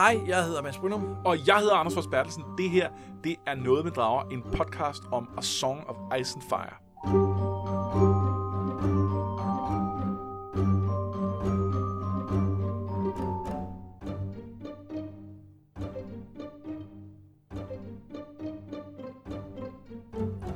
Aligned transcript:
Hej, 0.00 0.20
jeg 0.26 0.44
hedder 0.44 0.62
Mads 0.62 0.78
Brynum. 0.78 1.16
Og 1.24 1.46
jeg 1.46 1.58
hedder 1.58 1.74
Anders 1.74 1.94
Fors 1.94 2.06
Bertelsen. 2.06 2.44
Det 2.58 2.70
her, 2.70 2.90
det 3.24 3.36
er 3.46 3.54
Noget 3.54 3.84
med 3.84 3.92
Drager, 3.92 4.28
en 4.28 4.42
podcast 4.42 5.02
om 5.12 5.28
A 5.38 5.42
Song 5.42 5.86
of 5.86 5.96
Ice 6.20 6.36
and 6.36 6.42
Fire. 6.48 6.74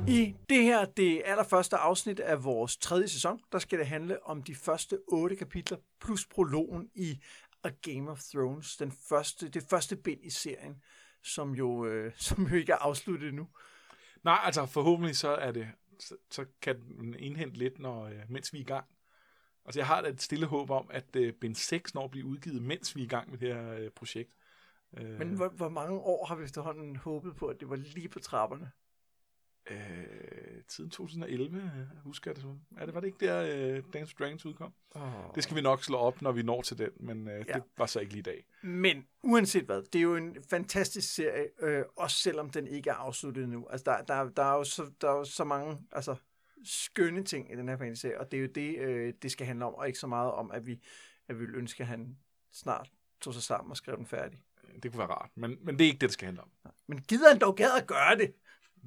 I 0.07 0.35
det 0.49 0.63
her, 0.63 0.85
det 0.85 1.21
allerførste 1.25 1.77
afsnit 1.77 2.19
af 2.19 2.43
vores 2.43 2.77
tredje 2.77 3.07
sæson, 3.07 3.39
der 3.51 3.59
skal 3.59 3.79
det 3.79 3.87
handle 3.87 4.27
om 4.27 4.43
de 4.43 4.55
første 4.55 4.97
otte 5.07 5.35
kapitler 5.35 5.77
plus 6.01 6.25
prologen 6.25 6.87
i 6.95 7.19
A 7.65 7.69
Game 7.81 8.11
of 8.11 8.21
Thrones, 8.33 8.77
den 8.77 8.91
første, 9.09 9.49
det 9.49 9.63
første 9.69 9.95
bind 9.95 10.23
i 10.23 10.29
serien, 10.29 10.83
som 11.23 11.55
jo, 11.55 11.85
øh, 11.85 12.13
som 12.27 12.47
jo 12.47 12.55
ikke 12.55 12.71
er 12.71 12.77
afsluttet 12.77 13.29
endnu. 13.29 13.47
Nej, 14.23 14.39
altså 14.43 14.65
forhåbentlig 14.65 15.15
så 15.15 15.29
er 15.29 15.51
det, 15.51 15.67
så, 15.99 16.15
så 16.31 16.45
kan 16.61 16.81
den 16.81 17.15
indhente 17.19 17.57
lidt, 17.57 17.79
når, 17.79 18.05
øh, 18.05 18.21
mens 18.29 18.53
vi 18.53 18.57
er 18.57 18.61
i 18.61 18.65
gang. 18.65 18.85
Altså 19.65 19.79
jeg 19.79 19.87
har 19.87 20.01
da 20.01 20.09
et 20.09 20.21
stille 20.21 20.45
håb 20.45 20.69
om, 20.69 20.87
at 20.89 21.15
øh, 21.15 21.33
bind 21.33 21.55
6 21.55 21.93
når 21.93 22.03
at 22.03 22.11
blive 22.11 22.25
udgivet, 22.25 22.61
mens 22.61 22.95
vi 22.95 23.01
er 23.01 23.05
i 23.05 23.07
gang 23.07 23.31
med 23.31 23.37
det 23.37 23.53
her 23.53 23.73
øh, 23.73 23.89
projekt. 23.91 24.35
Øh, 24.97 25.19
Men 25.19 25.35
hvor, 25.35 25.49
hvor 25.49 25.69
mange 25.69 25.99
år 25.99 26.25
har 26.25 26.35
vi 26.35 26.43
efterhånden 26.43 26.95
håbet 26.95 27.35
på, 27.35 27.47
at 27.47 27.59
det 27.59 27.69
var 27.69 27.75
lige 27.75 28.09
på 28.09 28.19
trapperne? 28.19 28.71
Øh, 29.71 29.77
siden 30.67 30.89
2011, 30.89 31.57
øh, 31.57 31.97
husker 32.03 32.31
jeg 32.31 32.35
det 32.35 32.41
som. 32.41 32.59
Er 32.77 32.85
det, 32.85 32.93
var 32.95 32.99
det 32.99 33.07
ikke 33.07 33.25
der, 33.25 33.75
øh, 33.75 33.83
Dance 33.93 34.15
Dragons 34.19 34.45
udkom? 34.45 34.73
Oh. 34.95 35.01
Det 35.35 35.43
skal 35.43 35.55
vi 35.55 35.61
nok 35.61 35.83
slå 35.83 35.97
op, 35.97 36.21
når 36.21 36.31
vi 36.31 36.43
når 36.43 36.61
til 36.61 36.77
den, 36.77 36.89
men 36.99 37.27
øh, 37.27 37.33
Ja. 37.33 37.43
ja. 37.47 37.53
det 37.53 37.63
var 37.77 37.85
så 37.85 37.99
ikke 37.99 38.13
lige 38.13 38.19
i 38.19 38.23
dag. 38.23 38.45
Men 38.63 39.05
uanset 39.23 39.63
hvad, 39.65 39.81
det 39.81 39.99
er 39.99 40.03
jo 40.03 40.15
en 40.15 40.37
fantastisk 40.49 41.13
serie, 41.13 41.47
øh, 41.59 41.83
også 41.95 42.17
selvom 42.17 42.49
den 42.49 42.67
ikke 42.67 42.89
er 42.89 42.93
afsluttet 42.93 43.43
endnu. 43.43 43.67
Altså, 43.69 43.83
der, 43.85 44.01
der, 44.01 44.29
der, 44.29 44.43
er 44.43 44.57
jo 44.57 44.63
så, 44.63 44.91
der 45.01 45.09
er 45.09 45.17
jo 45.17 45.25
så 45.25 45.43
mange 45.43 45.77
altså, 45.91 46.15
skønne 46.63 47.23
ting 47.23 47.51
i 47.53 47.55
den 47.55 47.69
her 47.69 47.77
fantasy 47.77 48.05
og 48.05 48.31
det 48.31 48.37
er 48.37 48.41
jo 48.41 48.49
det, 48.55 48.79
øh, 48.79 49.13
det 49.21 49.31
skal 49.31 49.47
handle 49.47 49.65
om, 49.65 49.73
og 49.75 49.87
ikke 49.87 49.99
så 49.99 50.07
meget 50.07 50.31
om, 50.31 50.51
at 50.51 50.67
vi, 50.67 50.79
at 51.27 51.39
vi 51.39 51.45
vil 51.45 51.55
ønske, 51.55 51.83
at 51.83 51.87
han 51.87 52.17
snart 52.53 52.91
tog 53.21 53.33
sig 53.33 53.43
sammen 53.43 53.71
og 53.71 53.77
skrev 53.77 53.97
den 53.97 54.05
færdig. 54.05 54.39
Det 54.83 54.91
kunne 54.91 54.99
være 54.99 55.07
rart, 55.07 55.29
men, 55.35 55.57
men 55.61 55.79
det 55.79 55.85
er 55.85 55.87
ikke 55.87 55.97
det, 55.97 56.01
det 56.01 56.13
skal 56.13 56.25
handle 56.25 56.41
om. 56.41 56.49
Men 56.87 57.01
gider 57.01 57.29
han 57.29 57.39
dog 57.39 57.55
gad 57.55 57.71
at 57.81 57.87
gøre 57.87 58.17
det? 58.17 58.33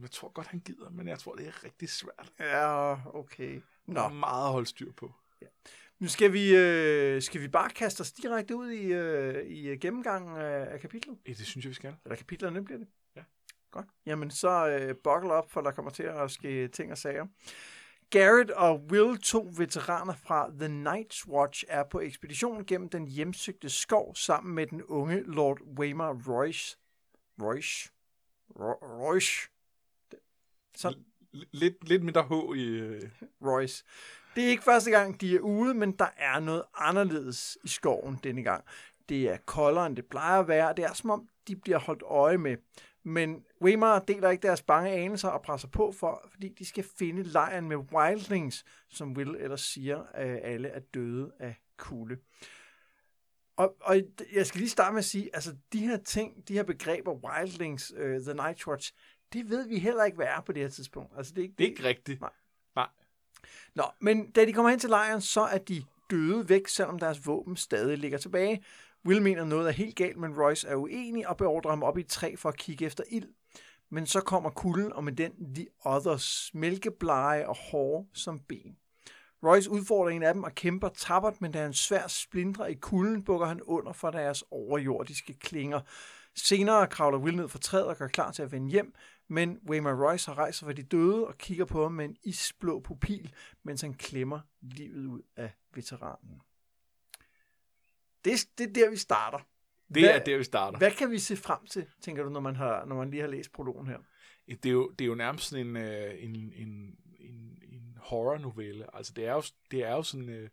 Jeg 0.03 0.11
tror 0.11 0.29
godt, 0.29 0.47
han 0.47 0.61
gider, 0.61 0.91
men 0.91 1.09
jeg 1.09 1.19
tror, 1.19 1.35
det 1.35 1.47
er 1.47 1.65
rigtig 1.65 1.89
svært. 1.89 2.33
Ja, 2.39 2.93
okay. 3.15 3.61
Der 3.87 4.03
er 4.03 4.09
Nå, 4.09 4.15
meget 4.15 4.47
at 4.47 4.53
holde 4.53 4.67
styr 4.67 4.93
på. 4.93 5.13
nu 5.99 6.09
skal 6.09 6.33
vi, 6.33 6.57
øh, 6.57 7.23
skal 7.23 7.41
vi 7.41 7.49
bare 7.49 7.71
kaste 7.71 8.01
os 8.01 8.13
direkte 8.13 8.57
ud 8.57 8.71
i, 8.71 8.93
øh, 8.93 9.47
i 9.51 9.77
gennemgangen 9.77 10.37
af, 10.37 10.73
af 10.73 10.81
kapitlet. 10.81 11.19
Ja, 11.27 11.33
det 11.33 11.47
synes 11.47 11.65
jeg, 11.65 11.71
vi 11.71 11.75
skal. 11.75 11.97
Eller 12.05 12.17
kapitlerne 12.17 12.65
bliver 12.65 12.79
det? 12.79 12.89
Ja. 13.17 13.23
Godt. 13.71 13.87
Jamen, 14.07 14.31
så 14.31 14.69
øh, 14.69 14.95
buckle 15.05 15.33
op, 15.33 15.51
for 15.51 15.61
der 15.61 15.71
kommer 15.71 15.91
til 15.91 16.03
at 16.03 16.31
ske 16.31 16.69
ting 16.69 16.93
og 16.93 16.99
sager. 16.99 17.27
Garrett 18.11 18.51
og 18.51 18.81
Will, 18.91 19.19
to 19.21 19.51
veteraner 19.57 20.15
fra 20.15 20.51
The 20.61 20.85
Night's 20.85 21.29
Watch, 21.29 21.65
er 21.69 21.85
på 21.91 22.01
ekspedition 22.01 22.65
gennem 22.67 22.89
den 22.89 23.07
hjemsøgte 23.09 23.71
skov 23.71 24.15
sammen 24.15 24.55
med 24.55 24.67
den 24.67 24.83
unge 24.83 25.23
Lord 25.23 25.61
Waymar 25.79 26.17
Royce. 26.29 26.79
Royce? 27.43 27.91
Ro- 28.51 29.07
Royce? 29.07 29.49
Så... 30.79 30.95
Lidt, 31.53 31.89
lidt 31.89 32.03
mindre 32.03 32.23
H 32.23 32.57
i... 32.57 32.65
Øh, 32.65 33.03
Royce. 33.43 33.85
Det 34.37 34.45
er 34.45 34.49
ikke 34.49 34.63
første 34.63 34.91
gang, 34.91 35.21
de 35.21 35.37
er 35.37 35.41
ude, 35.41 35.75
men 35.75 35.93
der 35.93 36.09
er 36.17 36.41
noget 36.41 36.63
anderledes 36.75 37.59
i 37.65 37.69
skoven 37.69 38.19
denne 38.25 38.43
gang. 38.43 38.65
Det 39.09 39.31
er 39.31 39.37
koldere, 39.37 39.87
end 39.87 39.97
det 39.97 40.07
plejer 40.07 40.41
at 40.41 40.49
være. 40.49 40.75
Det 40.77 40.85
er 40.85 40.93
som 40.93 41.11
om, 41.11 41.29
de 41.49 41.57
bliver 41.57 41.79
holdt 41.79 42.03
øje 42.03 42.39
med. 42.39 42.57
Men 43.03 43.45
Weimar 43.63 43.99
deler 43.99 44.31
ikke 44.31 44.43
deres 44.43 44.63
bange 44.63 44.91
anelser 44.91 45.29
og 45.29 45.43
presser 45.43 45.69
på, 45.69 45.93
for, 45.93 46.29
fordi 46.31 46.49
de 46.49 46.65
skal 46.65 46.85
finde 46.99 47.23
lejren 47.23 47.69
med 47.69 47.77
wildlings, 47.77 48.65
som 48.89 49.13
Will 49.13 49.37
ellers 49.39 49.61
siger, 49.61 50.03
at 50.15 50.41
alle 50.43 50.69
er 50.69 50.81
døde 50.95 51.33
af 51.39 51.57
kulde. 51.77 52.17
Og, 53.57 53.77
og 53.81 53.97
jeg 54.33 54.47
skal 54.47 54.59
lige 54.59 54.71
starte 54.71 54.93
med 54.93 54.99
at 54.99 55.05
sige, 55.05 55.31
altså 55.35 55.57
de 55.73 55.87
her 55.87 55.97
ting, 55.97 56.49
de 56.49 56.53
her 56.53 56.63
begreber, 56.63 57.13
wildlings, 57.13 57.93
uh, 57.93 57.99
The 58.01 58.35
Night 58.35 58.67
Watch, 58.67 58.93
det 59.33 59.51
ved 59.51 59.69
vi 59.69 59.79
heller 59.79 60.05
ikke, 60.05 60.17
hvad 60.17 60.27
er 60.27 60.41
på 60.41 60.53
det 60.53 60.63
her 60.63 60.71
tidspunkt. 60.71 61.13
Altså, 61.17 61.33
det 61.35 61.39
er 61.39 61.43
ikke, 61.43 61.55
det 61.59 61.65
er 61.65 61.69
ikke 61.69 61.85
rigtigt. 61.85 62.21
Nej. 62.21 62.31
Nej. 62.77 62.89
Nå, 63.75 63.85
men 64.01 64.31
da 64.31 64.45
de 64.45 64.53
kommer 64.53 64.71
hen 64.71 64.79
til 64.79 64.91
lejren, 64.91 65.21
så 65.21 65.41
er 65.41 65.59
de 65.59 65.85
døde 66.11 66.49
væk, 66.49 66.69
selvom 66.69 66.99
deres 66.99 67.27
våben 67.27 67.57
stadig 67.57 67.99
ligger 67.99 68.19
tilbage. 68.19 68.65
Will 69.07 69.23
mener 69.23 69.45
noget 69.45 69.69
er 69.69 69.73
helt 69.73 69.97
galt, 69.97 70.17
men 70.17 70.41
Royce 70.41 70.69
er 70.69 70.77
uenig 70.77 71.29
og 71.29 71.37
beordrer 71.37 71.71
ham 71.71 71.83
op 71.83 71.99
i 71.99 72.01
et 72.01 72.09
træ 72.09 72.35
for 72.37 72.49
at 72.49 72.57
kigge 72.57 72.87
efter 72.87 73.05
ild. 73.11 73.29
Men 73.91 74.07
så 74.07 74.21
kommer 74.21 74.51
kulden, 74.51 74.93
og 74.93 75.05
med 75.05 75.13
den 75.13 75.55
The 75.55 75.67
Others, 75.85 76.51
mælkeblege 76.55 77.49
og 77.49 77.57
hårde 77.57 78.09
som 78.15 78.41
ben. 78.41 78.77
Royce 79.43 79.71
udfordrer 79.71 80.11
en 80.11 80.23
af 80.23 80.35
dem 80.35 80.45
og 80.45 80.55
kæmper 80.55 80.89
tappert, 80.89 81.41
men 81.41 81.53
da 81.53 81.63
han 81.63 81.73
svær 81.73 82.07
splindrer 82.07 82.67
i 82.67 82.75
kulden, 82.75 83.25
bukker 83.25 83.47
han 83.47 83.63
under 83.63 83.93
for 83.93 84.11
deres 84.11 84.45
overjordiske 84.51 85.35
klinger. 85.35 85.81
Senere 86.35 86.87
kravler 86.87 87.19
Will 87.19 87.37
ned 87.37 87.49
fra 87.49 87.59
træet 87.59 87.87
og 87.87 87.97
gør 87.97 88.09
klar 88.09 88.33
til 88.33 88.43
at 88.43 88.53
vende 88.53 88.71
hjem, 88.71 88.95
men 89.29 89.59
Waymar 89.69 90.07
Royce 90.09 90.31
har 90.31 90.39
rejst 90.39 90.59
sig 90.59 90.67
fra 90.67 90.73
de 90.73 90.83
døde 90.83 91.27
og 91.27 91.39
kigger 91.39 91.65
på 91.65 91.83
ham 91.83 91.93
med 91.93 92.05
en 92.05 92.17
isblå 92.23 92.81
pupil, 92.81 93.35
mens 93.63 93.81
han 93.81 93.95
klemmer 93.95 94.41
livet 94.61 95.07
ud 95.07 95.23
af 95.37 95.51
veteranen. 95.75 96.41
Det, 98.25 98.33
det 98.59 98.69
er 98.69 98.73
der, 98.73 98.91
vi 98.91 98.97
starter. 98.97 99.39
Det 99.95 100.03
Hvad- 100.03 100.15
er 100.21 100.25
der, 100.25 100.39
vi 100.39 100.45
starter. 100.45 100.79
Hvad 100.79 100.91
kan 100.91 101.11
vi 101.11 101.19
se 101.19 101.37
frem 101.37 101.67
til, 101.67 101.87
tænker 102.01 102.23
du, 102.23 102.31
når 102.31 102.41
man, 102.41 102.57
har, 102.57 102.85
når 102.85 102.97
man 102.97 103.11
lige 103.11 103.21
har 103.21 103.29
læst 103.29 103.53
prologen 103.53 103.87
her? 103.87 103.99
Det 104.49 104.67
er 104.67 104.71
jo, 104.71 104.91
det 104.91 105.05
er 105.05 105.07
jo 105.09 105.15
nærmest 105.15 105.53
en, 105.53 105.77
øh, 105.77 106.15
en, 106.25 106.37
en, 106.37 106.97
en, 107.19 107.59
en 107.63 107.99
horror-novelle. 108.01 108.97
Altså, 108.97 109.13
det 109.13 109.27
er 109.27 109.33
jo, 109.33 109.43
det 109.71 109.85
er 109.85 109.91
jo 109.93 110.03
sådan... 110.03 110.29
Øh, 110.29 110.49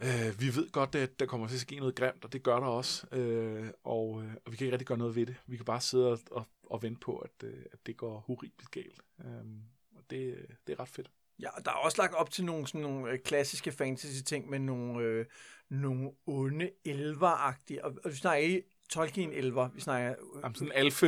øh, 0.00 0.40
vi 0.40 0.46
ved 0.56 0.70
godt, 0.72 0.94
at 0.94 1.20
der 1.20 1.26
kommer 1.26 1.46
til 1.48 1.54
at 1.54 1.60
ske 1.60 1.76
noget 1.78 1.94
grimt, 1.94 2.24
og 2.24 2.32
det 2.32 2.42
gør 2.42 2.60
der 2.60 2.66
også. 2.66 3.06
Øh, 3.12 3.70
og, 3.84 4.22
øh, 4.22 4.34
og 4.44 4.52
vi 4.52 4.56
kan 4.56 4.64
ikke 4.64 4.72
rigtig 4.72 4.86
gøre 4.86 4.98
noget 4.98 5.16
ved 5.16 5.26
det. 5.26 5.36
Vi 5.46 5.56
kan 5.56 5.64
bare 5.64 5.80
sidde 5.80 6.12
og, 6.12 6.18
og, 6.30 6.46
og 6.70 6.82
vente 6.82 7.00
på, 7.00 7.16
at, 7.16 7.30
øh, 7.44 7.62
at 7.72 7.86
det 7.86 7.96
går 7.96 8.18
horribelt 8.26 8.70
galt. 8.70 9.00
Øh, 9.24 9.26
og 9.96 10.02
det, 10.10 10.46
det 10.66 10.72
er 10.72 10.80
ret 10.80 10.88
fedt. 10.88 11.10
Ja, 11.40 11.48
og 11.50 11.64
der 11.64 11.70
er 11.70 11.74
også 11.74 12.02
lagt 12.02 12.14
op 12.14 12.30
til 12.30 12.44
nogle, 12.44 12.66
sådan 12.66 12.80
nogle 12.80 13.10
øh, 13.12 13.18
klassiske 13.18 13.72
fantasy-ting 13.72 14.50
med 14.50 14.58
nogle, 14.58 15.04
øh, 15.04 15.26
nogle 15.68 16.10
onde 16.26 16.70
elveragtige, 16.84 17.84
og, 17.84 17.96
og 18.04 18.10
vi 18.10 18.16
snakker 18.16 18.44
ikke 18.46 18.62
Tolkien-elver, 18.88 19.68
vi 19.74 19.80
snakker... 19.80 20.10
Øh, 20.10 20.40
Jamen, 20.42 20.54
sådan 20.54 20.72
alfe, 20.74 21.06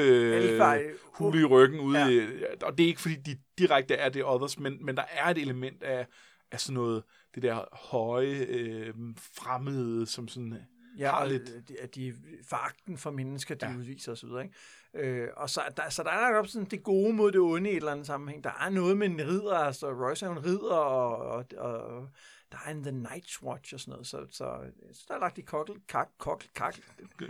hule 1.03 1.41
i 1.41 1.45
ryggen 1.45 1.81
ude 1.81 1.99
Ja. 1.99 2.09
i, 2.09 2.45
og 2.63 2.79
det 2.79 2.85
er 2.85 2.89
ikke 2.89 3.01
fordi 3.01 3.15
de 3.15 3.39
direkte 3.59 3.95
er 3.95 4.09
det 4.09 4.25
others, 4.25 4.59
men, 4.59 4.85
men 4.85 4.97
der 4.97 5.05
er 5.11 5.27
et 5.31 5.39
element 5.39 5.83
af, 5.83 6.07
af 6.51 6.61
sådan 6.61 6.75
noget, 6.75 7.03
det 7.35 7.43
der 7.43 7.65
høje, 7.91 8.47
øh, 8.49 8.95
fremmede, 9.19 10.07
som 10.07 10.29
sådan, 10.29 10.59
ja, 10.99 11.11
har 11.11 11.27
lidt- 11.27 11.51
øh, 11.57 11.63
de, 11.69 11.81
at 11.81 11.95
de 11.95 12.15
foragten 12.49 12.99
for 12.99 13.11
mennesker, 13.11 13.55
de. 13.55 13.67
Ja. 13.71 13.77
udviser 13.77 14.13
osv., 14.13 14.29
ikke? 14.43 14.55
Øh, 14.95 15.29
og 15.37 15.51
så, 15.51 15.61
der, 15.77 15.89
så 15.91 16.03
der 16.03 16.11
er 16.11 16.39
op 16.39 16.47
sådan 16.47 16.69
det 16.69 16.83
gode 16.83 17.13
mod 17.13 17.33
det 17.33 17.41
onde 17.41 17.71
i 17.71 17.73
et 17.73 17.77
eller 17.77 17.93
andet 17.93 18.07
sammenhæng. 18.07 18.45
Der 18.45 18.53
er 18.61 18.69
noget 18.69 18.97
med 18.97 19.07
en 19.07 19.21
ridder, 19.21 19.55
altså 19.55 19.93
Royce 19.93 20.27
er 20.27 20.31
en 20.31 20.45
ridder, 20.45 20.75
og, 20.75 21.45
og, 21.57 21.85
og 21.85 22.09
der 22.53 22.59
er 22.67 22.71
en 22.71 22.83
The 22.83 23.03
Night's 23.09 23.43
Watch 23.43 23.75
og 23.75 23.81
sådan 23.81 23.93
noget, 23.93 24.07
så, 24.07 24.27
så, 24.31 24.61
så 24.93 25.05
der 25.09 25.15
er 25.15 25.19
lagt 25.19 25.39
i 25.39 25.43
kokkel, 25.43 25.77
kak, 25.89 26.09
kokkel, 26.19 26.49
kak, 26.55 26.77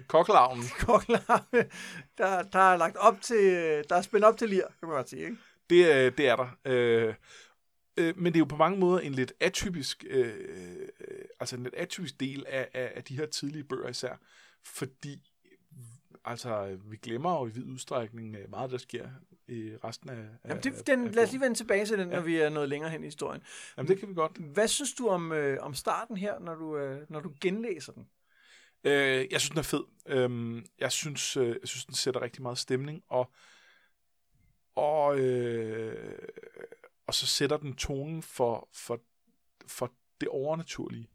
kokkelavnen. 0.08 0.64
der, 2.18 2.42
der 2.42 2.58
er 2.58 2.76
lagt 2.76 2.96
op 2.96 3.20
til, 3.20 3.44
der 3.88 3.96
er 3.96 4.02
spændt 4.02 4.24
op 4.24 4.36
til 4.36 4.48
lir, 4.48 4.66
kan 4.80 4.88
man 4.88 4.96
godt 4.96 5.08
sige, 5.08 5.24
ikke? 5.24 5.36
Det, 5.70 5.94
øh, 5.94 6.18
det 6.18 6.28
er 6.28 6.36
der. 6.36 6.56
Øh, 6.64 7.14
øh, 7.96 8.18
men 8.18 8.26
det 8.26 8.36
er 8.36 8.38
jo 8.38 8.44
på 8.44 8.56
mange 8.56 8.78
måder 8.78 9.00
en 9.00 9.12
lidt 9.12 9.32
atypisk, 9.40 10.04
øh, 10.10 10.34
øh, 11.00 11.24
altså 11.40 11.56
en 11.56 11.62
lidt 11.62 11.74
atypisk 11.74 12.20
del 12.20 12.44
af, 12.48 12.68
af, 12.74 12.92
af 12.94 13.04
de 13.04 13.16
her 13.16 13.26
tidlige 13.26 13.64
bøger 13.64 13.88
især, 13.88 14.16
fordi 14.64 15.31
altså, 16.24 16.78
vi 16.84 16.96
glemmer 16.96 17.38
jo 17.38 17.46
i 17.46 17.50
vid 17.50 17.64
udstrækning 17.64 18.36
øh, 18.36 18.50
meget, 18.50 18.70
der 18.70 18.78
sker 18.78 19.08
i 19.48 19.72
resten 19.84 20.10
af... 20.10 20.28
Jamen, 20.44 20.62
det, 20.62 20.86
den, 20.86 21.06
af 21.06 21.14
lad 21.14 21.24
os 21.24 21.30
lige 21.30 21.40
vende 21.40 21.56
tilbage 21.56 21.86
til 21.86 21.98
den, 21.98 22.10
ja. 22.10 22.16
Når 22.16 22.22
vi 22.22 22.36
er 22.36 22.48
nået 22.48 22.68
længere 22.68 22.90
hen 22.90 23.02
i 23.02 23.06
historien. 23.06 23.42
Jamen, 23.76 23.88
det 23.88 23.98
kan 23.98 24.08
vi 24.08 24.14
godt. 24.14 24.38
Hvad 24.38 24.68
synes 24.68 24.92
du 24.94 25.08
om, 25.08 25.32
øh, 25.32 25.58
om 25.60 25.74
starten 25.74 26.16
her, 26.16 26.38
når 26.38 26.54
du, 26.54 26.76
øh, 26.76 27.06
når 27.08 27.20
du 27.20 27.32
genlæser 27.40 27.92
den? 27.92 28.08
Øh, 28.84 29.26
jeg 29.30 29.40
synes, 29.40 29.50
den 29.50 29.58
er 29.58 29.62
fed. 29.62 29.84
Øhm, 30.06 30.66
jeg, 30.78 30.92
synes, 30.92 31.36
øh, 31.36 31.48
jeg 31.48 31.68
synes, 31.68 31.84
den 31.84 31.94
sætter 31.94 32.22
rigtig 32.22 32.42
meget 32.42 32.58
stemning, 32.58 33.02
og, 33.08 33.30
og, 34.74 35.18
øh, 35.18 36.18
og 37.06 37.14
så 37.14 37.26
sætter 37.26 37.56
den 37.56 37.76
tonen 37.76 38.22
for, 38.22 38.68
for, 38.72 39.00
for 39.66 39.92
det 40.20 40.28
overnaturlige, 40.28 41.08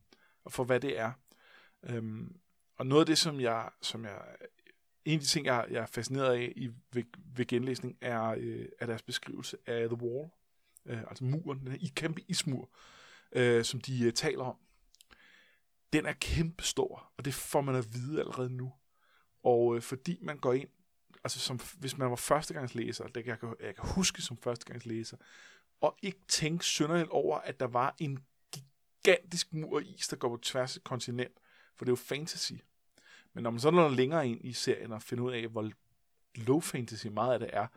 og 0.44 0.52
for 0.52 0.64
hvad 0.64 0.80
det 0.80 1.00
er. 1.00 1.12
Øhm, 1.84 2.40
og 2.78 2.86
noget 2.86 3.02
af 3.02 3.06
det, 3.06 3.18
som 3.18 3.40
jeg, 3.40 3.70
som 3.82 4.06
jeg 4.06 4.22
en 5.08 5.14
af 5.14 5.20
de 5.20 5.26
ting, 5.26 5.46
jeg, 5.46 5.66
jeg 5.72 5.82
er 5.82 5.86
fascineret 5.86 6.34
af 6.36 6.54
i, 6.56 6.70
ved, 6.94 7.04
ved 7.36 7.46
genlæsning, 7.46 7.98
er, 8.02 8.24
øh, 8.38 8.66
er 8.80 8.86
deres 8.86 9.02
beskrivelse 9.02 9.58
af 9.66 9.90
The 9.90 9.98
Wall. 10.02 10.30
Øh, 10.86 11.00
altså 11.08 11.24
muren, 11.24 11.60
den 11.60 11.68
her 11.68 11.78
i 11.82 11.92
kæmpe 11.96 12.22
ismur, 12.28 12.70
øh, 13.32 13.64
som 13.64 13.82
de 13.82 14.04
øh, 14.04 14.14
taler 14.14 14.44
om 14.44 14.56
den 15.94 16.06
er 16.06 16.14
kæmpestor, 16.14 17.12
og 17.18 17.26
det 17.26 17.34
får 17.34 17.62
man 17.62 17.76
at 17.76 17.94
vide 17.94 18.20
allerede 18.20 18.50
nu. 18.50 18.74
Og 19.44 19.76
øh, 19.76 19.82
fordi 19.82 20.20
man 20.22 20.38
går 20.38 20.54
ind, 20.54 20.70
altså 21.24 21.40
som, 21.40 21.60
hvis 21.80 21.98
man 21.98 22.10
var 22.10 22.16
førstegangslæser, 22.16 23.08
det 23.08 23.24
kan 23.24 23.32
jeg, 23.32 23.40
kan- 23.40 23.56
jeg 23.60 23.76
kan 23.76 23.90
huske 23.90 24.22
som 24.22 24.38
førstegangslæser, 24.38 25.18
og 25.82 25.98
ikke 26.02 26.20
tænke 26.28 26.66
synderligt 26.66 27.10
over, 27.10 27.38
at 27.38 27.60
der 27.60 27.68
var 27.68 27.96
en 28.00 28.20
gigantisk 28.54 29.54
mur 29.54 29.80
af 29.80 29.84
is, 29.86 30.08
der 30.08 30.16
går 30.16 30.30
på 30.30 30.42
tværs 30.44 30.76
af 30.76 30.80
et 30.80 30.84
kontinent, 30.84 31.34
for 31.76 31.86
det 31.86 31.90
er 31.90 31.92
jo 31.92 31.96
fantasy. 31.96 32.54
Men 33.38 33.44
når 33.44 33.52
man 33.52 33.60
så 33.60 33.72
når 33.72 33.90
længere 33.90 34.28
ind 34.28 34.46
i 34.46 34.54
serien 34.54 34.92
og 34.92 35.02
finder 35.02 35.24
ud 35.24 35.32
af, 35.32 35.48
hvor 35.48 35.72
low 36.36 36.60
fantasy 36.60 37.08
meget 37.08 37.34
af 37.34 37.40
det 37.40 37.50
er, 37.54 37.68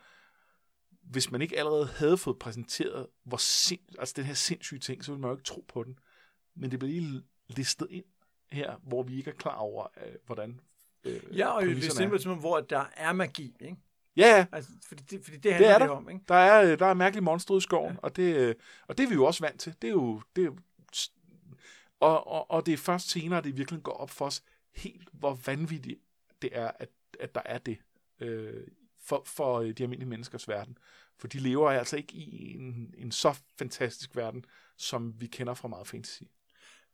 hvis 1.03 1.31
man 1.31 1.43
ikke 1.43 1.59
allerede 1.59 1.87
havde 1.87 2.17
fået 2.17 2.39
præsenteret 2.39 3.07
hvor 3.25 3.37
sind, 3.37 3.81
altså 3.99 4.15
den 4.17 4.25
her 4.25 4.35
sindssyge 4.35 4.81
ting, 4.81 5.05
så 5.05 5.13
ville 5.13 5.21
man 5.21 5.31
jo 5.31 5.37
ikke 5.37 5.45
tro 5.45 5.65
på 5.69 5.85
den. 5.85 5.99
Men 6.55 6.71
det 6.71 6.79
bliver 6.79 6.93
lige 6.93 7.23
listet 7.49 7.87
ind 7.91 8.05
her, 8.51 8.77
hvor 8.83 9.03
vi 9.03 9.17
ikke 9.17 9.31
er 9.31 9.35
klar 9.35 9.55
over, 9.55 9.87
øh, 10.07 10.13
hvordan 10.27 10.61
øh, 11.05 11.39
Ja, 11.39 11.49
og 11.49 11.63
det 11.63 11.87
er 11.87 11.91
simpelthen, 11.91 12.39
hvor 12.39 12.61
der 12.61 12.85
er 12.97 13.13
magi, 13.13 13.57
ikke? 13.61 13.77
Ja, 14.17 14.37
ja. 14.37 14.47
Altså, 14.53 14.71
fordi 14.89 15.03
det, 15.03 15.25
fordi 15.25 15.37
det 15.37 15.53
handler 15.53 15.75
er 15.75 15.79
det, 15.79 15.91
om, 15.91 16.11
ikke? 16.11 16.25
Der 16.29 16.35
er, 16.35 16.73
øh, 16.73 16.79
der 16.79 16.87
er 16.87 16.95
mærkelige 16.95 17.25
monstre 17.25 17.57
i 17.57 17.61
skoven, 17.61 17.93
ja. 17.93 17.99
og, 18.03 18.17
det, 18.17 18.37
øh, 18.37 18.55
og 18.89 18.99
det 18.99 19.05
er 19.05 19.09
vi 19.09 19.15
jo 19.15 19.25
også 19.25 19.45
vant 19.45 19.61
til. 19.61 19.75
Det 19.83 19.89
er 19.89 19.93
jo, 19.93 20.23
det 20.37 20.45
er 20.45 20.51
og, 22.01 22.27
og, 22.27 22.51
og 22.51 22.67
det 22.67 22.75
er 22.75 22.79
først 22.79 23.11
senere, 23.11 23.41
det 23.41 23.57
virkelig 23.57 23.83
går 23.83 23.93
op 23.93 24.11
for 24.11 24.27
os 24.27 24.43
helt, 24.75 25.09
hvor 25.13 25.35
vanvittigt 25.47 26.01
det 26.43 26.51
er, 26.53 26.71
at, 26.79 26.89
at 27.21 27.35
der 27.35 27.43
er 27.45 27.59
det 27.59 27.79
øh, 28.21 28.67
for, 29.01 29.23
for 29.27 29.61
øh, 29.61 29.71
de 29.71 29.83
almindelige 29.83 30.09
menneskers 30.09 30.49
verden. 30.49 30.79
For 31.19 31.29
de 31.29 31.39
lever 31.39 31.71
altså 31.71 31.97
ikke 31.97 32.15
i 32.15 32.55
en, 32.55 32.95
en 32.99 33.13
så 33.13 33.41
fantastisk 33.59 34.17
verden, 34.17 34.45
som 34.77 35.21
vi 35.21 35.27
kender 35.27 35.55
fra 35.55 35.69
meget 35.69 35.87
fantasy. 35.87 36.23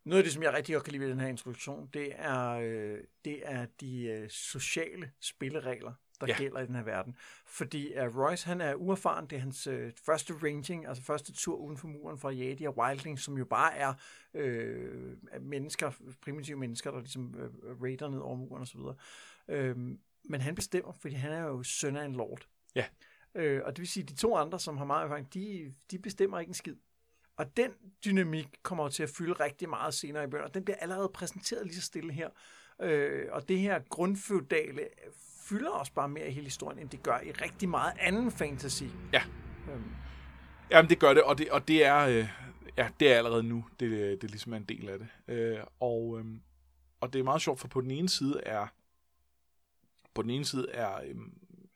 Noget 0.03 0.17
af 0.17 0.23
det, 0.23 0.33
som 0.33 0.43
jeg 0.43 0.53
rigtig 0.53 0.73
godt 0.73 0.83
kan 0.83 0.91
lide 0.91 1.03
ved 1.03 1.09
den 1.09 1.19
her 1.19 1.27
introduktion, 1.27 1.89
det 1.93 2.11
er, 2.15 2.49
øh, 2.49 2.99
det 3.25 3.41
er 3.43 3.65
de 3.81 4.03
øh, 4.03 4.29
sociale 4.29 5.11
spilleregler, 5.19 5.93
der 6.21 6.27
Ja. 6.27 6.37
gælder 6.37 6.59
i 6.59 6.65
den 6.65 6.75
her 6.75 6.83
verden. 6.83 7.15
Fordi 7.45 7.93
uh, 7.99 8.17
Royce, 8.17 8.47
han 8.47 8.61
er 8.61 8.75
uerfaren. 8.75 9.25
Det 9.27 9.35
er 9.35 9.39
hans 9.39 9.67
øh, 9.67 9.91
første 10.05 10.33
ranging, 10.43 10.87
altså 10.87 11.03
første 11.03 11.33
tur 11.33 11.55
uden 11.55 11.77
for 11.77 11.87
muren 11.87 12.37
jage 12.37 12.55
de 12.55 12.63
her 12.63 12.69
wildlings, 12.79 13.23
som 13.23 13.37
jo 13.37 13.45
bare 13.45 13.75
er 13.75 13.93
øh, 14.33 15.17
er 15.31 15.39
mennesker, 15.39 15.91
primitive 16.21 16.57
mennesker, 16.57 16.91
der 16.91 16.99
ligesom 16.99 17.35
øh, 17.39 17.81
raider 17.83 18.09
ned 18.09 18.19
over 18.19 18.35
muren 18.35 18.61
osv. 18.61 18.79
Øh, 19.47 19.77
men 20.29 20.41
han 20.41 20.55
bestemmer, 20.55 20.91
fordi 20.91 21.15
han 21.15 21.31
er 21.31 21.41
jo 21.41 21.63
søn 21.63 21.95
af 21.95 22.05
en 22.05 22.13
lord. 22.13 22.47
Ja. 22.75 22.85
Øh, 23.35 23.61
og 23.65 23.71
det 23.71 23.79
vil 23.79 23.87
sige, 23.87 24.03
at 24.03 24.09
de 24.09 24.15
to 24.15 24.35
andre, 24.35 24.59
som 24.59 24.77
har 24.77 24.85
meget 24.85 25.03
erfaring, 25.03 25.33
de, 25.33 25.73
de 25.91 25.99
bestemmer 25.99 26.39
ikke 26.39 26.49
en 26.49 26.53
skid. 26.53 26.75
Og 27.37 27.57
den 27.57 27.71
dynamik 28.05 28.47
kommer 28.63 28.83
jo 28.83 28.89
til 28.89 29.03
at 29.03 29.09
fylde 29.09 29.33
rigtig 29.33 29.69
meget 29.69 29.93
senere 29.93 30.23
i 30.23 30.27
bøgerne, 30.27 30.47
og 30.49 30.53
den 30.53 30.65
bliver 30.65 30.77
allerede 30.77 31.09
præsenteret 31.09 31.65
lige 31.65 31.75
så 31.75 31.81
stille 31.81 32.13
her. 32.13 32.29
Øh, 32.81 33.27
og 33.31 33.47
det 33.49 33.59
her 33.59 33.79
grundfeudale 33.89 34.81
fylder 35.49 35.69
også 35.69 35.93
bare 35.93 36.09
mere 36.09 36.27
i 36.27 36.31
hele 36.31 36.43
historien, 36.45 36.79
end 36.79 36.89
det 36.89 37.03
gør 37.03 37.19
i 37.19 37.31
rigtig 37.31 37.69
meget 37.69 37.93
anden 37.99 38.31
fantasy. 38.31 38.83
Ja. 39.13 39.23
Øhm, 39.71 39.91
Jamen, 40.71 40.89
det 40.89 40.99
gør 40.99 41.13
det, 41.13 41.23
og 41.23 41.37
det, 41.37 41.49
og 41.49 41.67
det 41.67 41.85
er... 41.85 41.97
Øh, 41.97 42.29
ja, 42.77 42.89
det 42.99 43.13
er 43.13 43.17
allerede 43.17 43.43
nu. 43.43 43.65
Det, 43.79 44.21
det 44.21 44.31
ligesom 44.31 44.53
er 44.53 44.57
en 44.57 44.63
del 44.63 44.89
af 44.89 44.99
det. 44.99 45.07
Øh, 45.27 45.59
og, 45.79 46.19
øh, 46.19 46.25
og 47.01 47.13
det 47.13 47.19
er 47.19 47.23
meget 47.23 47.41
sjovt, 47.41 47.59
for 47.59 47.67
på 47.67 47.81
den 47.81 47.91
ene 47.91 48.09
side 48.09 48.41
er... 48.45 48.67
På 50.13 50.21
den 50.21 50.29
ene 50.29 50.45
side 50.45 50.69
er, 50.71 50.95
øh, 50.95 51.15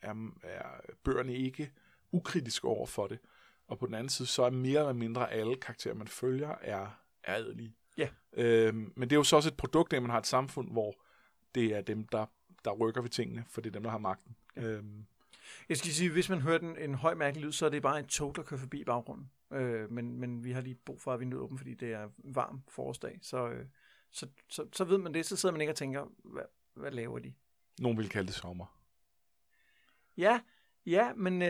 er, 0.02 0.16
er 0.44 0.64
bøgerne 1.04 1.36
ikke 1.36 1.72
ukritiske 2.12 2.68
over 2.68 2.86
for 2.86 3.08
det. 3.08 3.20
Og 3.68 3.80
på 3.80 3.86
den 3.86 3.94
anden 3.94 4.10
side, 4.10 4.28
så 4.28 4.44
er 4.44 4.50
mere 4.50 4.80
eller 4.80 4.94
mindre 4.94 5.32
alle 5.32 5.56
karakterer, 5.56 5.94
man 5.94 6.08
følger, 6.08 6.56
er, 6.62 6.88
er 7.24 7.36
adelige. 7.36 7.76
Ja. 7.98 8.08
Øh, 8.34 8.76
men 8.76 9.10
det 9.10 9.12
er 9.12 9.16
jo 9.20 9.24
så 9.24 9.36
også 9.36 9.50
et 9.50 9.58
produkt 9.58 9.94
af, 9.94 9.98
at 9.98 10.04
man 10.04 10.10
har 10.12 10.18
et 10.18 10.28
samfund, 10.28 10.72
hvor 10.72 10.96
det 11.56 11.66
er 11.66 11.82
dem, 11.82 12.08
der, 12.08 12.26
der 12.66 12.72
rykker 12.72 13.02
ved 13.02 13.10
tingene, 13.10 13.46
for 13.50 13.62
det 13.62 13.70
er 13.70 13.74
dem, 13.74 13.84
der 13.84 13.90
har 13.90 13.98
magten. 13.98 14.36
Ja. 14.56 14.62
Øh, 14.62 14.84
Jeg 15.70 15.78
skal 15.78 15.92
sige, 15.92 16.12
hvis 16.12 16.30
man 16.30 16.42
hører 16.42 16.60
en, 16.60 16.78
en 16.78 16.96
høj 16.96 17.14
mærkelig 17.14 17.46
lyd, 17.46 17.52
så 17.52 17.66
er 17.66 17.70
det 17.70 17.82
bare 17.82 18.00
en 18.00 18.06
tog, 18.08 18.36
der 18.36 18.44
kører 18.44 18.60
forbi 18.60 18.82
i 18.82 18.84
baggrunden. 18.84 19.32
Øh, 19.54 19.92
men, 19.92 20.20
men 20.20 20.44
vi 20.44 20.52
har 20.52 20.62
lige 20.62 20.76
brug 20.76 21.02
for, 21.02 21.14
at 21.14 21.20
vinduet 21.20 21.40
er 21.40 21.44
åbent, 21.44 21.60
fordi 21.60 21.74
det 21.74 21.94
er 21.94 22.10
varm 22.18 22.62
forårsdag. 22.70 23.20
Så, 23.22 23.50
øh, 23.50 23.66
så, 24.12 24.28
så, 24.50 24.66
så 24.74 24.84
ved 24.84 24.98
man 24.98 25.14
det, 25.14 25.26
så 25.26 25.36
sidder 25.36 25.54
man 25.54 25.62
ikke 25.62 25.72
og 25.72 25.76
tænker, 25.78 26.06
hvad, 26.24 26.44
hvad 26.74 26.92
laver 26.92 27.20
de? 27.20 27.34
nogen 27.80 27.98
vil 27.98 28.10
kalde 28.10 28.28
det 28.28 28.36
sommer. 28.36 28.78
Ja, 30.18 30.40
ja, 30.86 31.14
men 31.14 31.42
øh, 31.42 31.48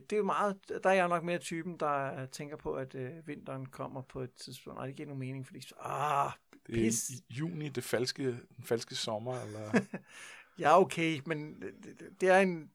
det 0.00 0.12
er 0.12 0.16
jo 0.16 0.24
meget, 0.24 0.56
der 0.82 0.90
er 0.90 0.94
jeg 0.94 1.08
nok 1.08 1.24
mere 1.24 1.38
typen, 1.38 1.76
der 1.76 2.26
tænker 2.26 2.56
på, 2.56 2.74
at 2.74 2.94
øh, 2.94 3.26
vinteren 3.26 3.66
kommer 3.66 4.02
på 4.02 4.20
et 4.20 4.32
tidspunkt. 4.34 4.76
Nej, 4.78 4.86
det 4.86 4.96
giver 4.96 5.06
nogen 5.06 5.20
mening, 5.20 5.46
fordi 5.46 5.62
ah, 5.80 6.30
Det 6.66 6.74
Pis. 6.74 7.10
er 7.10 7.14
i 7.14 7.34
juni, 7.34 7.68
det 7.68 7.84
falske, 7.84 8.24
den 8.56 8.64
falske 8.64 8.94
sommer, 8.94 9.40
eller... 9.40 9.70
ja 10.58 10.80
okay, 10.80 11.20
men 11.26 11.62
det, 11.62 12.20
det, 12.20 12.28
er 12.28 12.38
en, 12.38 12.70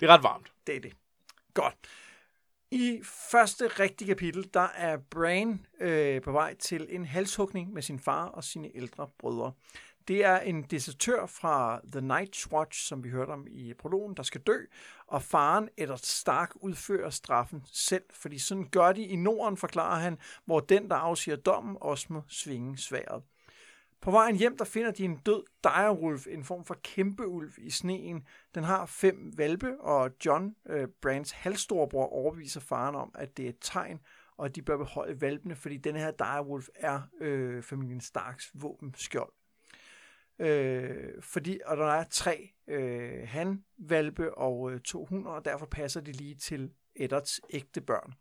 det 0.00 0.08
er 0.08 0.14
ret 0.14 0.22
varmt. 0.22 0.52
det 0.66 0.76
er 0.76 0.80
det. 0.80 0.92
Godt. 1.54 1.74
I 2.70 3.00
første 3.04 3.66
rigtige 3.66 4.08
kapitel, 4.08 4.50
der 4.54 4.68
er 4.74 4.96
Bran 4.96 5.66
øh, 5.80 6.22
på 6.22 6.32
vej 6.32 6.54
til 6.54 6.86
en 6.90 7.04
halshugning 7.04 7.72
med 7.72 7.82
sin 7.82 7.98
far 7.98 8.26
og 8.26 8.44
sine 8.44 8.76
ældre 8.76 9.08
brødre. 9.18 9.52
Det 10.08 10.24
er 10.24 10.38
en 10.40 10.62
desertør 10.62 11.26
fra 11.26 11.80
The 11.92 12.00
Night's 12.00 12.52
Watch, 12.52 12.88
som 12.88 13.04
vi 13.04 13.08
hørte 13.08 13.30
om 13.30 13.46
i 13.50 13.74
prologen, 13.74 14.16
der 14.16 14.22
skal 14.22 14.40
dø, 14.40 14.58
og 15.06 15.22
faren 15.22 15.68
Eddard 15.76 15.98
Stark 15.98 16.50
udfører 16.56 17.10
straffen 17.10 17.64
selv, 17.72 18.04
fordi 18.10 18.38
sådan 18.38 18.68
gør 18.68 18.92
de 18.92 19.02
i 19.02 19.16
Norden, 19.16 19.56
forklarer 19.56 20.00
han, 20.00 20.18
hvor 20.44 20.60
den, 20.60 20.90
der 20.90 20.96
afsiger 20.96 21.36
dommen, 21.36 21.76
også 21.80 22.06
må 22.10 22.22
svinge 22.28 22.78
sværet. 22.78 23.22
På 24.04 24.10
vejen 24.10 24.36
hjem, 24.36 24.56
der 24.56 24.64
finder 24.64 24.90
de 24.90 25.04
en 25.04 25.16
død 25.16 25.42
direwolf, 25.62 26.26
en 26.26 26.44
form 26.44 26.64
for 26.64 26.76
kæmpeulv 26.82 27.52
i 27.58 27.70
sneen. 27.70 28.26
Den 28.54 28.64
har 28.64 28.86
fem 28.86 29.32
valpe, 29.36 29.80
og 29.80 30.10
John, 30.26 30.56
øh, 30.66 30.88
Brands 31.02 31.30
halvstorbror, 31.30 32.06
overbeviser 32.06 32.60
faren 32.60 32.94
om, 32.94 33.14
at 33.14 33.36
det 33.36 33.44
er 33.44 33.48
et 33.48 33.58
tegn, 33.60 34.00
og 34.36 34.46
at 34.46 34.56
de 34.56 34.62
bør 34.62 34.76
beholde 34.76 35.20
valpene, 35.20 35.56
fordi 35.56 35.76
den 35.76 35.96
her 35.96 36.10
direwolf 36.10 36.68
er 36.74 37.00
øh, 37.20 37.62
familien 37.62 38.00
Starks 38.00 38.50
våbenskjold. 38.54 39.32
Øh, 40.38 41.22
fordi, 41.22 41.60
og 41.66 41.76
der 41.76 41.86
er 41.86 42.04
tre 42.10 42.50
øh, 42.68 43.28
han-valpe 43.28 44.34
og 44.34 44.72
øh, 44.72 44.80
to 44.80 45.04
hunder, 45.04 45.30
og 45.30 45.44
derfor 45.44 45.66
passer 45.66 46.00
de 46.00 46.12
lige 46.12 46.34
til 46.34 46.70
Eddards 46.96 47.40
ægte 47.50 47.80
børn. 47.80 48.14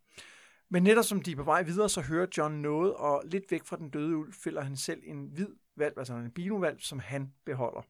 Men 0.70 0.84
netop 0.84 1.06
som 1.06 1.22
de 1.22 1.32
er 1.32 1.36
på 1.36 1.44
vej 1.44 1.62
videre, 1.62 1.90
så 1.90 2.02
hører 2.02 2.28
John 2.38 2.62
noget, 2.62 2.94
og 2.94 3.24
lidt 3.26 3.52
væk 3.52 3.66
fra 3.66 3.78
den 3.78 3.90
døde 3.90 4.18
ulv 4.18 4.34
fælder 4.34 4.62
han 4.62 4.78
selv 4.78 5.02
en 5.06 5.26
hvid 5.34 5.48
valp, 5.78 5.98
altså 5.98 6.14
en 6.14 6.32
binovalp, 6.32 6.82
som 6.82 7.00
han 7.00 7.34
beholder. 7.46 7.82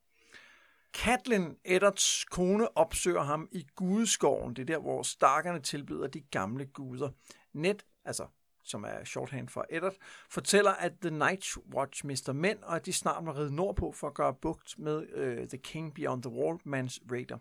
Katlin, 0.93 1.57
Eddards 1.65 2.25
kone, 2.25 2.77
opsøger 2.77 3.21
ham 3.21 3.49
i 3.51 3.67
gudeskoven. 3.75 4.53
Det 4.53 4.61
er 4.61 4.65
der, 4.65 4.77
hvor 4.79 5.03
starkerne 5.03 5.59
tilbyder 5.59 6.07
de 6.07 6.21
gamle 6.21 6.65
guder. 6.65 7.09
Ned, 7.53 7.75
altså 8.05 8.27
som 8.63 8.83
er 8.83 9.03
shorthand 9.03 9.49
for 9.49 9.65
Eddard, 9.69 9.95
fortæller, 10.29 10.71
at 10.71 10.91
The 11.01 11.09
Night 11.09 11.57
Watch 11.75 12.05
mister 12.05 12.33
mænd, 12.33 12.63
og 12.63 12.75
at 12.75 12.85
de 12.85 12.93
snart 12.93 13.23
må 13.23 13.31
ride 13.31 13.55
nordpå 13.55 13.91
for 13.91 14.07
at 14.07 14.13
gøre 14.13 14.33
bugt 14.33 14.79
med 14.79 14.97
uh, 15.17 15.47
The 15.47 15.57
King 15.57 15.93
Beyond 15.93 16.23
the 16.23 16.31
Wall, 16.31 16.59
Mans 16.63 17.01
Raider. 17.11 17.37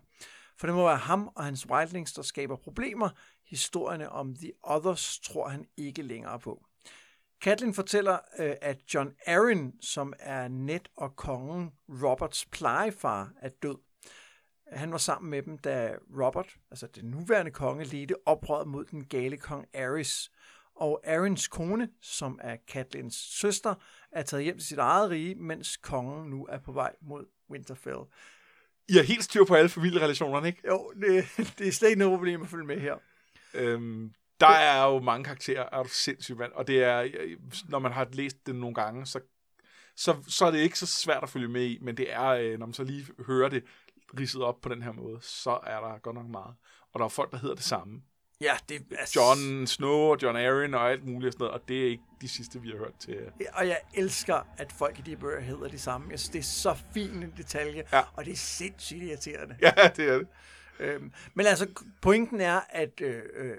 For 0.57 0.67
det 0.67 0.75
må 0.75 0.87
være 0.87 0.97
ham 0.97 1.29
og 1.35 1.43
hans 1.43 1.69
wildlings, 1.69 2.13
der 2.13 2.21
skaber 2.21 2.55
problemer. 2.55 3.09
Historierne 3.45 4.09
om 4.09 4.35
The 4.35 4.51
Others 4.63 5.19
tror 5.19 5.47
han 5.47 5.67
ikke 5.77 6.01
længere 6.01 6.39
på. 6.39 6.65
Katlin 7.43 7.73
fortæller, 7.73 8.17
øh, 8.39 8.55
at 8.61 8.77
John 8.93 9.11
Arryn, 9.27 9.71
som 9.81 10.13
er 10.19 10.47
net 10.47 10.89
og 10.97 11.15
kongen 11.15 11.71
Roberts 11.89 12.45
plejefar, 12.45 13.31
er 13.41 13.49
død. 13.49 13.75
Han 14.71 14.91
var 14.91 14.97
sammen 14.97 15.29
med 15.29 15.41
dem, 15.41 15.57
da 15.57 15.95
Robert, 16.21 16.55
altså 16.71 16.87
den 16.87 17.05
nuværende 17.05 17.51
konge, 17.51 17.83
ledte 17.83 18.15
oprøret 18.25 18.67
mod 18.67 18.85
den 18.85 19.05
gale 19.05 19.37
kong 19.37 19.65
Aerys. 19.73 20.31
Og 20.75 21.01
Aryns 21.07 21.47
kone, 21.47 21.89
som 22.01 22.39
er 22.41 22.57
Katlins 22.67 23.15
søster, 23.15 23.75
er 24.11 24.21
taget 24.21 24.43
hjem 24.43 24.57
til 24.57 24.67
sit 24.67 24.77
eget 24.77 25.09
rige, 25.09 25.35
mens 25.35 25.77
kongen 25.77 26.29
nu 26.29 26.45
er 26.45 26.59
på 26.59 26.71
vej 26.71 26.95
mod 27.01 27.25
Winterfell. 27.49 27.99
I 28.89 28.93
har 28.93 29.03
helt 29.03 29.23
styr 29.23 29.45
på 29.45 29.55
alle 29.55 29.69
familierelationerne, 29.69 30.47
ikke? 30.47 30.61
Jo, 30.67 30.93
det, 31.01 31.25
det 31.57 31.67
er 31.67 31.71
slet 31.71 31.89
ikke 31.89 31.99
noget 31.99 32.17
problem 32.17 32.41
at 32.41 32.49
følge 32.49 32.65
med 32.65 32.79
her. 32.79 32.97
Øhm, 33.53 34.13
der 34.39 34.47
er 34.47 34.85
jo 34.85 34.99
mange 34.99 35.23
karakterer, 35.23 35.69
er 35.71 35.83
du 35.83 35.89
sindssygt 35.89 36.39
vand, 36.39 36.51
og 36.51 36.67
det 36.67 36.83
er, 36.83 37.07
når 37.69 37.79
man 37.79 37.91
har 37.91 38.07
læst 38.11 38.37
det 38.45 38.55
nogle 38.55 38.75
gange, 38.75 39.05
så, 39.05 39.19
så, 39.95 40.15
så 40.27 40.45
er 40.45 40.51
det 40.51 40.59
ikke 40.59 40.79
så 40.79 40.85
svært 40.87 41.23
at 41.23 41.29
følge 41.29 41.47
med 41.47 41.63
i, 41.65 41.77
men 41.81 41.97
det 41.97 42.13
er, 42.13 42.23
øh, 42.25 42.59
når 42.59 42.65
man 42.65 42.73
så 42.73 42.83
lige 42.83 43.05
hører 43.27 43.49
det 43.49 43.63
ridset 44.19 44.41
op 44.41 44.61
på 44.61 44.69
den 44.69 44.81
her 44.81 44.91
måde, 44.91 45.19
så 45.21 45.59
er 45.63 45.79
der 45.79 45.99
godt 45.99 46.15
nok 46.15 46.27
meget. 46.27 46.55
Og 46.93 46.99
der 46.99 47.05
er 47.05 47.09
folk, 47.09 47.31
der 47.31 47.37
hedder 47.37 47.55
det 47.55 47.63
samme. 47.63 48.01
Ja, 48.41 48.53
det 48.69 48.81
er... 48.91 49.11
John 49.15 49.67
Snow 49.67 49.89
og 49.91 50.17
John 50.21 50.37
Arryn 50.37 50.73
og 50.73 50.91
alt 50.91 51.05
muligt 51.05 51.27
og 51.27 51.33
sådan 51.33 51.43
noget, 51.45 51.61
og 51.61 51.67
det 51.67 51.81
er 51.83 51.89
ikke 51.89 52.03
de 52.21 52.27
sidste, 52.29 52.61
vi 52.61 52.69
har 52.69 52.77
hørt 52.77 52.93
til. 52.99 53.17
Og 53.53 53.67
jeg 53.67 53.79
elsker, 53.93 54.47
at 54.57 54.71
folk 54.71 54.99
i 54.99 55.01
de 55.01 55.15
bøger 55.15 55.41
hedder 55.41 55.67
det 55.67 55.81
samme. 55.81 56.07
Jeg 56.11 56.19
synes, 56.19 56.29
det 56.29 56.39
er 56.39 56.43
så 56.43 56.77
fin 56.93 57.23
en 57.23 57.33
detalje, 57.37 57.83
Ja. 57.93 58.01
og 58.13 58.25
det 58.25 58.31
er 58.33 58.37
sindssygt 58.37 59.03
irriterende. 59.03 59.55
Ja, 59.61 59.71
det 59.95 60.09
er 60.09 60.17
det. 60.17 60.27
Øhm, 60.79 61.11
men 61.33 61.45
altså, 61.45 61.67
pointen 62.01 62.41
er, 62.41 62.59
at 62.69 63.01
øh, 63.01 63.21
øh, 63.35 63.57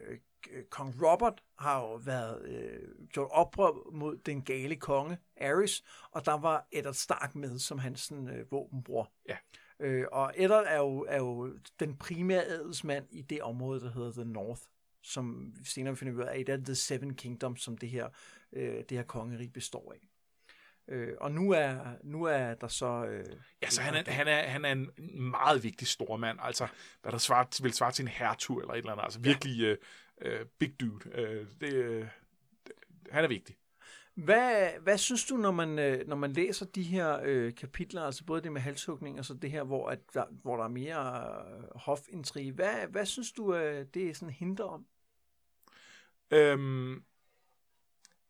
kong 0.71 0.95
Robert 1.03 1.43
har 1.59 1.81
jo 1.81 1.95
været 1.95 2.43
øh, 2.43 3.09
gjort 3.09 3.29
oprør 3.31 3.93
mod 3.93 4.17
den 4.17 4.43
gale 4.43 4.77
konge, 4.77 5.19
Aerys, 5.37 5.85
og 6.11 6.27
der 6.27 6.39
var 6.39 6.67
Eddard 6.73 6.95
Stark 6.95 7.35
med 7.35 7.59
som 7.59 7.79
hans 7.79 8.01
sådan, 8.01 8.29
øh, 8.29 8.53
våbenbror. 8.53 9.13
Ja. 9.29 9.37
Øh, 9.81 10.05
og 10.13 10.33
Eddard 10.37 10.65
er 10.67 10.79
jo, 10.79 11.07
er 11.09 11.17
jo 11.19 11.59
den 11.81 11.97
primære 11.97 12.45
adelsmand 12.45 13.07
i 13.11 13.23
det 13.23 13.43
område, 13.43 13.81
der 13.81 13.93
hedder 13.93 14.13
The 14.13 14.25
North, 14.25 14.63
som 15.03 15.55
senere 15.65 15.97
finder 15.97 16.15
vi 16.15 16.19
ud 16.19 16.25
af, 16.25 16.37
er 16.37 16.41
et 16.41 16.49
af 16.49 16.59
The 16.59 16.75
Seven 16.75 17.15
Kingdoms, 17.15 17.63
som 17.63 17.79
det 17.79 17.89
her, 17.89 18.09
øh, 18.53 18.77
det 18.89 18.91
her 18.91 19.03
kongerige 19.03 19.51
består 19.51 19.93
af. 19.93 20.09
Øh, 20.89 21.15
og 21.21 21.33
nu 21.33 21.51
er, 21.51 21.79
nu 22.03 22.25
er 22.25 22.55
der 22.55 22.69
så... 22.69 23.05
Øh, 23.05 23.27
Ja, 23.63 23.71
så 23.71 23.83
han 23.83 23.95
er, 23.95 24.11
han, 24.11 24.29
er, 24.29 24.43
han 24.43 24.65
er 24.65 24.73
en 24.73 24.91
meget 25.31 25.63
vigtig 25.63 25.89
stormand, 25.89 26.39
altså 26.43 26.67
hvad 27.03 27.13
der 27.13 27.19
svarer, 27.19 27.63
vil 27.63 27.73
svare 27.73 27.93
til 27.93 28.03
en 28.03 28.09
hertug 28.09 28.61
eller 28.61 28.73
et 28.73 28.79
eller 28.79 28.93
andet, 28.93 29.05
altså 29.05 29.21
virkelig 29.21 29.63
øh, 29.63 29.79
øh, 30.21 30.47
big 30.59 30.81
dude. 30.81 31.19
Øh, 31.19 31.47
det, 31.61 31.73
øh, 31.73 32.07
han 33.11 33.25
er 33.25 33.29
vigtig. 33.29 33.57
Hvad, 34.15 34.69
hvad 34.81 34.99
synes 34.99 35.25
du, 35.25 35.37
når 35.37 35.51
man, 35.51 35.79
øh, 35.79 36.09
når 36.09 36.17
man 36.17 36.33
læser 36.33 36.67
de 36.67 36.83
her 36.83 37.21
øh, 37.25 37.55
kapitler, 37.55 38.03
altså 38.03 38.25
både 38.25 38.43
det 38.43 38.53
med 38.53 38.61
halshugning 38.61 39.19
og 39.19 39.25
så 39.25 39.35
det 39.35 39.51
her, 39.51 39.65
hvor, 39.65 39.89
at 39.89 39.99
der, 40.15 40.25
hvor 40.43 40.57
der 40.57 40.65
er 40.65 40.69
mere 40.69 41.25
øh, 41.57 41.65
hofintrige, 41.75 42.53
hvad, 42.53 42.87
hvad 42.91 43.07
synes 43.07 43.33
du, 43.33 43.55
øh, 43.55 43.87
det 43.95 44.09
er 44.09 44.15
sådan 44.15 44.35
hinter 44.35 44.65
om? 44.65 44.87
Øhm, 46.31 47.05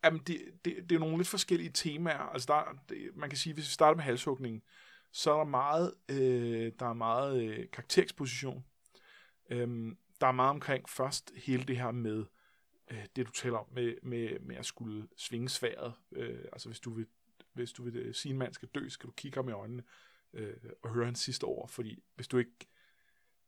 jamen, 0.05 0.21
det, 0.27 0.41
det, 0.65 0.91
det 0.91 0.93
er 0.93 0.99
nogle 0.99 1.17
lidt 1.17 1.29
forskellige 1.29 1.71
temaer. 1.71 2.19
Altså, 2.19 2.47
der, 2.53 2.79
det, 2.89 3.11
man 3.15 3.29
kan 3.29 3.39
sige, 3.39 3.55
hvis 3.55 3.65
vi 3.65 3.71
starter 3.71 3.97
med 3.97 4.05
halshugningen, 4.05 4.63
så 5.13 5.33
er 5.33 5.37
der 5.37 5.45
meget, 5.45 5.95
øh, 6.09 6.73
der 6.79 6.87
er 6.87 6.93
meget 6.93 7.43
øh, 7.43 7.71
karaktereksposition. 7.73 8.65
Øhm, 9.51 9.97
der 10.25 10.29
er 10.29 10.33
meget 10.33 10.51
omkring 10.51 10.89
først 10.89 11.33
hele 11.37 11.65
det 11.65 11.77
her 11.77 11.91
med 11.91 12.25
øh, 12.91 13.07
det, 13.17 13.27
du 13.27 13.33
taler 13.33 13.59
om, 13.59 13.67
med, 13.73 13.95
med, 14.03 14.39
med 14.41 14.57
at 14.57 14.67
skulle 14.67 15.09
svinge 15.17 15.49
sværet. 15.49 15.95
Øh, 16.13 16.45
altså, 16.53 16.69
hvis 16.69 16.81
du 16.81 16.91
vil, 16.91 17.07
hvis 17.53 17.73
du 17.73 17.83
vil 17.83 17.97
øh, 17.97 18.15
sige, 18.15 18.33
en 18.33 18.39
mand 18.39 18.55
skal 18.55 18.69
dø, 18.69 18.89
skal 18.89 19.07
du 19.07 19.13
kigge 19.13 19.39
ham 19.39 19.49
i 19.49 19.53
øjnene 19.53 19.83
øh, 20.33 20.57
og 20.83 20.91
høre 20.91 21.05
hans 21.05 21.21
sidste 21.21 21.45
ord, 21.45 21.69
fordi 21.69 22.03
hvis 22.15 22.29
du 22.29 22.39
ikke 22.39 22.67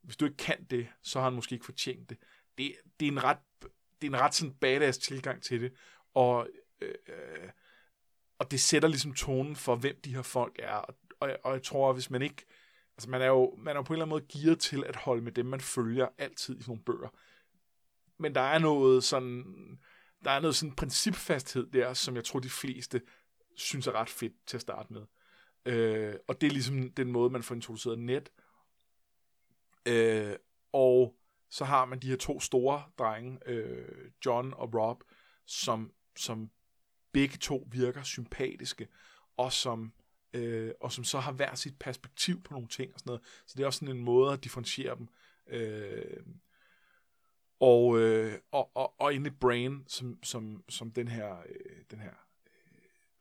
hvis 0.01 0.17
du 0.17 0.25
ikke 0.25 0.37
kan 0.37 0.63
det, 0.63 0.87
så 1.01 1.19
har 1.19 1.23
han 1.23 1.33
måske 1.33 1.53
ikke 1.53 1.65
fortjent 1.65 2.09
det. 2.09 2.17
Det, 2.57 2.75
det 2.99 3.07
er 3.07 3.11
en 3.11 3.23
ret 3.23 3.37
det 4.01 4.07
er 4.07 4.11
en 4.11 4.21
ret 4.21 4.35
sådan 4.35 4.53
badass 4.53 4.97
tilgang 4.97 5.43
til 5.43 5.61
det, 5.61 5.73
og, 6.13 6.49
øh, 6.81 6.95
øh 7.07 7.49
og 8.39 8.51
det 8.51 8.61
sætter 8.61 8.89
ligesom 8.89 9.13
tonen 9.13 9.55
for, 9.55 9.75
hvem 9.75 10.01
de 10.01 10.15
her 10.15 10.21
folk 10.21 10.59
er, 10.59 10.75
og, 10.75 10.95
og, 11.19 11.37
og 11.43 11.53
jeg 11.53 11.63
tror, 11.63 11.89
at 11.89 11.95
hvis 11.95 12.09
man 12.09 12.21
ikke, 12.21 12.45
altså 12.97 13.09
man 13.09 13.21
er, 13.21 13.27
jo, 13.27 13.55
man 13.57 13.75
er 13.75 13.79
jo 13.79 13.83
på 13.83 13.93
en 13.93 13.95
eller 13.95 14.05
anden 14.05 14.27
måde 14.29 14.41
gearet 14.41 14.59
til 14.59 14.83
at 14.83 14.95
holde 14.95 15.21
med 15.21 15.31
dem, 15.31 15.45
man 15.45 15.61
følger 15.61 16.07
altid 16.17 16.57
i 16.57 16.61
sådan 16.61 16.71
nogle 16.71 16.83
bøger, 16.83 17.09
men 18.17 18.35
der 18.35 18.41
er 18.41 18.59
noget 18.59 19.03
sådan, 19.03 19.79
der 20.23 20.31
er 20.31 20.39
noget 20.39 20.55
sådan 20.55 20.75
principfasthed 20.75 21.67
der, 21.67 21.93
som 21.93 22.15
jeg 22.15 22.23
tror, 22.23 22.39
de 22.39 22.49
fleste 22.49 23.01
synes 23.55 23.87
er 23.87 23.91
ret 23.91 24.09
fedt 24.09 24.33
til 24.45 24.57
at 24.57 24.61
starte 24.61 24.93
med. 24.93 25.01
Øh, 25.65 26.15
og 26.27 26.41
det 26.41 26.47
er 26.47 26.51
ligesom 26.51 26.91
den 26.91 27.11
måde, 27.11 27.29
man 27.29 27.43
får 27.43 27.55
introduceret 27.55 27.99
net. 27.99 28.29
Øh, 29.85 30.35
og 30.73 31.15
så 31.49 31.65
har 31.65 31.85
man 31.85 31.99
de 31.99 32.09
her 32.09 32.17
to 32.17 32.39
store 32.39 32.83
drenge, 32.97 33.39
øh, 33.45 34.11
John 34.25 34.53
og 34.53 34.73
Rob, 34.73 35.03
som, 35.45 35.91
som 36.15 36.49
begge 37.11 37.37
to 37.37 37.67
virker 37.71 38.03
sympatiske, 38.03 38.87
og 39.37 39.53
som, 39.53 39.93
øh, 40.37 40.73
og 40.81 40.91
som 40.91 41.03
så 41.03 41.19
har 41.19 41.31
hver 41.31 41.55
sit 41.55 41.79
perspektiv 41.79 42.43
på 42.43 42.53
nogle 42.53 42.67
ting 42.67 42.93
og 42.93 42.99
sådan 42.99 43.09
noget. 43.09 43.21
Så 43.45 43.53
det 43.57 43.63
er 43.63 43.67
også 43.67 43.79
sådan 43.79 43.95
en 43.95 44.03
måde 44.03 44.33
at 44.33 44.43
differentiere 44.43 44.95
dem. 44.95 45.07
Øh, 45.47 46.23
og, 47.59 47.99
øh, 47.99 48.39
og, 48.51 48.71
og, 48.75 49.01
og 49.01 49.13
inde 49.13 49.31
Brain, 49.31 49.83
som, 49.87 50.23
som, 50.23 50.63
som 50.69 50.91
den 50.91 51.07
her, 51.07 51.37
øh, 51.49 51.83
den 51.91 51.99
her 51.99 52.13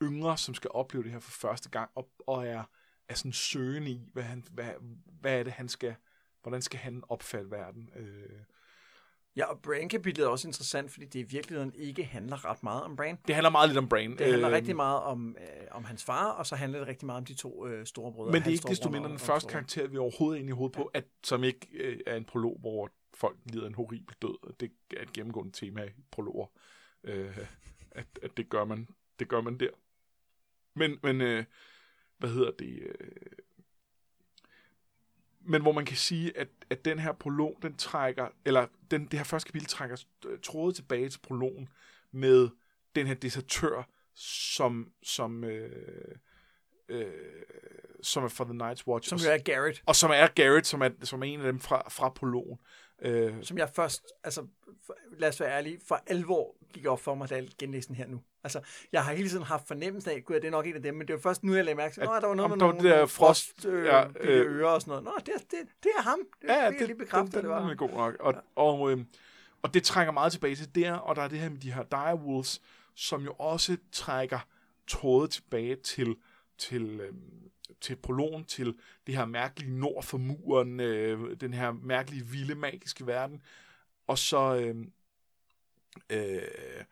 øh, 0.01 0.09
yngre, 0.09 0.39
som 0.39 0.55
skal 0.55 0.71
opleve 0.75 1.05
det 1.05 1.13
her 1.13 1.19
for 1.19 1.31
første 1.31 1.71
gang, 1.71 1.91
og, 1.95 2.11
og 2.27 2.47
er, 2.47 2.65
er 3.09 3.15
sådan 3.15 3.33
søgende 3.33 3.91
i, 3.91 4.11
hvad, 4.13 4.23
han, 4.23 4.45
hvad, 4.51 4.71
hvad 5.21 5.39
er 5.39 5.43
det, 5.43 5.53
han 5.53 5.69
skal, 5.69 5.95
hvordan 6.43 6.63
skal 6.63 6.81
han 6.81 7.03
opfatte 7.09 7.51
verden. 7.51 7.91
Øh, 7.97 8.41
Ja, 9.37 9.45
og 9.45 9.61
Brain-kapitlet 9.63 10.25
er 10.25 10.29
også 10.29 10.49
interessant, 10.49 10.91
fordi 10.91 11.07
det 11.07 11.19
i 11.19 11.23
virkeligheden 11.23 11.73
ikke 11.75 12.05
handler 12.05 12.45
ret 12.45 12.63
meget 12.63 12.83
om 12.83 12.97
Brain. 12.97 13.17
det 13.27 13.35
handler 13.35 13.51
meget 13.51 13.69
lidt 13.69 13.79
om 13.79 13.89
Brain. 13.89 14.11
Det 14.11 14.27
handler 14.27 14.49
Øh, 14.49 14.55
rigtig 14.55 14.77
meget 14.77 15.01
om, 15.01 15.37
øh, 15.41 15.67
om 15.71 15.85
hans 15.85 16.05
far, 16.05 16.31
og 16.31 16.47
så 16.47 16.57
handler 16.57 16.79
det 16.79 16.89
rigtig 16.89 17.07
meget 17.07 17.19
om 17.19 17.25
de 17.25 17.35
to 17.35 17.67
øh, 17.67 17.87
store 17.87 18.13
brødre. 18.13 18.33
Men 18.33 18.43
det 18.43 18.49
er 18.49 18.53
ikke 18.53 18.69
desto 18.69 18.91
mindre 18.91 19.11
den 19.11 19.19
første 19.19 19.51
karakter, 19.51 19.87
vi 19.87 19.97
overhovedet 19.99 20.39
er 20.39 20.41
inde 20.41 20.51
i 20.51 20.53
hovedet 20.53 20.77
på, 20.77 20.85
at, 20.85 21.05
som 21.25 21.45
ikke 21.45 21.69
øh, 21.73 22.01
er 22.07 22.17
en 22.17 22.25
prolog, 22.25 22.59
hvor 22.61 22.91
folk 23.15 23.39
lider 23.45 23.67
en 23.67 23.75
horribel 23.75 24.15
død. 24.23 24.55
Det 24.61 24.73
er 24.97 25.03
et 25.03 25.13
gennemgående 25.13 25.53
tema 25.53 25.85
i 25.85 26.03
prologer. 26.11 26.47
Øh, 27.05 27.39
at, 27.91 28.07
at 28.23 28.37
det 28.37 28.49
gør 28.49 28.65
man, 28.65 28.89
det 29.19 29.29
gør 29.29 29.41
man 29.41 29.59
der. 29.61 29.71
Men, 30.75 30.99
men 31.03 31.21
øh, 31.21 31.45
hvad 32.19 32.31
hedder 32.31 32.51
det? 32.59 32.79
Øh, 33.01 33.11
men 35.47 35.63
hvor 35.63 35.73
man 35.73 35.85
kan 35.85 35.97
sige, 35.97 36.39
at, 36.39 36.49
at 36.71 36.85
den 36.85 36.99
her 36.99 37.13
prolog, 37.13 37.59
den 37.63 37.77
trækker, 37.77 38.29
eller 38.45 38.67
den, 38.91 39.07
det 39.07 39.19
her 39.19 39.25
første 39.25 39.47
kapitel 39.47 39.69
trækker 39.69 40.05
øh, 40.27 40.39
trådet 40.43 40.77
tilbage 40.77 41.09
til 41.09 41.19
prologen 41.19 41.69
med 42.13 42.49
den 42.95 43.07
her 43.07 43.15
desertør, 43.15 43.89
som, 44.55 44.93
som, 45.03 45.45
øh, 45.45 46.15
øh, 46.89 47.13
som 48.03 48.25
er 48.25 48.29
fra 48.29 48.45
The 48.45 48.53
Night's 48.53 48.87
Watch. 48.87 49.09
Som 49.09 49.19
jo 49.19 49.31
er 49.31 49.39
Garrett, 49.39 49.83
og 49.87 49.97
som 49.97 50.11
er 50.11 50.27
Garrett, 50.27 50.67
som 50.67 50.83
er, 50.83 50.91
som 51.03 51.23
er 51.23 51.27
en 51.27 51.41
af 51.41 51.47
dem 51.47 51.61
fra, 51.61 51.89
fra 51.91 52.09
prologen. 52.09 52.59
Øh, 53.03 53.35
som 53.43 53.59
jeg 53.59 53.71
først, 53.75 54.03
altså 54.25 54.47
lad 55.19 55.29
os 55.29 55.41
være 55.41 55.51
ærlige, 55.51 55.81
for 55.89 56.03
alvor 56.07 56.57
gik 56.77 56.87
op 56.87 57.01
for 57.01 57.15
mig, 57.15 57.31
da 57.31 57.35
jeg 57.35 57.49
genlæste 57.59 57.89
den 57.89 57.97
her 57.97 58.07
nu. 58.07 58.21
Altså, 58.45 58.61
jeg 58.93 59.05
har 59.05 59.13
hele 59.15 59.29
tiden 59.29 59.43
haft 59.43 59.67
fornemmelsen 59.69 60.11
af, 60.11 60.25
gud, 60.25 60.35
det 60.37 60.45
er 60.45 60.51
nok 60.51 60.67
en 60.67 60.75
af 60.75 60.83
dem, 60.83 60.95
men 60.95 61.07
det 61.07 61.15
var 61.15 61.21
først 61.21 61.45
nu, 61.45 61.55
jeg 61.55 61.65
lagde 61.65 61.77
mærke 61.77 61.95
til, 61.95 62.01
At- 62.01 62.09
at 62.17 62.23
der 62.23 62.29
var 62.29 62.35
noget 62.35 62.51
med 62.51 62.59
nogle, 62.59 62.79
der 62.89 63.07
frost- 63.07 63.17
frost, 63.17 63.65
øh, 63.67 63.87
ja, 63.87 64.05
øh, 64.21 64.57
ører 64.57 64.69
og 64.69 64.81
sådan 64.81 64.91
noget. 64.91 65.05
Nå, 65.05 65.13
det, 65.19 65.35
det, 65.51 65.59
det 65.83 65.91
er 65.99 66.03
ham. 66.03 66.19
Det, 66.43 66.49
Ja, 66.49 66.71
det, 66.71 66.79
det, 66.79 66.87
lige 66.87 66.99
bekræftet, 66.99 67.35
den, 67.35 67.43
det 67.43 67.51
var 67.51 67.61
den, 67.61 67.71
er 67.71 67.75
god 67.75 67.91
nok. 67.91 68.17
Og, 68.21 68.33
ja. 68.35 68.41
og, 68.57 68.93
øh, 68.93 68.99
og 69.63 69.75
det 69.75 69.83
trækker 69.85 70.13
meget 70.13 70.33
tilbage 70.33 70.57
til 70.57 70.75
der, 70.75 70.93
og 70.95 71.17
der 71.17 71.23
er 71.23 71.29
det 71.29 71.39
her 71.39 71.49
med 71.49 71.59
de 71.59 71.73
her 71.73 71.83
direwolves, 71.83 72.63
som 72.95 73.23
jo 73.25 73.33
også 73.33 73.77
trækker 73.93 74.39
trådet 74.89 75.31
tilbage 75.31 75.77
til, 75.77 76.17
til, 76.59 76.83
øh, 77.01 77.13
til 77.81 77.97
prologen, 77.97 78.45
til 78.45 78.75
det 79.07 79.17
her 79.17 79.25
mærkelige 79.25 79.79
nord 79.79 80.03
for 80.03 80.19
muren, 80.19 80.81
øh, 80.81 81.37
den 81.41 81.55
her 81.55 81.73
mærkelige, 81.73 82.27
vilde, 82.27 82.55
magiske 82.55 83.07
verden. 83.07 83.43
Og 84.07 84.19
så... 84.19 84.57
Øh, 84.57 84.77
øh, 86.11 86.85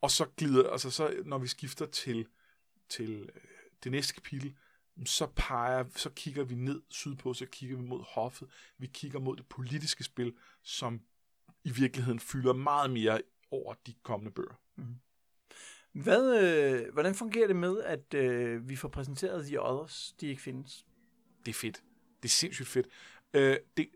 og 0.00 0.10
så 0.10 0.26
glider, 0.36 0.70
altså 0.70 0.90
så, 0.90 1.22
når 1.24 1.38
vi 1.38 1.46
skifter 1.46 1.86
til, 1.86 2.26
til 2.88 3.30
øh, 3.34 3.40
det 3.84 3.92
næste 3.92 4.14
kapitel, 4.14 4.56
så 5.04 5.26
peger, 5.26 5.84
så 5.96 6.10
kigger 6.10 6.44
vi 6.44 6.54
ned 6.54 6.82
sydpå, 6.90 7.34
så 7.34 7.46
kigger 7.46 7.76
vi 7.76 7.82
mod 7.82 8.04
hoffet, 8.08 8.48
vi 8.78 8.86
kigger 8.86 9.18
mod 9.18 9.36
det 9.36 9.46
politiske 9.46 10.04
spil, 10.04 10.34
som 10.62 11.00
i 11.64 11.70
virkeligheden 11.70 12.20
fylder 12.20 12.52
meget 12.52 12.90
mere 12.90 13.20
over 13.50 13.74
de 13.86 13.94
kommende 14.02 14.32
bøger. 14.32 14.54
Hvad, 15.92 16.42
øh, 16.42 16.92
hvordan 16.92 17.14
fungerer 17.14 17.46
det 17.46 17.56
med, 17.56 17.82
at 17.82 18.14
øh, 18.14 18.68
vi 18.68 18.76
får 18.76 18.88
præsenteret 18.88 19.46
The 19.46 19.62
Others, 19.62 20.14
de 20.20 20.26
ikke 20.26 20.42
findes? 20.42 20.86
Det 21.44 21.50
er 21.50 21.54
fedt. 21.54 21.82
Det 22.22 22.28
er 22.28 22.32
sindssygt 22.32 22.68
fedt. 22.68 22.86
Øh, 23.34 23.56
det, 23.76 23.88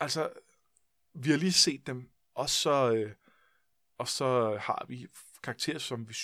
altså, 0.00 0.30
vi 1.14 1.30
har 1.30 1.36
lige 1.36 1.52
set 1.52 1.86
dem, 1.86 2.10
og 2.34 2.50
så, 2.50 2.92
øh, 2.94 3.12
og 3.98 4.08
så 4.08 4.56
har 4.56 4.84
vi 4.88 5.06
karakterer, 5.42 5.78
som 5.78 6.08
vi, 6.08 6.14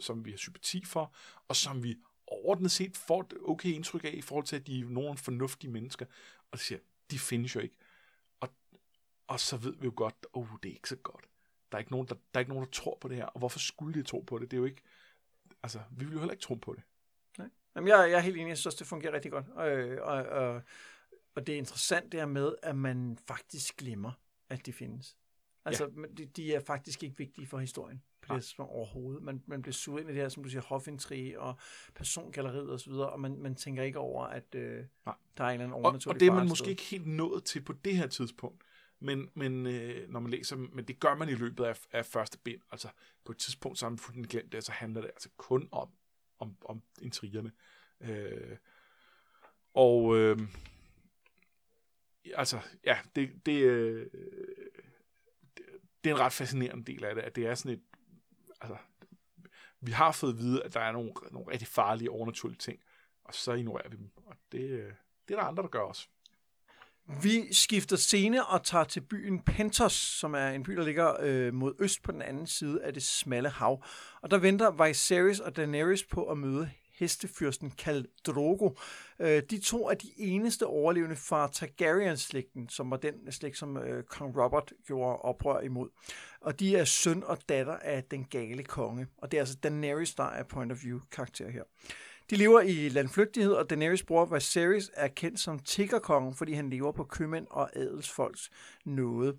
som 0.00 0.24
vi 0.24 0.30
har 0.30 0.38
sympati 0.38 0.84
for, 0.84 1.14
og 1.48 1.56
som 1.56 1.82
vi 1.82 1.96
overordnet 2.26 2.70
set 2.70 2.96
får 2.96 3.20
et 3.20 3.34
okay 3.42 3.68
indtryk 3.68 4.04
af, 4.04 4.14
i 4.14 4.22
forhold 4.22 4.46
til, 4.46 4.56
at 4.56 4.66
de 4.66 4.80
er 4.80 4.84
nogle 4.84 5.18
fornuftige 5.18 5.70
mennesker. 5.70 6.06
Og 6.50 6.58
så 6.58 6.64
siger, 6.64 6.78
de 7.10 7.18
findes 7.18 7.54
jo 7.54 7.60
ikke. 7.60 7.76
Og, 8.40 8.48
og 9.26 9.40
så 9.40 9.56
ved 9.56 9.76
vi 9.76 9.84
jo 9.84 9.92
godt, 9.96 10.14
at 10.22 10.28
oh, 10.32 10.48
det 10.62 10.68
er 10.68 10.72
ikke 10.72 10.88
så 10.88 10.96
godt. 10.96 11.24
Der 11.72 11.76
er, 11.76 11.78
ikke 11.78 11.92
nogen, 11.92 12.08
der, 12.08 12.14
der 12.14 12.20
er 12.34 12.38
ikke 12.38 12.52
nogen, 12.52 12.64
der 12.64 12.70
tror 12.70 12.98
på 13.00 13.08
det 13.08 13.16
her. 13.16 13.24
Og 13.24 13.38
hvorfor 13.38 13.58
skulle 13.58 13.94
de 13.94 14.02
tro 14.02 14.20
på 14.20 14.38
det? 14.38 14.50
Det 14.50 14.56
er 14.56 14.58
jo 14.58 14.64
ikke... 14.64 14.82
Altså, 15.62 15.80
vi 15.90 16.04
vil 16.04 16.12
jo 16.12 16.18
heller 16.18 16.32
ikke 16.32 16.42
tro 16.42 16.54
på 16.54 16.74
det. 16.74 16.82
Nej. 17.38 17.48
Jamen, 17.74 17.88
jeg, 17.88 18.10
jeg 18.10 18.16
er 18.16 18.20
helt 18.20 18.36
enig, 18.36 18.48
jeg 18.48 18.58
synes, 18.58 18.74
det 18.74 18.86
fungerer 18.86 19.12
rigtig 19.12 19.30
godt. 19.30 19.48
Og, 19.48 19.66
og, 20.06 20.24
og, 20.24 20.62
og 21.34 21.46
det 21.46 21.52
er 21.52 21.58
interessant 21.58 22.12
det 22.12 22.20
her 22.20 22.26
med, 22.26 22.54
at 22.62 22.76
man 22.76 23.18
faktisk 23.26 23.76
glemmer, 23.76 24.12
at 24.48 24.66
de 24.66 24.72
findes. 24.72 25.16
Altså, 25.66 25.90
ja. 25.96 26.02
de, 26.16 26.24
de 26.24 26.54
er 26.54 26.60
faktisk 26.60 27.02
ikke 27.02 27.16
vigtige 27.18 27.46
for 27.46 27.58
historien 27.58 28.02
på 28.26 28.34
det 28.34 28.42
tidspunkt 28.42 28.72
overhovedet. 28.72 29.22
Man, 29.22 29.42
man 29.46 29.62
bliver 29.62 29.72
suget 29.72 30.00
ind 30.00 30.10
i 30.10 30.12
det 30.12 30.22
her, 30.22 30.28
som 30.28 30.42
du 30.42 30.48
siger, 30.48 30.62
hofintrige 30.62 31.40
og 31.40 31.58
persongalleriet 31.94 32.72
osv., 32.72 32.92
og, 32.92 33.10
og 33.10 33.20
man, 33.20 33.38
man 33.38 33.54
tænker 33.54 33.82
ikke 33.82 33.98
over, 33.98 34.24
at 34.24 34.54
øh, 34.54 34.84
Nej. 35.06 35.14
der 35.36 35.44
er 35.44 35.48
en 35.48 35.52
eller 35.52 35.64
anden 35.64 35.72
Og, 35.72 35.80
overnaturlig 35.84 36.16
og 36.16 36.20
det 36.20 36.26
er 36.28 36.32
man 36.32 36.48
måske 36.48 36.58
sted. 36.58 36.70
ikke 36.70 36.82
helt 36.82 37.06
nået 37.06 37.44
til 37.44 37.60
på 37.60 37.72
det 37.72 37.96
her 37.96 38.06
tidspunkt. 38.06 38.64
Men, 39.00 39.30
men 39.34 39.66
øh, 39.66 40.08
når 40.08 40.20
man 40.20 40.30
læser, 40.30 40.56
men 40.56 40.84
det 40.84 41.00
gør 41.00 41.14
man 41.14 41.28
i 41.28 41.34
løbet 41.34 41.64
af, 41.64 41.80
af 41.92 42.06
første 42.06 42.38
bind. 42.38 42.60
Altså 42.72 42.88
på 43.24 43.32
et 43.32 43.38
tidspunkt, 43.38 43.78
så 43.78 43.84
har 43.84 43.90
man 43.90 43.98
fuldstændig 43.98 44.30
glemt 44.30 44.52
det, 44.52 44.58
og 44.58 44.62
så 44.62 44.72
handler 44.72 45.00
det 45.00 45.10
altså 45.10 45.28
kun 45.36 45.68
om, 45.72 45.88
om, 46.38 46.56
om 46.64 46.82
intrigerne. 47.02 47.52
Øh, 48.00 48.56
og 49.74 50.16
øh, 50.16 50.38
altså, 52.34 52.60
ja, 52.84 52.98
det, 53.16 53.46
det, 53.46 53.62
øh, 53.62 54.06
det, 56.06 56.12
er 56.12 56.16
en 56.16 56.20
ret 56.20 56.32
fascinerende 56.32 56.84
del 56.84 57.04
af 57.04 57.14
det, 57.14 57.22
at 57.22 57.36
det 57.36 57.46
er 57.46 57.54
sådan 57.54 57.72
et, 57.72 57.82
altså, 58.60 58.76
vi 59.80 59.92
har 59.92 60.12
fået 60.12 60.32
at 60.32 60.38
vide, 60.38 60.62
at 60.62 60.74
der 60.74 60.80
er 60.80 60.92
nogle, 60.92 61.12
nogle 61.30 61.52
rigtig 61.52 61.68
farlige 61.68 62.10
overnaturlige 62.10 62.58
ting, 62.58 62.78
og 63.24 63.34
så 63.34 63.52
ignorerer 63.52 63.88
vi 63.88 63.96
dem, 63.96 64.10
og 64.26 64.36
det, 64.52 64.60
øh, 64.60 64.92
det 65.28 65.34
er 65.34 65.38
der 65.38 65.42
andre, 65.42 65.62
der 65.62 65.68
gør 65.68 65.80
også. 65.80 66.08
Vi 67.22 67.54
skifter 67.54 67.96
scene 67.96 68.46
og 68.46 68.64
tager 68.64 68.84
til 68.84 69.00
byen 69.00 69.42
Pentos, 69.42 69.92
som 69.92 70.34
er 70.34 70.48
en 70.48 70.62
by, 70.62 70.72
der 70.72 70.84
ligger 70.84 71.16
øh, 71.20 71.54
mod 71.54 71.74
øst 71.78 72.02
på 72.02 72.12
den 72.12 72.22
anden 72.22 72.46
side 72.46 72.82
af 72.82 72.94
det 72.94 73.02
smalle 73.02 73.48
hav. 73.48 73.84
Og 74.22 74.30
der 74.30 74.38
venter 74.38 74.86
Viserys 74.86 75.40
og 75.40 75.56
Daenerys 75.56 76.04
på 76.04 76.24
at 76.24 76.38
møde 76.38 76.70
hestefyrsten 76.98 77.70
kaldt 77.70 78.06
Drogo. 78.26 78.70
Øh, 79.18 79.42
de 79.50 79.60
to 79.60 79.88
er 79.88 79.94
de 79.94 80.08
eneste 80.16 80.66
overlevende 80.66 81.16
fra 81.16 81.48
Targaryen-slægten, 81.52 82.68
som 82.68 82.90
var 82.90 82.96
den 82.96 83.32
slægt, 83.32 83.58
som 83.58 83.76
øh, 83.76 84.04
kong 84.04 84.36
Robert 84.42 84.72
gjorde 84.86 85.18
oprør 85.18 85.60
imod. 85.60 85.88
Og 86.40 86.60
de 86.60 86.76
er 86.76 86.84
søn 86.84 87.24
og 87.24 87.38
datter 87.48 87.76
af 87.76 88.04
den 88.04 88.24
gale 88.24 88.64
konge. 88.64 89.06
Og 89.18 89.30
det 89.30 89.36
er 89.36 89.42
altså 89.42 89.56
Daenerys, 89.62 90.14
der 90.14 90.24
er 90.24 90.42
point 90.42 90.72
of 90.72 90.84
view 90.84 91.00
karakter 91.12 91.50
her. 91.50 91.62
De 92.30 92.36
lever 92.36 92.60
i 92.60 92.88
landflygtighed, 92.88 93.52
og 93.52 93.70
Daenerys 93.70 94.02
bror 94.02 94.24
Viserys 94.24 94.90
er 94.94 95.08
kendt 95.08 95.40
som 95.40 95.58
tiggerkongen, 95.58 96.34
fordi 96.34 96.52
han 96.52 96.70
lever 96.70 96.92
på 96.92 97.04
købmænd 97.04 97.46
og 97.50 97.76
adelsfolks 97.76 98.50
nåde. 98.84 99.38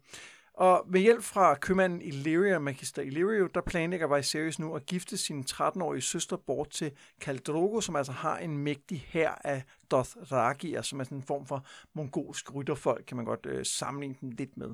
Og 0.57 0.85
med 0.87 1.01
hjælp 1.01 1.23
fra 1.23 1.55
købmanden 1.55 2.01
Illyria, 2.01 2.59
Magister 2.59 3.01
Illyrio, 3.01 3.47
der 3.47 3.61
planlægger 3.61 4.15
Viserys 4.15 4.59
nu 4.59 4.75
at 4.75 4.85
gifte 4.85 5.17
sin 5.17 5.45
13-årige 5.49 6.01
søster 6.01 6.37
bort 6.37 6.69
til 6.69 6.91
Kaldrogo, 7.21 7.81
som 7.81 7.95
altså 7.95 8.11
har 8.11 8.37
en 8.37 8.57
mægtig 8.57 9.05
hær 9.07 9.41
af 9.43 9.63
Dothrakier, 9.91 10.81
som 10.81 10.99
er 10.99 11.03
sådan 11.03 11.17
en 11.17 11.23
form 11.23 11.45
for 11.45 11.65
mongolsk 11.93 12.55
rytterfolk, 12.55 13.03
kan 13.07 13.17
man 13.17 13.25
godt 13.25 13.45
øh, 13.45 13.65
sammenligne 13.65 14.15
dem 14.21 14.29
lidt 14.29 14.57
med. 14.57 14.69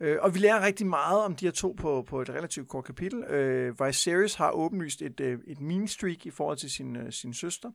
Øh, 0.00 0.16
og 0.20 0.34
vi 0.34 0.38
lærer 0.38 0.66
rigtig 0.66 0.86
meget 0.86 1.24
om 1.24 1.36
de 1.36 1.44
her 1.44 1.52
to 1.52 1.76
på, 1.78 2.02
på 2.02 2.22
et 2.22 2.30
relativt 2.30 2.68
kort 2.68 2.84
kapitel. 2.84 3.24
Øh, 3.24 3.86
Viserys 3.86 4.34
har 4.34 4.50
åbenlyst 4.50 5.02
et, 5.02 5.20
øh, 5.20 5.38
et 5.46 5.60
mean 5.60 5.88
streak 5.88 6.26
i 6.26 6.30
forhold 6.30 6.56
til 6.56 6.70
sin, 6.70 6.96
øh, 6.96 7.12
sin 7.12 7.34
søster, 7.34 7.70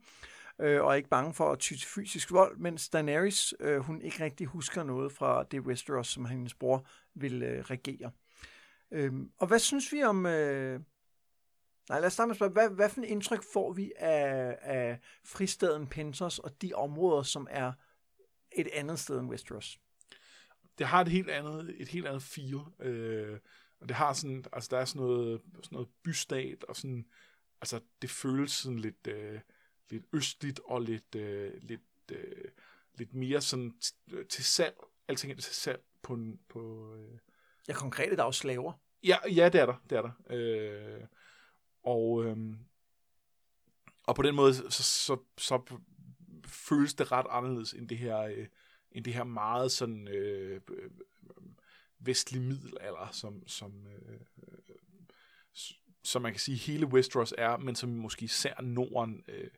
øh, 0.61 0.81
og 0.81 0.89
er 0.91 0.93
ikke 0.93 1.09
bange 1.09 1.33
for 1.33 1.51
at 1.51 1.59
ty 1.59 1.73
til 1.73 1.87
fysisk 1.87 2.31
vold, 2.31 2.57
mens 2.57 2.89
Daenerys, 2.89 3.53
øh, 3.59 3.79
hun 3.79 4.01
ikke 4.01 4.23
rigtig 4.23 4.47
husker 4.47 4.83
noget 4.83 5.11
fra 5.11 5.43
det 5.43 5.59
Westeros, 5.59 6.07
som 6.07 6.25
hendes 6.25 6.53
bror 6.53 6.85
vil 7.13 7.43
øh, 7.43 7.61
regere. 7.61 8.11
Øh, 8.91 9.13
og 9.37 9.47
hvad 9.47 9.59
synes 9.59 9.91
vi 9.91 10.03
om... 10.03 10.25
Øh, 10.25 10.79
Nej, 11.89 11.99
lad 11.99 12.07
os 12.07 12.13
starte 12.13 12.27
med 12.27 12.31
at 12.31 12.37
spørge, 12.37 12.51
hvad, 12.51 12.69
hvad 12.69 12.89
for 12.89 13.01
en 13.01 13.07
indtryk 13.07 13.43
får 13.53 13.73
vi 13.73 13.91
af, 13.95 14.57
af 14.61 14.99
fristaden 15.25 15.87
Pentos 15.87 16.39
og 16.39 16.61
de 16.61 16.73
områder, 16.73 17.23
som 17.23 17.47
er 17.49 17.71
et 18.51 18.67
andet 18.73 18.99
sted 18.99 19.19
end 19.19 19.29
Westeros? 19.29 19.79
det 20.77 20.87
har 20.87 21.01
et 21.01 21.07
helt 21.07 21.29
andet, 21.29 21.81
et 21.81 21.87
helt 21.87 22.07
andet 22.07 22.23
feel. 22.23 22.59
Øh, 22.79 23.39
og 23.79 23.89
det 23.89 23.95
har 23.95 24.13
sådan, 24.13 24.45
altså 24.53 24.67
der 24.71 24.77
er 24.77 24.85
sådan 24.85 25.01
noget, 25.01 25.41
sådan 25.55 25.75
noget 25.75 25.89
bystat, 26.03 26.63
og 26.63 26.75
sådan, 26.75 27.05
altså 27.61 27.79
det 28.01 28.09
føles 28.09 28.51
sådan 28.51 28.79
lidt, 28.79 29.07
øh, 29.07 29.39
lidt 29.89 30.05
østligt, 30.13 30.59
og 30.65 30.81
lidt, 30.81 31.15
øh, 31.15 31.53
lidt, 31.61 31.81
øh, 32.11 32.51
lidt 32.97 33.13
mere 33.13 33.41
sådan 33.41 33.73
til 34.29 34.43
salg. 34.43 34.75
Alting 35.07 35.31
er 35.31 35.35
til 35.35 35.55
salg 35.55 35.81
på, 36.01 36.19
på 36.49 36.93
øh... 36.95 37.17
Ja, 37.67 37.73
konkret 37.73 38.19
er 38.19 38.23
jo 38.23 38.31
slaver. 38.31 38.73
Ja, 39.03 39.17
ja, 39.35 39.49
det 39.49 39.61
er 39.61 39.65
der, 39.65 39.83
det 39.89 39.97
er 39.97 40.01
der. 40.01 40.11
Øh, 40.29 41.07
og, 41.83 42.25
øh, 42.25 42.37
og 44.03 44.15
på 44.15 44.21
den 44.21 44.35
måde, 44.35 44.53
så, 44.53 44.83
så, 44.83 45.17
så 45.37 45.79
føles 46.45 46.93
det 46.93 47.11
ret 47.11 47.25
anderledes 47.29 47.73
end 47.73 47.89
det 47.89 47.97
her, 47.97 48.19
øh, 48.19 48.47
end 48.91 49.05
det 49.05 49.13
her 49.13 49.23
meget 49.23 49.71
sådan 49.71 50.07
øh, 50.07 50.61
øh, 50.69 50.91
vestlig 51.99 52.41
middelalder, 52.41 53.09
som, 53.11 53.47
som, 53.47 53.87
øh, 53.87 54.19
som 56.03 56.21
man 56.21 56.31
kan 56.31 56.39
sige 56.39 56.57
hele 56.57 56.85
Westeros 56.85 57.33
er, 57.37 57.57
men 57.57 57.75
som 57.75 57.89
måske 57.89 58.25
især 58.25 58.61
Norden, 58.61 59.23
øh, 59.27 59.49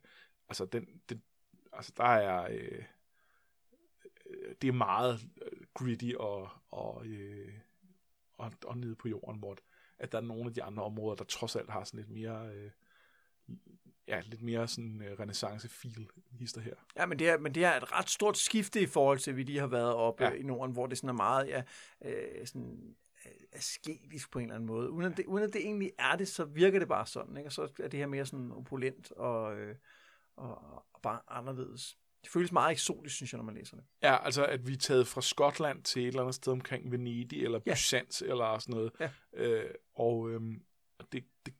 altså 0.50 0.66
den, 0.66 1.02
den 1.10 1.22
altså 1.74 1.94
der 1.98 2.04
er 2.04 2.48
øh, 2.52 2.84
det 4.62 4.68
er 4.68 4.72
meget 4.72 5.20
gritty 5.74 6.12
og, 6.20 6.50
og, 6.70 7.06
øh, 7.06 7.54
og, 8.34 8.52
og 8.66 8.78
nede 8.78 8.96
på 8.96 9.08
jorden, 9.08 9.40
hvor 9.40 9.58
at 9.98 10.12
der 10.12 10.18
er 10.18 10.22
nogle 10.22 10.46
af 10.46 10.54
de 10.54 10.64
andre 10.64 10.84
områder, 10.84 11.16
der 11.16 11.24
trods 11.24 11.56
alt 11.56 11.70
har 11.70 11.84
sådan 11.84 11.98
lidt 11.98 12.10
mere 12.10 12.50
øh, 12.56 12.72
ja, 14.08 14.22
lidt 14.26 14.42
mere 14.42 14.68
sådan 14.68 15.02
uh, 15.02 15.20
renaissance-fil 15.20 16.10
hister 16.32 16.62
her. 16.62 16.76
Ja, 16.98 17.06
men 17.06 17.20
det, 17.20 17.30
er, 17.30 17.38
men 17.38 17.56
det 17.56 17.64
er 17.64 17.74
et 17.74 17.92
ret 17.92 18.10
stort 18.10 18.38
skifte 18.38 18.82
i 18.82 18.86
forhold 18.86 19.20
til, 19.20 19.32
at 19.32 19.38
vi 19.38 19.44
lige 19.44 19.60
har 19.60 19.68
været 19.68 19.94
oppe 19.94 20.24
ja. 20.24 20.32
i 20.32 20.44
Norden, 20.44 20.74
hvor 20.74 20.88
det 20.88 20.98
sådan 20.98 21.10
er 21.10 21.14
meget 21.14 21.48
ja, 21.48 21.64
øh, 22.06 22.48
sådan 22.48 22.96
øh, 23.26 23.32
asketisk 23.54 24.32
på 24.32 24.40
en 24.40 24.46
eller 24.46 24.56
anden 24.56 24.68
måde. 24.68 24.90
Uden 24.90 25.12
at, 25.12 25.18
det, 25.18 25.26
uden 25.26 25.44
at 25.44 25.54
det 25.54 25.62
egentlig 25.62 25.92
er 26.00 26.16
det, 26.16 26.28
så 26.28 26.46
virker 26.46 26.80
det 26.80 26.88
bare 26.88 27.06
sådan. 27.06 27.38
Ikke? 27.38 27.48
Og 27.48 27.52
så 27.52 27.62
er 27.80 27.88
det 27.88 28.00
her 28.00 28.08
mere 28.08 28.26
sådan 28.26 28.52
opulent 28.52 29.12
og, 29.12 29.58
øh, 29.58 29.76
og, 30.38 30.86
og 30.94 31.02
bare 31.04 31.20
anderledes. 31.28 31.98
Det 32.24 32.32
føles 32.32 32.52
meget 32.52 32.72
eksotisk, 32.72 33.16
synes 33.16 33.34
jeg, 33.34 33.38
når 33.38 33.46
man 33.46 33.56
læser 33.56 33.78
det. 33.78 33.86
Ja, 34.02 34.26
altså 34.26 34.46
at 34.46 34.68
vi 34.68 34.74
er 34.74 34.78
taget 34.78 35.08
fra 35.08 35.22
Skotland 35.22 35.84
til 35.84 36.02
et 36.02 36.08
eller 36.08 36.22
andet 36.22 36.36
sted 36.36 36.54
omkring 36.54 36.92
Venedig, 36.92 37.44
eller 37.44 37.60
ja. 37.66 37.74
Byzans, 37.74 38.22
eller 38.22 38.60
sådan 38.60 38.76
noget. 38.76 38.92
Ja. 39.00 39.10
Øh, 39.34 39.74
og 39.96 40.30
øh, 40.30 40.42
det, 41.12 41.26
det 41.46 41.54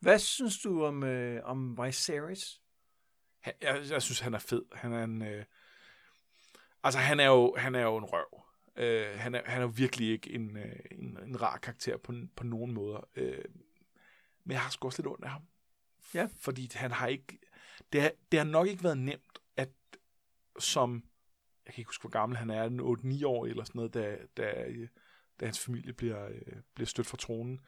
hvad 0.00 0.18
synes 0.18 0.58
du 0.58 0.84
om, 0.84 1.02
øh, 1.02 1.44
om 1.44 1.78
Viserys? 1.84 2.60
Jeg, 3.46 3.54
jeg, 3.62 3.82
jeg 3.90 4.02
synes, 4.02 4.20
han 4.20 4.34
er 4.34 4.38
fed. 4.38 4.62
Han 4.72 4.92
er 4.92 5.04
en... 5.04 5.22
Øh, 5.22 5.44
altså, 6.82 6.98
han 7.00 7.20
er 7.20 7.26
jo, 7.26 7.54
han 7.58 7.74
er 7.74 7.82
jo 7.82 7.96
en 7.96 8.04
røv. 8.04 8.44
Øh, 8.76 9.18
han, 9.18 9.34
er, 9.34 9.42
han 9.44 9.58
er 9.58 9.62
jo 9.62 9.72
virkelig 9.76 10.10
ikke 10.10 10.30
en, 10.30 10.56
øh, 10.56 10.80
en, 10.90 11.18
en 11.26 11.42
rar 11.42 11.58
karakter 11.58 11.96
på, 11.96 12.12
på 12.36 12.44
nogen 12.44 12.74
måder. 12.74 13.08
Øh, 13.16 13.44
men 14.44 14.52
jeg 14.52 14.60
har 14.60 14.70
sgu 14.70 14.88
også 14.88 15.02
lidt 15.02 15.12
ondt 15.12 15.24
af 15.24 15.30
ham. 15.30 15.42
Ja. 16.14 16.28
Fordi 16.40 16.70
han 16.74 16.92
har 16.92 17.06
ikke... 17.06 17.38
Det 17.92 18.02
har, 18.02 18.10
det 18.32 18.38
har 18.38 18.46
nok 18.46 18.66
ikke 18.66 18.84
været 18.84 18.98
nemt, 18.98 19.38
at 19.56 19.70
som... 20.58 21.04
Jeg 21.66 21.74
kan 21.74 21.80
ikke 21.80 21.88
huske, 21.88 22.02
hvor 22.02 22.10
gammel 22.10 22.38
han 22.38 22.50
er. 22.50 22.68
8-9 23.22 23.26
år 23.26 23.46
eller 23.46 23.64
sådan 23.64 23.78
noget, 23.78 23.94
da, 23.94 24.16
da, 24.36 24.66
da 25.40 25.44
hans 25.44 25.58
familie 25.58 25.92
bliver, 25.92 26.26
øh, 26.26 26.56
bliver 26.74 26.86
stødt 26.86 27.06
fra 27.06 27.16
tronen. 27.16 27.60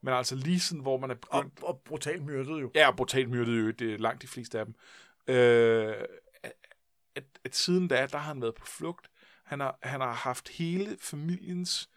Men 0.00 0.14
altså 0.14 0.34
lige 0.34 0.60
sådan, 0.60 0.82
hvor 0.82 0.98
man 0.98 1.10
er 1.10 1.14
begyndt... 1.14 1.62
Og, 1.62 1.68
og 1.68 1.80
brutalt 1.84 2.24
myrdet 2.24 2.60
jo. 2.60 2.70
Ja, 2.74 2.90
brutalt 2.90 3.30
myrdet 3.30 3.60
jo. 3.60 3.70
Det 3.70 3.94
er 3.94 3.98
langt 3.98 4.22
de 4.22 4.26
fleste 4.26 4.58
af 4.58 4.66
dem. 4.66 4.74
Øh, 5.28 5.94
at, 7.14 7.24
at 7.44 7.56
siden 7.56 7.88
da, 7.88 8.06
der 8.06 8.18
har 8.18 8.32
han 8.32 8.42
været 8.42 8.54
på 8.54 8.66
flugt. 8.66 9.10
Han 9.44 9.60
har, 9.60 9.78
han 9.82 10.00
har 10.00 10.12
haft 10.12 10.48
hele 10.48 10.96
familiens... 11.00 11.90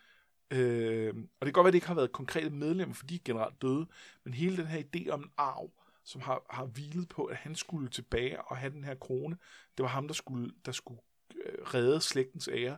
Øh, 0.51 1.13
og 1.15 1.45
det 1.45 1.47
kan 1.47 1.53
godt 1.53 1.63
være, 1.63 1.69
at 1.69 1.73
det 1.73 1.77
ikke 1.77 1.87
har 1.87 1.95
været 1.95 2.11
konkrete 2.11 2.49
medlemmer, 2.49 2.95
for 2.95 3.05
de 3.05 3.15
er 3.15 3.19
generelt 3.25 3.61
døde, 3.61 3.87
men 4.23 4.33
hele 4.33 4.57
den 4.57 4.67
her 4.67 4.83
idé 4.83 5.09
om 5.09 5.21
en 5.21 5.31
arv, 5.37 5.71
som 6.03 6.21
har, 6.21 6.45
har 6.49 6.65
hvilet 6.65 7.07
på, 7.07 7.25
at 7.25 7.37
han 7.37 7.55
skulle 7.55 7.89
tilbage 7.89 8.41
og 8.41 8.57
have 8.57 8.73
den 8.73 8.83
her 8.83 8.95
krone, 8.95 9.37
det 9.77 9.83
var 9.83 9.89
ham, 9.89 10.07
der 10.07 10.13
skulle, 10.13 10.51
der 10.65 10.71
skulle 10.71 11.01
øh, 11.35 11.63
redde 11.63 12.01
slægtens 12.01 12.49
ære. 12.53 12.77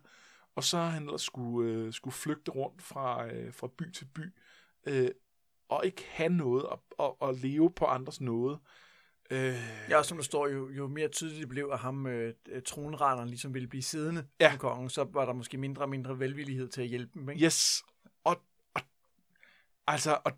Og 0.55 0.63
så 0.63 0.77
har 0.77 0.89
han 0.89 1.03
ellers 1.03 1.21
skulle, 1.21 1.71
øh, 1.71 1.93
skulle 1.93 2.13
flygte 2.13 2.51
rundt 2.51 2.81
fra, 2.81 3.27
øh, 3.27 3.53
fra 3.53 3.67
by 3.77 3.91
til 3.91 4.05
by, 4.05 4.33
øh, 4.85 5.09
og 5.69 5.85
ikke 5.85 6.05
have 6.09 6.29
noget, 6.29 6.65
og, 6.65 6.83
og, 6.97 7.21
og 7.21 7.33
leve 7.33 7.71
på 7.71 7.85
andres 7.85 8.21
nåde. 8.21 8.59
Øh, 9.31 9.55
ja, 9.89 10.03
som 10.03 10.17
der 10.17 10.23
står, 10.23 10.47
jo, 10.47 10.69
jo 10.69 10.87
mere 10.87 11.07
tydeligt 11.07 11.39
det 11.39 11.49
blev, 11.49 11.69
at 11.73 11.79
ham 11.79 12.07
øh, 12.07 12.33
tronretteren 12.65 13.29
ligesom 13.29 13.53
ville 13.53 13.67
blive 13.67 13.83
siddende 13.83 14.27
ja. 14.39 14.49
som 14.49 14.59
kongen, 14.59 14.89
så 14.89 15.03
var 15.03 15.25
der 15.25 15.33
måske 15.33 15.57
mindre 15.57 15.81
og 15.81 15.89
mindre 15.89 16.19
velvillighed 16.19 16.67
til 16.69 16.81
at 16.81 16.87
hjælpe 16.87 17.19
dem. 17.19 17.29
Ikke? 17.29 17.45
Yes, 17.45 17.83
og, 18.23 18.41
og 18.73 18.81
altså, 19.87 20.17
og, 20.25 20.31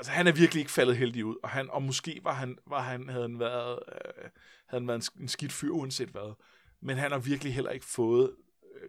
altså 0.00 0.12
han 0.12 0.26
er 0.26 0.32
virkelig 0.32 0.60
ikke 0.60 0.70
faldet 0.70 0.96
heldig 0.96 1.24
ud, 1.24 1.36
og, 1.42 1.48
han, 1.48 1.70
og 1.70 1.82
måske 1.82 2.20
var 2.22 2.32
han, 2.32 2.58
var 2.66 2.80
han, 2.80 3.08
havde 3.08 3.22
han 3.22 3.38
været, 3.38 3.78
øh, 3.92 4.30
havde 4.66 4.80
han 4.80 4.88
været 4.88 5.10
en, 5.14 5.22
en 5.22 5.28
skidt 5.28 5.52
fyr 5.52 5.70
uanset 5.70 6.08
hvad, 6.08 6.34
men 6.80 6.96
han 6.96 7.10
har 7.10 7.18
virkelig 7.18 7.54
heller 7.54 7.70
ikke 7.70 7.86
fået 7.86 8.36
øh, 8.74 8.88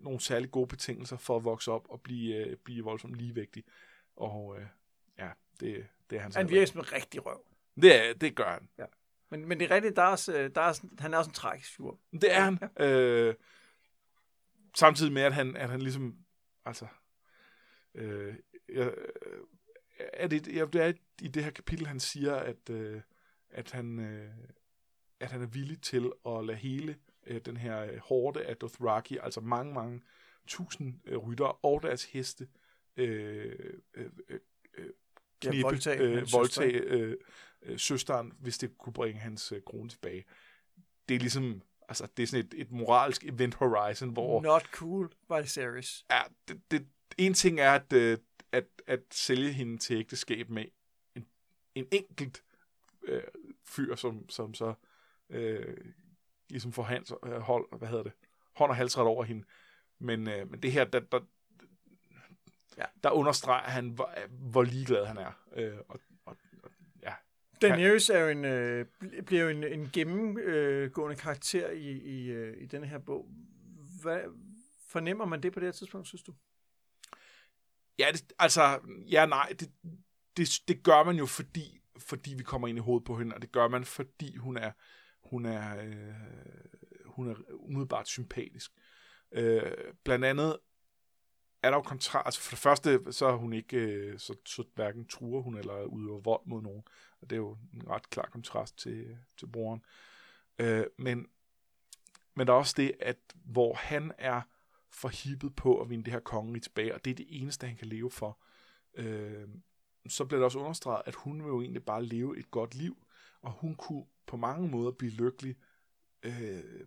nogle 0.00 0.20
særlig 0.20 0.50
gode 0.50 0.66
betingelser 0.66 1.16
for 1.16 1.36
at 1.36 1.44
vokse 1.44 1.72
op 1.72 1.86
og 1.88 2.00
blive, 2.00 2.36
øh, 2.36 2.56
blive 2.56 2.84
voldsomt 2.84 3.14
ligevægtig. 3.14 3.64
Og 4.16 4.56
øh, 4.58 4.66
ja, 5.18 5.30
det, 5.60 5.86
det 6.10 6.16
er 6.16 6.22
hans 6.22 6.36
Han 6.36 6.50
virker 6.50 6.66
som 6.66 6.80
en 6.80 6.92
rigtig 6.92 7.26
røv. 7.26 7.44
Det, 7.82 8.20
det 8.20 8.36
gør 8.36 8.52
han. 8.52 8.68
Ja. 8.78 8.84
Men, 9.30 9.48
men 9.48 9.60
det 9.60 9.70
er 9.70 9.74
rigtigt, 9.74 9.96
der 9.96 10.02
er 10.02 10.06
også, 10.06 10.50
der 10.54 10.60
er, 10.60 10.80
han 10.98 11.14
er 11.14 11.18
også 11.18 11.30
en 11.30 11.34
tragisk 11.34 11.70
figur. 11.70 11.98
Det 12.12 12.34
er 12.34 12.40
han. 12.40 12.58
Ja. 12.78 12.90
Øh, 12.90 13.34
samtidig 14.76 15.12
med, 15.12 15.22
at 15.22 15.34
han, 15.34 15.56
at 15.56 15.70
han 15.70 15.82
ligesom, 15.82 16.16
altså, 16.64 16.86
øh, 17.94 18.34
jeg, 18.68 18.92
er 20.12 20.26
det, 20.26 20.46
ja, 20.46 20.64
det 20.64 20.82
er 20.82 20.92
i 21.22 21.28
det 21.28 21.44
her 21.44 21.50
kapitel, 21.50 21.86
han 21.86 22.00
siger, 22.00 22.34
at, 22.34 22.70
øh, 22.70 23.00
at, 23.50 23.70
han, 23.70 23.98
øh, 23.98 24.30
at 25.20 25.30
han 25.30 25.42
er 25.42 25.46
villig 25.46 25.82
til 25.82 26.12
at 26.26 26.44
lade 26.44 26.58
hele 26.58 26.96
øh, 27.26 27.40
den 27.40 27.56
her 27.56 27.84
øh, 27.84 27.98
hårde 27.98 28.44
af 28.44 28.56
Dothraki, 28.56 29.18
altså 29.22 29.40
mange, 29.40 29.74
mange 29.74 30.00
tusind 30.46 30.94
øh, 31.04 31.16
ryttere 31.16 31.52
og 31.52 31.82
deres 31.82 32.04
heste, 32.04 32.48
øh, 32.96 33.56
øh, 33.94 34.10
øh, 34.28 34.40
øh 34.78 34.90
knippe, 35.40 35.56
ja, 35.56 35.62
voldtage, 35.62 36.00
øh, 36.00 36.26
voldtage 36.32 36.72
øh, 36.72 37.16
øh, 37.62 37.78
søsteren, 37.78 38.32
hvis 38.40 38.58
det 38.58 38.78
kunne 38.78 38.92
bringe 38.92 39.20
hans 39.20 39.52
øh, 39.52 39.62
krone 39.66 39.88
tilbage. 39.88 40.24
Det 41.08 41.14
er 41.14 41.18
ligesom, 41.18 41.62
altså 41.88 42.08
det 42.16 42.22
er 42.22 42.26
sådan 42.26 42.46
et, 42.46 42.54
et 42.56 42.70
moralsk 42.70 43.24
event 43.24 43.54
horizon, 43.54 44.10
hvor... 44.10 44.42
Not 44.42 44.66
cool, 44.72 45.12
Viserys. 45.30 46.04
Ja, 46.10 46.20
det, 46.48 46.60
det, 46.70 46.86
en 47.18 47.34
ting 47.34 47.60
er 47.60 47.72
at, 47.72 47.92
øh, 47.92 48.18
at, 48.52 48.64
at 48.86 49.00
sælge 49.10 49.52
hende 49.52 49.78
til 49.78 49.96
ægteskab 49.96 50.50
med 50.50 50.64
en, 51.14 51.26
en 51.74 51.86
enkelt 51.92 52.44
øh, 53.02 53.22
fyr, 53.64 53.94
som, 53.94 54.28
som 54.28 54.54
så 54.54 54.74
øh, 55.30 55.76
ligesom 56.50 56.72
får 56.72 56.82
hans, 56.82 57.12
øh, 57.26 57.32
hold, 57.32 57.78
hvad 57.78 57.88
hedder 57.88 58.02
det, 58.02 58.12
hånd 58.52 58.70
og 58.70 58.76
halsret 58.76 59.06
over 59.06 59.24
hende. 59.24 59.44
Men, 59.98 60.28
øh, 60.28 60.50
men 60.50 60.62
det 60.62 60.72
her, 60.72 60.84
der, 60.84 61.00
der, 61.00 61.20
ja. 62.76 62.84
der 63.04 63.10
understreger 63.10 63.70
han, 63.70 63.88
hvor, 63.88 64.14
hvor 64.28 64.62
ligeglad 64.62 65.06
han 65.06 65.16
er. 65.16 65.32
Øh, 65.56 65.78
og, 65.88 66.00
og, 66.24 66.36
og, 66.62 66.70
ja. 67.02 67.12
Daenerys 67.62 68.10
er 68.10 68.18
jo 68.18 68.28
en, 68.28 68.44
øh, 68.44 68.86
bliver 69.26 69.42
jo 69.42 69.48
en, 69.48 69.64
en 69.64 69.90
gennemgående 69.92 71.16
karakter 71.16 71.70
i, 71.70 71.90
i, 71.90 72.30
øh, 72.30 72.62
i 72.62 72.66
denne 72.66 72.86
her 72.86 72.98
bog. 72.98 73.28
Hvad, 74.02 74.20
fornemmer 74.88 75.24
man 75.24 75.42
det 75.42 75.52
på 75.52 75.60
det 75.60 75.66
her 75.66 75.72
tidspunkt, 75.72 76.06
synes 76.06 76.22
du? 76.22 76.34
Ja, 78.02 78.12
det, 78.12 78.32
altså, 78.38 78.80
ja 79.10 79.26
nej, 79.26 79.54
det, 79.60 79.72
det, 80.36 80.48
det 80.68 80.82
gør 80.82 81.04
man 81.04 81.16
jo, 81.16 81.26
fordi, 81.26 81.80
fordi 81.98 82.34
vi 82.34 82.42
kommer 82.42 82.68
ind 82.68 82.78
i 82.78 82.80
hovedet 82.80 83.06
på 83.06 83.18
hende, 83.18 83.34
og 83.34 83.42
det 83.42 83.52
gør 83.52 83.68
man, 83.68 83.84
fordi 83.84 84.36
hun 84.36 84.56
er, 84.56 84.72
hun 85.22 85.46
er, 85.46 85.76
øh, 85.76 86.14
hun 87.06 87.30
er 87.30 87.34
umiddelbart 87.50 88.08
sympatisk. 88.08 88.72
Øh, 89.32 89.72
blandt 90.04 90.24
andet 90.24 90.58
er 91.62 91.70
der 91.70 91.76
jo 91.76 91.82
kontrast, 91.82 92.26
altså 92.26 92.40
for 92.40 92.50
det 92.50 92.58
første, 92.58 93.12
så 93.12 93.26
er 93.26 93.36
hun 93.36 93.52
ikke, 93.52 93.76
øh, 93.76 94.18
så, 94.18 94.34
så 94.46 94.64
hverken 94.74 95.08
truer 95.08 95.42
hun 95.42 95.58
eller 95.58 95.82
udøver 95.82 96.20
vold 96.20 96.42
mod 96.46 96.62
nogen, 96.62 96.82
og 97.20 97.30
det 97.30 97.36
er 97.36 97.40
jo 97.40 97.56
en 97.74 97.88
ret 97.88 98.10
klar 98.10 98.28
kontrast 98.32 98.78
til, 98.78 99.18
til 99.38 99.46
broren. 99.46 99.84
Øh, 100.58 100.84
men, 100.98 101.26
men 102.34 102.46
der 102.46 102.52
er 102.52 102.56
også 102.56 102.74
det, 102.76 102.92
at 103.00 103.18
hvor 103.34 103.74
han 103.74 104.12
er 104.18 104.42
for 104.92 105.08
hippet 105.08 105.56
på 105.56 105.80
at 105.80 105.90
vinde 105.90 106.04
det 106.04 106.12
her 106.12 106.20
konge 106.20 106.60
tilbage, 106.60 106.94
og 106.94 107.04
det 107.04 107.10
er 107.10 107.14
det 107.14 107.26
eneste, 107.28 107.66
han 107.66 107.76
kan 107.76 107.88
leve 107.88 108.10
for, 108.10 108.38
øh, 108.94 109.48
så 110.08 110.24
bliver 110.24 110.38
det 110.38 110.44
også 110.44 110.58
understreget, 110.58 111.02
at 111.06 111.14
hun 111.14 111.42
vil 111.42 111.48
jo 111.48 111.60
egentlig 111.60 111.84
bare 111.84 112.04
leve 112.04 112.38
et 112.38 112.50
godt 112.50 112.74
liv, 112.74 113.06
og 113.42 113.52
hun 113.52 113.74
kunne 113.74 114.04
på 114.26 114.36
mange 114.36 114.68
måder 114.68 114.92
blive 114.92 115.12
lykkelig 115.12 115.56
øh, 116.22 116.86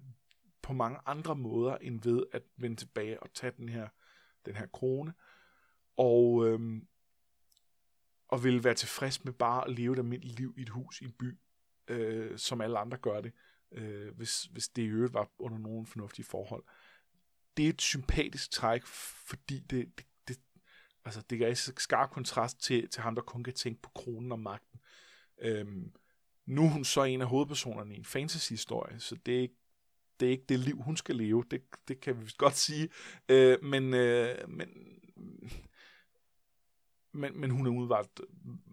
på 0.62 0.74
mange 0.74 1.00
andre 1.06 1.36
måder, 1.36 1.78
end 1.78 2.02
ved 2.04 2.24
at 2.32 2.44
vende 2.58 2.76
tilbage 2.76 3.24
og 3.24 3.34
tage 3.34 3.54
den 3.58 3.70
her, 3.70 3.88
den 4.46 4.56
her 4.56 4.65
krone. 4.68 5.13
Og, 5.98 6.48
øh, 6.48 6.82
og 8.28 8.44
vil 8.44 8.63
være 8.63 8.74
tilfreds 8.74 9.26
med 9.26 9.34
bare 9.34 9.68
at 9.68 9.72
leve 9.72 9.94
et 9.94 10.00
almindeligt 10.00 10.39
liv 10.39 10.54
i 10.58 10.62
et 10.62 10.70
hus 10.70 11.02
i 11.02 11.06
en 11.06 11.12
by, 11.12 11.38
øh, 11.88 12.38
som 12.38 12.62
alle 12.62 12.80
andre 12.80 12.98
gør 12.98 13.22
det, 13.22 13.34
øh, 13.72 14.15
hvis, 14.15 14.44
hvis 14.44 14.70
det 14.70 14.82
i 14.82 14.88
øvrigt 14.88 15.13
var 15.13 15.30
under 15.39 15.58
nogen 15.58 15.86
fornuftige 15.86 16.26
forhold. 16.26 16.63
Det 17.58 17.65
er 17.65 17.70
et 17.70 17.82
sympatisk 17.82 18.52
træk, 18.52 18.86
fordi 18.86 19.60
det, 19.60 19.98
det, 19.98 20.06
det, 20.28 20.38
altså 21.06 21.22
det 21.30 21.41
er 21.41 21.48
i 21.48 21.56
skarp 21.56 22.10
kontrast 22.10 22.62
til, 22.62 22.89
til 22.89 23.04
ham, 23.04 23.15
der 23.15 23.22
kun 23.22 23.44
kan 23.44 23.54
tænke 23.54 23.82
på 23.82 23.89
kronen 23.96 24.32
og 24.32 24.39
magten. 24.39 24.80
Øhm, 25.41 25.91
nu 26.46 26.65
er 26.65 26.70
hun 26.70 26.86
så 26.86 27.04
en 27.04 27.22
af 27.22 27.28
hovedpersonerne 27.28 27.96
i 27.96 27.98
en 27.98 28.06
fantasy-historie, 28.06 29.00
så 29.00 29.15
det 29.26 29.36
er 29.36 29.41
ikke 29.41 29.56
det 30.20 30.26
er 30.26 30.32
ikke 30.32 30.46
det 30.50 30.60
liv, 30.60 30.82
hun 30.82 30.98
skal 30.98 31.15
leve. 31.15 31.44
Det, 31.52 31.63
det 31.88 32.02
kan 32.02 32.22
vi 32.22 32.32
godt 32.38 32.56
sige. 32.56 32.89
Øh, 33.30 33.63
men, 33.63 33.94
øh, 33.94 34.50
men, 34.50 34.70
men, 37.12 37.39
men 37.39 37.52
hun 37.52 37.65
er 37.65 37.72
umiddelbart 37.72 38.08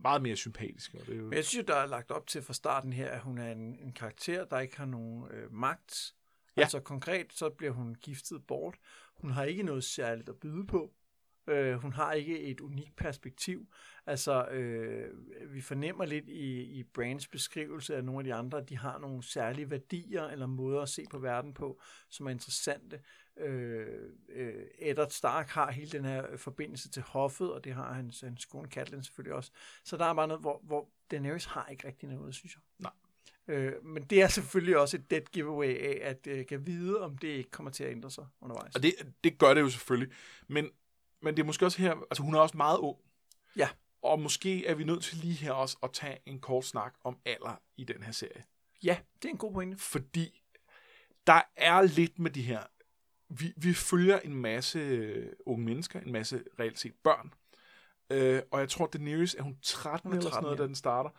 meget 0.02 0.22
mere 0.22 0.36
sympatisk. 0.36 0.94
Og 0.94 1.06
det 1.06 1.12
er 1.12 1.16
jo... 1.16 1.24
Men 1.24 1.32
jeg 1.32 1.44
synes, 1.44 1.66
der 1.66 1.76
er 1.76 1.86
lagt 1.86 2.10
op 2.10 2.26
til 2.26 2.42
fra 2.42 2.52
starten 2.52 2.92
her, 2.92 3.08
at 3.08 3.20
hun 3.20 3.38
er 3.38 3.52
en, 3.52 3.78
en 3.78 3.92
karakter, 3.92 4.44
der 4.44 4.58
ikke 4.58 4.76
har 4.76 4.84
nogen 4.84 5.30
øh, 5.30 5.52
magt. 5.52 6.14
Ja. 6.56 6.62
Altså 6.62 6.80
konkret, 6.80 7.32
så 7.32 7.50
bliver 7.50 7.72
hun 7.72 7.94
giftet 7.94 8.46
bort. 8.46 8.74
Hun 9.14 9.30
har 9.30 9.44
ikke 9.44 9.62
noget 9.62 9.84
særligt 9.84 10.28
at 10.28 10.36
byde 10.36 10.66
på. 10.66 10.94
Øh, 11.46 11.74
hun 11.74 11.92
har 11.92 12.12
ikke 12.12 12.40
et 12.40 12.60
unikt 12.60 12.96
perspektiv. 12.96 13.68
Altså, 14.06 14.46
øh, 14.46 15.10
vi 15.54 15.60
fornemmer 15.60 16.04
lidt 16.04 16.28
i, 16.28 16.62
i 16.62 16.82
Brands 16.82 17.28
beskrivelse 17.28 17.96
af 17.96 18.04
nogle 18.04 18.20
af 18.20 18.24
de 18.24 18.34
andre, 18.34 18.58
at 18.58 18.68
de 18.68 18.78
har 18.78 18.98
nogle 18.98 19.22
særlige 19.22 19.70
værdier 19.70 20.24
eller 20.24 20.46
måder 20.46 20.80
at 20.80 20.88
se 20.88 21.04
på 21.10 21.18
verden 21.18 21.54
på, 21.54 21.80
som 22.08 22.26
er 22.26 22.30
interessante. 22.30 23.00
Øh, 23.36 24.10
øh, 24.28 24.64
Eddard 24.78 25.10
Stark 25.10 25.48
har 25.48 25.70
hele 25.70 25.90
den 25.90 26.04
her 26.04 26.36
forbindelse 26.36 26.90
til 26.90 27.02
hoffet, 27.02 27.52
og 27.52 27.64
det 27.64 27.74
har 27.74 27.92
hans, 27.92 28.20
hans 28.20 28.44
kone 28.44 28.68
Catelyn 28.68 29.02
selvfølgelig 29.02 29.34
også. 29.34 29.50
Så 29.84 29.96
der 29.96 30.04
er 30.04 30.14
bare 30.14 30.28
noget, 30.28 30.40
hvor, 30.40 30.60
hvor 30.62 30.88
Daenerys 31.10 31.44
har 31.44 31.66
ikke 31.66 31.86
rigtig 31.86 32.08
noget, 32.08 32.34
synes 32.34 32.54
jeg. 32.54 32.62
Nej. 32.78 33.01
Øh, 33.48 33.84
men 33.84 34.02
det 34.02 34.22
er 34.22 34.28
selvfølgelig 34.28 34.78
også 34.78 34.96
et 34.96 35.10
dead 35.10 35.22
giveaway 35.32 35.76
af, 35.76 35.98
at 36.02 36.26
øh, 36.26 36.46
kan 36.46 36.66
vide, 36.66 37.00
om 37.00 37.18
det 37.18 37.28
ikke 37.28 37.50
kommer 37.50 37.70
til 37.70 37.84
at 37.84 37.90
ændre 37.90 38.10
sig 38.10 38.26
undervejs. 38.40 38.74
Og 38.74 38.82
det, 38.82 38.94
det 39.24 39.38
gør 39.38 39.54
det 39.54 39.60
jo 39.60 39.68
selvfølgelig. 39.68 40.14
Men, 40.48 40.70
men 41.22 41.36
det 41.36 41.42
er 41.42 41.46
måske 41.46 41.66
også 41.66 41.82
her, 41.82 41.94
altså 42.10 42.22
hun 42.22 42.34
er 42.34 42.38
også 42.38 42.56
meget 42.56 42.78
ung. 42.78 42.98
Ja. 43.56 43.68
Og 44.02 44.20
måske 44.20 44.66
er 44.66 44.74
vi 44.74 44.84
nødt 44.84 45.02
til 45.02 45.18
lige 45.18 45.34
her 45.34 45.52
også 45.52 45.78
at 45.82 45.92
tage 45.92 46.18
en 46.26 46.40
kort 46.40 46.64
snak 46.64 46.94
om 47.04 47.18
alder 47.24 47.60
i 47.76 47.84
den 47.84 48.02
her 48.02 48.12
serie. 48.12 48.44
Ja, 48.82 48.96
det 49.16 49.24
er 49.24 49.32
en 49.32 49.38
god 49.38 49.52
pointe. 49.52 49.78
Fordi 49.78 50.42
der 51.26 51.42
er 51.56 51.82
lidt 51.82 52.18
med 52.18 52.30
de 52.30 52.42
her... 52.42 52.62
Vi, 53.28 53.52
vi 53.56 53.74
følger 53.74 54.18
en 54.18 54.34
masse 54.34 55.30
unge 55.46 55.64
mennesker, 55.64 56.00
en 56.00 56.12
masse 56.12 56.44
reelt 56.58 56.78
set 56.78 56.94
børn. 57.04 57.32
Øh, 58.10 58.42
og 58.50 58.60
jeg 58.60 58.68
tror, 58.68 58.86
Daenerys 58.86 59.34
er 59.34 59.42
hun 59.42 59.58
13, 59.62 60.10
13 60.10 60.12
eller 60.12 60.30
sådan 60.30 60.42
noget, 60.42 60.56
ja. 60.56 60.62
da 60.62 60.66
den 60.66 60.74
starter. 60.74 61.10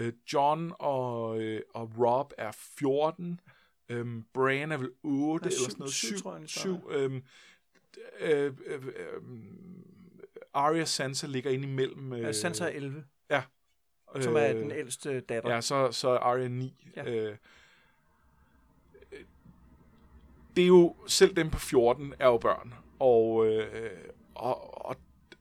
Øh, 0.00 0.12
John 0.32 0.72
og, 0.78 1.40
øh, 1.42 1.62
og 1.74 1.92
Rob 1.98 2.32
er 2.38 2.50
14. 2.52 3.40
Øhm, 3.88 4.24
Bran 4.32 4.72
er 4.72 4.76
vel 4.76 4.90
8 5.02 5.46
er 5.46 5.50
7, 5.50 5.56
eller 5.56 5.70
sådan 5.70 5.78
noget. 5.78 5.92
7, 5.92 6.08
7 6.08 6.22
tror 6.22 6.36
jeg, 6.36 6.48
7 6.48 6.90
øhm, 6.90 7.22
øh, 8.20 8.54
øh, 8.66 8.86
øh, 8.86 9.22
Arya 10.54 10.84
Sansa 10.84 11.26
ligger 11.26 11.50
ind 11.50 11.64
imellem... 11.64 12.12
Øh, 12.12 12.34
Sansa 12.34 12.64
er 12.64 12.68
11. 12.68 13.04
Ja. 13.30 13.42
Som 14.20 14.36
er 14.36 14.52
den 14.52 14.70
ældste 14.70 15.20
datter. 15.20 15.54
Ja, 15.54 15.60
så, 15.60 15.92
så 15.92 16.08
er 16.08 16.18
Arya 16.18 16.48
9. 16.48 16.92
Ja. 16.96 17.04
Øh, 17.04 17.36
det 20.56 20.62
er 20.62 20.68
jo, 20.68 20.96
selv 21.06 21.36
dem 21.36 21.50
på 21.50 21.58
14 21.58 22.14
er 22.18 22.26
jo 22.26 22.38
børn. 22.38 22.74
Og, 22.98 23.46
øh, 23.46 23.90
og, 24.34 24.86
og, 24.86 24.96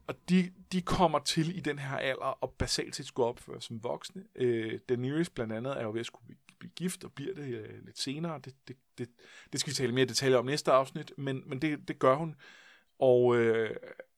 og 0.09 0.15
de, 0.29 0.51
de 0.71 0.81
kommer 0.81 1.19
til 1.19 1.57
i 1.57 1.59
den 1.59 1.79
her 1.79 1.97
alder 1.97 2.25
og 2.43 2.53
basalt 2.57 2.95
set 2.95 3.05
skulle 3.05 3.27
opføre 3.27 3.61
som 3.61 3.83
voksne. 3.83 4.23
Øh, 4.35 4.79
Daenerys 4.89 5.29
blandt 5.29 5.53
andet 5.53 5.77
er 5.77 5.83
jo 5.83 5.91
ved 5.91 5.99
at 5.99 6.05
skulle 6.05 6.35
blive 6.59 6.71
gift 6.75 7.03
og 7.03 7.13
bliver 7.13 7.35
det 7.35 7.43
øh, 7.43 7.85
lidt 7.85 7.99
senere. 7.99 8.39
Det, 8.45 8.55
det, 8.67 8.77
det, 8.97 9.09
det 9.51 9.59
skal 9.59 9.71
vi 9.71 9.75
tale 9.75 9.93
mere 9.93 10.05
detaljer 10.05 10.37
om 10.37 10.45
næste 10.45 10.71
afsnit, 10.71 11.11
men, 11.17 11.43
men 11.45 11.61
det, 11.61 11.87
det 11.87 11.99
gør 11.99 12.15
hun. 12.15 12.35
Og, 12.99 13.35
øh, 13.35 13.75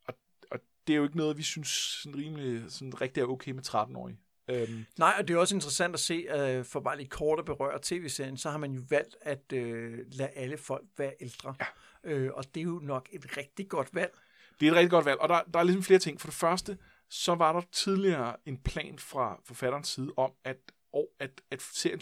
og, 0.07 0.13
og 0.51 0.59
det 0.87 0.93
er 0.93 0.97
jo 0.97 1.03
ikke 1.03 1.17
noget, 1.17 1.37
vi 1.37 1.43
synes 1.43 1.67
sådan 2.03 2.17
rimelig 2.17 2.71
sådan 2.71 3.01
rigtig 3.01 3.21
er 3.21 3.25
okay 3.25 3.51
med 3.51 3.67
13-årige. 3.67 4.19
Øhm. 4.47 4.85
Nej, 4.97 5.15
og 5.19 5.27
det 5.27 5.33
er 5.33 5.37
også 5.37 5.55
interessant 5.55 5.93
at 5.93 5.99
se, 5.99 6.13
øh, 6.13 6.65
for 6.65 6.79
bare 6.79 6.97
lige 6.97 7.09
kort 7.09 7.39
at 7.39 7.45
berøre 7.45 7.79
tv-serien, 7.81 8.37
så 8.37 8.49
har 8.49 8.57
man 8.57 8.71
jo 8.71 8.81
valgt 8.89 9.15
at 9.21 9.53
øh, 9.53 9.99
lade 10.11 10.29
alle 10.29 10.57
folk 10.57 10.85
være 10.97 11.13
ældre. 11.21 11.55
Ja. 11.59 11.65
Øh, 12.11 12.31
og 12.33 12.55
det 12.55 12.61
er 12.61 12.65
jo 12.65 12.79
nok 12.83 13.09
et 13.11 13.37
rigtig 13.37 13.69
godt 13.69 13.95
valg. 13.95 14.11
Det 14.59 14.67
er 14.67 14.71
et 14.71 14.77
rigtig 14.77 14.91
godt 14.91 15.05
valg, 15.05 15.19
og 15.19 15.29
der, 15.29 15.41
der 15.53 15.59
er 15.59 15.63
ligesom 15.63 15.83
flere 15.83 15.99
ting. 15.99 16.21
For 16.21 16.27
det 16.27 16.35
første, 16.35 16.77
så 17.09 17.35
var 17.35 17.53
der 17.53 17.61
tidligere 17.71 18.35
en 18.45 18.57
plan 18.57 18.99
fra 18.99 19.41
forfatterens 19.45 19.87
side 19.87 20.11
om, 20.17 20.31
at, 20.43 20.57
og 20.93 21.07
at, 21.19 21.41
at 21.51 21.61
serien, 21.61 22.01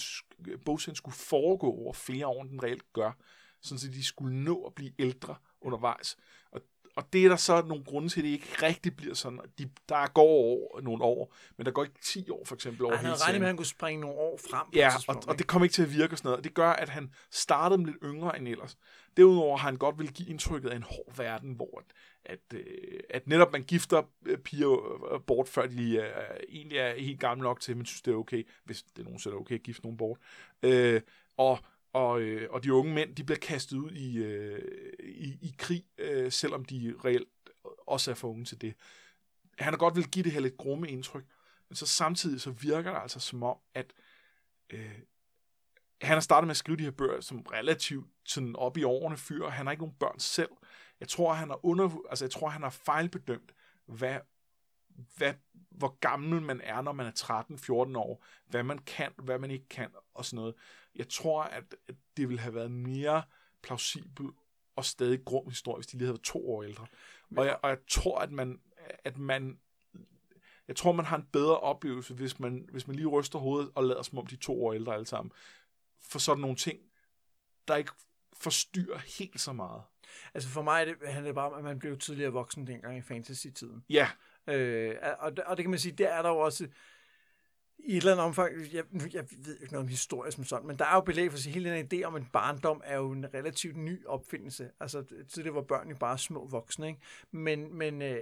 bogserien 0.65 0.95
skulle 0.95 1.15
foregå 1.15 1.67
over 1.67 1.93
flere 1.93 2.27
år, 2.27 2.41
end 2.41 2.49
den 2.49 2.63
reelt 2.63 2.93
gør, 2.93 3.11
sådan 3.61 3.89
at 3.89 3.95
de 3.95 4.05
skulle 4.05 4.35
nå 4.35 4.63
at 4.63 4.75
blive 4.75 4.91
ældre 4.99 5.35
undervejs. 5.61 6.17
Og 6.51 6.61
og 6.99 7.13
det 7.13 7.25
er 7.25 7.29
der 7.29 7.35
så 7.35 7.61
nogle 7.61 7.83
grunde 7.83 8.09
til, 8.09 8.19
at 8.19 8.23
det 8.23 8.29
ikke 8.29 8.47
rigtig 8.63 8.95
bliver 8.95 9.13
sådan. 9.13 9.39
De, 9.57 9.69
der 9.89 10.07
går 10.07 10.21
over 10.21 10.81
nogle 10.81 11.03
år, 11.03 11.35
men 11.57 11.65
der 11.65 11.71
går 11.71 11.83
ikke 11.83 11.99
10 12.03 12.29
år 12.29 12.45
for 12.45 12.55
eksempel 12.55 12.85
over 12.85 12.95
Han 12.95 13.05
havde 13.05 13.17
regnet 13.23 13.41
med, 13.41 13.47
at 13.47 13.49
han 13.49 13.57
kunne 13.57 13.65
springe 13.65 14.01
nogle 14.01 14.17
år 14.17 14.39
frem. 14.49 14.67
Ja, 14.73 14.91
og, 15.07 15.23
og 15.27 15.39
det 15.39 15.47
kommer 15.47 15.65
ikke 15.65 15.73
til 15.73 15.83
at 15.83 15.93
virke 15.93 16.17
sådan 16.17 16.29
noget. 16.29 16.43
Det 16.43 16.53
gør, 16.53 16.69
at 16.69 16.89
han 16.89 17.13
startede 17.31 17.85
lidt 17.85 17.97
yngre 18.03 18.37
end 18.37 18.47
ellers. 18.47 18.77
Derudover 19.19 19.57
har 19.57 19.69
han 19.69 19.77
godt 19.77 19.99
vil 19.99 20.13
give 20.13 20.29
indtrykket 20.29 20.69
af 20.69 20.75
en 20.75 20.83
hård 20.83 21.17
verden, 21.17 21.53
hvor 21.53 21.83
at, 22.25 22.39
at, 22.53 22.59
øh, 22.59 22.99
at 23.09 23.27
netop 23.27 23.51
man 23.51 23.63
gifter 23.63 24.03
øh, 24.25 24.37
piger 24.37 25.13
øh, 25.13 25.21
bort, 25.21 25.47
før 25.47 25.67
de 25.67 25.97
uh, 25.97 26.37
egentlig 26.49 26.77
er 26.77 26.93
helt 26.95 27.19
gamle 27.19 27.43
nok 27.43 27.59
til, 27.59 27.77
men 27.77 27.85
synes, 27.85 28.01
det 28.01 28.11
er 28.11 28.15
okay, 28.15 28.47
hvis 28.63 28.83
det 28.83 29.05
nogensinde 29.05 29.35
er 29.35 29.41
okay 29.41 29.55
at 29.55 29.63
gifte 29.63 29.81
nogen 29.83 29.97
bort. 29.97 30.17
Uh, 30.63 31.01
og 31.37 31.59
og, 31.93 32.21
øh, 32.21 32.51
og 32.51 32.63
de 32.63 32.73
unge 32.73 32.93
mænd, 32.93 33.15
de 33.15 33.23
bliver 33.23 33.39
kastet 33.39 33.77
ud 33.77 33.91
i, 33.91 34.17
øh, 34.17 34.61
i, 34.99 35.37
i 35.41 35.55
krig, 35.57 35.85
øh, 35.97 36.31
selvom 36.31 36.65
de 36.65 36.95
reelt 37.05 37.29
også 37.87 38.11
er 38.11 38.15
for 38.15 38.27
unge 38.27 38.45
til 38.45 38.61
det. 38.61 38.73
Han 39.59 39.73
har 39.73 39.77
godt 39.77 39.95
vil 39.95 40.09
give 40.09 40.23
det 40.23 40.31
her 40.31 40.39
lidt 40.39 40.57
grumme 40.57 40.89
indtryk, 40.89 41.25
men 41.69 41.75
så 41.75 41.85
samtidig 41.85 42.41
så 42.41 42.51
virker 42.51 42.91
det 42.91 42.99
altså 43.01 43.19
som 43.19 43.43
om, 43.43 43.57
at 43.73 43.93
øh, 44.69 44.99
han 46.01 46.13
har 46.13 46.19
startet 46.19 46.47
med 46.47 46.51
at 46.51 46.57
skrive 46.57 46.77
de 46.77 46.83
her 46.83 46.91
bøger 46.91 47.21
som 47.21 47.39
relativt 47.41 48.07
sådan 48.25 48.55
op 48.55 48.77
i 48.77 48.83
årene 48.83 49.17
fyr, 49.17 49.43
og 49.45 49.53
han 49.53 49.65
har 49.65 49.71
ikke 49.71 49.83
nogen 49.83 49.95
børn 49.99 50.19
selv. 50.19 50.49
Jeg 50.99 51.07
tror, 51.07 51.33
han 51.33 51.49
har 51.49 51.65
under, 51.65 51.89
altså 52.09 52.25
jeg 52.25 52.31
tror, 52.31 52.49
han 52.49 52.61
har 52.61 52.69
fejlbedømt, 52.69 53.51
hvad, 53.85 54.19
hvad, 55.17 55.33
hvor 55.69 55.97
gammel 55.99 56.41
man 56.41 56.61
er, 56.61 56.81
når 56.81 56.91
man 56.91 57.05
er 57.05 57.11
13-14 57.91 57.97
år, 57.97 58.25
hvad 58.45 58.63
man 58.63 58.77
kan, 58.77 59.11
hvad 59.17 59.39
man 59.39 59.51
ikke 59.51 59.67
kan, 59.69 59.89
og 60.13 60.25
sådan 60.25 60.37
noget. 60.37 60.55
Jeg 60.95 61.09
tror, 61.09 61.43
at 61.43 61.63
det 62.17 62.29
ville 62.29 62.39
have 62.39 62.55
været 62.55 62.71
mere 62.71 63.23
plausibel 63.61 64.27
og 64.75 64.85
stadig 64.85 65.25
grum 65.25 65.49
historie, 65.49 65.77
hvis 65.77 65.87
de 65.87 65.97
lige 65.97 66.05
havde 66.05 66.13
været 66.13 66.23
to 66.23 66.51
år 66.51 66.63
ældre. 66.63 66.85
Og 67.37 67.45
jeg, 67.45 67.59
og 67.63 67.69
jeg 67.69 67.77
tror, 67.87 68.19
at 68.19 68.31
man, 68.31 68.59
at 69.03 69.17
man 69.17 69.59
jeg 70.69 70.75
tror, 70.75 70.91
man 70.91 71.05
har 71.05 71.17
en 71.17 71.27
bedre 71.31 71.59
oplevelse, 71.59 72.13
hvis 72.13 72.39
man, 72.39 72.67
hvis 72.71 72.87
man 72.87 72.95
lige 72.95 73.07
ryster 73.07 73.39
hovedet 73.39 73.71
og 73.75 73.83
lader 73.83 74.01
som 74.01 74.17
om 74.17 74.27
de 74.27 74.35
to 74.35 74.65
år 74.65 74.73
ældre 74.73 74.93
alle 74.93 75.05
sammen. 75.05 75.31
For 76.01 76.19
sådan 76.19 76.41
nogle 76.41 76.55
ting, 76.55 76.79
der 77.67 77.75
ikke 77.75 77.91
forstyrrer 78.33 78.97
helt 79.19 79.41
så 79.41 79.53
meget. 79.53 79.81
Altså 80.33 80.49
for 80.49 80.61
mig 80.61 80.85
det, 80.85 80.95
handler 81.05 81.29
det 81.29 81.35
bare 81.35 81.51
om, 81.51 81.57
at 81.57 81.63
man 81.63 81.79
blev 81.79 81.97
tidligere 81.97 82.31
voksen 82.31 82.67
dengang 82.67 82.97
i 82.97 83.01
fantasy-tiden. 83.01 83.83
Ja, 83.89 84.09
Øh, 84.49 84.95
og, 85.19 85.31
og 85.45 85.57
det 85.57 85.63
kan 85.63 85.69
man 85.69 85.79
sige, 85.79 85.91
det 85.91 86.11
er 86.11 86.21
der 86.21 86.29
jo 86.29 86.37
også 86.37 86.67
i 87.79 87.91
et 87.91 87.97
eller 87.97 88.11
andet 88.11 88.25
omfang, 88.25 88.73
jeg, 88.73 88.83
jeg 89.13 89.25
ved 89.45 89.59
ikke 89.61 89.73
noget 89.73 89.83
om 89.83 89.87
historie 89.87 90.31
som 90.31 90.43
sådan, 90.43 90.67
men 90.67 90.79
der 90.79 90.85
er 90.85 90.95
jo 90.95 91.01
belæg 91.01 91.31
for 91.31 91.37
at 91.37 91.41
sige, 91.41 91.53
hele 91.53 91.69
den 91.69 91.89
idé 91.93 92.03
om 92.03 92.15
en 92.15 92.27
barndom 92.33 92.81
er 92.85 92.95
jo 92.95 93.11
en 93.11 93.33
relativt 93.33 93.77
ny 93.77 94.05
opfindelse. 94.05 94.71
Altså 94.79 95.03
tidligere 95.29 95.55
var 95.55 95.61
børn 95.61 95.89
jo 95.89 95.95
bare 95.95 96.17
små 96.17 96.47
voksne, 96.47 96.87
ikke? 96.87 96.99
Men, 97.31 97.77
men 97.77 98.01
øh, 98.01 98.19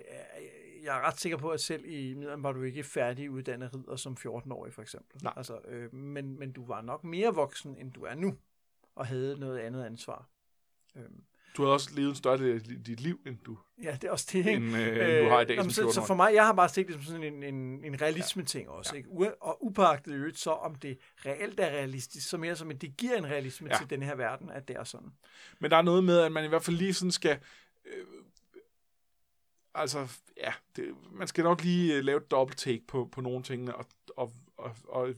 jeg 0.88 0.97
er 0.97 1.02
ret 1.08 1.19
sikker 1.19 1.38
på, 1.38 1.50
at 1.50 1.62
selv 1.62 1.86
i 1.86 2.13
middelalderen 2.13 2.43
var 2.43 2.52
du 2.52 2.62
ikke 2.62 2.84
færdig 2.84 3.32
uddannet 3.32 3.73
ridder 3.76 3.95
som 3.95 4.17
14-årig 4.19 4.73
for 4.73 4.82
eksempel. 4.82 5.23
Nej. 5.23 5.34
Altså, 5.38 5.60
øh, 5.67 5.93
men, 5.93 6.39
men 6.39 6.52
du 6.52 6.65
var 6.65 6.82
nok 6.82 7.04
mere 7.04 7.36
voksen, 7.36 7.78
end 7.78 7.91
du 7.91 8.04
er 8.04 8.15
nu, 8.15 8.36
og 8.95 9.08
havde 9.08 9.39
noget 9.39 9.60
andet 9.60 9.86
ansvar. 9.86 10.30
Øhm, 10.95 11.23
du 11.58 11.63
har 11.63 11.71
også 11.71 11.89
levet 11.95 12.10
en 12.10 12.15
større 12.15 12.38
del 12.38 12.54
af 12.56 12.62
dit 12.62 13.00
liv, 13.00 13.19
end 13.26 13.38
du, 13.45 13.58
ja, 13.84 13.91
det 14.02 14.04
er 14.04 14.12
også 14.12 14.30
det, 14.32 14.39
ikke? 14.39 14.52
end, 14.54 14.76
øh, 14.76 15.17
end 15.17 15.26
du 15.26 15.30
har 15.30 15.41
i 15.41 15.45
dag 15.45 15.56
Nå, 15.58 15.63
som 15.63 15.69
så, 15.69 15.76
så 15.76 15.82
14 15.82 16.08
for 16.08 16.15
mig, 16.15 16.34
jeg 16.34 16.45
har 16.45 16.54
bare 16.54 16.69
set 16.69 16.88
det 16.88 16.95
som 16.95 17.04
sådan 17.04 17.23
en, 17.23 17.43
en, 17.43 17.84
en 17.84 18.02
realisme-ting 18.02 18.69
også, 18.69 18.91
Ja. 18.93 18.97
ikke? 18.97 19.10
U- 19.10 19.38
og 19.41 19.65
upagtet 19.65 20.12
i 20.12 20.15
øvrigt 20.15 20.39
så, 20.39 20.52
om 20.52 20.76
det 20.76 20.97
reelt 21.26 21.60
er 21.60 21.67
realistisk, 21.69 22.30
så 22.30 22.38
mere 22.38 22.56
som, 22.56 22.69
at 22.71 22.82
det 22.82 22.97
giver 22.97 23.15
en 23.15 23.26
realisme 23.26 23.69
ja. 23.71 23.78
til 23.78 23.89
den 23.89 24.04
her 24.04 24.15
verden, 24.15 24.50
at 24.50 24.67
det 24.67 24.76
er 24.76 24.84
sådan. 24.84 25.10
Men 25.60 25.71
der 25.71 25.78
er 25.78 25.82
noget 25.82 26.04
med, 26.04 26.19
at 26.19 26.32
man 26.32 26.45
i 26.45 26.47
hvert 26.47 26.63
fald 26.63 26.78
lige 26.78 26.93
sådan 26.93 27.12
skal... 27.12 27.39
Øh, 27.86 28.06
altså, 29.81 30.07
ja, 30.37 30.53
det, 30.75 30.85
man 31.11 31.27
skal 31.27 31.43
nok 31.43 31.63
lige 31.63 31.95
øh, 31.95 32.03
lave 32.03 32.17
et 32.17 32.31
dobbelt 32.31 32.57
take 32.59 32.83
på, 32.87 33.09
på 33.11 33.21
nogle 33.21 33.43
tingene, 33.43 33.75
og, 33.75 33.85
og, 34.17 34.33
og, 34.57 34.75
og, 34.87 35.13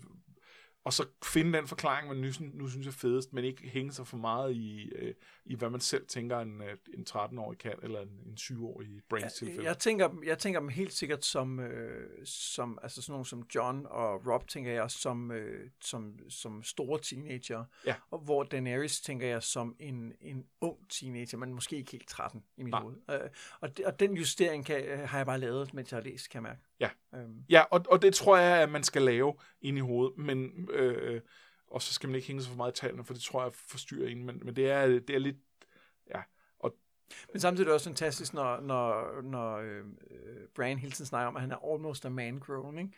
og 0.84 0.94
så 0.94 1.06
finde 1.24 1.58
den 1.58 1.68
forklaring, 1.68 2.08
man 2.08 2.18
nu, 2.18 2.32
synes- 2.32 2.54
nu 2.54 2.68
synes 2.68 2.88
er 2.88 2.92
fedest, 2.92 3.34
men 3.34 3.44
ikke 3.44 3.70
hænge 3.70 3.92
sig 3.92 4.08
for 4.08 4.18
meget 4.18 4.56
i, 4.56 4.90
øh, 4.96 5.14
i 5.50 5.56
hvad 5.56 5.70
man 5.70 5.80
selv 5.80 6.08
tænker, 6.08 6.40
en, 6.40 6.62
øh, 6.62 6.78
en 6.94 7.06
13-årig 7.10 7.58
kan, 7.58 7.74
eller 7.84 8.02
en, 8.02 8.20
en 8.26 8.38
7-årig 8.40 8.88
i 8.88 9.02
Brains 9.10 9.34
tilfælde. 9.34 9.64
Jeg 9.64 9.78
tænker, 9.78 10.10
jeg 10.26 10.38
tænker 10.38 10.60
dem 10.60 10.70
helt 10.70 10.94
sikkert 10.94 11.26
som, 11.26 11.60
øh, 11.60 12.26
som 12.26 12.80
altså 12.84 13.02
sådan 13.02 13.12
nogle 13.14 13.26
som 13.26 13.44
John 13.56 13.86
og 13.90 14.28
Rob, 14.28 14.48
tænker 14.48 14.72
jeg, 14.72 14.92
som, 14.92 15.32
øh, 15.32 15.70
som, 15.82 16.20
som 16.30 16.64
store 16.64 17.00
teenager. 17.00 17.64
Ja. 17.86 17.96
Og 18.12 18.20
hvor 18.20 18.44
Daenerys 18.44 19.02
tænker 19.02 19.28
jeg 19.28 19.44
som 19.44 19.76
en, 19.80 20.14
en 20.22 20.46
ung 20.62 20.90
teenager, 20.90 21.38
men 21.38 21.54
måske 21.54 21.78
ikke 21.78 21.92
helt 21.92 22.08
13 22.08 22.44
i 22.58 22.64
mit 22.64 22.72
Nej. 22.72 22.82
hoved. 22.82 22.96
Øh, 23.12 23.30
og, 23.60 23.78
det, 23.78 23.86
og 23.86 24.00
den 24.00 24.14
justering 24.18 24.66
kan, 24.66 24.86
øh, 24.86 25.00
har 25.00 25.18
jeg 25.18 25.26
bare 25.26 25.40
lavet, 25.40 25.74
mens 25.74 25.92
jeg 25.92 25.98
har 25.98 26.04
læst, 26.04 26.30
kan 26.30 26.44
jeg 26.44 26.50
mærke. 26.50 26.62
Ja. 26.80 27.20
Øhm, 27.20 27.44
Ja, 27.50 27.62
og, 27.62 27.86
og 27.90 28.02
det 28.02 28.14
tror 28.14 28.38
jeg, 28.38 28.62
at 28.62 28.70
man 28.70 28.84
skal 28.84 29.02
lave 29.02 29.34
ind 29.62 29.78
i 29.78 29.82
hovedet, 29.82 30.18
men, 30.18 30.70
øh, 30.74 31.22
og 31.72 31.82
så 31.82 31.94
skal 31.94 32.10
man 32.10 32.16
ikke 32.16 32.28
hænge 32.28 32.42
sig 32.42 32.50
for 32.50 32.58
meget 32.58 32.78
i 32.78 32.82
tallene, 32.82 33.04
for 33.06 33.14
det 33.14 33.24
tror 33.24 33.44
jeg 33.44 33.54
forstyrrer 33.54 34.08
en, 34.10 34.24
men, 34.26 34.42
men 34.46 34.56
det, 34.56 34.70
er, 34.70 34.88
det 34.88 35.10
er 35.10 35.20
lidt, 35.20 35.38
ja, 36.16 36.22
Men 37.34 37.40
samtidig 37.42 37.66
er 37.66 37.68
det 37.70 37.74
også 37.74 37.90
fantastisk, 37.90 38.34
når, 38.34 38.62
når, 38.62 39.22
når 39.22 39.58
øh, 39.58 39.84
Bran 40.56 40.78
hele 40.80 40.92
tiden 40.92 41.06
snakker 41.06 41.28
om, 41.28 41.36
at 41.36 41.42
han 41.42 41.52
er 41.52 41.74
almost 41.74 42.06
a 42.06 42.10
man 42.10 42.40
grown, 42.40 42.78
ikke? 42.80 42.92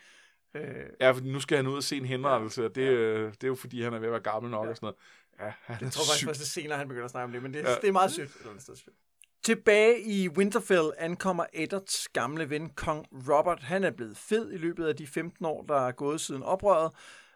Øh, 0.55 0.89
ja, 1.01 1.11
for 1.11 1.21
nu 1.21 1.39
skal 1.39 1.57
han 1.57 1.67
ud 1.67 1.75
og 1.75 1.83
se 1.83 1.97
en 1.97 2.05
henrettelse, 2.05 2.65
og 2.65 2.75
det, 2.75 2.81
øh, 2.81 3.31
det 3.33 3.43
er 3.43 3.47
jo 3.47 3.55
fordi, 3.55 3.81
han 3.81 3.93
er 3.93 3.99
ved 3.99 4.07
at 4.07 4.11
være 4.11 4.21
gammel 4.21 4.51
nok 4.51 4.65
Ja. 4.65 4.69
og 4.69 4.75
sådan 4.77 4.85
noget. 4.85 4.95
Ja, 5.39 5.53
han 5.65 5.77
jeg 5.81 5.87
er 5.87 5.91
tror 5.91 6.01
faktisk 6.03 6.17
syg. 6.17 6.25
først, 6.27 6.39
det 6.39 6.45
er 6.45 6.49
senere, 6.61 6.77
han 6.77 6.87
begynder 6.87 7.05
at 7.05 7.11
snakke 7.11 7.25
om 7.25 7.31
det, 7.31 7.43
men 7.43 7.53
det, 7.53 7.59
Ja. 7.63 7.69
ja. 7.69 7.75
det 7.75 7.87
er 7.87 7.91
meget 7.91 8.11
sødt. 8.11 8.95
Tilbage 9.43 10.01
i 10.01 10.29
Winterfell 10.29 10.91
ankommer 10.97 11.45
Eddards 11.53 12.07
gamle 12.07 12.49
ven, 12.49 12.69
kong 12.69 13.07
Robert. 13.29 13.59
Han 13.63 13.83
er 13.83 13.91
blevet 13.91 14.17
fed 14.17 14.51
i 14.53 14.57
løbet 14.57 14.85
af 14.87 14.95
de 14.95 15.07
15 15.07 15.45
år, 15.45 15.63
der 15.63 15.75
er 15.87 15.91
gået 15.91 16.21
siden 16.21 16.43
oprøret. 16.43 16.91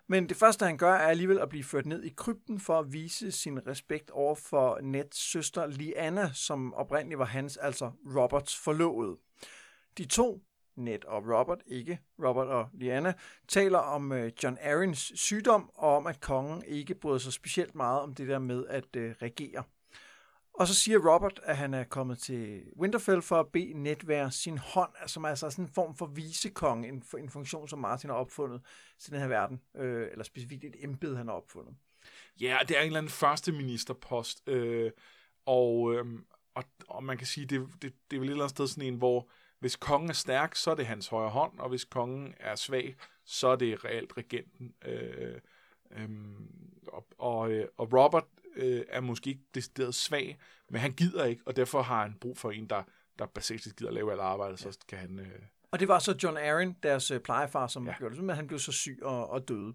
Men 0.08 0.30
det 0.30 0.38
første, 0.38 0.66
han 0.66 0.78
gør, 0.78 0.94
er 0.94 1.08
alligevel 1.08 1.40
at 1.40 1.50
blive 1.50 1.64
ført 1.64 1.86
ned 1.86 2.04
i 2.04 2.10
krypten 2.10 2.60
for 2.60 2.80
at 2.80 2.94
vise 2.94 3.32
sin 3.32 3.68
respekt 3.68 4.10
over 4.10 4.36
for 4.36 4.80
Nets 4.82 5.32
søster 5.32 5.68
Liana, 5.68 6.30
som 6.34 6.74
oprindeligt 6.74 7.20
var 7.20 7.26
hans, 7.26 7.58
altså 7.58 7.92
Roberts 8.16 8.58
forlovede. 8.58 9.18
De 9.98 10.06
to, 10.06 10.42
Ned 10.76 11.06
og 11.06 11.24
Robert, 11.40 11.62
ikke 11.68 12.00
Robert 12.20 12.48
og 12.48 12.70
Liana, 12.74 13.14
taler 13.48 13.80
om 13.80 14.12
øh, 14.12 14.32
John 14.44 14.58
Arryns 14.62 15.12
sygdom, 15.16 15.70
og 15.76 15.96
om 15.96 16.08
at 16.08 16.22
kongen 16.22 16.64
ikke 16.68 16.96
bryder 16.96 17.18
sig 17.18 17.34
specielt 17.34 17.76
meget 17.76 18.02
om 18.02 18.14
det 18.14 18.28
der 18.28 18.40
med 18.40 18.66
at 18.68 18.96
øh, 18.96 19.16
regere. 19.22 19.64
Og 20.60 20.68
så 20.68 20.76
siger 20.76 21.14
Robert, 21.14 21.40
at 21.44 21.58
han 21.58 21.74
er 21.74 21.84
kommet 21.84 22.20
til 22.20 22.64
Winterfell 22.80 23.22
for 23.22 23.40
at 23.40 23.48
bede 23.48 23.74
netvær 23.74 24.30
sin 24.30 24.58
hånd, 24.58 24.92
som 25.08 25.24
er 25.24 25.30
altså 25.30 25.50
sådan 25.50 25.66
en 25.66 25.72
form 25.72 25.96
for 25.96 26.06
visekonge, 26.06 26.88
en, 26.88 27.04
en 27.18 27.30
funktion, 27.30 27.68
som 27.68 27.80
Martin 27.80 28.10
har 28.10 28.18
opfundet 28.18 28.62
til 29.00 29.12
den 29.12 29.20
her 29.20 29.28
verden, 29.28 29.62
øh, 29.76 30.08
eller 30.12 30.24
specifikt 30.24 30.64
et 30.64 30.76
embede, 30.84 31.18
han 31.18 31.28
har 31.28 31.34
opfundet. 31.34 31.76
Ja, 32.42 32.58
det 32.68 32.78
er 32.78 32.82
en 32.82 32.86
eller 32.86 32.98
anden 32.98 33.10
første 33.12 33.52
ministerpost, 33.52 34.48
øh, 34.48 34.92
og, 35.46 35.94
øh, 35.94 36.06
og, 36.56 36.64
og 36.88 37.04
man 37.04 37.18
kan 37.18 37.28
sige, 37.28 37.46
det, 37.46 37.68
det, 37.82 37.94
det 38.12 38.16
er 38.16 38.20
vel 38.20 38.30
et 38.30 38.32
eller 38.32 38.44
andet 38.44 38.56
sted 38.56 38.68
sådan 38.68 38.94
en, 38.94 38.96
hvor 38.96 39.30
hvis 39.60 39.76
kongen 39.76 40.10
er 40.10 40.14
stærk, 40.14 40.56
så 40.56 40.72
er 40.72 40.76
det 40.76 40.86
hans 40.86 41.08
højre 41.08 41.30
hånd, 41.30 41.60
og 41.60 41.70
hvis 41.70 41.86
kongen 41.86 42.34
er 42.40 42.56
svag, 42.56 42.96
så 43.26 43.48
er 43.48 43.56
det 43.56 43.86
reelt 43.86 44.18
regenten. 44.18 44.74
Øh, 44.86 45.42
øhm, 45.92 46.34
øh, 46.34 46.94
og, 46.94 47.06
og, 47.18 47.52
og 47.78 47.94
Robert 47.94 48.26
øh, 48.56 48.86
er 48.90 49.02
måske 49.02 49.30
ikke 49.30 49.44
decideret 49.56 49.96
svag, 49.96 50.38
men 50.70 50.82
han 50.82 50.92
gider 50.92 51.26
ikke, 51.26 51.42
og 51.46 51.56
derfor 51.56 51.82
har 51.82 52.02
han 52.02 52.14
brug 52.22 52.38
for 52.38 52.52
en, 52.52 52.70
der, 52.70 52.84
der 53.20 53.26
basalt 53.26 53.76
gider 53.78 53.92
lave 53.92 54.12
alt 54.12 54.22
arbejdet, 54.22 54.60
så 54.60 54.78
kan 54.88 54.98
han... 54.98 55.20
Øh, 55.20 55.28
Og 55.72 55.80
det 55.80 55.88
var 55.88 56.00
så 56.00 56.16
John 56.24 56.38
Arryn, 56.38 56.74
deres 56.84 57.12
øh, 57.12 57.20
plejefar, 57.20 57.68
som 57.68 57.86
Ja. 57.86 57.92
ja. 57.92 57.98
gjorde 57.98 58.16
det, 58.16 58.24
men 58.24 58.36
han 58.36 58.48
blev 58.48 58.60
så 58.60 58.72
syg 58.72 59.00
og, 59.02 59.30
og 59.30 59.48
døde. 59.48 59.74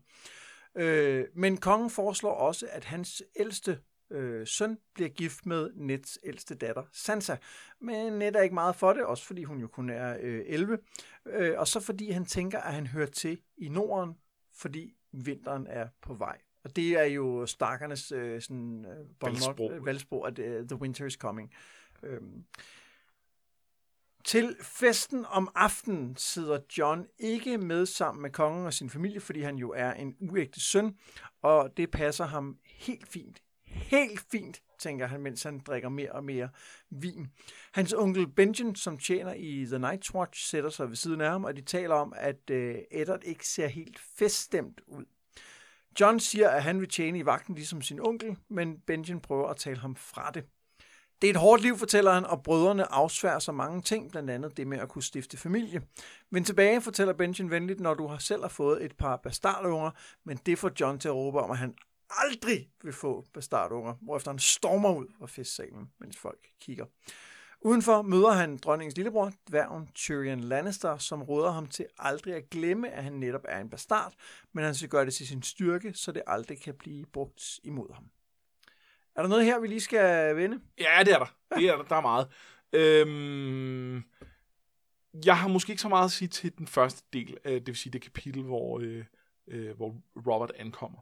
Øh, 0.75 1.25
men 1.35 1.57
kongen 1.57 1.91
foreslår 1.91 2.35
også, 2.35 2.67
at 2.71 2.85
hans 2.85 3.23
ældste 3.37 3.79
øh, 4.11 4.47
søn 4.47 4.79
bliver 4.95 5.09
gift 5.11 5.47
med 5.47 5.71
Neds 5.75 6.19
ældste 6.25 6.55
datter, 6.55 6.83
Sansa. 6.93 7.37
Men 7.81 8.13
Ned 8.13 8.35
er 8.35 8.41
ikke 8.43 8.55
meget 8.55 8.77
for 8.77 8.93
det, 8.93 9.05
også 9.05 9.25
fordi 9.27 9.45
hun 9.45 9.61
jo 9.61 9.67
kun 9.67 9.91
er 9.91 10.17
øh, 10.21 10.43
11. 10.47 10.79
Øh, 11.27 11.59
og 11.59 11.69
så 11.69 11.81
fordi 11.81 12.11
han 12.11 12.25
tænker, 12.25 12.61
at 12.61 12.75
han 12.75 12.87
hører 12.87 13.07
til 13.07 13.41
i 13.57 13.69
Norden, 13.69 14.15
fordi 14.55 14.95
vinteren 15.13 15.67
er 15.67 15.89
på 16.03 16.15
vej. 16.15 16.39
Og 16.65 16.77
det 16.77 16.99
er 16.99 17.05
jo 17.05 17.47
stakkernes 17.47 18.13
øh, 18.13 18.43
sådan, 18.43 18.87
øh, 18.87 19.23
Valgsprog. 19.23 19.73
øh, 19.73 19.87
valgsprog, 19.87 20.27
at 20.27 20.39
uh, 20.39 20.69
the 20.69 20.77
winter 20.77 21.07
is 21.07 21.15
coming. 21.15 21.53
Øhm. 22.03 22.45
Til 24.25 24.57
festen 24.63 25.25
om 25.29 25.49
aftenen 25.55 26.17
sidder 26.17 26.59
John 26.79 27.07
ikke 27.19 27.59
med 27.59 27.87
sammen 27.87 28.23
med 28.23 28.31
kongen 28.31 28.67
og 28.67 28.75
sin 28.75 28.91
familie, 28.91 29.21
fordi 29.21 29.41
han 29.41 29.57
jo 29.57 29.71
er 29.71 29.93
en 29.93 30.17
uægte 30.21 30.61
søn, 30.61 30.97
og 31.43 31.77
det 31.77 31.91
passer 31.91 32.25
ham 32.25 32.59
helt 32.65 33.09
fint. 33.09 33.43
Helt 33.65 34.21
fint, 34.21 34.63
tænker 34.79 35.07
han, 35.07 35.21
mens 35.21 35.43
han 35.43 35.59
drikker 35.59 35.89
mere 35.89 36.13
og 36.13 36.25
mere 36.25 36.49
vin. 36.91 37.29
Hans 37.73 37.93
onkel 37.93 38.29
Benjen, 38.29 38.77
som 38.77 38.99
tjener 38.99 39.35
i 39.35 39.67
The 39.67 39.77
Night's 39.77 40.15
Watch, 40.15 40.47
sætter 40.51 40.71
sig 40.71 40.89
ved 40.89 40.97
siden 40.97 41.21
af 41.21 41.31
ham, 41.31 41.45
og 41.45 41.57
de 41.57 41.63
taler 41.63 41.95
om, 41.95 42.13
at 42.17 42.51
øh, 42.51 42.79
Eddard 42.91 43.25
ikke 43.25 43.49
ser 43.49 43.67
helt 43.67 43.99
feststemt 43.99 44.81
ud. 44.87 45.05
John 46.01 46.21
siger, 46.21 46.49
at 46.49 46.63
han 46.63 46.81
vil 46.81 46.89
tjene 46.89 47.19
i 47.19 47.27
vagten 47.27 47.55
ligesom 47.55 47.83
sin 47.83 48.01
onkel, 48.01 48.37
men 48.49 48.79
Benjen 48.87 49.21
prøver 49.21 49.49
at 49.49 49.57
tale 49.57 49.79
ham 49.79 49.97
fra 49.97 50.31
det. 50.31 50.45
Det 51.23 51.29
er 51.29 51.31
et 51.31 51.41
hårdt 51.41 51.63
liv, 51.63 51.79
fortæller 51.79 52.13
han, 52.13 52.25
og 52.25 52.43
brødrene 52.43 52.93
afsværger 52.93 53.39
så 53.39 53.53
mange 53.53 53.83
ting, 53.83 54.11
blandt 54.11 54.31
andet 54.31 54.57
det 54.57 54.67
med 54.67 54.79
at 54.79 54.89
kunne 54.89 55.03
stifte 55.03 55.37
familie. 55.37 55.83
Men 56.31 56.45
tilbage 56.45 56.81
fortæller 56.81 57.15
Benjen 57.15 57.51
venligt, 57.51 57.81
når 57.81 57.95
du 57.95 58.07
har 58.07 58.19
selv 58.19 58.43
har 58.43 58.49
fået 58.49 58.85
et 58.85 58.97
par 58.97 59.17
bastardunger, 59.17 59.91
men 60.25 60.37
det 60.47 60.59
får 60.59 60.71
John 60.81 60.99
til 60.99 61.09
at 61.09 61.15
råbe 61.15 61.41
om, 61.41 61.51
at 61.51 61.59
han 61.59 61.75
aldrig 62.11 62.71
vil 62.83 62.93
få 62.93 63.25
bastardunger, 63.35 63.95
hvorefter 64.03 64.31
han 64.31 64.39
stormer 64.39 64.95
ud 64.95 65.07
fra 65.19 65.27
festsalen, 65.27 65.91
mens 66.01 66.19
folk 66.19 66.49
kigger. 66.61 66.85
Udenfor 67.63 68.03
møder 68.03 68.33
han 68.33 68.57
dronningens 68.57 68.97
lillebror, 68.97 69.33
dværgen 69.51 69.89
Tyrion 69.95 70.41
Lannister, 70.41 70.99
som 70.99 71.23
råder 71.23 71.51
ham 71.51 71.67
til 71.67 71.87
aldrig 71.99 72.35
at 72.35 72.51
glemme, 72.51 72.91
at 72.91 73.05
han 73.05 73.13
netop 73.13 73.45
er 73.49 73.61
en 73.61 73.71
bastard, 73.71 74.15
men 74.53 74.65
han 74.65 74.75
skal 74.75 74.89
gøre 74.89 75.05
det 75.05 75.15
til 75.15 75.27
sin 75.27 75.43
styrke, 75.43 75.95
så 75.95 76.13
det 76.13 76.23
aldrig 76.27 76.61
kan 76.63 76.75
blive 76.75 77.07
brugt 77.07 77.61
imod 77.65 77.95
ham. 77.95 78.11
Er 79.17 79.23
der 79.23 79.29
noget 79.29 79.45
her, 79.45 79.59
vi 79.59 79.67
lige 79.67 79.81
skal 79.81 80.37
vende? 80.37 80.61
Ja, 80.79 81.05
det 81.05 81.15
er 81.15 81.19
der. 81.19 81.37
Det 81.57 81.69
er 81.69 81.77
der. 81.77 81.85
Der 81.85 81.97
er 81.97 82.01
meget. 82.01 82.29
Øhm, 82.73 84.05
jeg 85.25 85.39
har 85.39 85.49
måske 85.49 85.71
ikke 85.71 85.83
så 85.83 85.89
meget 85.89 86.05
at 86.05 86.11
sige 86.11 86.29
til 86.29 86.59
den 86.59 86.67
første 86.67 87.03
del, 87.13 87.37
øh, 87.45 87.53
det 87.53 87.67
vil 87.67 87.77
sige 87.77 87.93
det 87.93 88.03
kapitel, 88.03 88.43
hvor, 88.43 88.81
øh, 88.83 89.05
øh, 89.49 89.77
hvor 89.77 89.97
Robert 90.17 90.53
ankommer. 90.57 90.99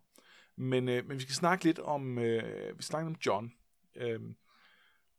Men, 0.56 0.88
øh, 0.88 1.08
men 1.08 1.16
vi 1.16 1.22
skal 1.22 1.34
snakke 1.34 1.64
lidt 1.64 1.78
om, 1.78 2.18
øh, 2.18 2.78
vi 2.78 2.82
snakker 2.82 3.10
om 3.10 3.16
John. 3.26 3.52
Øhm, 3.96 4.36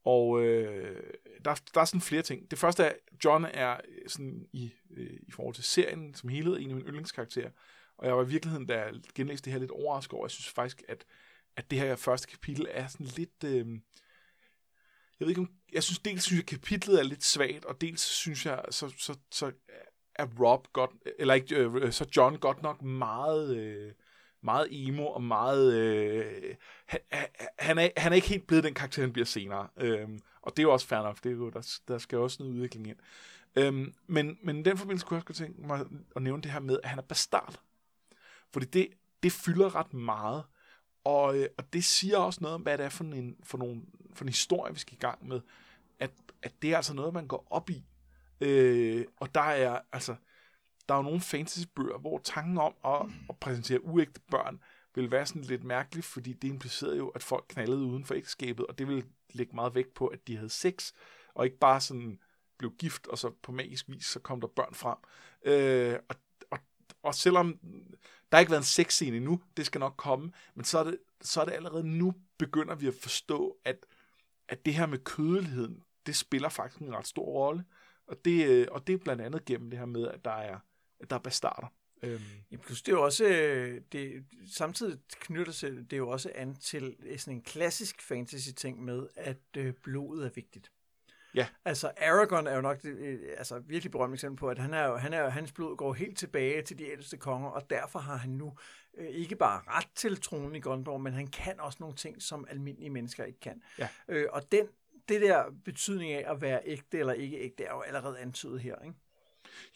og 0.05 0.43
øh, 0.43 1.03
der, 1.45 1.61
der 1.73 1.81
er 1.81 1.85
sådan 1.85 2.01
flere 2.01 2.21
ting. 2.21 2.51
Det 2.51 2.59
første 2.59 2.83
er, 2.83 2.93
John 3.25 3.45
er 3.45 3.77
øh, 3.87 4.09
sådan 4.09 4.47
i, 4.53 4.73
øh, 4.97 5.19
i 5.27 5.31
forhold 5.31 5.55
til 5.55 5.63
serien 5.63 6.13
som 6.13 6.29
helhed 6.29 6.57
en 6.59 6.69
af 6.69 6.75
mine 6.75 6.87
yndlingskarakterer. 6.87 7.49
Og 7.97 8.07
jeg 8.07 8.17
var 8.17 8.23
i 8.23 8.27
virkeligheden, 8.27 8.65
da 8.65 8.79
jeg 8.79 8.93
genlæste 9.15 9.45
det 9.45 9.53
her, 9.53 9.59
lidt 9.59 9.71
overrasket 9.71 10.13
over. 10.13 10.25
Jeg 10.25 10.31
synes 10.31 10.49
faktisk, 10.49 10.83
at, 10.87 11.05
at 11.55 11.71
det 11.71 11.79
her 11.79 11.95
første 11.95 12.27
kapitel 12.27 12.67
er 12.69 12.87
sådan 12.87 13.05
lidt... 13.05 13.43
Øh, 13.45 13.67
jeg 15.19 15.25
ved 15.25 15.29
ikke 15.29 15.41
om, 15.41 15.49
jeg 15.73 15.83
synes 15.83 15.99
dels 15.99 16.23
synes 16.23 16.39
jeg, 16.39 16.45
kapitlet 16.45 16.99
er 16.99 17.03
lidt 17.03 17.23
svagt, 17.23 17.65
og 17.65 17.81
dels 17.81 18.01
synes 18.01 18.45
jeg, 18.45 18.65
så, 18.69 18.93
så, 18.97 19.17
så 19.31 19.51
er 20.15 20.25
Rob 20.39 20.67
godt, 20.73 20.91
eller 21.19 21.33
ikke, 21.33 21.55
øh, 21.55 21.91
så 21.91 22.09
John 22.17 22.37
godt 22.37 22.61
nok 22.61 22.81
meget, 22.81 23.57
øh, 23.57 23.93
meget 24.41 24.67
emo 24.71 25.07
og 25.07 25.23
meget, 25.23 25.73
øh, 25.73 26.55
han, 26.85 26.99
han, 27.59 27.77
er, 27.77 27.89
han 27.97 28.11
er 28.11 28.15
ikke 28.15 28.27
helt 28.27 28.47
blevet 28.47 28.63
den 28.63 28.73
karakter, 28.73 29.01
han 29.01 29.13
bliver 29.13 29.25
senere. 29.25 29.67
Øhm, 29.77 30.19
og 30.41 30.51
det 30.51 30.59
er 30.59 30.63
jo 30.63 30.73
også 30.73 30.87
fair 30.87 31.01
nok, 31.01 31.23
det 31.23 31.31
er 31.31 31.35
jo, 31.35 31.49
der, 31.49 31.79
der 31.87 31.97
skal 31.97 32.17
også 32.17 32.37
noget 32.43 32.55
udvikling 32.55 32.87
ind. 32.87 32.97
Øhm, 33.55 33.93
men, 34.07 34.37
men 34.43 34.59
i 34.59 34.63
den 34.63 34.77
forbindelse 34.77 35.05
kunne 35.05 35.15
jeg 35.17 35.29
også 35.29 35.43
tænke 35.43 35.61
mig 35.61 35.85
at 36.15 36.21
nævne 36.21 36.41
det 36.41 36.51
her 36.51 36.59
med, 36.59 36.79
at 36.83 36.89
han 36.89 36.99
er 36.99 37.03
bastard. 37.03 37.59
Fordi 38.53 38.65
det, 38.65 38.87
det 39.23 39.31
fylder 39.31 39.75
ret 39.75 39.93
meget. 39.93 40.43
Og, 41.03 41.37
øh, 41.37 41.49
og 41.57 41.73
det 41.73 41.83
siger 41.83 42.17
også 42.17 42.39
noget 42.41 42.55
om, 42.55 42.61
hvad 42.61 42.77
det 42.77 42.85
er 42.85 42.89
for 42.89 43.03
en, 43.03 43.35
for, 43.43 43.57
nogle, 43.57 43.81
for 44.13 44.23
en 44.23 44.29
historie, 44.29 44.73
vi 44.73 44.79
skal 44.79 44.93
i 44.93 44.99
gang 44.99 45.27
med. 45.27 45.41
At, 45.99 46.11
at 46.41 46.53
det 46.61 46.71
er 46.71 46.75
altså 46.75 46.93
noget, 46.93 47.13
man 47.13 47.27
går 47.27 47.47
op 47.49 47.69
i. 47.69 47.85
Øh, 48.41 49.05
og 49.17 49.35
der 49.35 49.41
er 49.41 49.79
altså 49.91 50.15
der 50.89 50.95
er 50.95 50.99
jo 50.99 51.03
nogle 51.03 51.21
fantasybøger, 51.21 51.97
hvor 51.97 52.17
tanken 52.23 52.57
om 52.57 52.73
at, 52.85 53.01
at 53.29 53.37
præsentere 53.39 53.83
uægte 53.83 54.21
børn 54.31 54.59
vil 54.95 55.11
være 55.11 55.25
sådan 55.25 55.41
lidt 55.41 55.63
mærkeligt, 55.63 56.05
fordi 56.05 56.33
det 56.33 56.47
implicerede 56.47 56.97
jo, 56.97 57.07
at 57.07 57.23
folk 57.23 57.45
knaldede 57.49 57.79
uden 57.79 58.05
for 58.05 58.15
ægteskabet, 58.15 58.65
og 58.65 58.77
det 58.77 58.87
vil 58.87 59.05
lægge 59.29 59.55
meget 59.55 59.75
vægt 59.75 59.93
på, 59.93 60.07
at 60.07 60.27
de 60.27 60.35
havde 60.35 60.49
sex, 60.49 60.91
og 61.33 61.45
ikke 61.45 61.57
bare 61.57 61.81
sådan 61.81 62.19
blev 62.57 62.71
gift, 62.79 63.07
og 63.07 63.17
så 63.17 63.31
på 63.43 63.51
magisk 63.51 63.89
vis, 63.89 64.05
så 64.05 64.19
kom 64.19 64.41
der 64.41 64.47
børn 64.47 64.73
frem. 64.73 64.97
Øh, 65.43 65.99
og, 66.09 66.15
og, 66.51 66.59
og 67.03 67.15
selvom 67.15 67.59
der 68.31 68.37
har 68.37 68.39
ikke 68.39 68.51
været 68.51 68.61
en 68.61 68.65
sexscene 68.65 69.17
endnu, 69.17 69.41
det 69.57 69.65
skal 69.65 69.79
nok 69.79 69.93
komme, 69.97 70.31
men 70.55 70.65
så 70.65 70.79
er 70.79 70.83
det, 70.83 70.97
så 71.21 71.41
er 71.41 71.45
det 71.45 71.51
allerede 71.51 71.87
nu, 71.87 72.13
begynder 72.37 72.75
vi 72.75 72.87
at 72.87 72.95
forstå, 73.01 73.57
at, 73.65 73.85
at 74.47 74.65
det 74.65 74.73
her 74.73 74.85
med 74.85 74.99
kødeligheden, 74.99 75.83
det 76.05 76.15
spiller 76.15 76.49
faktisk 76.49 76.81
en 76.81 76.95
ret 76.95 77.07
stor 77.07 77.25
rolle. 77.25 77.65
Og 78.07 78.25
det, 78.25 78.47
øh, 78.47 78.67
og 78.71 78.87
det 78.87 78.93
er 78.93 78.97
blandt 78.97 79.21
andet 79.21 79.45
gennem 79.45 79.69
det 79.69 79.79
her 79.79 79.85
med, 79.85 80.07
at 80.07 80.25
der 80.25 80.31
er, 80.31 80.59
der 81.09 81.15
er 81.15 81.19
bastarder. 81.19 81.73
Øhm. 82.03 82.21
Plus 82.61 82.81
det 82.81 82.91
er 82.91 82.95
jo 82.95 83.03
også, 83.03 83.25
øh, 83.25 83.81
det, 83.91 84.25
samtidig 84.51 84.99
knytter 85.09 85.53
sig 85.53 85.91
det 85.91 85.97
jo 85.97 86.09
også 86.09 86.31
an 86.35 86.55
til 86.55 86.95
sådan 87.17 87.33
en 87.33 87.41
klassisk 87.41 88.01
fantasy-ting 88.01 88.83
med, 88.83 89.07
at 89.15 89.37
øh, 89.57 89.73
blodet 89.83 90.25
er 90.25 90.29
vigtigt. 90.35 90.71
Ja. 91.35 91.47
Altså 91.65 91.91
Aragorn 92.01 92.47
er 92.47 92.55
jo 92.55 92.61
nok 92.61 92.81
det, 92.81 92.97
øh, 92.97 93.19
altså 93.37 93.59
virkelig 93.59 93.91
berømt 93.91 94.13
eksempel 94.13 94.39
på, 94.39 94.49
at 94.49 94.59
han 94.59 94.73
er, 94.73 94.85
jo, 94.85 94.95
han 94.95 95.13
er, 95.13 95.29
hans 95.29 95.51
blod 95.51 95.77
går 95.77 95.93
helt 95.93 96.17
tilbage 96.17 96.61
til 96.61 96.77
de 96.77 96.91
ældste 96.91 97.17
konger, 97.17 97.49
og 97.49 97.69
derfor 97.69 97.99
har 97.99 98.15
han 98.15 98.29
nu 98.29 98.57
øh, 98.97 99.07
ikke 99.07 99.35
bare 99.35 99.61
ret 99.67 99.89
til 99.95 100.21
tronen 100.21 100.55
i 100.55 100.59
Gondor, 100.59 100.97
men 100.97 101.13
han 101.13 101.27
kan 101.27 101.59
også 101.59 101.77
nogle 101.79 101.95
ting, 101.95 102.21
som 102.21 102.45
almindelige 102.49 102.89
mennesker 102.89 103.23
ikke 103.23 103.39
kan. 103.39 103.61
Ja. 103.79 103.87
Øh, 104.07 104.27
og 104.31 104.51
den, 104.51 104.67
det 105.09 105.21
der 105.21 105.43
betydning 105.65 106.11
af 106.11 106.31
at 106.31 106.41
være 106.41 106.61
ægte 106.65 106.99
eller 106.99 107.13
ikke 107.13 107.37
ægte, 107.37 107.63
er 107.63 107.71
jo 107.71 107.81
allerede 107.81 108.19
antydet 108.19 108.61
her, 108.61 108.75
ikke? 108.85 108.95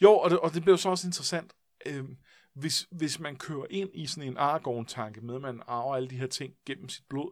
Jo, 0.02 0.12
og 0.12 0.30
det, 0.30 0.38
og 0.38 0.54
det 0.54 0.62
bliver 0.62 0.76
så 0.76 0.88
også 0.88 1.08
interessant, 1.08 1.52
øh, 1.86 2.04
hvis, 2.52 2.86
hvis 2.90 3.20
man 3.20 3.36
kører 3.36 3.66
ind 3.70 3.90
i 3.94 4.06
sådan 4.06 4.28
en 4.28 4.36
Aragorn-tanke 4.36 5.20
med, 5.20 5.34
at 5.34 5.40
man 5.40 5.62
arver 5.66 5.96
alle 5.96 6.08
de 6.08 6.16
her 6.16 6.26
ting 6.26 6.54
gennem 6.66 6.88
sit 6.88 7.04
blod, 7.08 7.30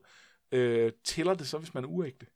øh, 0.52 0.92
tæller 1.04 1.34
det 1.34 1.48
så, 1.48 1.58
hvis 1.58 1.74
man 1.74 1.84
er 1.84 1.88
uægte? 1.88 2.26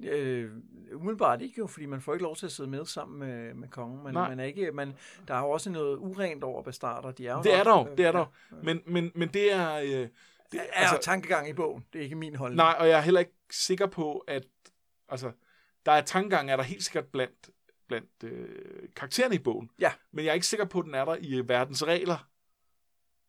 Øh, 0.00 0.50
umiddelbart 0.94 1.42
ikke 1.42 1.54
jo, 1.58 1.66
fordi 1.66 1.86
man 1.86 2.00
får 2.00 2.12
ikke 2.12 2.22
lov 2.22 2.36
til 2.36 2.46
at 2.46 2.52
sidde 2.52 2.70
med 2.70 2.84
sammen 2.84 3.18
med, 3.18 3.54
med 3.54 3.68
kongen. 3.68 4.02
Man, 4.02 4.14
man 4.14 4.40
er 4.40 4.44
ikke, 4.44 4.72
man, 4.72 4.96
der 5.28 5.34
er 5.34 5.40
jo 5.40 5.50
også 5.50 5.70
noget 5.70 5.96
urent 5.96 6.44
over 6.44 6.62
bastarder. 6.62 7.10
De 7.10 7.26
er 7.26 7.34
jo 7.34 7.42
det 7.42 7.54
er 7.54 7.64
der 7.64 7.78
jo, 7.78 7.96
det 7.96 8.06
er 8.06 8.12
der 8.12 8.26
men, 8.62 8.82
men, 8.86 9.12
men 9.14 9.28
det 9.28 9.52
er... 9.52 9.74
Øh, 9.74 10.08
det 10.52 10.60
er 10.60 10.64
altså, 10.72 10.98
tankegang 11.02 11.48
i 11.48 11.52
bogen. 11.52 11.84
Det 11.92 11.98
er 11.98 12.02
ikke 12.02 12.16
min 12.16 12.34
holdning. 12.34 12.56
Nej, 12.56 12.76
og 12.78 12.88
jeg 12.88 12.98
er 12.98 13.02
heller 13.02 13.20
ikke 13.20 13.34
sikker 13.50 13.86
på, 13.86 14.18
at... 14.18 14.46
Altså, 15.08 15.32
der 15.86 15.92
er 15.92 16.00
tankegang, 16.00 16.50
er 16.50 16.56
der 16.56 16.62
helt 16.62 16.84
sikkert 16.84 17.06
blandt, 17.06 17.50
blandt 17.92 18.24
øh, 18.24 18.88
karaktererne 18.96 19.34
i 19.34 19.38
bogen. 19.38 19.70
Ja. 19.78 19.92
Men 20.12 20.24
jeg 20.24 20.30
er 20.30 20.34
ikke 20.34 20.46
sikker 20.46 20.64
på, 20.64 20.78
at 20.78 20.84
den 20.84 20.94
er 20.94 21.04
der 21.04 21.16
i 21.20 21.48
verdens 21.48 21.86
regler. 21.86 22.28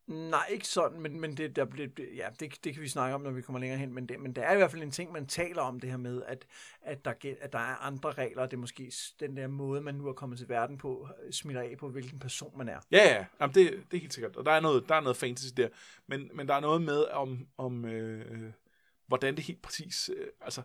Nej, 0.08 0.46
ikke 0.50 0.68
sådan, 0.68 1.02
men, 1.02 1.20
men 1.20 1.38
det, 1.38 1.56
der 1.56 1.66
bliver, 1.66 1.90
ja, 2.16 2.28
det, 2.40 2.64
det 2.64 2.74
kan 2.74 2.84
vi 2.84 2.88
snakke 2.88 3.16
om, 3.16 3.22
når 3.22 3.32
vi 3.32 3.42
kommer 3.42 3.60
længere 3.60 3.80
hen, 3.80 3.94
men 3.94 4.10
det, 4.10 4.20
men 4.20 4.36
det 4.36 4.44
er 4.44 4.52
i 4.52 4.56
hvert 4.56 4.72
fald 4.72 4.84
en 4.84 4.92
ting, 4.92 5.12
man 5.12 5.28
taler 5.28 5.62
om 5.62 5.80
det 5.80 5.90
her 5.90 5.98
med, 5.98 6.24
at, 6.28 6.46
at, 6.82 7.06
der, 7.06 7.14
at 7.42 7.54
der 7.54 7.60
er 7.60 7.76
andre 7.86 8.12
regler, 8.12 8.46
det 8.46 8.54
er 8.54 8.62
måske 8.62 8.92
den 9.20 9.38
der 9.38 9.48
måde, 9.48 9.82
man 9.82 9.96
nu 9.96 10.08
er 10.08 10.14
kommet 10.14 10.38
til 10.38 10.50
verden 10.50 10.78
på, 10.78 11.08
smitter 11.32 11.62
af 11.62 11.76
på, 11.80 11.90
hvilken 11.90 12.20
person 12.20 12.58
man 12.58 12.70
er. 12.70 12.80
Ja, 12.92 12.98
ja, 12.98 13.26
Jamen, 13.42 13.56
det, 13.56 13.72
det 13.92 13.98
er 13.98 14.02
helt 14.02 14.14
sikkert, 14.14 14.36
og 14.36 14.46
der 14.46 14.52
er 14.52 14.60
noget, 14.60 14.90
der 14.90 14.96
er 14.96 15.02
noget 15.02 15.18
fantasy 15.18 15.54
der, 15.58 15.70
men, 16.08 16.32
men 16.34 16.48
der 16.48 16.54
er 16.54 16.60
noget 16.60 16.82
med 16.82 17.06
om, 17.06 17.48
om 17.58 17.86
øh, 17.86 18.54
hvordan 19.08 19.36
det 19.36 19.44
helt 19.44 19.62
præcis, 19.62 20.10
øh, 20.18 20.28
altså, 20.42 20.62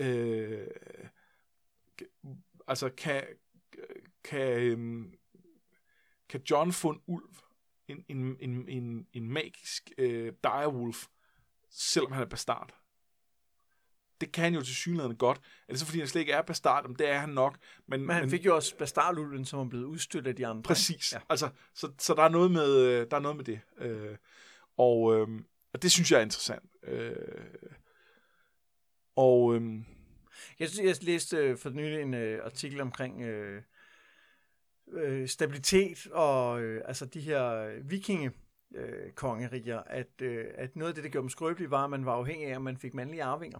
øh, 0.00 0.66
altså 2.68 2.88
kan, 2.88 3.24
kan, 4.24 4.60
øh, 4.60 5.04
kan 6.28 6.40
John 6.50 6.72
få 6.72 6.90
en 6.90 7.00
ulv, 7.06 7.34
en, 7.88 8.04
en, 8.08 8.36
en, 8.40 8.68
en, 8.68 9.06
en 9.12 9.30
magisk 9.30 9.90
øh, 9.98 10.32
direwolf, 10.44 11.06
selvom 11.70 12.12
han 12.12 12.22
er 12.22 12.26
bastard. 12.26 12.74
Det 14.20 14.32
kan 14.32 14.44
han 14.44 14.54
jo 14.54 14.62
til 14.62 14.74
synligheden 14.74 15.16
godt. 15.16 15.38
Er 15.68 15.72
det 15.72 15.80
så, 15.80 15.86
fordi 15.86 15.98
han 15.98 16.08
slet 16.08 16.20
ikke 16.20 16.32
er 16.32 16.42
bastard? 16.42 16.86
Men 16.88 16.96
det 16.96 17.08
er 17.08 17.18
han 17.18 17.28
nok. 17.28 17.58
Men, 17.86 18.00
men 18.00 18.10
han 18.10 18.22
men, 18.22 18.30
fik 18.30 18.46
jo 18.46 18.54
også 18.54 18.76
bastardulven, 18.76 19.44
som 19.44 19.58
er 19.60 19.64
blevet 19.64 19.84
udstødt 19.84 20.26
af 20.26 20.36
de 20.36 20.46
andre. 20.46 20.62
Præcis. 20.62 21.12
Ja. 21.12 21.18
Altså, 21.28 21.50
så, 21.74 21.92
så 21.98 22.14
der, 22.14 22.22
er 22.22 22.28
noget 22.28 22.50
med, 22.50 22.76
øh, 22.76 23.06
der 23.10 23.16
er 23.16 23.20
noget 23.20 23.36
med 23.36 23.44
det. 23.44 23.60
Øh, 23.78 24.16
og, 24.76 25.16
øh, 25.16 25.28
og 25.72 25.82
det 25.82 25.92
synes 25.92 26.12
jeg 26.12 26.18
er 26.18 26.22
interessant. 26.22 26.70
Øh, 26.82 27.16
og... 29.16 29.54
Øh, 29.54 29.82
jeg, 30.58 30.68
synes, 30.68 30.86
jeg 30.86 31.04
læste 31.04 31.36
øh, 31.36 31.58
for 31.58 31.70
nylig 31.70 32.02
en 32.02 32.14
øh, 32.14 32.44
artikel 32.44 32.80
omkring... 32.80 33.22
Øh, 33.22 33.62
øh, 34.92 35.28
stabilitet 35.28 36.06
og 36.12 36.62
øh, 36.62 36.82
altså 36.84 37.06
de 37.06 37.20
her 37.20 37.72
vikinge 37.82 38.32
øh, 38.74 39.12
kongeriger, 39.12 39.78
at, 39.78 40.22
øh, 40.22 40.46
at 40.54 40.76
noget 40.76 40.88
af 40.88 40.94
det, 40.94 41.04
der 41.04 41.10
gjorde 41.10 41.22
dem 41.22 41.30
skrøbelige, 41.30 41.70
var, 41.70 41.84
at 41.84 41.90
man 41.90 42.06
var 42.06 42.12
afhængig 42.12 42.48
af, 42.48 42.54
at 42.54 42.62
man 42.62 42.76
fik 42.76 42.94
mandlige 42.94 43.22
arvinger. 43.22 43.58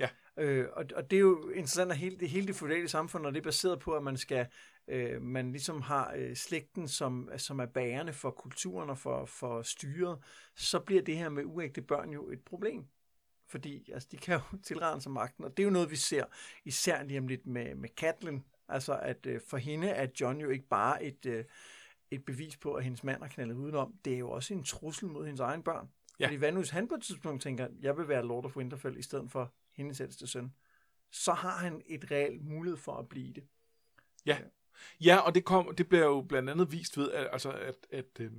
Ja. 0.00 0.08
Øh, 0.36 0.66
og, 0.72 0.84
og 0.96 1.10
det 1.10 1.16
er 1.16 1.20
jo 1.20 1.48
interessant, 1.48 1.90
at 1.92 1.98
hele 1.98 2.16
det, 2.16 2.30
hele 2.30 2.46
det 2.46 2.56
feudale 2.56 2.88
samfund, 2.88 3.22
når 3.22 3.30
det 3.30 3.38
er 3.38 3.42
baseret 3.42 3.80
på, 3.80 3.92
at 3.92 4.02
man 4.02 4.16
skal, 4.16 4.46
øh, 4.88 5.22
man 5.22 5.52
ligesom 5.52 5.82
har 5.82 6.14
øh, 6.16 6.36
slægten, 6.36 6.88
som, 6.88 7.30
som 7.36 7.58
er 7.58 7.66
bærende 7.66 8.12
for 8.12 8.30
kulturen 8.30 8.90
og 8.90 8.98
for, 8.98 9.24
for 9.24 9.62
styret, 9.62 10.18
så 10.54 10.80
bliver 10.80 11.02
det 11.02 11.16
her 11.16 11.28
med 11.28 11.44
uægte 11.44 11.82
børn 11.82 12.10
jo 12.10 12.30
et 12.30 12.40
problem. 12.44 12.86
Fordi 13.48 13.90
altså, 13.92 14.08
de 14.12 14.16
kan 14.16 14.34
jo 14.34 14.58
tilrende 14.68 15.02
sig 15.02 15.12
magten, 15.12 15.44
og 15.44 15.56
det 15.56 15.62
er 15.62 15.64
jo 15.64 15.70
noget, 15.70 15.90
vi 15.90 15.96
ser 15.96 16.24
især 16.64 17.02
lige 17.02 17.18
om 17.18 17.28
lidt 17.28 17.46
med, 17.46 17.74
med 17.74 17.88
Catelyn, 17.88 18.40
Altså, 18.68 18.98
at 18.98 19.26
øh, 19.26 19.40
for 19.46 19.56
hende 19.56 19.88
er 19.88 20.06
John 20.20 20.40
jo 20.40 20.50
ikke 20.50 20.68
bare 20.68 21.04
et, 21.04 21.26
øh, 21.26 21.44
et 22.10 22.24
bevis 22.24 22.56
på, 22.56 22.74
at 22.74 22.84
hendes 22.84 23.04
mand 23.04 23.22
har 23.22 23.28
knaldet 23.28 23.54
udenom. 23.54 23.94
Det 24.04 24.14
er 24.14 24.18
jo 24.18 24.30
også 24.30 24.54
en 24.54 24.64
trussel 24.64 25.08
mod 25.08 25.24
hendes 25.24 25.40
egen 25.40 25.62
børn. 25.62 25.88
Ja. 26.20 26.26
Fordi 26.26 26.36
hvad 26.36 26.52
nu, 26.52 26.60
hvis 26.60 26.70
han 26.70 26.88
på 26.88 26.94
et 26.94 27.02
tidspunkt 27.02 27.42
tænker, 27.42 27.68
jeg 27.80 27.96
vil 27.96 28.08
være 28.08 28.26
Lord 28.26 28.44
of 28.44 28.56
Winterfell 28.56 28.98
i 28.98 29.02
stedet 29.02 29.30
for 29.30 29.52
hendes 29.72 30.00
ældste 30.00 30.26
søn, 30.26 30.52
så 31.10 31.32
har 31.32 31.56
han 31.58 31.82
et 31.86 32.10
reelt 32.10 32.44
mulighed 32.44 32.78
for 32.78 32.92
at 32.92 33.08
blive 33.08 33.32
det. 33.32 33.44
Ja, 34.26 34.38
ja 35.00 35.16
og 35.16 35.34
det, 35.34 35.44
kom, 35.44 35.74
det 35.74 35.88
bliver 35.88 36.04
jo 36.04 36.20
blandt 36.28 36.50
andet 36.50 36.72
vist 36.72 36.98
ved, 36.98 37.10
at, 37.12 37.28
altså, 37.32 37.50
at, 37.50 37.86
at 37.90 38.20
øh, 38.20 38.32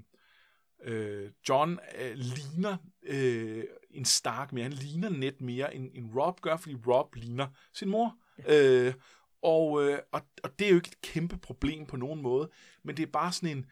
øh 0.83 1.31
John 1.49 1.79
øh, 1.99 2.13
ligner 2.15 2.77
øh, 3.03 3.63
en 3.89 4.05
Stark 4.05 4.53
mere. 4.53 4.63
Han 4.63 4.73
ligner 4.73 5.09
net 5.09 5.41
mere, 5.41 5.75
end, 5.75 5.91
end 5.93 6.15
Rob 6.15 6.41
gør, 6.41 6.57
fordi 6.57 6.75
Rob 6.87 7.15
ligner 7.15 7.47
sin 7.73 7.89
mor. 7.89 8.17
Ja. 8.47 8.63
Øh, 8.63 8.93
og, 9.41 9.83
øh, 9.83 9.99
og, 10.11 10.21
og 10.43 10.59
det 10.59 10.65
er 10.65 10.69
jo 10.69 10.75
ikke 10.75 10.87
et 10.87 11.01
kæmpe 11.01 11.37
problem 11.37 11.85
på 11.85 11.97
nogen 11.97 12.21
måde, 12.21 12.49
men 12.83 12.97
det 12.97 13.03
er 13.03 13.11
bare 13.11 13.31
sådan 13.31 13.57
en... 13.57 13.65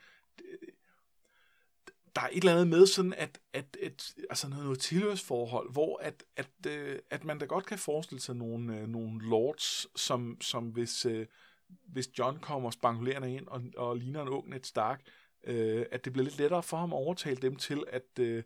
Der 2.15 2.21
er 2.21 2.27
et 2.31 2.37
eller 2.37 2.51
andet 2.51 2.67
med 2.67 2.85
sådan, 2.87 3.13
at, 3.13 3.39
at, 3.53 3.77
at 3.83 4.13
altså 4.29 4.49
noget, 4.49 4.63
noget 4.63 4.79
tilhørsforhold, 4.79 5.71
hvor 5.71 5.97
at, 5.97 6.23
at, 6.35 6.49
øh, 6.67 6.99
at 7.09 7.23
man 7.23 7.39
da 7.39 7.45
godt 7.45 7.65
kan 7.65 7.77
forestille 7.77 8.21
sig 8.21 8.35
nogle, 8.35 8.77
øh, 8.77 8.87
nogle 8.87 9.29
lords, 9.29 9.99
som, 10.01 10.37
som 10.41 10.67
hvis, 10.67 11.05
øh, 11.05 11.27
hvis 11.67 12.09
John 12.19 12.39
kommer 12.39 12.71
spangulerende 12.71 13.33
ind 13.33 13.47
og, 13.47 13.63
og 13.77 13.97
ligner 13.97 14.21
en 14.21 14.27
ung 14.27 14.49
Ned 14.49 14.63
Stark, 14.63 15.01
øh, 15.45 15.85
at 15.91 16.05
det 16.05 16.13
bliver 16.13 16.23
lidt 16.23 16.37
lettere 16.37 16.63
for 16.63 16.77
ham 16.77 16.93
at 16.93 16.97
overtale 16.97 17.35
dem 17.35 17.55
til, 17.55 17.83
at, 17.87 18.19
øh, 18.19 18.43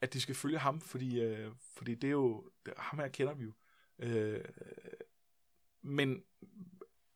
at 0.00 0.12
de 0.12 0.20
skal 0.20 0.34
følge 0.34 0.58
ham, 0.58 0.80
fordi, 0.80 1.20
øh, 1.20 1.50
fordi 1.74 1.94
det 1.94 2.08
er 2.08 2.12
jo, 2.12 2.50
det, 2.66 2.74
ham 2.76 2.98
her 2.98 3.08
kender 3.08 3.34
vi 3.34 3.44
jo. 3.44 3.52
Øh, 3.98 4.44
men 5.82 6.22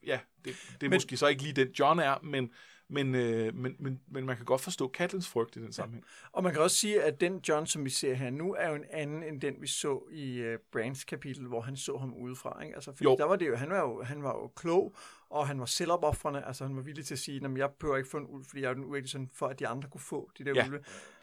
ja, 0.06 0.20
det, 0.44 0.54
det 0.80 0.86
er 0.86 0.90
men, 0.90 0.96
måske 0.96 1.16
så 1.16 1.26
ikke 1.26 1.42
lige 1.42 1.52
den 1.64 1.68
John 1.68 1.98
er, 1.98 2.18
men, 2.22 2.52
men, 2.88 3.14
øh, 3.14 3.54
men, 3.54 3.76
men, 3.78 4.00
men 4.06 4.26
man 4.26 4.36
kan 4.36 4.44
godt 4.44 4.60
forstå 4.60 4.88
Katlins 4.88 5.28
frygt 5.28 5.56
i 5.56 5.62
den 5.62 5.72
sammenhæng. 5.72 6.04
Ja. 6.04 6.28
Og 6.32 6.42
man 6.42 6.52
kan 6.52 6.62
også 6.62 6.76
sige, 6.76 7.02
at 7.02 7.20
den 7.20 7.40
John, 7.48 7.66
som 7.66 7.84
vi 7.84 7.90
ser 7.90 8.14
her 8.14 8.30
nu, 8.30 8.54
er 8.54 8.68
jo 8.68 8.74
en 8.74 8.84
anden 8.90 9.22
end 9.22 9.40
den, 9.40 9.54
vi 9.60 9.66
så 9.66 10.08
i 10.10 10.52
uh, 10.52 10.60
Brands 10.72 11.04
kapitel, 11.04 11.46
hvor 11.46 11.60
han 11.60 11.76
så 11.76 11.96
ham 11.96 12.14
udefra. 12.14 12.62
Ikke? 12.62 12.74
Altså, 12.74 12.92
fordi 12.92 13.04
jo. 13.04 13.16
der 13.16 13.24
var 13.24 13.36
det 13.36 13.48
jo, 13.48 13.56
han 13.56 13.70
var 13.70 13.80
jo, 13.80 14.02
han 14.02 14.22
var 14.22 14.34
jo 14.34 14.48
klog, 14.48 14.96
og 15.30 15.46
han 15.46 15.60
var 15.60 15.66
selvopoffrende, 15.66 16.44
altså 16.44 16.66
han 16.66 16.76
var 16.76 16.82
villig 16.82 17.06
til 17.06 17.14
at 17.14 17.18
sige, 17.18 17.44
at 17.44 17.56
jeg 17.56 17.70
behøver 17.70 17.96
ikke 17.96 18.10
få 18.10 18.16
en 18.16 18.26
ulv, 18.26 18.44
fordi 18.44 18.62
jeg 18.62 18.70
er 18.70 18.74
den 18.74 18.84
uægte 18.84 19.08
sådan, 19.08 19.30
for 19.34 19.46
at 19.46 19.58
de 19.58 19.68
andre 19.68 19.88
kunne 19.88 20.00
få 20.00 20.30
de 20.38 20.44
der 20.44 20.52
ja. 20.54 20.66
ulve. 20.66 20.80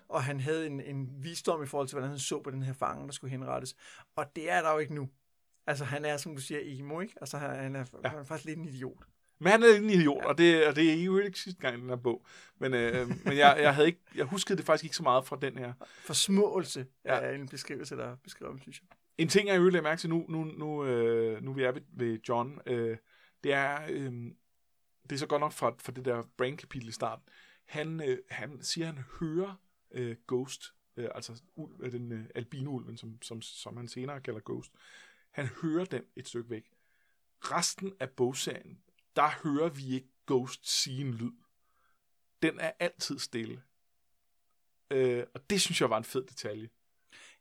Og 0.09 0.23
han 0.23 0.39
havde 0.39 0.67
en, 0.67 0.81
en 0.81 1.09
visdom 1.19 1.63
i 1.63 1.65
forhold 1.65 1.87
til, 1.87 1.95
hvordan 1.95 2.09
han 2.09 2.19
så 2.19 2.41
på 2.41 2.51
den 2.51 2.63
her 2.63 2.73
fange, 2.73 3.05
der 3.05 3.11
skulle 3.11 3.31
henrettes. 3.31 3.75
Og 4.15 4.35
det 4.35 4.51
er 4.51 4.61
der 4.61 4.71
jo 4.71 4.77
ikke 4.77 4.95
nu. 4.95 5.09
Altså, 5.67 5.85
han 5.85 6.05
er, 6.05 6.17
som 6.17 6.35
du 6.35 6.41
siger, 6.41 6.59
emo, 6.63 6.99
ikke? 6.99 7.13
Altså, 7.21 7.37
han 7.37 7.75
er, 7.75 7.85
ja. 8.03 8.09
han 8.09 8.19
er 8.19 8.23
faktisk 8.23 8.45
lidt 8.45 8.59
en 8.59 8.65
idiot. 8.65 9.07
Men 9.43 9.51
han 9.51 9.63
er 9.63 9.75
en 9.75 9.89
idiot, 9.89 10.25
og 10.25 10.37
det, 10.37 10.67
og 10.67 10.75
det 10.75 10.93
er 10.93 11.03
jo 11.03 11.17
ikke 11.17 11.39
sidste 11.39 11.61
gang 11.61 11.77
i 11.77 11.81
den 11.81 11.89
her 11.89 11.95
bog. 11.95 12.25
Men, 12.59 12.73
øh, 12.73 13.07
men 13.25 13.37
jeg, 13.37 13.57
jeg, 13.61 13.75
havde 13.75 13.87
ikke, 13.87 13.99
jeg 14.15 14.25
huskede 14.25 14.57
det 14.57 14.65
faktisk 14.65 14.83
ikke 14.83 14.95
så 14.95 15.03
meget 15.03 15.25
fra 15.25 15.37
den 15.41 15.57
her. 15.57 15.73
Forsmåelse 16.05 16.85
Ja. 17.05 17.15
ja. 17.15 17.21
er 17.21 17.31
en 17.35 17.47
beskrivelse, 17.47 17.95
der 17.95 18.15
beskriver 18.15 18.51
ham, 18.51 18.61
synes 18.61 18.79
jeg. 18.79 18.87
En 19.17 19.27
ting, 19.27 19.47
jeg 19.47 19.57
øvrigt 19.57 19.83
mærke 19.83 19.99
til 19.99 20.09
nu, 20.09 20.25
nu, 20.29 20.43
nu, 20.43 20.85
øh, 20.85 21.43
nu 21.43 21.53
vi 21.53 21.63
er 21.63 21.71
ved, 21.71 21.81
ved 21.93 22.19
John, 22.29 22.59
øh, 22.65 22.97
det 23.43 23.53
er, 23.53 23.79
øh, 23.89 24.11
det 25.03 25.11
er 25.11 25.17
så 25.17 25.27
godt 25.27 25.39
nok 25.39 25.51
fra, 25.51 25.75
fra 25.79 25.91
det 25.91 26.05
der 26.05 26.23
brain-kapitel 26.37 26.89
i 26.89 26.91
starten. 26.91 27.23
Han, 27.65 28.01
øh, 28.09 28.17
han 28.29 28.61
siger, 28.61 28.89
at 28.89 28.93
han 28.95 29.03
hører 29.19 29.61
øh, 29.91 30.15
Ghost, 30.27 30.73
øh, 30.97 31.07
altså 31.15 31.41
ulv, 31.55 31.73
øh, 31.79 31.91
den 31.91 32.11
øh, 32.11 32.25
albino-ulven, 32.35 32.97
som, 32.97 33.21
som, 33.21 33.41
som 33.41 33.77
han 33.77 33.87
senere 33.87 34.21
kalder 34.21 34.39
Ghost. 34.45 34.71
Han 35.31 35.49
hører 35.61 35.85
den 35.85 36.01
et 36.15 36.27
stykke 36.27 36.49
væk. 36.49 36.65
Resten 37.41 37.93
af 37.99 38.09
bogserien, 38.09 38.77
der 39.15 39.29
hører 39.43 39.69
vi 39.69 39.93
ikke 39.93 40.09
Ghost 40.27 40.81
sige 40.81 41.01
en 41.01 41.13
lyd. 41.13 41.31
Den 42.41 42.59
er 42.59 42.71
altid 42.79 43.19
stille. 43.19 43.63
Øh, 44.91 45.23
og 45.33 45.49
det 45.49 45.61
synes 45.61 45.81
jeg 45.81 45.89
var 45.89 45.97
en 45.97 46.03
fed 46.03 46.25
detalje. 46.25 46.69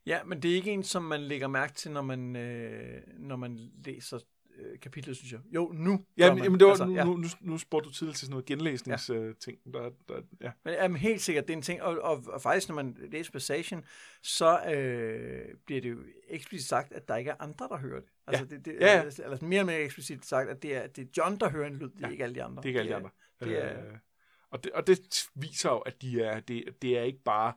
Ja, 0.05 0.23
men 0.23 0.41
det 0.41 0.51
er 0.51 0.55
ikke 0.55 0.71
en, 0.71 0.83
som 0.83 1.03
man 1.03 1.21
lægger 1.21 1.47
mærke 1.47 1.73
til, 1.73 1.91
når 1.91 2.01
man, 2.01 2.35
øh, 2.35 3.01
når 3.07 3.35
man 3.35 3.71
læser 3.85 4.19
øh, 4.57 4.79
kapitlet, 4.79 5.17
synes 5.17 5.31
jeg. 5.31 5.39
Jo, 5.55 5.71
nu 5.75 5.97
gør 5.97 6.03
Ja, 6.17 6.33
man. 6.35 6.51
men 6.51 6.59
det 6.59 6.65
var, 6.65 6.71
altså, 6.71 6.85
nu, 6.85 6.93
ja. 6.95 7.03
nu, 7.03 7.17
nu, 7.17 7.27
nu 7.41 7.57
spurgte 7.57 7.89
du 7.89 7.93
tidligere 7.93 8.15
til 8.15 8.25
sådan 8.25 8.31
noget 8.31 8.45
genlæsningsting. 8.45 9.59
Ja. 9.65 9.71
Der, 9.71 9.89
der, 10.09 10.21
ja. 10.41 10.51
Men 10.65 10.73
jamen, 10.73 10.97
helt 10.97 11.21
sikkert, 11.21 11.47
det 11.47 11.53
er 11.53 11.57
en 11.57 11.61
ting, 11.63 11.81
og, 11.81 11.99
og, 12.01 12.23
og 12.27 12.41
faktisk, 12.41 12.67
når 12.69 12.75
man 12.75 12.97
læser 13.11 13.31
Passagen, 13.31 13.85
så 14.21 14.63
øh, 14.65 15.55
bliver 15.65 15.81
det 15.81 15.89
jo 15.91 15.97
eksplicit 16.27 16.67
sagt, 16.67 16.93
at 16.93 17.07
der 17.07 17.15
ikke 17.15 17.31
er 17.31 17.35
andre, 17.39 17.67
der 17.67 17.77
hører 17.77 17.99
det. 17.99 18.09
Altså, 18.27 18.45
det, 18.45 18.65
det 18.65 18.73
Ja, 18.79 18.85
ja. 18.95 18.99
Eller, 19.01 19.23
eller 19.23 19.37
mere 19.47 19.61
og 19.61 19.65
mere 19.65 19.79
eksplicit 19.79 20.25
sagt, 20.25 20.49
at 20.49 20.63
det 20.63 20.75
er, 20.75 20.87
det 20.87 21.01
er 21.03 21.07
John, 21.17 21.39
der 21.39 21.49
hører 21.49 21.67
en 21.67 21.75
lyd, 21.77 21.89
det 21.89 21.95
er 21.95 21.99
Ja, 22.01 22.07
ja. 22.07 22.11
ikke 22.11 22.23
alle 22.23 22.35
de 22.35 22.43
andre. 22.43 22.63
Det 22.63 22.65
er 22.65 22.69
ikke 22.69 22.79
alle 22.79 22.89
de 22.91 22.95
andre. 22.95 23.09
det 23.43 23.63
er- 23.63 23.91
Øh, 23.91 23.97
og, 24.49 24.63
det, 24.63 24.71
og 24.71 24.87
det 24.87 25.27
viser 25.35 25.69
jo, 25.69 25.77
at 25.77 26.01
de 26.01 26.21
er, 26.21 26.39
det, 26.39 26.63
det 26.81 26.97
er 26.97 27.03
ikke 27.03 27.23
bare 27.25 27.53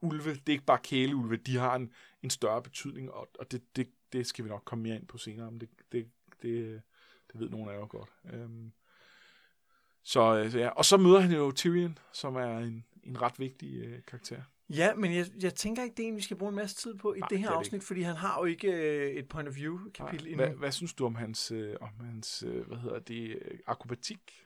ulve, 0.00 0.30
det 0.30 0.48
er 0.48 0.52
ikke 0.52 0.64
bare 0.64 0.78
kæleulve, 0.84 1.36
de 1.36 1.56
har 1.56 1.76
en, 1.76 1.92
en 2.22 2.30
større 2.30 2.62
betydning, 2.62 3.10
og, 3.12 3.28
og 3.38 3.52
det, 3.52 3.62
det, 3.76 3.88
det 4.12 4.26
skal 4.26 4.44
vi 4.44 4.48
nok 4.50 4.62
komme 4.64 4.82
mere 4.82 4.96
ind 4.96 5.06
på 5.06 5.18
senere, 5.18 5.50
men 5.50 5.60
det, 5.60 5.68
det, 5.92 6.06
det, 6.42 6.82
det 7.32 7.40
ved 7.40 7.50
nogle 7.50 7.72
af 7.72 7.78
jer 7.78 7.86
godt. 7.86 8.10
Øhm, 8.32 8.72
så, 10.02 10.36
øh, 10.36 10.50
så 10.50 10.58
ja. 10.58 10.68
Og 10.68 10.84
så 10.84 10.96
møder 10.96 11.20
han 11.20 11.32
jo 11.32 11.52
Tyrion, 11.52 11.98
som 12.12 12.36
er 12.36 12.58
en, 12.58 12.84
en 13.04 13.22
ret 13.22 13.38
vigtig 13.38 13.84
øh, 13.84 14.02
karakter. 14.06 14.42
Ja, 14.70 14.94
men 14.94 15.14
jeg, 15.14 15.26
jeg 15.42 15.54
tænker 15.54 15.82
ikke, 15.82 15.96
det 15.96 16.04
er 16.04 16.08
en, 16.08 16.16
vi 16.16 16.22
skal 16.22 16.36
bruge 16.36 16.50
en 16.50 16.56
masse 16.56 16.76
tid 16.76 16.94
på 16.94 17.14
i 17.14 17.18
Nej, 17.18 17.28
det 17.28 17.38
her 17.38 17.48
det 17.48 17.56
afsnit, 17.56 17.82
fordi 17.84 18.02
han 18.02 18.16
har 18.16 18.38
jo 18.40 18.44
ikke 18.44 18.72
øh, 18.72 19.10
et 19.10 19.28
point 19.28 19.48
of 19.48 19.56
view 19.56 19.78
kapitel 19.94 20.26
endnu. 20.26 20.44
Hvad, 20.44 20.54
hvad 20.54 20.72
synes 20.72 20.94
du 20.94 21.06
om 21.06 21.14
hans, 21.14 21.50
øh, 21.50 21.76
om 21.80 22.04
hans 22.04 22.44
øh, 22.46 22.66
hvad 22.66 22.78
hedder 22.78 22.98
det, 22.98 23.28
øh, 23.28 23.58
akrobatik? 23.66 24.44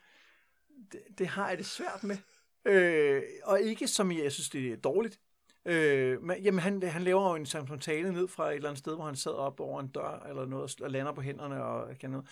det, 0.93 1.01
det 1.19 1.27
har 1.27 1.49
jeg 1.49 1.59
det 1.59 1.67
svært 1.67 2.05
med. 2.05 2.17
Øh, 2.65 3.23
og 3.45 3.61
ikke 3.61 3.89
som 3.89 4.11
i, 4.11 4.23
jeg 4.23 4.33
synes, 4.33 4.51
det 4.51 4.73
er 4.73 4.77
dårligt. 4.77 5.21
Øh, 5.65 6.23
men, 6.23 6.43
jamen, 6.43 6.61
han, 6.61 6.83
han 6.83 7.03
laver 7.03 7.29
jo 7.31 7.35
en 7.35 7.47
samtale 7.47 8.13
ned 8.13 8.29
fra 8.29 8.51
et 8.51 8.55
eller 8.57 8.69
andet 8.69 8.79
sted, 8.79 8.95
hvor 8.95 9.05
han 9.05 9.17
sad 9.17 9.33
op 9.33 9.61
over 9.61 9.81
en 9.81 9.89
dør 9.89 10.27
eller 10.29 10.47
noget, 10.47 10.81
og 10.81 10.91
lander 10.91 11.13
på 11.13 11.21
hænderne 11.21 11.65
og 11.65 11.99
kan 11.99 12.11
noget. 12.11 12.27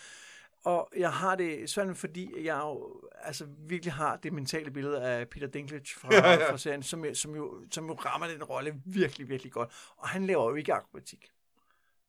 Og 0.63 0.89
jeg 0.97 1.13
har 1.13 1.35
det 1.35 1.69
med, 1.69 1.95
fordi 1.95 2.45
jeg 2.45 2.59
jo 2.63 3.01
altså, 3.13 3.47
virkelig 3.59 3.93
har 3.93 4.17
det 4.17 4.33
mentale 4.33 4.71
billede 4.71 5.01
af 5.03 5.29
Peter 5.29 5.47
Dinklage 5.47 5.95
fra, 5.97 6.09
Ja, 6.15 6.31
ja, 6.31 6.51
fra 6.51 6.57
serien, 6.57 6.83
som, 6.83 7.05
jo- 7.05 7.13
som, 7.13 7.35
jo, 7.35 7.63
som 7.71 7.85
jo 7.87 7.93
rammer 7.93 8.27
den 8.27 8.43
rolle 8.43 8.81
virkelig, 8.85 9.29
virkelig 9.29 9.51
godt. 9.51 9.69
Og 9.97 10.07
han 10.07 10.25
laver 10.27 10.49
jo 10.49 10.55
ikke 10.55 10.73
akrobatik. 10.73 11.31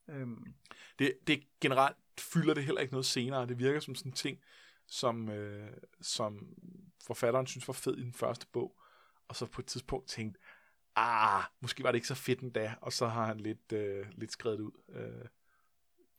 Øhm, 0.09 0.55
Det, 0.99 1.12
det 1.27 1.43
generelt 1.61 1.97
fylder 2.18 2.55
det 2.55 2.64
heller 2.64 2.81
ikke 2.81 2.93
noget 2.93 3.07
senere. 3.07 3.47
Det 3.47 3.59
virker 3.59 3.81
som 3.81 3.95
sådan 3.95 4.11
en 4.12 4.16
ting, 4.16 4.39
som, 4.87 5.29
øh, 5.31 5.70
som 6.01 6.47
forfatteren 7.07 7.47
synes 7.47 7.68
var 7.68 7.75
fed 7.75 7.97
i 7.99 8.03
den 8.03 8.12
første 8.12 8.47
bog, 8.53 8.79
og 9.29 9.37
så 9.37 9.47
på 9.47 9.61
et 9.61 9.66
tidspunkt 9.66 10.09
tænkte, 10.09 10.41
ah, 10.97 11.43
måske 11.61 11.82
var 11.82 11.90
det 11.90 11.97
ikke 11.97 12.09
så 12.09 12.14
fedt 12.14 12.40
endda, 12.40 12.74
og 12.80 12.93
så 12.93 13.07
har 13.07 13.26
han 13.26 13.40
lidt, 13.40 13.72
øh, 13.72 14.07
lidt 14.14 14.32
skrevet 14.32 14.61
ud. 14.61 14.70
Øh, 14.95 15.28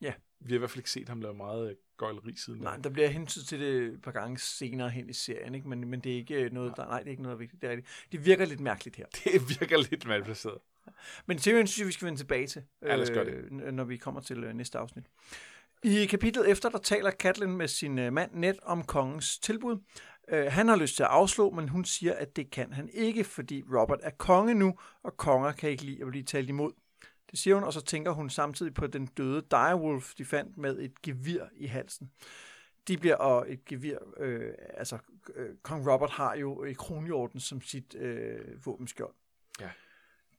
Ja. 0.00 0.12
Vi 0.40 0.52
har 0.52 0.54
i 0.54 0.58
hvert 0.58 0.70
fald 0.70 0.78
ikke 0.78 0.90
set 0.90 1.08
ham 1.08 1.20
lave 1.20 1.34
meget 1.34 1.70
øh, 1.70 1.76
gøjleri 1.96 2.36
siden. 2.36 2.60
Nej, 2.60 2.76
der 2.76 2.90
bliver 2.90 3.08
hentydet 3.08 3.46
til 3.48 3.60
det 3.60 3.82
et 3.94 4.02
par 4.02 4.10
gange 4.12 4.38
senere 4.38 4.90
hen 4.90 5.10
i 5.10 5.12
serien, 5.12 5.54
ikke? 5.54 5.68
Men, 5.68 5.88
men 5.88 6.00
det 6.00 6.12
er 6.12 6.16
ikke 6.16 6.48
noget, 6.52 6.72
der, 6.76 6.84
nej, 6.86 6.98
det 6.98 7.06
er 7.06 7.10
ikke 7.10 7.22
noget 7.22 7.38
vigtigt. 7.38 7.62
Det, 7.62 7.66
er 7.68 7.70
rigtigt. 7.76 8.06
det 8.12 8.26
virker 8.26 8.44
lidt 8.44 8.60
mærkeligt 8.60 8.96
her. 8.96 9.06
Det 9.24 9.60
virker 9.60 9.78
lidt 9.90 10.06
malplaceret. 10.06 10.58
Men 11.26 11.38
Tyrion 11.38 11.66
synes 11.66 11.78
jeg, 11.78 11.86
vi 11.86 11.92
skal 11.92 12.06
vende 12.06 12.20
tilbage 12.20 12.46
til, 12.46 12.62
Ja, 12.82 12.88
lad 12.96 13.02
os 13.02 13.10
gøre 13.10 13.24
det. 13.24 13.62
øh, 13.64 13.72
når 13.72 13.84
vi 13.84 13.96
kommer 13.96 14.20
til 14.20 14.44
øh, 14.44 14.54
næste 14.54 14.78
afsnit. 14.78 15.04
I 15.82 16.06
kapitlet 16.06 16.50
efter, 16.50 16.68
der 16.68 16.78
taler 16.78 17.10
Catelyn 17.10 17.50
med 17.56 17.68
sin 17.68 17.98
øh, 17.98 18.12
mand 18.12 18.30
Ned 18.34 18.54
om 18.62 18.84
kongens 18.84 19.38
tilbud. 19.38 19.78
Øh, 20.28 20.46
han 20.52 20.68
har 20.68 20.76
lyst 20.76 20.96
til 20.96 21.02
at 21.02 21.08
afslå, 21.08 21.50
men 21.50 21.68
hun 21.68 21.84
siger, 21.84 22.14
at 22.14 22.36
det 22.36 22.50
kan 22.50 22.72
han 22.72 22.88
ikke, 22.92 23.24
fordi 23.24 23.62
Robert 23.62 24.00
er 24.02 24.10
konge 24.10 24.54
nu, 24.54 24.74
og 25.02 25.16
konger 25.16 25.52
kan 25.52 25.70
ikke 25.70 25.84
lide 25.84 26.02
at 26.02 26.08
blive 26.08 26.24
talt 26.24 26.48
imod. 26.48 26.72
Det 27.30 27.38
siger 27.38 27.54
hun, 27.54 27.64
og 27.64 27.72
så 27.72 27.80
tænker 27.80 28.10
hun 28.10 28.30
samtidig 28.30 28.74
på 28.74 28.86
den 28.86 29.06
døde 29.06 29.42
direwolf, 29.50 30.14
de 30.18 30.24
fandt 30.24 30.56
med 30.56 30.78
et 30.78 31.02
gevir 31.02 31.42
i 31.56 31.66
halsen. 31.66 32.10
De 32.88 32.98
bliver, 32.98 33.16
og 33.16 33.52
et 33.52 33.64
gevir, 33.64 33.98
øh, 34.16 34.52
altså 34.74 34.98
øh, 35.34 35.48
kong 35.62 35.92
Robert 35.92 36.10
har 36.10 36.34
jo 36.34 36.64
et 36.64 36.76
kronhjorten 36.76 37.40
som 37.40 37.60
sit 37.60 37.94
øh, 37.94 38.66
våbenskjold. 38.66 39.14
Ja. 39.60 39.70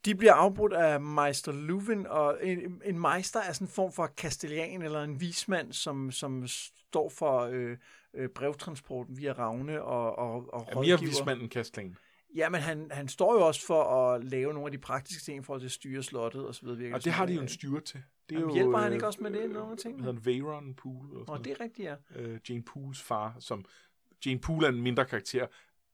De 0.05 0.15
bliver 0.15 0.33
afbrudt 0.33 0.73
af 0.73 1.01
Meister 1.01 1.51
Luvin, 1.51 2.07
og 2.07 2.37
en, 2.41 2.81
en 2.85 2.99
meister 2.99 3.39
er 3.39 3.53
sådan 3.53 3.67
en 3.67 3.71
form 3.71 3.91
for 3.91 4.07
kastellan 4.07 4.81
eller 4.81 5.03
en 5.03 5.21
vismand, 5.21 5.73
som, 5.73 6.11
som 6.11 6.47
står 6.47 7.09
for 7.09 7.39
øh, 7.39 7.77
øh, 8.15 8.29
brevtransport 8.29 9.07
via 9.09 9.31
Ravne 9.31 9.83
og, 9.83 10.17
og, 10.17 10.53
og 10.53 10.85
Ja, 10.85 10.95
mere 10.97 10.99
vismanden 10.99 11.49
Kastling. 11.49 11.97
Ja, 12.35 12.49
men 12.49 12.61
han, 12.61 12.87
han 12.91 13.07
står 13.07 13.33
jo 13.33 13.47
også 13.47 13.65
for 13.65 13.83
at 13.83 14.23
lave 14.23 14.53
nogle 14.53 14.67
af 14.67 14.71
de 14.71 14.77
praktiske 14.77 15.23
ting 15.23 15.45
for 15.45 15.55
at 15.55 15.71
styre 15.71 16.03
slottet 16.03 16.47
og 16.47 16.55
så 16.55 16.65
videre. 16.65 16.93
Og 16.93 17.03
det 17.03 17.11
har 17.11 17.25
de 17.25 17.33
jo 17.33 17.39
øh, 17.39 17.43
en 17.43 17.49
styre 17.49 17.81
til. 17.81 18.01
Det 18.29 18.35
er 18.35 18.39
Jamen, 18.39 18.49
jo, 18.49 18.55
hjælper 18.55 18.77
han 18.77 18.87
øh, 18.87 18.93
ikke 18.93 19.07
også 19.07 19.19
med 19.21 19.31
det, 19.31 19.49
nogle 19.49 19.71
af 19.71 19.77
tingene? 19.77 20.03
Hvad 20.03 20.13
hedder 20.13 20.31
han? 20.31 20.33
Veyron 20.33 20.73
Poole? 20.73 21.13
Nå, 21.13 21.25
sådan 21.27 21.43
det 21.43 21.51
er 21.51 21.59
rigtigt, 21.59 21.87
ja. 21.87 21.95
øh, 22.15 22.39
Jane 22.49 22.63
Pooles 22.63 23.01
far, 23.01 23.35
som 23.39 23.65
Jane 24.25 24.39
Poole 24.39 24.67
er 24.67 24.71
en 24.71 24.81
mindre 24.81 25.05
karakter. 25.05 25.47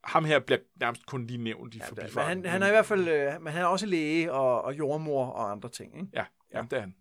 Ham 0.03 0.25
her 0.25 0.39
bliver 0.39 0.59
nærmest 0.79 1.05
kun 1.05 1.27
lige 1.27 1.43
nævnt 1.43 1.75
i 1.75 1.77
ja 1.77 1.85
ja, 1.97 2.07
men 2.15 2.23
han, 2.23 2.45
han 2.45 2.63
er 2.63 2.67
i 2.67 2.69
hvert 2.69 2.85
fald, 2.85 3.07
øh, 3.07 3.41
men 3.41 3.53
han 3.53 3.61
er 3.61 3.65
også 3.65 3.85
læge 3.85 4.31
og, 4.31 4.61
og 4.61 4.77
jordmor 4.77 5.25
og 5.25 5.51
andre 5.51 5.69
ting, 5.69 5.95
ikke? 5.95 6.09
Ja, 6.13 6.25
ja, 6.53 6.61
det 6.61 6.73
er 6.73 6.79
han. 6.79 6.95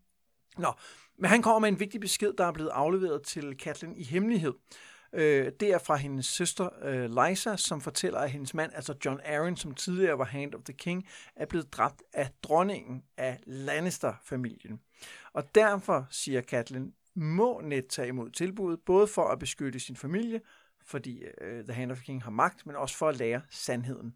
Nå, 0.59 0.73
men 1.19 1.31
han 1.31 1.43
kommer 1.43 1.59
med 1.59 1.69
en 1.69 1.81
vigtig 1.81 2.01
besked, 2.01 2.33
der 2.33 2.45
er 2.45 2.53
blevet 2.53 2.71
afleveret 2.71 3.23
til 3.23 3.57
Katlin 3.57 3.97
i 3.97 4.05
hemmelighed. 4.05 4.53
Øh, 5.13 5.53
det 5.61 5.73
er 5.73 5.79
fra 5.79 5.97
hendes 5.97 6.27
søster 6.27 6.69
øh, 6.83 7.11
Liza, 7.11 7.57
som 7.57 7.81
fortæller, 7.81 8.19
at 8.19 8.31
hendes 8.31 8.55
mand, 8.55 8.73
altså 8.75 8.95
John 9.05 9.21
Arryn, 9.25 9.57
som 9.57 9.75
tidligere 9.75 10.19
var 10.19 10.25
Hand 10.25 10.55
of 10.55 10.61
the 10.65 10.73
King, 10.73 11.07
er 11.37 11.47
blevet 11.47 11.73
dræbt 11.73 12.03
af 12.13 12.31
dronningen 12.43 13.03
af 13.17 13.39
Lannister-familien. 13.47 14.81
Og 15.33 15.55
derfor, 15.55 16.07
siger 16.11 16.41
Katlin, 16.41 16.95
må 17.15 17.61
Ned 17.61 17.89
tage 17.89 18.09
imod 18.09 18.31
tilbuddet, 18.31 18.81
både 18.87 19.07
for 19.07 19.29
at 19.29 19.39
beskytte 19.39 19.81
sin 19.81 19.97
familie, 19.97 20.41
fordi 20.87 21.23
øh, 21.41 21.65
The 21.65 21.73
Hand 21.73 21.91
of 21.91 21.97
the 21.97 22.05
King 22.05 22.23
har 22.23 22.31
magt, 22.31 22.67
men 22.67 22.77
også 22.77 22.97
for 22.97 23.09
at 23.09 23.17
lære 23.17 23.43
sandheden. 23.51 24.15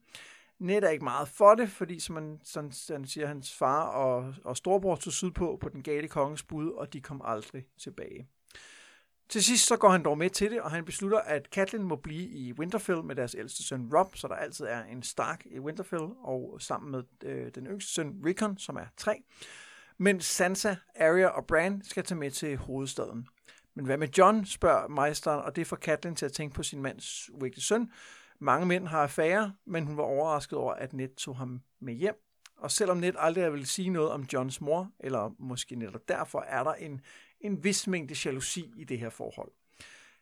Ned 0.59 0.83
er 0.83 0.89
ikke 0.89 1.05
meget 1.05 1.29
for 1.29 1.55
det, 1.55 1.69
fordi 1.69 2.01
som 2.01 2.15
man 2.15 2.41
sådan, 2.45 2.73
sådan 2.73 3.07
siger, 3.07 3.27
hans 3.27 3.55
far 3.55 3.83
og, 3.83 4.35
og 4.45 4.57
storebror 4.57 4.97
tog 4.97 5.13
sydpå 5.13 5.59
på 5.61 5.69
den 5.69 5.83
gale 5.83 6.09
konges 6.09 6.43
bud, 6.43 6.71
og 6.71 6.93
de 6.93 7.01
kom 7.01 7.23
aldrig 7.25 7.67
tilbage. 7.79 8.29
Til 9.29 9.45
sidst 9.45 9.67
så 9.67 9.77
går 9.77 9.89
han 9.89 10.05
dog 10.05 10.19
med 10.19 10.31
til 10.31 10.51
det, 10.51 10.61
og 10.61 10.71
han 10.71 10.85
beslutter, 10.85 11.19
at 11.19 11.47
Catelyn 11.53 11.83
må 11.83 11.97
blive 11.97 12.29
i 12.29 12.53
Winterfell 12.53 13.05
med 13.05 13.17
deres 13.17 13.35
ældste 13.39 13.63
søn 13.63 13.91
Rob, 13.95 14.17
så 14.17 14.29
der 14.29 14.35
altid 14.35 14.65
er 14.65 14.85
en 14.85 15.03
Stark 15.03 15.47
i 15.47 15.59
Winterfell, 15.59 16.09
og 16.23 16.57
sammen 16.61 16.91
med 16.91 17.03
øh, 17.31 17.51
den 17.55 17.67
yngste 17.67 17.93
søn 17.93 18.23
Rickon, 18.27 18.59
som 18.59 18.77
er 18.77 18.87
tre. 18.97 19.23
Men 19.99 20.21
Sansa, 20.21 20.77
Arya 21.01 21.27
og 21.27 21.47
Bran 21.47 21.83
skal 21.85 22.05
tage 22.05 22.19
med 22.19 22.31
til 22.31 22.57
hovedstaden. 22.57 23.29
Men 23.75 23.87
hvad 23.87 23.97
med 23.97 24.09
John, 24.19 24.45
spørger 24.45 24.89
meisteren, 24.89 25.41
og 25.41 25.57
det 25.57 25.67
får 25.67 25.77
Catelyn 25.77 26.15
til 26.15 26.27
at 26.27 26.33
tænke 26.33 26.55
på 26.55 26.63
sin 26.63 26.83
mands 26.83 27.31
uægte 27.33 27.61
søn. 27.61 27.91
Mange 28.39 28.67
mænd 28.67 28.87
har 28.87 29.03
affære, 29.03 29.53
men 29.67 29.87
hun 29.87 29.97
var 29.97 30.03
overrasket 30.03 30.59
over, 30.59 30.73
at 30.73 30.93
Ned 30.93 31.17
tog 31.17 31.37
ham 31.37 31.61
med 31.81 31.95
hjem. 31.95 32.15
Og 32.57 32.71
selvom 32.71 32.97
Ned 32.97 33.13
aldrig 33.19 33.53
vil 33.53 33.67
sige 33.67 33.91
noget 33.91 34.11
om 34.11 34.27
Johns 34.33 34.61
mor, 34.61 34.91
eller 35.01 35.35
måske 35.39 35.77
netop 35.77 36.09
derfor, 36.09 36.41
er 36.41 36.65
der 36.65 36.73
en, 36.73 37.01
en 37.45 37.65
vis 37.65 37.87
mængde 37.87 38.15
jalousi 38.25 38.73
i 38.77 38.85
det 38.85 38.99
her 38.99 39.11
forhold. 39.11 39.53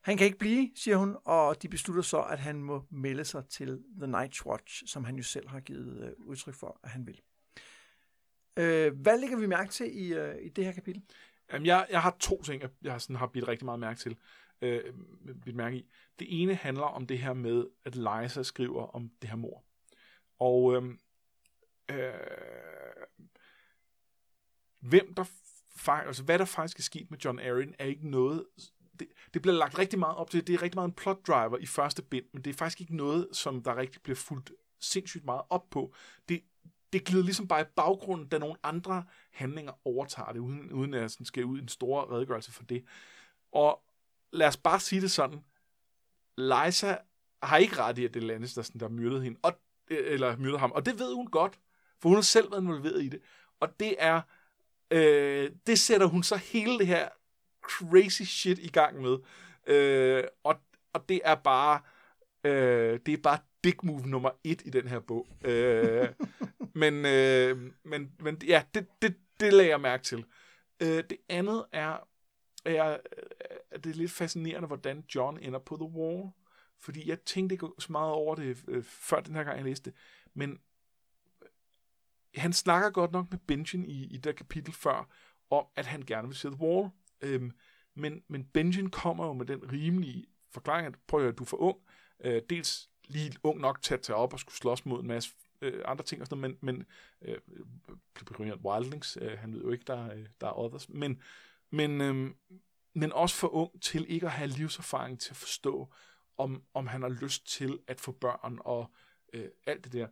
Han 0.00 0.16
kan 0.16 0.26
ikke 0.26 0.38
blive, 0.38 0.70
siger 0.74 0.96
hun, 0.96 1.16
og 1.24 1.62
de 1.62 1.68
beslutter 1.68 2.02
så, 2.02 2.22
at 2.22 2.38
han 2.38 2.62
må 2.62 2.84
melde 2.90 3.24
sig 3.24 3.46
til 3.48 3.82
The 4.00 4.12
Night's 4.12 4.46
Watch, 4.46 4.82
som 4.86 5.04
han 5.04 5.16
jo 5.16 5.22
selv 5.22 5.48
har 5.48 5.60
givet 5.60 6.04
øh, 6.04 6.12
udtryk 6.18 6.54
for, 6.54 6.80
at 6.82 6.90
han 6.90 7.06
vil. 7.06 7.20
Øh, 8.56 9.00
hvad 9.00 9.20
lægger 9.20 9.36
vi 9.36 9.46
mærke 9.46 9.70
til 9.70 9.98
i, 10.02 10.14
øh, 10.14 10.42
i 10.42 10.48
det 10.48 10.64
her 10.64 10.72
kapitel? 10.72 11.02
Jamen, 11.52 11.66
jeg, 11.66 11.86
jeg 11.90 12.02
har 12.02 12.16
to 12.20 12.42
ting, 12.42 12.62
jeg, 12.82 13.00
sådan 13.00 13.16
har 13.16 13.26
bidt 13.26 13.48
rigtig 13.48 13.64
meget 13.64 13.80
mærke 13.80 14.00
til. 14.00 14.16
Øh, 14.62 14.94
bidt 15.44 15.56
mærke 15.56 15.76
i. 15.76 15.90
Det 16.18 16.42
ene 16.42 16.54
handler 16.54 16.84
om 16.84 17.06
det 17.06 17.18
her 17.18 17.32
med, 17.32 17.66
at 17.84 17.96
Liza 17.96 18.42
skriver 18.42 18.86
om 18.86 19.10
det 19.22 19.30
her 19.30 19.36
mor. 19.36 19.64
Og 20.38 20.74
øh, 20.76 20.82
øh, 21.90 22.12
hvem 24.80 25.14
der 25.14 25.24
altså, 25.88 26.22
hvad 26.22 26.38
der 26.38 26.44
faktisk 26.44 26.78
er 26.78 26.82
sket 26.82 27.10
med 27.10 27.18
John 27.18 27.38
Arryn, 27.38 27.72
er 27.78 27.84
ikke 27.84 28.08
noget, 28.08 28.44
det, 29.00 29.08
det 29.34 29.42
bliver 29.42 29.56
lagt 29.56 29.78
rigtig 29.78 29.98
meget 29.98 30.16
op 30.16 30.30
til, 30.30 30.46
det 30.46 30.54
er 30.54 30.62
rigtig 30.62 30.76
meget 30.76 30.88
en 30.88 30.94
plot 30.94 31.26
driver 31.26 31.58
i 31.58 31.66
første 31.66 32.02
bind, 32.02 32.24
men 32.32 32.44
det 32.44 32.50
er 32.50 32.54
faktisk 32.54 32.80
ikke 32.80 32.96
noget, 32.96 33.28
som 33.32 33.62
der 33.62 33.76
rigtig 33.76 34.02
bliver 34.02 34.16
fuldt 34.16 34.52
sindssygt 34.80 35.24
meget 35.24 35.42
op 35.50 35.70
på. 35.70 35.94
Det, 36.28 36.42
det 36.92 37.04
glider 37.04 37.24
ligesom 37.24 37.48
bare 37.48 37.60
i 37.60 37.64
baggrunden, 37.76 38.28
da 38.28 38.38
nogle 38.38 38.56
andre 38.62 39.04
handlinger 39.30 39.72
overtager 39.84 40.32
det, 40.32 40.38
uden, 40.38 40.72
uden 40.72 40.94
at 40.94 41.00
jeg 41.00 41.10
sådan 41.10 41.26
skal 41.26 41.44
ud 41.44 41.60
en 41.60 41.68
stor 41.68 42.12
redegørelse 42.12 42.52
for 42.52 42.62
det. 42.62 42.84
Og 43.52 43.82
lad 44.32 44.46
os 44.46 44.56
bare 44.56 44.80
sige 44.80 45.00
det 45.00 45.10
sådan, 45.10 45.44
Liza 46.36 46.96
har 47.42 47.56
ikke 47.56 47.76
ret 47.76 47.98
i, 47.98 48.04
at 48.04 48.14
det 48.14 48.22
er 48.22 48.26
Lannister, 48.26 48.70
der 48.80 48.88
myrdede 48.88 49.22
hende, 49.22 49.38
og, 49.42 49.60
eller 49.88 50.36
myrdede 50.36 50.58
ham, 50.58 50.72
og 50.72 50.86
det 50.86 50.98
ved 50.98 51.14
hun 51.14 51.26
godt, 51.26 51.58
for 52.00 52.08
hun 52.08 52.16
har 52.16 52.22
selv 52.22 52.50
været 52.50 52.62
involveret 52.62 53.02
i 53.02 53.08
det. 53.08 53.20
Og 53.60 53.80
det 53.80 53.94
er, 53.98 54.20
øh, 54.92 55.50
det 55.66 55.78
sætter 55.78 56.06
hun 56.06 56.22
så 56.22 56.36
hele 56.36 56.78
det 56.78 56.86
her 56.86 57.08
crazy 57.62 58.22
shit 58.22 58.58
i 58.58 58.68
gang 58.68 59.02
med. 59.02 59.18
Øh, 59.66 60.24
og, 60.44 60.54
og 60.92 61.08
det 61.08 61.20
er 61.24 61.34
bare, 61.34 61.80
øh, 62.44 63.00
det 63.06 63.14
er 63.14 63.22
bare 63.22 63.38
big 63.62 63.74
move 63.82 64.06
nummer 64.06 64.30
et 64.44 64.62
i 64.64 64.70
den 64.70 64.88
her 64.88 65.00
bog. 65.00 65.28
Øh, 65.44 66.08
men, 66.82 67.06
øh, 67.06 67.72
men, 67.84 68.12
men 68.18 68.42
ja, 68.46 68.62
det, 68.74 68.86
det, 69.02 69.16
det 69.40 69.52
lagde 69.52 69.70
jeg 69.70 69.80
mærke 69.80 70.04
til. 70.04 70.24
Øh, 70.82 71.04
det 71.10 71.16
andet 71.28 71.64
er, 71.72 72.08
er, 72.64 72.98
er 73.70 73.78
det 73.78 73.90
er 73.90 73.94
lidt 73.94 74.12
fascinerende, 74.12 74.66
hvordan 74.66 75.04
John 75.14 75.38
ender 75.42 75.58
på 75.58 75.76
The 75.76 76.00
Wall. 76.00 76.30
Fordi 76.80 77.08
jeg 77.08 77.20
tænkte 77.20 77.54
ikke 77.54 77.68
så 77.78 77.92
meget 77.92 78.12
over 78.12 78.34
det, 78.34 78.64
øh, 78.68 78.84
før 78.84 79.20
den 79.20 79.34
her 79.34 79.44
gang, 79.44 79.56
jeg 79.56 79.64
læste 79.64 79.90
det. 79.90 79.98
Men 80.34 80.58
han 82.36 82.52
snakker 82.52 82.90
godt 82.90 83.12
nok 83.12 83.30
med 83.30 83.38
Benjen 83.38 83.84
i, 83.84 84.04
i 84.04 84.16
det 84.16 84.36
kapitel 84.36 84.74
før, 84.74 85.08
om 85.50 85.66
at 85.76 85.86
han 85.86 86.02
gerne 86.02 86.28
vil 86.28 86.36
se 86.36 86.48
The 86.48 86.60
Wall. 86.60 86.90
Øhm, 87.20 87.52
men, 87.94 88.22
men 88.28 88.44
Benjen 88.44 88.90
kommer 88.90 89.26
jo 89.26 89.32
med 89.32 89.46
den 89.46 89.72
rimelige 89.72 90.26
forklaring, 90.50 90.86
at 90.86 90.94
prøv 91.06 91.20
at 91.20 91.24
høre, 91.24 91.32
du 91.32 91.42
er 91.42 91.46
for 91.46 91.56
ung. 91.56 91.78
Øh, 92.24 92.42
dels 92.50 92.90
lige 93.08 93.32
ung 93.42 93.60
nok 93.60 93.82
til 93.82 93.94
at 93.94 94.00
tage 94.00 94.16
op 94.16 94.32
og 94.32 94.38
skulle 94.38 94.56
slås 94.56 94.86
mod 94.86 95.00
en 95.00 95.06
masse 95.06 95.30
øh, 95.60 95.82
andre 95.84 96.04
ting 96.04 96.20
og 96.20 96.26
sådan 96.26 96.40
noget, 96.40 96.62
men, 96.62 96.76
men 96.76 96.86
øh, 97.22 97.38
Brilliant 98.26 98.64
Wildlings, 98.64 99.18
øh, 99.20 99.38
han 99.38 99.54
ved 99.54 99.62
jo 99.62 99.70
ikke, 99.70 99.84
der, 99.86 100.12
øh, 100.12 100.26
der 100.40 100.46
er 100.46 100.58
others, 100.58 100.88
men, 100.88 101.22
men, 101.70 102.00
øh, 102.00 102.30
men 102.94 103.12
også 103.12 103.36
for 103.36 103.48
ung 103.48 103.82
til 103.82 104.06
ikke 104.08 104.26
at 104.26 104.32
have 104.32 104.48
livserfaring 104.48 105.20
til 105.20 105.30
at 105.30 105.36
forstå, 105.36 105.92
om, 106.38 106.62
om 106.74 106.86
han 106.86 107.02
har 107.02 107.08
lyst 107.08 107.46
til 107.46 107.78
at 107.86 108.00
få 108.00 108.12
børn 108.12 108.58
og 108.60 108.90
øh, 109.32 109.48
alt 109.66 109.84
det 109.84 109.92
der. 109.92 110.08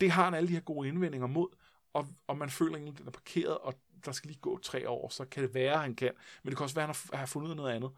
Det 0.00 0.10
har 0.10 0.24
han 0.24 0.34
alle 0.34 0.48
de 0.48 0.52
her 0.52 0.60
gode 0.60 0.88
indvendinger 0.88 1.26
mod, 1.26 1.48
og, 1.92 2.08
og 2.26 2.38
man 2.38 2.50
føler 2.50 2.76
egentlig, 2.76 2.92
at 2.92 2.98
den 2.98 3.06
er 3.06 3.10
parkeret, 3.10 3.58
og 3.58 3.74
der 4.04 4.12
skal 4.12 4.28
lige 4.28 4.40
gå 4.40 4.58
tre 4.58 4.88
år, 4.88 5.08
så 5.08 5.24
kan 5.24 5.42
det 5.42 5.54
være, 5.54 5.72
at 5.72 5.80
han 5.80 5.94
kan, 5.94 6.12
men 6.42 6.50
det 6.50 6.56
kan 6.56 6.64
også 6.64 6.74
være, 6.74 6.88
at 6.88 6.96
han 7.10 7.18
har, 7.18 7.26
fundet 7.26 7.46
ud 7.46 7.50
af 7.50 7.56
noget 7.56 7.72
andet. 7.72 7.90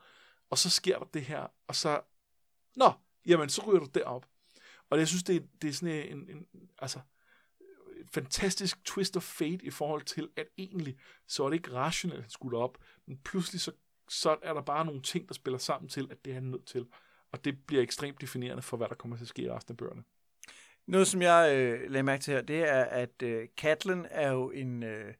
Og 0.50 0.58
så 0.58 0.70
sker 0.70 0.98
der 0.98 1.06
det 1.14 1.22
her, 1.22 1.46
og 1.66 1.76
så, 1.76 2.00
nå, 2.76 2.92
jamen, 3.26 3.48
så 3.48 3.62
ryger 3.66 3.80
du 3.80 3.86
derop. 3.94 4.26
Og 4.90 4.98
jeg 4.98 5.08
synes, 5.08 5.22
det 5.22 5.36
er, 5.36 5.40
det 5.62 5.68
er 5.68 5.72
sådan 5.72 5.94
en, 5.94 6.30
en 6.30 6.46
altså, 6.78 7.00
fantastisk 8.12 8.84
twist 8.84 9.16
of 9.16 9.22
fate 9.22 9.64
i 9.64 9.70
forhold 9.70 10.02
til, 10.02 10.28
at 10.36 10.46
egentlig, 10.58 10.98
så 11.26 11.44
er 11.44 11.48
det 11.48 11.56
ikke 11.56 11.72
rationelt, 11.72 12.18
at 12.18 12.24
han 12.24 12.30
skulle 12.30 12.58
op, 12.58 12.78
men 13.06 13.18
pludselig 13.18 13.60
så, 13.60 13.72
så 14.08 14.36
er 14.42 14.54
der 14.54 14.62
bare 14.62 14.84
nogle 14.84 15.02
ting, 15.02 15.28
der 15.28 15.34
spiller 15.34 15.58
sammen 15.58 15.88
til, 15.88 16.08
at 16.10 16.24
det 16.24 16.30
er 16.30 16.34
han 16.34 16.42
nødt 16.42 16.66
til. 16.66 16.86
Og 17.32 17.44
det 17.44 17.66
bliver 17.66 17.82
ekstremt 17.82 18.20
definerende 18.20 18.62
for, 18.62 18.76
hvad 18.76 18.88
der 18.88 18.94
kommer 18.94 19.16
til 19.16 19.24
at 19.24 19.28
ske 19.28 19.42
i 19.42 19.50
resten 19.50 19.72
af 19.72 19.76
bøgerne. 19.76 20.02
Noget, 20.88 21.08
som 21.08 21.22
jeg 21.22 21.56
øh, 21.56 21.90
lagde 21.90 22.02
mærke 22.02 22.22
til 22.22 22.34
her, 22.34 22.40
det 22.40 22.68
er, 22.68 22.84
at 22.84 23.22
øh, 23.22 23.48
Katlin 23.56 24.06
er 24.10 24.32
jo 24.32 24.50
en... 24.50 24.82
Øh, 24.82 25.14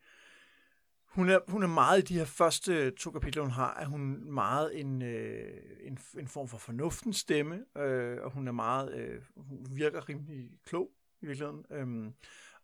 hun 1.04 1.28
er, 1.28 1.38
hun 1.48 1.62
er 1.62 1.66
meget 1.66 1.98
i 1.98 2.14
de 2.14 2.18
her 2.18 2.24
første 2.24 2.90
to 2.90 3.10
kapitler, 3.10 3.42
hun 3.42 3.50
har, 3.50 3.76
er 3.80 3.86
hun 3.86 4.32
meget 4.32 4.80
en, 4.80 5.02
øh, 5.02 5.60
en, 5.80 5.98
en 6.18 6.28
form 6.28 6.48
for 6.48 6.58
fornuftens 6.58 7.16
stemme, 7.16 7.64
øh, 7.78 8.18
og 8.22 8.30
hun 8.30 8.48
er 8.48 8.52
meget, 8.52 8.94
øh, 8.94 9.22
hun 9.36 9.66
virker 9.70 10.08
rimelig 10.08 10.50
klog 10.66 10.90
i 11.20 11.26
virkeligheden. 11.26 11.64
Øhm, 11.70 12.06
øh, 12.06 12.12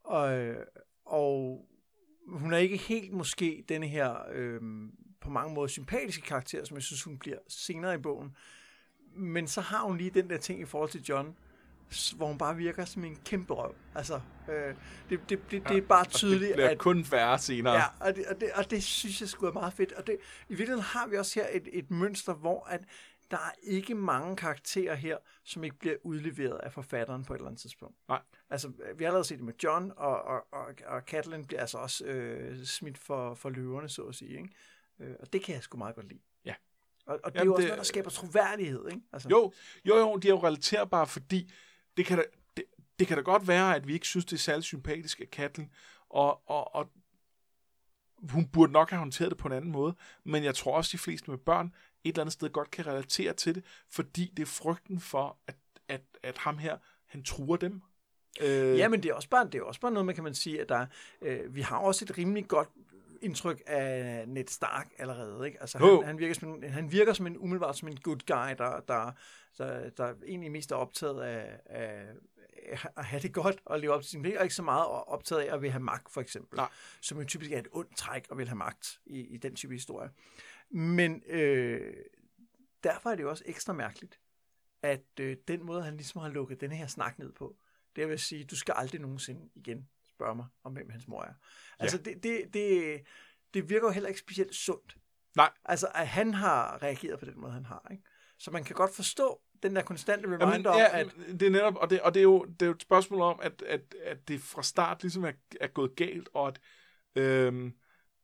og, 0.04 0.28
og 1.06 1.66
hun 2.26 2.52
er 2.52 2.58
ikke 2.58 2.76
helt 2.76 3.12
måske 3.12 3.64
denne 3.68 3.86
her 3.86 4.16
øh, 4.32 4.60
på 5.20 5.30
mange 5.30 5.54
måder 5.54 5.68
sympatiske 5.68 6.22
karakter, 6.22 6.64
som 6.64 6.74
jeg 6.74 6.82
synes, 6.82 7.02
hun 7.02 7.18
bliver 7.18 7.38
senere 7.48 7.94
i 7.94 7.98
bogen. 7.98 8.36
Men 9.16 9.46
så 9.46 9.60
har 9.60 9.84
hun 9.84 9.96
lige 9.96 10.10
den 10.10 10.30
der 10.30 10.38
ting 10.38 10.60
i 10.60 10.64
forhold 10.64 10.90
til 10.90 11.02
John, 11.02 11.36
hvor 12.16 12.26
hun 12.26 12.38
bare 12.38 12.56
virker 12.56 12.84
som 12.84 13.04
en 13.04 13.16
kæmpe 13.24 13.54
røv. 13.54 13.74
Altså, 13.94 14.20
øh, 14.48 14.54
det, 14.54 14.74
det, 15.10 15.20
det, 15.30 15.50
det, 15.50 15.68
det 15.68 15.76
er 15.76 15.82
bare 15.82 16.04
tydeligt, 16.04 16.42
at... 16.42 16.48
det 16.48 16.54
bliver 16.56 16.70
at, 16.70 16.78
kun 16.78 17.06
værre 17.10 17.38
senere. 17.38 17.74
Ja, 17.74 17.84
og 18.00 18.16
det, 18.16 18.26
og 18.26 18.40
det, 18.40 18.50
og 18.54 18.70
det 18.70 18.82
synes 18.82 19.20
jeg 19.20 19.28
skulle 19.28 19.50
er 19.50 19.54
meget 19.54 19.72
fedt. 19.72 19.92
Og 19.92 20.06
det, 20.06 20.16
i 20.48 20.54
virkeligheden 20.54 20.82
har 20.82 21.06
vi 21.06 21.16
også 21.16 21.40
her 21.40 21.48
et, 21.52 21.68
et 21.72 21.90
mønster, 21.90 22.34
hvor 22.34 22.66
at 22.66 22.80
der 23.30 23.36
er 23.36 23.52
ikke 23.62 23.94
mange 23.94 24.36
karakterer 24.36 24.94
her, 24.94 25.16
som 25.44 25.64
ikke 25.64 25.76
bliver 25.76 25.96
udleveret 26.02 26.58
af 26.58 26.72
forfatteren 26.72 27.24
på 27.24 27.34
et 27.34 27.38
eller 27.38 27.48
andet 27.48 27.60
tidspunkt. 27.60 27.96
Nej. 28.08 28.20
Altså, 28.50 28.68
vi 28.68 29.04
har 29.04 29.08
allerede 29.08 29.24
set 29.24 29.38
det 29.38 29.44
med 29.44 29.54
John, 29.64 29.92
og, 29.96 30.22
og, 30.22 30.46
og, 30.52 30.74
og 30.86 31.02
Catelyn 31.06 31.44
bliver 31.44 31.60
altså 31.60 31.78
også 31.78 32.04
øh, 32.04 32.64
smidt 32.64 32.98
for, 32.98 33.34
for 33.34 33.50
løverne, 33.50 33.88
så 33.88 34.02
at 34.02 34.14
sige. 34.14 34.30
Ikke? 34.30 34.48
Øh, 35.00 35.14
og 35.20 35.32
det 35.32 35.42
kan 35.42 35.54
jeg 35.54 35.62
sgu 35.62 35.78
meget 35.78 35.94
godt 35.94 36.08
lide. 36.08 36.20
Ja. 36.44 36.54
Og, 37.06 37.20
og 37.24 37.32
det 37.32 37.38
Jamen, 37.38 37.40
er 37.40 37.44
jo 37.44 37.54
også 37.54 37.62
det, 37.62 37.68
noget, 37.68 37.78
der 37.78 37.84
skaber 37.84 38.10
troværdighed. 38.10 38.88
Ikke? 38.88 39.02
Altså. 39.12 39.28
Jo, 39.28 39.52
jo, 39.84 39.98
jo, 39.98 40.16
de 40.16 40.28
er 40.28 40.32
jo 40.32 40.38
relaterbare, 40.38 41.06
fordi 41.06 41.52
det 41.96 42.06
kan, 42.06 42.18
da, 42.18 42.24
det, 42.56 42.64
det 42.98 43.06
kan 43.06 43.16
da 43.16 43.22
godt 43.22 43.48
være, 43.48 43.76
at 43.76 43.88
vi 43.88 43.92
ikke 43.92 44.06
synes, 44.06 44.24
det 44.24 44.32
er 44.32 44.40
særlig 44.40 44.64
sympatisk 44.64 45.20
af 45.20 45.30
Katlin, 45.30 45.70
og, 46.08 46.50
og, 46.50 46.74
og 46.74 46.90
hun 48.30 48.48
burde 48.48 48.72
nok 48.72 48.90
have 48.90 48.98
håndteret 48.98 49.30
det 49.30 49.38
på 49.38 49.48
en 49.48 49.54
anden 49.54 49.72
måde, 49.72 49.94
men 50.24 50.44
jeg 50.44 50.54
tror 50.54 50.76
også, 50.76 50.88
at 50.88 50.92
de 50.92 50.98
fleste 50.98 51.30
med 51.30 51.38
børn 51.38 51.66
et 52.04 52.08
eller 52.08 52.20
andet 52.20 52.32
sted 52.32 52.50
godt 52.50 52.70
kan 52.70 52.86
relatere 52.86 53.32
til 53.32 53.54
det, 53.54 53.64
fordi 53.90 54.32
det 54.36 54.42
er 54.42 54.46
frygten 54.46 55.00
for, 55.00 55.38
at, 55.46 55.56
at, 55.88 56.02
at 56.22 56.38
ham 56.38 56.58
her, 56.58 56.78
han 57.06 57.24
truer 57.24 57.56
dem. 57.56 57.82
Øh... 58.40 58.78
Ja, 58.78 58.88
men 58.88 59.02
det 59.02 59.10
er 59.10 59.14
også 59.14 59.28
bare, 59.28 59.44
det 59.44 59.54
er 59.54 59.62
også 59.62 59.80
bare 59.80 59.92
noget, 59.92 60.06
man 60.06 60.14
kan 60.14 60.24
man 60.24 60.34
sige, 60.34 60.60
at 60.60 60.68
der, 60.68 60.86
øh, 61.22 61.54
vi 61.54 61.60
har 61.60 61.78
også 61.78 62.04
et 62.04 62.18
rimelig 62.18 62.48
godt 62.48 62.68
indtryk 63.24 63.62
af 63.66 64.28
Ned 64.28 64.48
Stark 64.48 64.92
allerede. 64.98 65.46
Ikke? 65.46 65.60
Altså, 65.60 65.78
han, 65.78 66.06
han, 66.06 66.18
virker 66.18 66.34
som 66.34 66.48
en, 66.48 66.70
han 66.70 66.92
virker 66.92 67.12
som 67.12 67.26
en 67.26 67.38
umiddelbart 67.38 67.78
som 67.78 67.88
en 67.88 67.96
good 67.96 68.20
guy, 68.26 68.54
der, 68.58 68.80
der, 68.80 69.12
der, 69.58 69.90
der 69.90 70.14
egentlig 70.26 70.52
mest 70.52 70.72
er 70.72 70.76
optaget 70.76 71.22
af, 71.22 71.60
af 71.66 72.06
at 72.96 73.04
have 73.04 73.22
det 73.22 73.32
godt 73.32 73.60
og 73.64 73.80
leve 73.80 73.92
op 73.92 74.02
til 74.02 74.10
sin 74.10 74.22
pligt, 74.22 74.36
og 74.36 74.42
ikke 74.42 74.54
så 74.54 74.62
meget 74.62 74.86
optaget 74.86 75.42
af 75.42 75.54
at 75.54 75.62
vil 75.62 75.70
have 75.70 75.82
magt, 75.82 76.10
for 76.10 76.20
eksempel. 76.20 76.56
Nej. 76.56 76.68
Som 77.00 77.18
jo 77.18 77.24
typisk 77.24 77.52
er 77.52 77.58
et 77.58 77.68
ondt 77.72 77.96
træk 77.96 78.26
at 78.30 78.38
vil 78.38 78.48
have 78.48 78.56
magt 78.56 79.00
i, 79.06 79.20
i 79.20 79.36
den 79.36 79.54
type 79.54 79.74
historie. 79.74 80.10
Men 80.70 81.22
øh, 81.26 81.94
derfor 82.84 83.10
er 83.10 83.14
det 83.14 83.22
jo 83.22 83.30
også 83.30 83.44
ekstra 83.46 83.72
mærkeligt, 83.72 84.20
at 84.82 85.20
øh, 85.20 85.36
den 85.48 85.66
måde, 85.66 85.82
han 85.82 85.96
ligesom 85.96 86.20
har 86.20 86.28
lukket 86.28 86.60
den 86.60 86.72
her 86.72 86.86
snak 86.86 87.18
ned 87.18 87.32
på, 87.32 87.56
det 87.96 88.08
vil 88.08 88.18
sige, 88.18 88.44
du 88.44 88.56
skal 88.56 88.74
aldrig 88.76 89.00
nogensinde 89.00 89.48
igen 89.54 89.88
spørge 90.24 90.36
mig 90.36 90.46
om, 90.64 90.72
hvem 90.72 90.90
hans 90.90 91.08
mor 91.08 91.22
er. 91.22 91.34
Altså, 91.78 92.00
ja. 92.06 92.10
det, 92.10 92.22
det, 92.22 92.54
det, 92.54 93.00
det 93.54 93.70
virker 93.70 93.86
jo 93.86 93.92
heller 93.92 94.08
ikke 94.08 94.20
specielt 94.20 94.54
sundt. 94.54 94.96
Nej. 95.36 95.50
Altså, 95.64 95.88
at 95.94 96.08
han 96.08 96.34
har 96.34 96.82
reageret 96.82 97.18
på 97.18 97.24
den 97.24 97.40
måde, 97.40 97.52
han 97.52 97.64
har. 97.64 97.88
Ikke? 97.90 98.02
Så 98.38 98.50
man 98.50 98.64
kan 98.64 98.76
godt 98.76 98.94
forstå 98.94 99.40
den 99.62 99.76
der 99.76 99.82
konstante 99.82 100.26
reminder 100.26 100.46
Jamen, 100.48 100.64
ja, 100.64 101.02
om, 101.02 101.10
at... 101.28 101.40
Det 101.40 101.46
er 101.46 101.50
netop, 101.50 101.76
og 101.76 101.90
det, 101.90 102.00
og 102.00 102.14
det, 102.14 102.20
er, 102.20 102.24
jo, 102.24 102.44
det 102.44 102.62
er 102.62 102.66
jo 102.66 102.72
et 102.72 102.82
spørgsmål 102.82 103.20
om, 103.20 103.40
at, 103.42 103.62
at, 103.62 103.94
at 104.04 104.28
det 104.28 104.40
fra 104.40 104.62
start 104.62 105.02
ligesom 105.02 105.24
er, 105.24 105.32
er 105.60 105.66
gået 105.66 105.96
galt, 105.96 106.28
og 106.34 106.48
at, 106.48 106.60
øhm, 107.22 107.74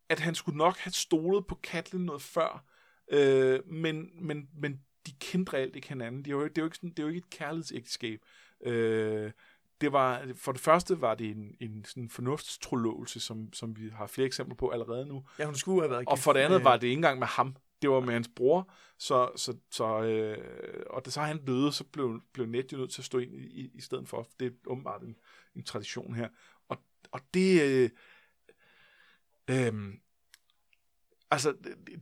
at 0.09 0.21
han 0.21 0.35
skulle 0.35 0.59
nok 0.59 0.77
have 0.77 0.93
stolet 0.93 1.47
på 1.47 1.55
Katlin 1.55 2.05
noget 2.05 2.23
før, 2.23 2.65
øh, 3.13 3.61
men, 3.67 4.11
men, 4.27 4.49
men 4.55 4.81
de 5.07 5.13
kendte 5.21 5.53
reelt 5.53 5.77
ikke 5.77 5.89
hinanden. 5.89 6.25
De 6.25 6.31
er 6.31 6.35
jo, 6.35 6.45
det, 6.45 6.59
er 6.59 6.63
jo 6.63 6.67
ikke 6.67 6.77
sådan, 6.77 6.91
det 6.91 6.99
er 6.99 7.03
jo 7.03 7.09
ikke 7.09 7.19
et 7.19 7.31
kærlighedsægteskab. 7.31 8.21
Øh, 8.67 9.33
det 9.81 9.93
var, 9.93 10.27
for 10.35 10.53
det 10.53 10.61
første 10.61 11.01
var 11.01 11.15
det 11.15 11.31
en, 11.31 11.57
en 11.61 11.85
sådan 11.85 12.09
fornuftstrolåelse, 12.09 13.21
som, 13.21 13.53
som 13.53 13.77
vi 13.77 13.89
har 13.89 14.07
flere 14.07 14.27
eksempler 14.27 14.57
på 14.57 14.69
allerede 14.69 15.07
nu. 15.07 15.25
Ja, 15.39 15.45
hun 15.45 15.55
skulle 15.55 15.81
have 15.81 15.91
været 15.91 16.09
Og 16.09 16.19
for 16.19 16.33
det 16.33 16.41
andet 16.41 16.65
var 16.65 16.77
det 16.77 16.87
ikke 16.87 16.95
engang 16.95 17.19
med 17.19 17.27
ham. 17.27 17.57
Det 17.83 17.91
var 17.91 18.01
med 18.01 18.13
hans 18.13 18.31
bror, 18.37 18.73
så, 18.99 19.31
så, 19.37 19.57
så 19.71 20.03
øh, 20.03 20.39
og 20.91 21.05
da 21.05 21.11
så 21.11 21.21
han 21.21 21.45
døde, 21.45 21.73
så 21.73 21.85
blev, 21.85 22.21
blev 22.33 22.47
Ned 22.47 22.65
jo 22.73 22.77
nødt 22.77 22.91
til 22.91 23.01
at 23.01 23.05
stå 23.05 23.19
ind 23.19 23.35
i, 23.35 23.39
i, 23.39 23.71
i 23.75 23.81
stedet 23.81 24.09
for. 24.09 24.29
Det 24.41 24.47
er 24.47 24.51
åbenbart 24.67 25.03
en, 25.03 25.17
en 25.57 25.65
tradition 25.65 26.15
her. 26.15 26.29
Og, 26.69 26.79
og 27.13 27.21
det... 27.35 27.63
Øh, 27.63 27.91
øh, 29.51 29.95
altså, 31.31 31.55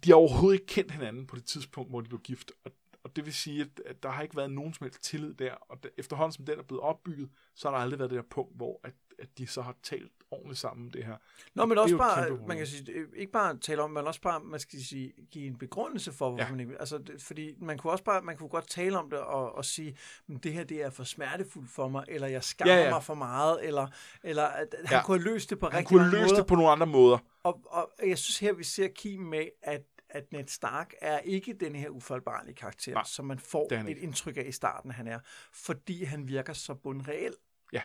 de 0.05 0.11
har 0.11 0.15
overhovedet 0.15 0.61
ikke 0.61 0.67
kendt 0.67 0.93
hinanden 0.93 1.27
på 1.27 1.37
det 1.37 1.45
tidspunkt, 1.45 1.91
hvor 1.91 2.01
de 2.01 2.09
blev 2.09 2.21
gift. 2.21 2.53
Og, 2.65 2.73
og 3.09 3.17
det 3.17 3.25
vil 3.25 3.35
sige, 3.35 3.61
at, 3.61 3.83
at 3.87 4.03
der 4.03 4.09
har 4.09 4.23
ikke 4.23 4.37
været 4.37 4.51
nogen 4.51 4.75
som 4.75 4.85
helst 4.85 5.03
tillid 5.03 5.35
der. 5.35 5.53
Og 5.53 5.83
da, 5.83 5.89
efterhånden 5.99 6.33
som 6.33 6.45
den 6.45 6.59
er 6.59 6.63
blevet 6.63 6.83
opbygget, 6.83 7.31
så 7.55 7.69
har 7.69 7.77
der 7.77 7.83
aldrig 7.83 7.99
været 7.99 8.11
det 8.11 8.17
der 8.17 8.23
punkt, 8.31 8.57
hvor 8.57 8.81
at, 8.85 8.93
at 9.19 9.29
de 9.39 9.47
så 9.47 9.63
har 9.63 9.77
talt 9.83 10.13
ordentligt 10.31 10.59
sammen 10.59 10.91
det 10.91 11.05
her. 11.05 11.17
Nå, 11.55 11.65
men 11.65 11.79
også 11.79 11.97
bare, 11.97 12.39
man 12.47 12.57
kan 12.57 12.67
sige, 12.67 13.07
ikke 13.17 13.33
bare 13.33 13.59
tale 13.59 13.83
om, 13.83 13.91
men 13.91 14.07
også 14.07 14.21
bare, 14.21 14.41
man 14.41 14.61
skal 14.61 14.85
sige, 14.85 15.13
give 15.31 15.47
en 15.47 15.59
begrundelse 15.59 16.13
for, 16.13 16.29
hvorfor 16.29 16.45
ja. 16.45 16.51
man 16.51 16.61
ikke, 16.61 16.81
altså, 16.81 16.99
det, 16.99 17.23
fordi 17.23 17.55
man 17.61 17.79
kunne 17.79 17.93
også 17.93 18.05
bare, 18.05 18.23
man 18.23 18.37
kunne 18.37 18.49
godt 18.49 18.69
tale 18.69 18.99
om 18.99 19.11
det 19.11 19.19
og, 19.19 19.55
og 19.55 19.65
sige, 19.65 19.97
men 20.27 20.39
det 20.39 20.53
her, 20.53 20.65
det 20.65 20.83
er 20.83 20.91
for 20.91 21.05
smertefuldt 21.05 21.71
for 21.71 21.89
mig, 21.89 22.05
eller 22.09 22.29
jeg 22.29 22.45
skammer 22.45 22.75
ja, 22.75 22.85
ja. 22.85 22.91
mig 22.91 23.03
for 23.03 23.15
meget, 23.15 23.67
eller, 23.67 23.87
eller 24.23 24.45
at 24.45 24.75
han 24.85 24.97
ja. 24.97 25.05
kunne 25.05 25.19
have 25.19 25.33
løst 25.33 25.51
det 25.51 25.59
på 25.59 25.67
han 25.67 25.79
rigtig 25.79 25.89
kunne 25.89 26.11
have 26.11 26.23
løst 26.23 26.37
det 26.37 26.47
på 26.47 26.55
nogle 26.55 26.71
andre 26.71 26.87
måder. 26.87 27.19
Og, 27.43 27.61
og 27.67 27.91
jeg 28.07 28.19
synes 28.19 28.39
her, 28.39 28.53
vi 28.53 28.65
ser 28.65 28.89
Kim 28.89 29.21
med, 29.21 29.49
at 29.63 29.83
at 30.11 30.33
Ned 30.33 30.47
Stark 30.47 30.95
er 31.01 31.19
ikke 31.19 31.53
den 31.53 31.75
her 31.75 31.89
ufaldbarlige 31.89 32.55
karakter, 32.55 32.95
Nej, 32.95 33.05
som 33.05 33.25
man 33.25 33.39
får 33.39 33.73
et 33.73 33.89
ikke. 33.89 34.01
indtryk 34.01 34.37
af 34.37 34.45
i 34.49 34.53
starten, 34.53 34.91
han 34.91 35.07
er, 35.07 35.19
fordi 35.53 36.05
han 36.05 36.29
virker 36.29 36.53
så 36.53 36.75
bundreel. 36.75 37.35
Ja. 37.73 37.83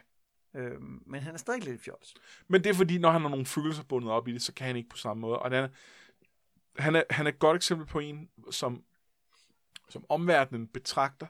Øhm, 0.56 1.04
men 1.06 1.22
han 1.22 1.34
er 1.34 1.38
stadig 1.38 1.64
lidt 1.64 1.82
fjols. 1.82 2.14
Men 2.48 2.64
det 2.64 2.70
er 2.70 2.74
fordi, 2.74 2.98
når 2.98 3.12
han 3.12 3.22
har 3.22 3.30
nogle 3.30 3.46
følelser 3.46 3.84
bundet 3.84 4.12
op 4.12 4.28
i 4.28 4.34
det, 4.34 4.42
så 4.42 4.54
kan 4.54 4.68
han 4.68 4.76
ikke 4.76 4.90
på 4.90 4.98
samme 4.98 5.22
måde. 5.22 5.40
Og 5.40 5.52
han 5.52 5.64
er, 5.64 5.70
han 6.82 6.96
er, 6.96 7.04
han 7.10 7.26
er 7.26 7.32
et 7.32 7.40
godt 7.40 7.56
eksempel 7.56 7.88
på 7.88 8.00
en, 8.00 8.30
som, 8.52 8.84
som 9.90 10.06
omverdenen 10.10 10.68
betragter 10.68 11.28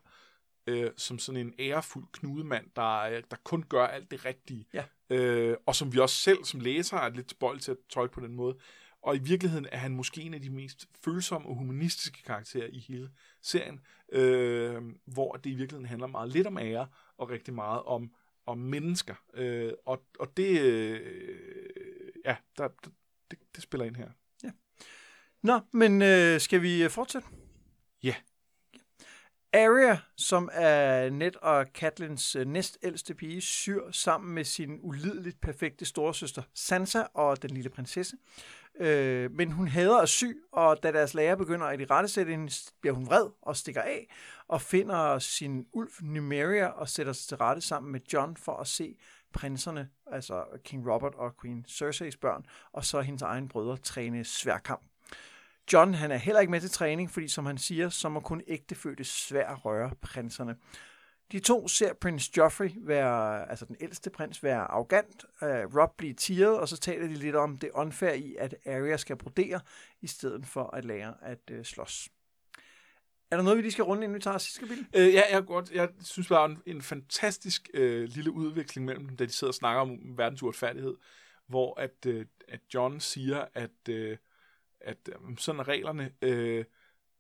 øh, 0.68 0.92
som 0.98 1.20
sådan 1.20 1.42
en 1.42 1.54
ærefuld 1.60 2.06
knudemand, 2.14 2.70
der, 2.76 3.00
øh, 3.00 3.24
der 3.32 3.38
kun 3.44 3.64
gør 3.64 3.88
alt 3.88 4.12
det 4.12 4.26
rigtige. 4.26 4.68
Ja. 4.74 4.84
Øh, 5.10 5.58
og 5.66 5.76
som 5.76 5.94
vi 5.94 6.00
også 6.00 6.16
selv 6.16 6.44
som 6.44 6.60
læser 6.60 6.98
er 6.98 7.10
lidt 7.10 7.28
tilbøjelige 7.28 7.62
til 7.62 7.72
at 7.72 7.78
tolke 7.90 8.14
på 8.14 8.20
den 8.20 8.36
måde. 8.36 8.58
Og 9.04 9.16
i 9.16 9.20
virkeligheden 9.20 9.68
er 9.72 9.78
han 9.78 9.96
måske 9.96 10.22
en 10.22 10.34
af 10.34 10.42
de 10.42 10.50
mest 10.50 10.88
følsomme 11.06 11.48
og 11.48 11.56
humanistiske 11.56 12.24
karakterer 12.24 12.68
i 12.68 12.80
hele 12.80 13.10
serien, 13.42 13.80
øh, 14.12 14.82
hvor 15.06 15.34
det 15.34 15.50
i 15.50 15.56
virkeligheden 15.56 15.90
handler 15.90 16.08
meget 16.08 16.30
lidt 16.30 16.48
om 16.48 16.58
ære, 16.58 16.88
og 17.18 17.30
rigtig 17.30 17.54
meget 17.54 17.84
om, 17.84 18.14
om 18.46 18.58
mennesker. 18.58 19.16
Øh, 19.34 19.72
og, 19.86 20.04
og 20.20 20.38
det, 20.38 20.62
øh, 20.62 21.70
ja, 22.26 22.36
der, 22.58 22.68
der, 22.68 22.90
det, 23.32 23.40
det 23.56 23.64
spiller 23.64 23.86
ind 23.86 23.96
her. 23.96 24.10
Nå, 25.44 25.60
men 25.72 26.02
øh, 26.02 26.40
skal 26.40 26.62
vi 26.62 26.84
øh, 26.84 26.90
fortsætte? 26.90 27.28
Ja. 28.04 28.16
Arya, 29.54 29.98
som 30.18 30.50
er 30.54 31.10
Ned 31.10 31.36
og 31.42 31.66
Catelyn's 31.78 32.40
øh, 32.40 32.48
næstældste 32.48 33.14
pige, 33.14 33.42
syr 33.42 33.92
sammen 33.92 34.36
med 34.36 34.44
sin 34.44 34.80
ulideligt 34.82 35.42
perfekte 35.42 35.86
storesøster 35.86 36.42
Sansa 36.54 37.04
og 37.14 37.42
den 37.42 37.50
lille 37.50 37.70
prinsesse. 37.70 38.18
Øh, 38.80 39.32
men 39.32 39.52
hun 39.52 39.68
hader 39.68 39.98
at 39.98 40.10
sy, 40.10 40.26
og 40.52 40.84
da 40.84 40.92
deres 40.92 41.14
lærer 41.14 41.36
begynder 41.36 41.66
at 41.66 41.82
i 41.82 41.86
rette 41.86 42.10
sætte 42.10 42.32
hende, 42.32 42.52
bliver 42.82 42.94
hun 42.94 43.06
vred 43.06 43.30
og 43.42 43.58
stikker 43.58 43.82
af, 43.82 44.08
og 44.48 44.62
finder 44.62 45.20
sin 45.20 45.66
ulv 45.74 45.92
Numeria 46.02 46.68
og 46.68 46.90
sætter 46.90 47.14
sig 47.14 47.28
til 47.28 47.38
rette 47.38 47.62
sammen 47.62 47.92
med 47.92 48.00
John 48.14 48.38
for 48.38 48.58
at 48.58 48.68
se 48.68 48.96
prinserne, 49.34 49.90
altså 50.12 50.44
King 50.64 50.92
Robert 50.92 51.16
og 51.16 51.34
Queen 51.42 51.66
Cerseis 51.68 52.18
børn, 52.18 52.46
og 52.72 52.86
så 52.86 53.02
hendes 53.02 53.22
egen 53.22 53.48
brødre 53.48 53.78
træne 53.78 54.24
sværkamp. 54.24 54.82
John 55.74 55.94
han 55.94 56.12
er 56.12 56.18
heller 56.18 56.40
ikke 56.40 56.52
med 56.52 56.62
til 56.62 56.70
træning, 56.70 57.12
fordi 57.12 57.28
som 57.28 57.46
han 57.46 57.58
siger, 57.58 57.90
så 57.90 58.10
må 58.10 58.20
kun 58.20 58.42
ægtefødte 58.48 59.04
svær 59.04 59.56
røre 59.56 59.92
prinserne. 60.02 60.56
De 61.34 61.40
to 61.40 61.68
ser 61.68 61.94
prins 61.94 62.38
Joffrey, 62.38 62.70
være, 62.78 63.50
altså 63.50 63.66
den 63.66 63.76
ældste 63.82 64.10
prins, 64.10 64.44
være 64.44 64.62
arrogant, 64.62 65.26
uh, 65.42 65.48
Rob 65.48 65.98
blive 65.98 66.14
tiret, 66.14 66.60
og 66.60 66.70
så 66.70 66.78
taler 66.78 67.08
de 67.08 67.14
lidt 67.14 67.36
om 67.36 67.58
det 67.58 67.70
unfair 67.74 68.14
i, 68.14 68.36
at 68.40 68.56
Arya 68.66 68.98
skal 68.98 69.16
brodere, 69.16 69.60
i 70.02 70.08
stedet 70.08 70.46
for 70.46 70.76
at 70.76 70.86
lære 70.86 71.14
at 71.22 71.40
uh, 71.52 71.64
slås. 71.64 72.10
Er 73.32 73.36
der 73.36 73.44
noget, 73.44 73.58
vi 73.58 73.62
lige 73.62 73.72
skal 73.72 73.84
runde, 73.84 74.04
inden 74.04 74.16
vi 74.16 74.22
tager 74.22 74.38
sidste 74.38 74.60
kapitel? 74.60 74.88
Øh, 74.96 75.14
ja, 75.14 75.22
jeg, 75.32 75.46
godt, 75.46 75.72
jeg 75.72 75.90
synes 76.02 76.30
var 76.30 76.46
en, 76.46 76.62
en 76.66 76.82
fantastisk 76.82 77.70
øh, 77.74 78.10
lille 78.10 78.32
udveksling 78.32 78.86
mellem 78.86 79.08
dem, 79.08 79.18
da 79.18 79.26
de 79.26 79.32
sidder 79.32 79.52
og 79.52 79.56
snakker 79.56 79.82
om 79.82 80.18
verdens 80.18 80.44
uretfærdighed, 80.44 80.96
hvor 81.48 81.80
at, 81.80 82.06
øh, 82.08 82.26
at 82.48 82.60
John 82.74 83.00
siger, 83.00 83.46
at, 83.54 83.90
øh, 83.90 84.18
at 84.82 84.98
øh, 85.10 85.38
sådan 85.38 85.60
er 85.60 85.68
reglerne, 85.68 86.12
øh, 86.22 86.66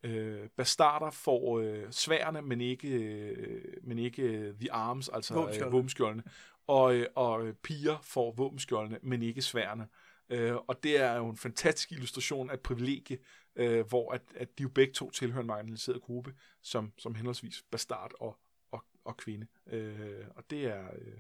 øh, 0.04 0.50
bastarder 0.58 1.12
får 1.12 1.60
øh, 1.60 1.92
sværene, 1.92 2.42
men 2.42 2.62
ikke, 2.62 2.88
øh, 2.90 3.74
men 3.84 4.00
ikke 4.00 4.22
øh, 4.22 4.54
the 4.60 4.72
arms, 4.72 5.10
altså 5.10 5.34
Våbenskjoldene. 5.34 5.68
øh, 5.68 5.72
våbenskjoldene, 5.74 6.24
og, 6.68 6.96
øh, 6.96 7.08
og 7.16 7.48
øh, 7.48 7.54
piger 7.54 7.98
får 8.02 8.32
våbenskjoldene, 8.32 9.00
men 9.04 9.24
ikke 9.24 9.42
sværene. 9.42 9.88
Øh, 10.30 10.56
og 10.56 10.84
det 10.84 11.00
er 11.02 11.16
jo 11.16 11.30
en 11.30 11.38
fantastisk 11.38 11.92
illustration 11.92 12.50
af 12.50 12.60
privilegie, 12.60 13.18
øh, 13.56 13.88
hvor 13.88 14.12
at, 14.12 14.22
at 14.36 14.58
de 14.58 14.64
jo 14.64 14.70
begge 14.70 14.94
to 14.94 15.12
tilhører 15.12 15.42
en 15.42 15.48
marginaliseret 15.48 16.02
gruppe, 16.02 16.34
som, 16.62 16.92
som 16.98 17.16
henholdsvis 17.16 17.64
bastard 17.72 18.12
og, 18.20 18.38
og, 18.72 18.84
og 19.06 19.18
kvinde. 19.18 19.48
Øh, 19.72 20.26
og 20.36 20.44
det 20.50 20.66
er, 20.66 20.84
øh, 20.84 21.14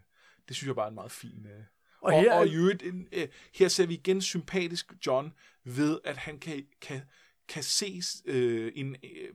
det 0.47 0.55
synes 0.55 0.67
jeg 0.67 0.75
bare 0.75 0.85
er 0.85 0.89
en 0.89 0.95
meget 0.95 1.11
fin... 1.11 1.45
Øh, 1.45 1.63
Og 2.01 2.11
her- 2.11 2.33
og, 2.33 2.39
og 2.39 2.47
i 2.47 2.55
øvrigt, 2.55 2.83
en, 2.83 3.07
øh, 3.11 3.27
her 3.53 3.67
ser 3.67 3.85
vi 3.85 3.93
igen 3.93 4.21
sympatisk 4.21 4.93
John 5.05 5.33
ved, 5.63 5.99
at 6.03 6.17
han 6.17 6.39
kan, 6.39 6.65
kan, 6.81 7.01
kan 7.53 7.63
ses 7.63 8.23
øh, 8.25 8.71
en, 8.75 8.95
øh, 9.03 9.29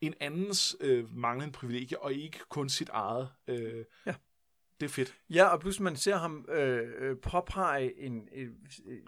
en 0.00 0.14
andens 0.20 0.76
øh, 0.80 1.16
manglende 1.16 1.52
privilegie, 1.52 2.02
og 2.02 2.14
ikke 2.14 2.38
kun 2.48 2.68
sit 2.68 2.88
eget. 2.88 3.28
Øh, 3.48 3.84
Ja. 4.06 4.14
Det 4.80 4.86
er 4.86 4.90
fedt. 4.90 5.14
Ja, 5.30 5.44
og 5.44 5.60
pludselig 5.60 5.84
man 5.84 5.96
ser 5.96 6.16
ham 6.16 6.46
øh, 6.48 6.92
øh, 6.98 7.16
påpege 7.18 8.00
en, 8.00 8.28
øh, 8.34 8.48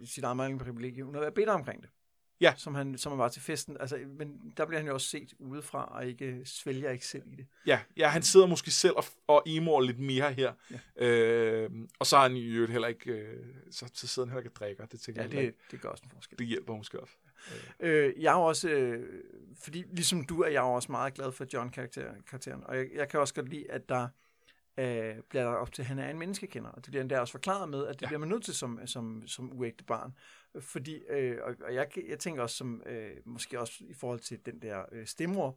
sit 0.05 0.24
eget 0.24 0.36
manglende 0.36 0.64
privilegie, 0.64 1.05
uden 1.05 1.14
at 1.16 1.20
være 1.22 1.32
bitter 1.32 1.53
omkring 1.53 1.82
det. 1.82 1.91
Ja. 2.41 2.55
Som 2.57 2.74
han, 2.74 2.99
som 2.99 3.12
han 3.12 3.18
var 3.18 3.28
til 3.28 3.43
festen. 3.43 3.76
Altså, 3.80 3.99
men 4.18 4.53
der 4.57 4.66
bliver 4.66 4.80
han 4.80 4.89
jo 4.89 4.95
også 4.95 5.07
set 5.09 5.34
udefra, 5.39 5.84
og 5.84 6.07
ikke 6.07 6.41
svælger 6.45 6.91
ikke 6.91 7.07
selv 7.07 7.22
i 7.32 7.36
det. 7.36 7.47
Ja, 7.66 7.80
ja 7.97 8.09
han 8.09 8.22
sidder 8.22 8.47
måske 8.47 8.70
selv 8.70 8.95
og, 8.97 9.05
og 9.26 9.43
emoer 9.47 9.80
lidt 9.80 9.99
mere 9.99 10.32
her. 10.32 10.53
Ja. 10.99 11.07
Øh, 11.07 11.70
og 11.99 12.07
så 12.07 12.16
er 12.16 12.20
han 12.20 12.36
i 12.36 12.45
øvrigt 12.45 12.72
heller 12.72 12.89
ikke, 12.89 13.11
øh, 13.11 13.45
så, 13.70 13.91
så 13.95 14.07
sidder 14.07 14.26
han 14.26 14.32
heller 14.32 14.41
ikke 14.41 14.51
og 14.51 14.57
drikker. 14.57 14.86
Det 14.86 15.01
tænker 15.01 15.22
Ja, 15.22 15.28
det, 15.28 15.55
det 15.70 15.80
gør 15.80 15.89
også 15.89 16.05
en 16.05 16.11
forskel. 16.11 16.39
det 16.39 16.47
hjælper 16.47 16.76
måske 16.76 17.01
også. 17.01 17.14
Øh, 17.80 18.22
jeg 18.22 18.32
er 18.32 18.36
også, 18.36 18.68
øh, 18.68 19.22
fordi 19.62 19.84
ligesom 19.93 20.24
du 20.24 20.43
er 20.43 20.49
jeg 20.49 20.62
også 20.62 20.93
meget 20.93 21.14
glad 21.14 21.32
for 21.32 21.47
John-karakteren, 21.53 22.22
karakteren, 22.30 22.64
og 22.64 22.76
jeg, 22.76 22.86
jeg 22.95 23.09
kan 23.09 23.20
også 23.20 23.34
godt 23.34 23.49
lide, 23.49 23.70
at 23.70 23.89
der 23.89 24.09
øh, 24.78 25.14
bliver 25.28 25.45
der 25.45 25.51
op 25.51 25.72
til, 25.72 25.82
at 25.82 25.86
han 25.86 25.99
er 25.99 26.11
en 26.11 26.18
menneskekender, 26.18 26.70
og 26.70 26.84
det 26.84 26.91
bliver 26.91 27.01
endda 27.03 27.20
også 27.20 27.32
forklaret 27.32 27.68
med, 27.68 27.86
at 27.86 27.95
det. 27.95 28.03
Ja. 28.03 28.07
bliver 28.07 28.18
man 28.18 28.28
nødt 28.28 28.45
til 28.45 28.55
som, 28.55 28.86
som, 28.86 29.22
som 29.26 29.53
uægte 29.53 29.84
barn, 29.84 30.14
fordi, 30.61 30.95
øh, 31.09 31.39
og, 31.43 31.55
og 31.64 31.74
jeg, 31.74 31.89
jeg 32.09 32.18
tænker 32.18 32.43
også 32.43 32.57
som, 32.57 32.82
øh, 32.86 33.11
måske 33.24 33.61
også 33.61 33.74
i 33.80 33.95
forhold 33.95 34.20
til 34.20 34.47
den 34.47 34.62
der 34.62 34.82
øh, 34.93 35.07
stemmer, 35.07 35.53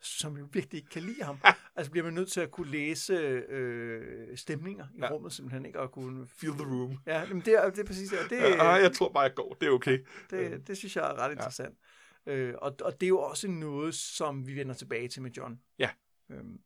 som 0.00 0.36
jo 0.36 0.48
virkelig 0.52 0.78
ikke 0.78 0.90
kan 0.90 1.02
lide 1.02 1.22
ham. 1.22 1.38
altså 1.76 1.90
bliver 1.90 2.04
man 2.04 2.14
nødt 2.14 2.32
til 2.32 2.40
at 2.40 2.50
kunne 2.50 2.70
læse 2.70 3.12
øh, 3.12 4.36
stemninger 4.36 4.86
i 4.94 4.98
ja. 4.98 5.04
Ja. 5.04 5.12
rummet, 5.12 5.32
simpelthen 5.32 5.66
ikke 5.66 5.78
at 5.78 5.90
kunne... 5.90 6.26
Feel 6.26 6.52
the 6.52 6.64
room. 6.64 6.98
Ja, 7.06 7.26
men 7.26 7.40
det 7.40 7.54
er, 7.54 7.70
det 7.70 7.78
er 7.78 7.84
præcis 7.84 8.10
det. 8.10 8.30
det. 8.30 8.38
Øh, 8.46 8.58
jeg 8.58 8.92
tror 8.92 9.12
bare, 9.12 9.22
jeg 9.22 9.34
går. 9.34 9.56
Det 9.60 9.66
er 9.66 9.70
okay. 9.70 9.98
Det, 10.30 10.68
det 10.68 10.76
synes 10.76 10.96
jeg 10.96 11.04
er 11.04 11.18
ret 11.18 11.32
interessant. 11.32 11.78
Ja. 12.26 12.32
Øh, 12.32 12.54
og, 12.58 12.76
og 12.80 13.00
det 13.00 13.06
er 13.06 13.08
jo 13.08 13.20
også 13.20 13.48
noget, 13.48 13.94
som 13.94 14.46
vi 14.46 14.56
vender 14.56 14.74
tilbage 14.74 15.08
til 15.08 15.22
med 15.22 15.30
John. 15.30 15.60
Ja. 15.78 15.90
Øhm. 16.30 16.58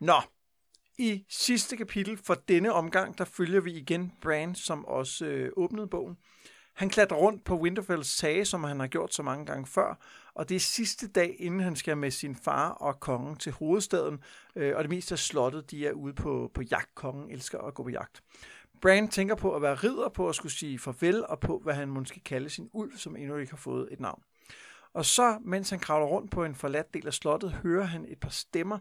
Nå, 0.00 0.22
i 0.98 1.24
sidste 1.28 1.76
kapitel 1.76 2.16
for 2.16 2.34
denne 2.34 2.72
omgang, 2.72 3.18
der 3.18 3.24
følger 3.24 3.60
vi 3.60 3.72
igen 3.72 4.12
Bran, 4.20 4.54
som 4.54 4.84
også 4.84 5.26
øh, 5.26 5.52
åbnede 5.56 5.86
bogen. 5.86 6.16
Han 6.74 6.90
klatrer 6.90 7.16
rundt 7.16 7.44
på 7.44 7.56
Winterfells 7.56 8.16
tage, 8.16 8.44
som 8.44 8.64
han 8.64 8.80
har 8.80 8.86
gjort 8.86 9.14
så 9.14 9.22
mange 9.22 9.46
gange 9.46 9.66
før, 9.66 9.98
og 10.34 10.48
det 10.48 10.54
er 10.54 10.60
sidste 10.60 11.08
dag, 11.08 11.36
inden 11.38 11.60
han 11.60 11.76
skal 11.76 11.96
med 11.96 12.10
sin 12.10 12.36
far 12.36 12.70
og 12.70 13.00
kongen 13.00 13.36
til 13.36 13.52
hovedstaden, 13.52 14.20
øh, 14.56 14.76
og 14.76 14.84
det 14.84 14.90
meste 14.90 15.14
af 15.14 15.18
slottet, 15.18 15.70
de 15.70 15.86
er 15.86 15.92
ude 15.92 16.14
på, 16.14 16.50
på 16.54 16.62
jagt. 16.62 16.94
Kongen 16.94 17.30
elsker 17.30 17.58
at 17.58 17.74
gå 17.74 17.82
på 17.82 17.88
jagt. 17.88 18.22
Bran 18.80 19.08
tænker 19.08 19.34
på 19.34 19.54
at 19.54 19.62
være 19.62 19.74
ridder, 19.74 20.08
på 20.08 20.28
at 20.28 20.34
skulle 20.34 20.52
sige 20.52 20.78
farvel, 20.78 21.26
og 21.26 21.40
på, 21.40 21.58
hvad 21.58 21.74
han 21.74 21.88
måske 21.88 22.20
kalde 22.20 22.50
sin 22.50 22.70
ulv, 22.72 22.98
som 22.98 23.16
endnu 23.16 23.36
ikke 23.36 23.52
har 23.52 23.56
fået 23.56 23.88
et 23.92 24.00
navn. 24.00 24.22
Og 24.94 25.04
så, 25.04 25.38
mens 25.44 25.70
han 25.70 25.78
kravler 25.78 26.06
rundt 26.06 26.30
på 26.30 26.44
en 26.44 26.54
forladt 26.54 26.94
del 26.94 27.06
af 27.06 27.14
slottet, 27.14 27.52
hører 27.52 27.84
han 27.84 28.04
et 28.08 28.20
par 28.20 28.30
stemmer. 28.30 28.78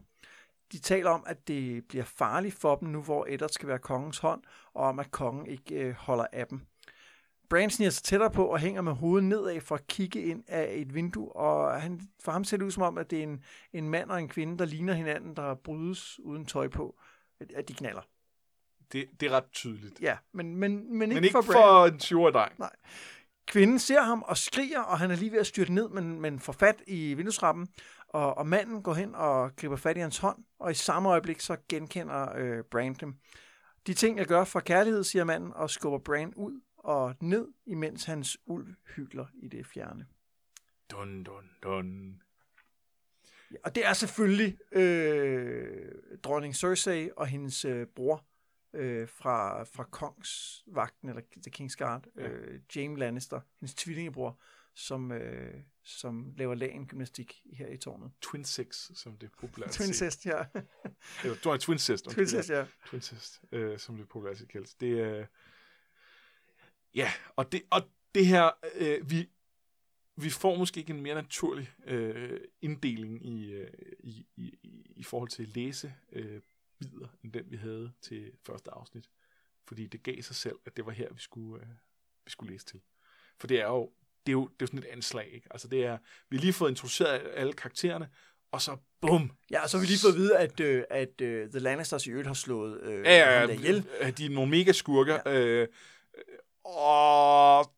De 0.72 0.80
taler 0.80 1.10
om, 1.10 1.24
at 1.28 1.48
det 1.48 1.86
bliver 1.88 2.06
farligt 2.06 2.56
for 2.56 2.76
dem 2.76 2.88
nu, 2.88 3.02
hvor 3.02 3.26
Eddard 3.30 3.50
skal 3.50 3.68
være 3.68 3.80
kongens 3.80 4.18
hånd, 4.18 4.44
og 4.74 4.86
om, 4.86 5.00
at 5.00 5.12
kongen 5.12 5.46
ikke 5.46 5.76
øh, 5.76 5.94
holder 5.94 6.26
af 6.34 6.48
dem. 6.48 6.62
Bran 7.52 7.70
sniger 7.70 7.90
sig 7.90 8.04
tættere 8.04 8.32
på 8.32 8.46
og 8.46 8.60
hænger 8.60 8.82
med 8.82 8.94
hovedet 8.94 9.28
nedad 9.30 9.62
for 9.62 9.76
at 9.76 9.88
kigge 9.88 10.22
ind 10.22 10.44
af 10.48 10.74
et 10.76 10.94
vindue, 10.94 11.36
og 11.36 11.82
han, 11.82 12.02
for 12.24 12.32
ham 12.32 12.44
ser 12.44 12.58
det 12.58 12.66
ud 12.66 12.72
som 12.72 12.84
om, 12.84 12.98
at 12.98 13.12
det 13.12 13.20
er 13.20 13.24
en, 13.24 13.44
en 13.74 13.90
mand 13.90 14.10
og 14.12 14.20
en 14.20 14.28
kvinde, 14.30 14.58
der 14.58 14.66
ligner 14.66 14.94
hinanden, 14.94 15.36
der 15.36 15.56
brydes 15.56 16.20
uden 16.20 16.46
tøj 16.46 16.68
på, 16.68 16.96
at- 17.40 17.52
at 17.52 17.68
de 17.70 17.74
knaller. 17.74 18.02
Det, 18.92 19.06
det 19.20 19.32
er 19.32 19.36
ret 19.36 19.52
tydeligt. 19.52 20.02
Ja, 20.02 20.18
men, 20.34 20.56
men, 20.56 20.98
men, 20.98 21.12
ikke, 21.12 21.16
Men 21.16 21.24
ikke 21.24 21.34
for 21.34 21.42
Bran. 21.42 21.54
for 21.54 21.86
en 21.86 22.00
20 22.00 22.32
dreng. 22.32 22.54
Kvinden 23.46 23.80
ser 23.80 24.02
ham 24.02 24.22
og 24.22 24.38
skriger, 24.38 24.80
og 24.82 25.00
han 25.00 25.12
er 25.12 25.16
lige 25.16 25.32
ved 25.32 25.40
at 25.40 25.48
styrte 25.48 25.74
ned, 25.74 25.90
men, 25.90 26.22
men 26.22 26.40
får 26.40 26.54
fat 26.54 26.82
i 26.88 27.14
vinduesrappen. 27.14 27.68
Og, 28.08 28.38
og 28.38 28.48
manden 28.48 28.84
går 28.84 28.94
hen 28.94 29.16
og 29.16 29.56
griber 29.56 29.76
fat 29.76 29.98
i 29.98 30.00
hans 30.00 30.18
hånd, 30.18 30.38
og 30.60 30.72
i 30.72 30.74
samme 30.74 31.10
øjeblik 31.10 31.40
så 31.42 31.58
genkender 31.70 32.36
øh, 32.38 32.64
Bran 32.72 32.94
dem. 32.94 33.16
De 33.88 33.94
ting, 33.94 34.18
jeg 34.18 34.26
gør 34.26 34.44
for 34.44 34.60
kærlighed, 34.60 35.04
siger 35.04 35.24
manden, 35.24 35.54
og 35.56 35.70
skubber 35.70 36.00
Bran 36.00 36.34
ud 36.36 36.62
og 36.84 37.16
ned, 37.22 37.48
imens 37.66 38.04
hans 38.06 38.38
ulv 38.46 38.76
hylder 38.96 39.26
i 39.34 39.48
det 39.48 39.66
fjerne. 39.66 40.08
Dun, 40.92 41.24
dun, 41.24 41.50
dun. 41.64 42.22
Ja, 43.52 43.56
og 43.64 43.76
det 43.76 43.86
er 43.86 43.94
selvfølgelig 43.94 44.58
øh, 44.72 45.92
dronning 46.24 46.56
Cersei 46.56 47.10
og 47.18 47.28
hendes 47.28 47.66
øh, 47.66 47.88
bror 47.88 48.26
øh, 48.74 49.08
fra, 49.10 49.64
fra 49.64 49.84
Kongsvagten, 49.84 51.10
eller 51.10 51.22
The 51.48 51.52
King's 51.66 51.76
Guard, 51.78 52.06
Ja. 52.18 52.30
øh, 52.30 52.60
Jaime 52.76 53.00
Lannister, 53.00 53.42
hendes 53.60 53.76
tvillingebror, 53.76 54.42
som, 54.76 55.12
øh, 55.12 55.54
som 55.84 56.34
laver 56.38 56.56
lagen 56.56 56.88
gymnastik 56.88 57.42
her 57.54 57.68
i 57.68 57.78
tårnet. 57.78 58.12
Twin 58.22 58.46
Six, 58.46 58.92
som 58.96 59.18
det 59.18 59.28
er 59.28 59.32
populært 59.40 59.72
Twincest, 59.80 60.26
ja. 60.26 60.46
Eller, 61.24 61.38
du 61.44 61.50
har 61.50 61.58
Twin 61.58 61.78
Sister. 61.78 62.12
Twincest, 62.12 62.50
ja. 62.50 62.66
Twincest, 62.88 63.42
øh, 63.52 63.80
som 63.80 63.98
det 63.98 64.08
populært 64.10 64.38
set 64.38 64.50
kaldes. 64.50 64.76
Det 64.76 65.00
er... 65.00 65.20
Øh, 65.20 65.26
ja, 66.96 67.12
og 67.36 67.52
det, 67.52 67.62
og 67.70 67.82
det 68.16 68.26
her, 68.26 68.50
øh, 68.76 69.12
vi, 69.12 69.30
vi 70.16 70.30
får 70.30 70.56
måske 70.58 70.80
ikke 70.80 70.94
en 70.94 71.02
mere 71.02 71.16
naturlig 71.16 71.72
øh, 71.88 72.40
inddeling 72.62 73.26
i, 73.26 73.52
øh, 73.52 73.68
i, 74.00 74.26
i, 74.36 74.58
i 74.96 75.04
forhold 75.04 75.30
til 75.30 75.48
læse 75.48 75.94
øh, 76.12 76.42
bider, 76.80 77.08
end 77.24 77.34
den 77.34 77.46
vi 77.52 77.58
havde 77.58 77.92
til 78.02 78.32
første 78.46 78.72
afsnit. 78.72 79.10
Fordi 79.68 79.88
det 79.88 80.04
gav 80.04 80.22
sig 80.22 80.36
selv, 80.36 80.56
at 80.66 80.78
det 80.78 80.86
var 80.86 80.92
her, 80.92 81.14
vi 81.14 81.22
skulle, 81.22 81.62
øh, 81.64 81.70
vi 82.26 82.32
skulle 82.32 82.54
læse 82.54 82.66
til. 82.66 82.82
For 83.40 83.48
det 83.48 83.60
er 83.62 83.68
jo, 83.68 83.92
det 84.26 84.32
er 84.32 84.34
jo, 84.34 84.44
det 84.48 84.52
er 84.52 84.56
jo 84.62 84.68
sådan 84.68 84.80
et 84.80 84.86
anslag, 84.86 85.30
ikke? 85.34 85.48
Altså 85.52 85.68
det 85.68 85.86
er, 85.86 85.98
vi 86.30 86.38
har 86.38 86.42
lige 86.42 86.54
fået 86.54 86.70
introduceret 86.70 87.32
alle 87.34 87.54
karaktererne, 87.54 88.10
og 88.52 88.62
så 88.62 88.78
bum. 89.02 89.32
Ja, 89.52 89.64
og 89.64 89.70
så 89.70 89.78
har 89.78 89.82
vi 89.82 89.88
lige 89.88 90.00
fået 90.04 90.14
at 90.14 90.18
vide, 90.18 90.38
at, 90.38 90.60
øh, 90.60 90.84
at 90.90 91.22
uh, 91.22 91.50
The 91.52 91.60
Lannisters 91.60 92.08
i 92.08 92.10
øvrigt 92.10 92.28
har 92.28 92.34
slået 92.34 92.82
øh, 92.82 93.06
Ja, 93.06 93.40
ja, 93.40 93.48
der 93.48 93.54
ihjel. 93.54 93.88
ja, 94.02 94.10
de 94.12 94.26
er 94.26 94.30
nogle 94.30 94.52
mega 94.52 94.72
skurker. 94.72 95.20
Ja. 95.26 95.40
Øh, 95.40 95.68
og 96.64 97.72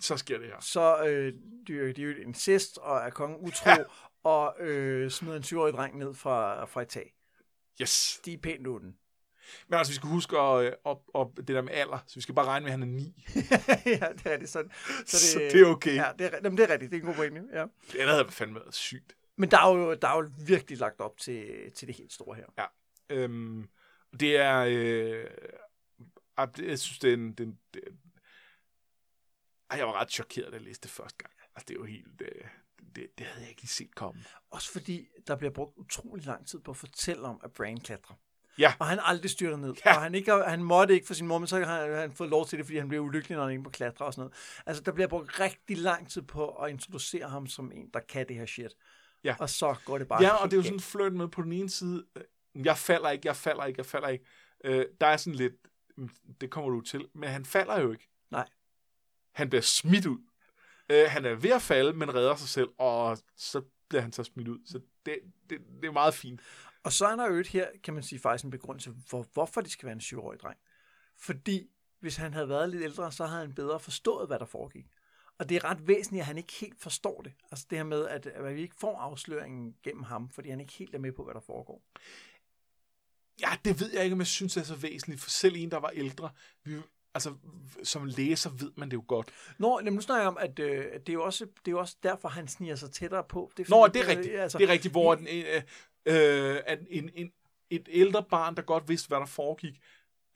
så 0.00 0.16
sker 0.16 0.38
det 0.38 0.46
her. 0.46 0.60
Så 0.60 1.04
øh, 1.04 1.32
de, 1.66 1.92
de 1.92 2.02
er 2.02 2.06
jo 2.06 2.14
incest 2.22 2.78
og 2.78 2.96
er 2.98 3.10
kongen 3.10 3.38
utro, 3.40 3.70
Ja. 3.70 3.76
og 4.24 4.54
øh, 4.60 5.10
smider 5.10 5.36
en 5.36 5.42
20-årig 5.42 5.72
dreng 5.74 5.98
ned 5.98 6.14
fra, 6.14 6.64
fra 6.64 6.82
et 6.82 6.88
tag. 6.88 7.14
Yes. 7.82 8.20
De 8.24 8.32
er 8.32 8.38
pænt 8.38 8.66
uden. 8.66 8.96
Men 9.68 9.78
altså, 9.78 9.90
vi 9.92 9.94
skal 9.96 10.08
huske 10.08 10.38
at, 10.38 10.64
øh, 10.64 10.72
op, 10.84 11.02
op, 11.14 11.36
det 11.36 11.48
der 11.48 11.62
med 11.62 11.72
alder, 11.72 11.98
så 12.06 12.14
vi 12.14 12.20
skal 12.20 12.34
bare 12.34 12.46
regne 12.46 12.64
med, 12.64 12.72
at 12.72 12.78
han 12.78 12.82
er 12.82 12.86
9. 12.86 13.24
ja, 13.86 14.08
det 14.12 14.26
er 14.26 14.30
rigtigt. 14.32 14.50
Så, 14.50 14.64
så, 15.06 15.18
Så 15.32 15.38
det 15.38 15.60
er 15.60 15.66
okay. 15.66 15.94
Ja, 15.94 16.10
det 16.18 16.26
er, 16.26 16.38
jamen, 16.44 16.58
det 16.58 16.64
er 16.68 16.72
rigtigt. 16.72 16.90
Det 16.92 16.96
er 16.96 17.00
en 17.00 17.06
god 17.06 17.14
pointe. 17.14 17.42
Ja. 17.52 17.64
Det 17.92 18.08
havde 18.08 18.26
fandme 18.30 18.54
været 18.60 18.74
sygt. 18.74 19.16
Men 19.36 19.50
der 19.50 19.58
er, 19.58 19.74
jo, 19.76 19.94
der 19.94 20.08
er 20.08 20.16
jo 20.22 20.30
virkelig 20.46 20.78
lagt 20.78 21.00
op 21.00 21.18
til, 21.18 21.72
til 21.76 21.88
det 21.88 21.96
helt 21.96 22.12
store 22.12 22.36
her. 22.36 22.66
Øhm, 23.10 23.68
det 24.20 24.36
er... 24.36 24.58
Øh, 24.58 24.72
det- 24.74 25.28
jeg 26.58 26.78
synes, 26.78 26.98
det 26.98 27.10
er 27.10 27.14
en... 27.14 27.32
Det, 27.32 27.40
er 27.40 27.44
en- 27.44 27.58
det, 27.74 27.82
ej, 29.70 29.78
jeg 29.78 29.86
var 29.86 30.00
ret 30.00 30.10
chokeret, 30.10 30.52
da 30.52 30.56
jeg 30.56 30.64
læste 30.64 30.82
det 30.82 30.90
første 30.90 31.18
gang. 31.18 31.34
Altså, 31.54 31.64
det 31.68 31.74
er 31.74 31.78
jo 31.78 31.84
helt... 31.84 32.20
Øh, 32.22 32.44
det, 32.96 33.06
det 33.18 33.26
havde 33.26 33.40
jeg 33.40 33.48
ikke 33.50 33.62
lige 33.62 33.70
set 33.70 33.94
komme. 33.94 34.24
Også 34.50 34.72
fordi, 34.72 35.08
der 35.26 35.36
bliver 35.36 35.50
brugt 35.50 35.76
utrolig 35.76 36.26
lang 36.26 36.46
tid 36.46 36.60
på 36.60 36.70
at 36.70 36.76
fortælle 36.76 37.22
om, 37.22 37.40
at 37.44 37.52
Bran 37.52 37.80
klatrer. 37.80 38.14
Ja. 38.58 38.72
Og 38.78 38.86
han 38.86 38.98
aldrig 39.02 39.30
styrter 39.30 39.56
ned. 39.56 39.74
Ja. 39.84 39.96
Og 39.96 40.02
han, 40.02 40.14
ikke, 40.14 40.32
han 40.32 40.62
måtte 40.62 40.94
ikke 40.94 41.06
for 41.06 41.14
sin 41.14 41.26
mor, 41.26 41.38
men 41.38 41.46
så 41.46 41.64
har 41.64 42.00
han, 42.00 42.12
fået 42.12 42.30
lov 42.30 42.46
til 42.46 42.58
det, 42.58 42.66
fordi 42.66 42.78
han 42.78 42.88
blev 42.88 43.00
ulykkelig, 43.02 43.36
når 43.36 43.44
han 43.44 43.52
ikke 43.52 43.64
på 43.64 43.70
klatre 43.70 44.04
og 44.04 44.14
sådan 44.14 44.20
noget. 44.20 44.34
Altså, 44.66 44.82
der 44.82 44.92
bliver 44.92 45.08
brugt 45.08 45.40
rigtig 45.40 45.78
lang 45.78 46.10
tid 46.10 46.22
på 46.22 46.48
at 46.48 46.70
introducere 46.70 47.28
ham 47.28 47.46
som 47.46 47.72
en, 47.72 47.90
der 47.94 48.00
kan 48.00 48.28
det 48.28 48.36
her 48.36 48.46
shit. 48.46 48.74
Ja. 49.24 49.36
Og 49.38 49.50
så 49.50 49.76
går 49.84 49.98
det 49.98 50.08
bare 50.08 50.22
Ja, 50.22 50.34
og 50.34 50.50
det 50.50 50.52
er 50.52 50.56
jo 50.56 50.62
sådan 50.62 50.76
en 50.76 50.80
flirt 50.80 51.12
med 51.12 51.28
på 51.28 51.42
den 51.42 51.52
ene 51.52 51.70
side, 51.70 52.06
øh, 52.16 52.22
jeg 52.66 52.78
falder 52.78 53.10
ikke, 53.10 53.26
jeg 53.26 53.36
falder 53.36 53.64
ikke, 53.64 53.78
jeg 53.78 53.86
falder 53.86 54.08
ikke. 54.08 54.24
Øh, 54.64 54.86
der 55.00 55.06
er 55.06 55.16
sådan 55.16 55.34
lidt, 55.34 55.54
det 56.40 56.50
kommer 56.50 56.70
du 56.70 56.80
til, 56.80 57.08
men 57.12 57.28
han 57.28 57.44
falder 57.44 57.80
jo 57.80 57.92
ikke. 57.92 58.08
Nej. 58.30 58.48
Han 59.32 59.48
bliver 59.48 59.62
smidt 59.62 60.06
ud. 60.06 60.18
Øh, 60.90 61.06
han 61.08 61.24
er 61.24 61.34
ved 61.34 61.50
at 61.50 61.62
falde, 61.62 61.92
men 61.92 62.14
redder 62.14 62.36
sig 62.36 62.48
selv, 62.48 62.68
og 62.78 63.18
så 63.36 63.62
bliver 63.88 64.02
han 64.02 64.12
så 64.12 64.24
smidt 64.24 64.48
ud. 64.48 64.58
Så 64.64 64.80
det, 65.06 65.18
det, 65.50 65.58
det 65.80 65.88
er 65.88 65.92
meget 65.92 66.14
fint. 66.14 66.40
Og 66.82 66.92
så 66.92 67.06
er 67.06 67.16
der 67.16 67.30
jo 67.30 67.34
et 67.34 67.46
her, 67.46 67.66
kan 67.82 67.94
man 67.94 68.02
sige, 68.02 68.18
faktisk 68.18 68.44
en 68.44 68.50
begrundelse 68.50 68.94
for, 69.06 69.26
hvorfor 69.32 69.60
det 69.60 69.70
skal 69.70 69.86
være 69.86 69.94
en 69.94 70.00
syvårig 70.00 70.40
dreng. 70.40 70.58
Fordi 71.16 71.70
hvis 72.00 72.16
han 72.16 72.34
havde 72.34 72.48
været 72.48 72.70
lidt 72.70 72.82
ældre, 72.82 73.12
så 73.12 73.26
havde 73.26 73.40
han 73.40 73.54
bedre 73.54 73.80
forstået, 73.80 74.26
hvad 74.26 74.38
der 74.38 74.44
foregik. 74.44 74.86
Og 75.38 75.48
det 75.48 75.56
er 75.56 75.64
ret 75.64 75.88
væsentligt, 75.88 76.20
at 76.20 76.26
han 76.26 76.38
ikke 76.38 76.52
helt 76.52 76.80
forstår 76.80 77.20
det. 77.22 77.32
Altså 77.50 77.66
det 77.70 77.78
her 77.78 77.84
med, 77.84 78.08
at, 78.08 78.26
at 78.26 78.54
vi 78.54 78.62
ikke 78.62 78.74
får 78.74 78.98
afsløringen 78.98 79.76
gennem 79.82 80.02
ham, 80.02 80.30
fordi 80.30 80.50
han 80.50 80.60
ikke 80.60 80.72
helt 80.72 80.94
er 80.94 80.98
med 80.98 81.12
på, 81.12 81.24
hvad 81.24 81.34
der 81.34 81.40
foregår. 81.40 81.82
Ja, 83.40 83.50
det 83.64 83.80
ved 83.80 83.90
jeg 83.92 84.04
ikke, 84.04 84.14
om 84.14 84.18
jeg 84.18 84.26
synes 84.26 84.56
er 84.56 84.62
så 84.62 84.74
væsentligt, 84.74 85.20
for 85.20 85.30
selv 85.30 85.54
en, 85.56 85.70
der 85.70 85.76
var 85.76 85.88
ældre, 85.88 86.30
vi, 86.64 86.74
altså, 87.14 87.34
som 87.82 88.04
læser 88.04 88.50
ved 88.50 88.70
man 88.76 88.90
det 88.90 88.94
jo 88.94 89.04
godt. 89.08 89.28
Nå, 89.58 89.78
jamen, 89.78 89.94
nu 89.94 90.00
snakker 90.00 90.22
jeg 90.22 90.28
om, 90.28 90.38
at 90.40 90.58
øh, 90.58 90.84
det, 90.92 91.08
er 91.08 91.12
jo 91.12 91.24
også, 91.24 91.44
det 91.44 91.68
er 91.68 91.72
jo 91.72 91.78
også 91.78 91.96
derfor, 92.02 92.28
han 92.28 92.48
sniger 92.48 92.76
sig 92.76 92.90
tættere 92.90 93.24
på. 93.24 93.52
Det 93.56 93.68
Nå, 93.68 93.86
fordi, 93.86 93.98
det 93.98 94.04
er 94.04 94.08
rigtigt. 94.08 94.34
Øh, 94.34 94.42
altså, 94.42 94.58
Det 94.58 94.64
er 94.64 94.72
rigtigt, 94.72 94.92
hvor 94.92 95.14
den, 95.14 95.26
øh, 95.26 95.62
øh, 96.06 96.60
at 96.66 96.78
en, 96.90 97.10
en, 97.14 97.32
et 97.70 97.88
ældre 97.90 98.22
barn, 98.30 98.56
der 98.56 98.62
godt 98.62 98.88
vidste, 98.88 99.08
hvad 99.08 99.18
der 99.18 99.26
foregik, 99.26 99.80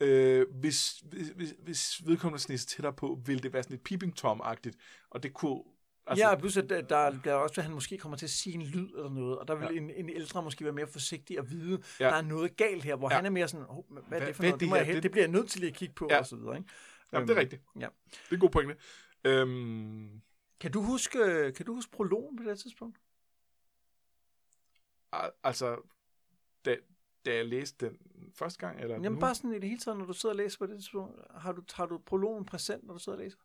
øh, 0.00 0.46
hvis, 0.50 1.02
hvis, 1.36 1.54
hvis, 1.58 2.00
vedkommende 2.04 2.42
sned 2.42 2.58
sig 2.58 2.68
tættere 2.68 2.92
på, 2.92 3.20
ville 3.26 3.42
det 3.42 3.52
være 3.52 3.62
sådan 3.62 3.74
lidt 3.74 3.84
peeping 3.84 4.14
tom-agtigt, 4.16 4.76
og 5.10 5.22
det 5.22 5.34
kunne... 5.34 5.62
Altså, 6.06 6.28
ja, 6.28 6.36
plus 6.38 6.56
at 6.56 6.68
der, 6.70 6.80
der 6.80 7.10
der 7.10 7.30
er 7.30 7.34
også, 7.34 7.60
at 7.60 7.64
han 7.64 7.74
måske 7.74 7.98
kommer 7.98 8.18
til 8.18 8.26
at 8.26 8.30
sige 8.30 8.54
en 8.54 8.62
lyd 8.62 8.88
eller 8.94 9.10
noget, 9.10 9.38
og 9.38 9.48
der 9.48 9.54
vil 9.54 9.68
Ja. 9.74 9.80
en, 9.80 9.90
en 9.90 10.08
ældre 10.08 10.42
måske 10.42 10.64
være 10.64 10.72
mere 10.72 10.86
forsigtig 10.86 11.38
og 11.40 11.50
vide, 11.50 11.82
Ja. 12.00 12.04
der 12.06 12.12
er 12.14 12.22
noget 12.22 12.56
galt 12.56 12.84
her, 12.84 12.96
hvor 12.96 13.10
Ja. 13.10 13.16
han 13.16 13.26
er 13.26 13.30
mere 13.30 13.48
sådan, 13.48 13.66
oh, 13.68 13.84
hvad 14.08 14.20
er 14.20 14.26
det 14.26 14.36
for 14.36 14.42
hvad 14.42 14.50
noget? 14.50 14.52
det 14.54 14.60
Det, 14.60 14.68
må 14.68 14.76
jeg, 14.76 14.86
Det- 14.86 15.02
det 15.02 15.10
bliver 15.10 15.24
jeg 15.24 15.30
nødt 15.32 15.50
til 15.50 15.60
lige 15.60 15.70
at 15.70 15.76
kigge 15.76 15.94
på, 15.94 16.08
Ja. 16.10 16.18
og 16.18 16.26
så 16.26 16.36
videre. 16.36 16.56
Ikke? 16.56 16.68
Jamen, 17.12 17.28
det 17.28 17.36
er 17.36 17.40
rigtigt. 17.40 17.62
Ja. 17.80 17.88
Det 18.10 18.30
er 18.30 18.34
en 18.34 18.40
god 18.40 18.50
pointe. 18.50 18.76
Øhm, 19.24 20.22
Kan 20.60 20.72
du 20.72 20.82
huske, 20.82 21.52
kan 21.56 21.66
du 21.66 21.74
huske 21.74 21.90
prologen 21.92 22.36
på 22.36 22.42
det 22.42 22.58
tidspunkt? 22.58 22.98
al- 25.12 25.30
altså, 25.44 25.76
da, 26.64 26.76
da 27.26 27.34
jeg 27.34 27.46
læste 27.46 27.86
den 27.88 27.98
første 28.34 28.58
gang, 28.58 28.80
eller 28.80 28.94
Jamen 28.94 29.12
nu, 29.12 29.20
bare 29.20 29.34
sådan 29.34 29.50
i 29.52 29.54
det 29.58 29.68
hele 29.68 29.80
taget, 29.80 29.98
når 29.98 30.04
du 30.06 30.12
sidder 30.12 30.32
og 30.32 30.36
læser 30.36 30.58
på 30.58 30.66
det 30.66 30.76
tidspunkt, 30.76 31.20
har 31.36 31.52
du, 31.52 31.62
har 31.74 31.86
du 31.86 31.98
prologen 31.98 32.44
præsent, 32.44 32.84
når 32.84 32.94
du 32.94 33.00
sidder 33.00 33.18
og 33.18 33.24
læser? 33.24 33.38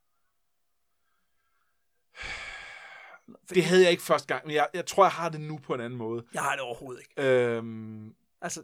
Det 3.49 3.63
havde 3.63 3.81
jeg 3.83 3.91
ikke 3.91 4.03
første 4.03 4.27
gang, 4.33 4.45
men 4.47 4.55
jeg, 4.55 4.67
jeg 4.73 4.85
tror, 4.85 5.03
jeg 5.03 5.11
har 5.11 5.29
det 5.29 5.41
nu 5.41 5.57
på 5.57 5.73
en 5.73 5.81
anden 5.81 5.97
måde. 5.99 6.25
Jeg 6.33 6.41
har 6.41 6.51
det 6.51 6.61
overhovedet 6.61 7.01
ikke. 7.01 7.29
Øhm, 7.29 8.13
Altså, 8.41 8.63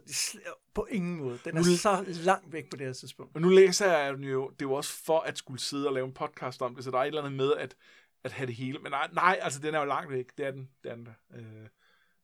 på 0.74 0.86
ingen 0.90 1.16
måde. 1.16 1.38
Den 1.44 1.54
Nu- 1.54 1.60
er 1.60 1.76
så 1.76 2.04
langt 2.08 2.52
væk 2.52 2.70
på 2.70 2.76
det 2.76 2.86
her 2.86 2.92
tidspunkt. 2.92 3.34
Og 3.36 3.40
nu 3.42 3.48
læser 3.48 3.98
jeg 3.98 4.14
den 4.14 4.24
jo, 4.24 4.48
det 4.50 4.62
er 4.64 4.68
jo 4.68 4.72
også 4.72 5.04
for 5.04 5.20
at 5.20 5.38
skulle 5.38 5.60
sidde 5.60 5.86
og 5.88 5.92
lave 5.94 6.06
en 6.06 6.12
podcast 6.14 6.62
om 6.62 6.74
det, 6.74 6.84
så 6.84 6.90
der 6.90 6.98
er 6.98 7.02
et 7.02 7.06
eller 7.06 7.22
andet 7.22 7.36
med 7.36 7.52
at, 7.56 7.76
at 8.24 8.32
have 8.32 8.46
det 8.46 8.54
hele. 8.54 8.78
Men 8.78 8.92
nej, 8.92 9.08
nej, 9.12 9.38
altså 9.42 9.60
den 9.60 9.74
er 9.74 9.78
jo 9.78 9.84
langt 9.84 10.10
væk, 10.12 10.26
det 10.38 10.46
er 10.46 10.50
den, 10.50 10.68
det 10.84 10.90
er 10.90 10.94
den 10.94 11.04
da. 11.04 11.12
Øh, 11.36 11.68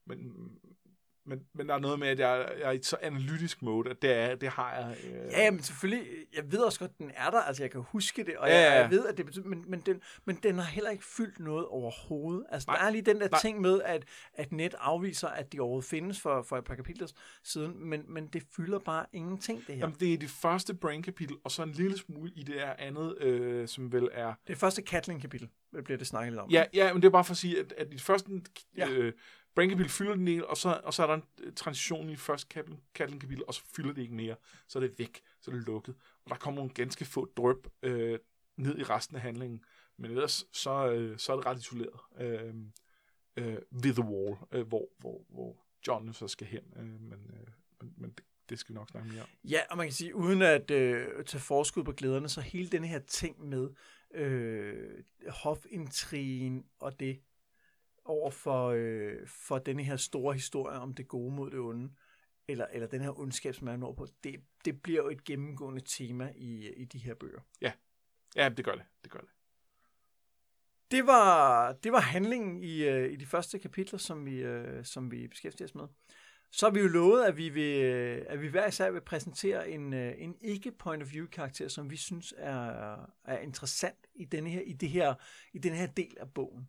men, 0.06 0.18
men, 1.30 1.40
men 1.54 1.68
der 1.68 1.74
er 1.74 1.78
noget 1.78 1.98
med, 1.98 2.08
at 2.08 2.18
jeg, 2.18 2.52
jeg 2.58 2.66
er 2.66 2.70
i 2.70 2.76
et 2.76 2.86
så 2.86 2.96
analytisk 3.02 3.62
mode, 3.62 3.90
at 3.90 4.02
det, 4.02 4.12
er, 4.12 4.34
det 4.34 4.48
har 4.48 4.74
jeg. 4.74 4.96
Øh, 5.04 5.30
Ja, 5.30 5.50
men 5.50 5.62
selvfølgelig, 5.62 6.06
jeg 6.36 6.52
ved 6.52 6.58
også 6.58 6.78
godt, 6.78 6.90
at 6.90 6.98
den 6.98 7.10
er 7.14 7.30
der, 7.30 7.40
altså 7.40 7.62
jeg 7.62 7.70
kan 7.70 7.80
huske 7.88 8.24
det, 8.24 8.36
og 8.36 8.48
Ja, 8.48 8.72
jeg, 8.72 8.82
jeg 8.82 8.90
ved, 8.90 9.06
at 9.06 9.16
det 9.16 9.26
betyder, 9.26 9.44
men, 9.44 9.64
men, 9.68 9.80
den, 9.80 10.00
men 10.24 10.36
den 10.42 10.54
har 10.58 10.64
heller 10.64 10.90
ikke 10.90 11.04
fyldt 11.04 11.40
noget 11.40 11.66
overhovedet. 11.66 12.44
Altså 12.48 12.66
Nej, 12.70 12.78
der 12.78 12.84
er 12.86 12.90
lige 12.90 13.02
den 13.02 13.20
der 13.20 13.28
nej. 13.28 13.40
ting 13.40 13.60
med, 13.60 13.82
at, 13.82 14.04
at 14.34 14.52
net 14.52 14.74
afviser, 14.78 15.28
at 15.28 15.52
de 15.52 15.60
overhovedet 15.60 15.88
findes 15.88 16.20
for, 16.20 16.42
for 16.42 16.56
et 16.56 16.64
par 16.64 16.74
kapitler 16.74 17.06
siden, 17.44 17.84
men, 17.88 18.04
men 18.08 18.26
det 18.26 18.42
fylder 18.56 18.78
bare 18.78 19.06
ingenting, 19.12 19.66
det 19.66 19.74
her. 19.74 19.80
Jamen, 19.80 19.96
det 20.00 20.14
er 20.14 20.18
det 20.18 20.30
første 20.30 20.74
brain-kapitel, 20.74 21.36
og 21.44 21.50
så 21.50 21.62
en 21.62 21.72
lille 21.72 21.98
smule 21.98 22.30
i 22.36 22.42
det 22.42 22.54
her 22.54 22.74
andet, 22.78 23.18
øh, 23.18 23.68
som 23.68 23.92
vel 23.92 24.08
er... 24.12 24.34
Det 24.46 24.58
første 24.58 24.82
Catling-kapitel 24.82 25.48
bliver 25.84 25.98
det 25.98 26.06
snakket 26.06 26.32
lidt 26.32 26.40
om. 26.40 26.50
Ja, 26.50 26.64
ja, 26.74 26.92
men 26.92 27.02
det 27.02 27.08
er 27.08 27.12
bare 27.12 27.24
for 27.24 27.32
at 27.32 27.36
sige, 27.36 27.60
at, 27.60 27.74
at 27.78 27.86
i 27.86 27.90
det 27.90 28.02
første 28.02 28.30
Ja 28.76 29.10
øh, 29.60 29.66
brain-kapitel 29.66 29.90
fylder 29.90 30.14
den 30.14 30.26
del, 30.26 30.46
og 30.46 30.56
så, 30.56 30.80
og 30.84 30.94
så 30.94 31.02
er 31.02 31.06
der 31.06 31.14
en 31.14 31.22
øh, 31.42 31.52
transition 31.52 32.10
i 32.10 32.16
første 32.16 32.48
kapitel, 32.94 33.44
og 33.48 33.54
så 33.54 33.62
fylder 33.76 33.92
det 33.92 34.02
ikke 34.02 34.14
mere. 34.14 34.36
Så 34.68 34.78
er 34.78 34.80
det 34.80 34.98
væk, 34.98 35.20
så 35.40 35.50
er 35.50 35.54
det 35.54 35.66
lukket. 35.66 35.94
Og 36.24 36.30
der 36.30 36.36
kommer 36.36 36.60
nogle 36.60 36.74
ganske 36.74 37.04
få 37.04 37.32
drøb 37.36 37.66
øh, 37.82 38.18
ned 38.56 38.78
i 38.78 38.82
resten 38.82 39.16
af 39.16 39.22
handlingen. 39.22 39.64
Men 39.96 40.10
ellers, 40.10 40.44
så, 40.52 40.92
øh, 40.92 41.18
så 41.18 41.32
er 41.32 41.36
det 41.36 41.46
ret 41.46 41.58
isoleret 41.58 42.00
øh, 42.20 42.54
øh, 43.36 43.58
ved 43.70 43.94
The 43.94 44.04
Wall, 44.04 44.36
øh, 44.52 44.66
hvor, 44.66 44.88
hvor, 44.98 45.24
hvor 45.28 45.64
John 45.86 46.12
så 46.12 46.28
skal 46.28 46.46
hen. 46.46 46.62
Øh, 46.76 47.00
men 47.00 47.30
øh, 47.32 47.48
men, 47.80 47.94
men 47.96 48.10
det, 48.10 48.24
det 48.48 48.58
skal 48.58 48.74
vi 48.74 48.78
nok 48.78 48.90
snakke 48.90 49.08
mere 49.08 49.22
om. 49.22 49.28
Ja, 49.44 49.60
og 49.70 49.76
man 49.76 49.86
kan 49.86 49.92
sige, 49.92 50.14
uden 50.14 50.42
at 50.42 50.70
øh, 50.70 51.24
tage 51.24 51.40
forskud 51.40 51.84
på 51.84 51.92
glæderne, 51.92 52.28
så 52.28 52.40
hele 52.40 52.68
den 52.68 52.84
her 52.84 52.98
ting 52.98 53.48
med 53.48 53.70
øh, 54.14 55.02
hofintrigen 55.28 56.64
og 56.78 57.00
det 57.00 57.20
over 58.10 58.30
for, 58.30 58.68
øh, 58.76 59.26
for 59.26 59.58
denne 59.58 59.82
her 59.82 59.96
store 59.96 60.34
historie 60.34 60.78
om 60.78 60.94
det 60.94 61.08
gode 61.08 61.34
mod 61.34 61.50
det 61.50 61.58
onde, 61.58 61.90
eller, 62.48 62.66
eller 62.72 62.88
den 62.88 63.00
her 63.00 63.20
ondskab, 63.20 63.54
som 63.54 63.64
man 63.64 63.78
når 63.78 63.92
på, 63.92 64.06
det, 64.24 64.40
det 64.64 64.82
bliver 64.82 65.02
jo 65.02 65.08
et 65.08 65.24
gennemgående 65.24 65.80
tema 65.80 66.32
i, 66.36 66.74
i 66.74 66.84
de 66.84 66.98
her 66.98 67.14
bøger. 67.14 67.40
Ja, 68.36 68.48
det 68.48 68.64
gør 68.64 68.74
det. 68.74 68.84
Det 69.02 69.10
gør 69.10 69.20
det. 69.20 69.28
Det 70.90 71.06
var, 71.06 71.72
det 71.72 71.92
var 71.92 72.00
handlingen 72.00 72.62
i, 72.62 72.82
øh, 72.82 73.12
i 73.12 73.16
de 73.16 73.26
første 73.26 73.58
kapitler, 73.58 73.98
som 73.98 74.26
vi, 74.26 74.36
øh, 74.36 74.84
som 74.84 75.10
vi 75.10 75.28
beskæftiger 75.28 75.68
os 75.68 75.74
med. 75.74 75.84
Så 76.52 76.66
har 76.66 76.72
vi 76.72 76.80
jo 76.80 76.88
lovet, 76.88 77.24
at 77.24 77.36
vi, 77.36 77.48
vil, 77.48 77.82
øh, 77.82 78.26
at 78.28 78.40
vi 78.40 78.48
hver 78.48 78.66
især 78.66 78.90
vil 78.90 79.00
præsentere 79.00 79.70
en, 79.70 79.92
øh, 79.92 80.14
en 80.18 80.36
ikke-point 80.40 81.02
of 81.02 81.12
view-karakter, 81.12 81.68
som 81.68 81.90
vi 81.90 81.96
synes 81.96 82.34
er, 82.36 82.96
er 83.24 83.38
interessant 83.38 84.06
i, 84.14 84.24
denne 84.24 84.50
her, 84.50 84.60
i, 84.60 84.72
det 84.72 84.88
her, 84.88 85.14
i 85.52 85.58
den 85.58 85.74
her 85.74 85.86
del 85.86 86.16
af 86.20 86.30
bogen. 86.34 86.68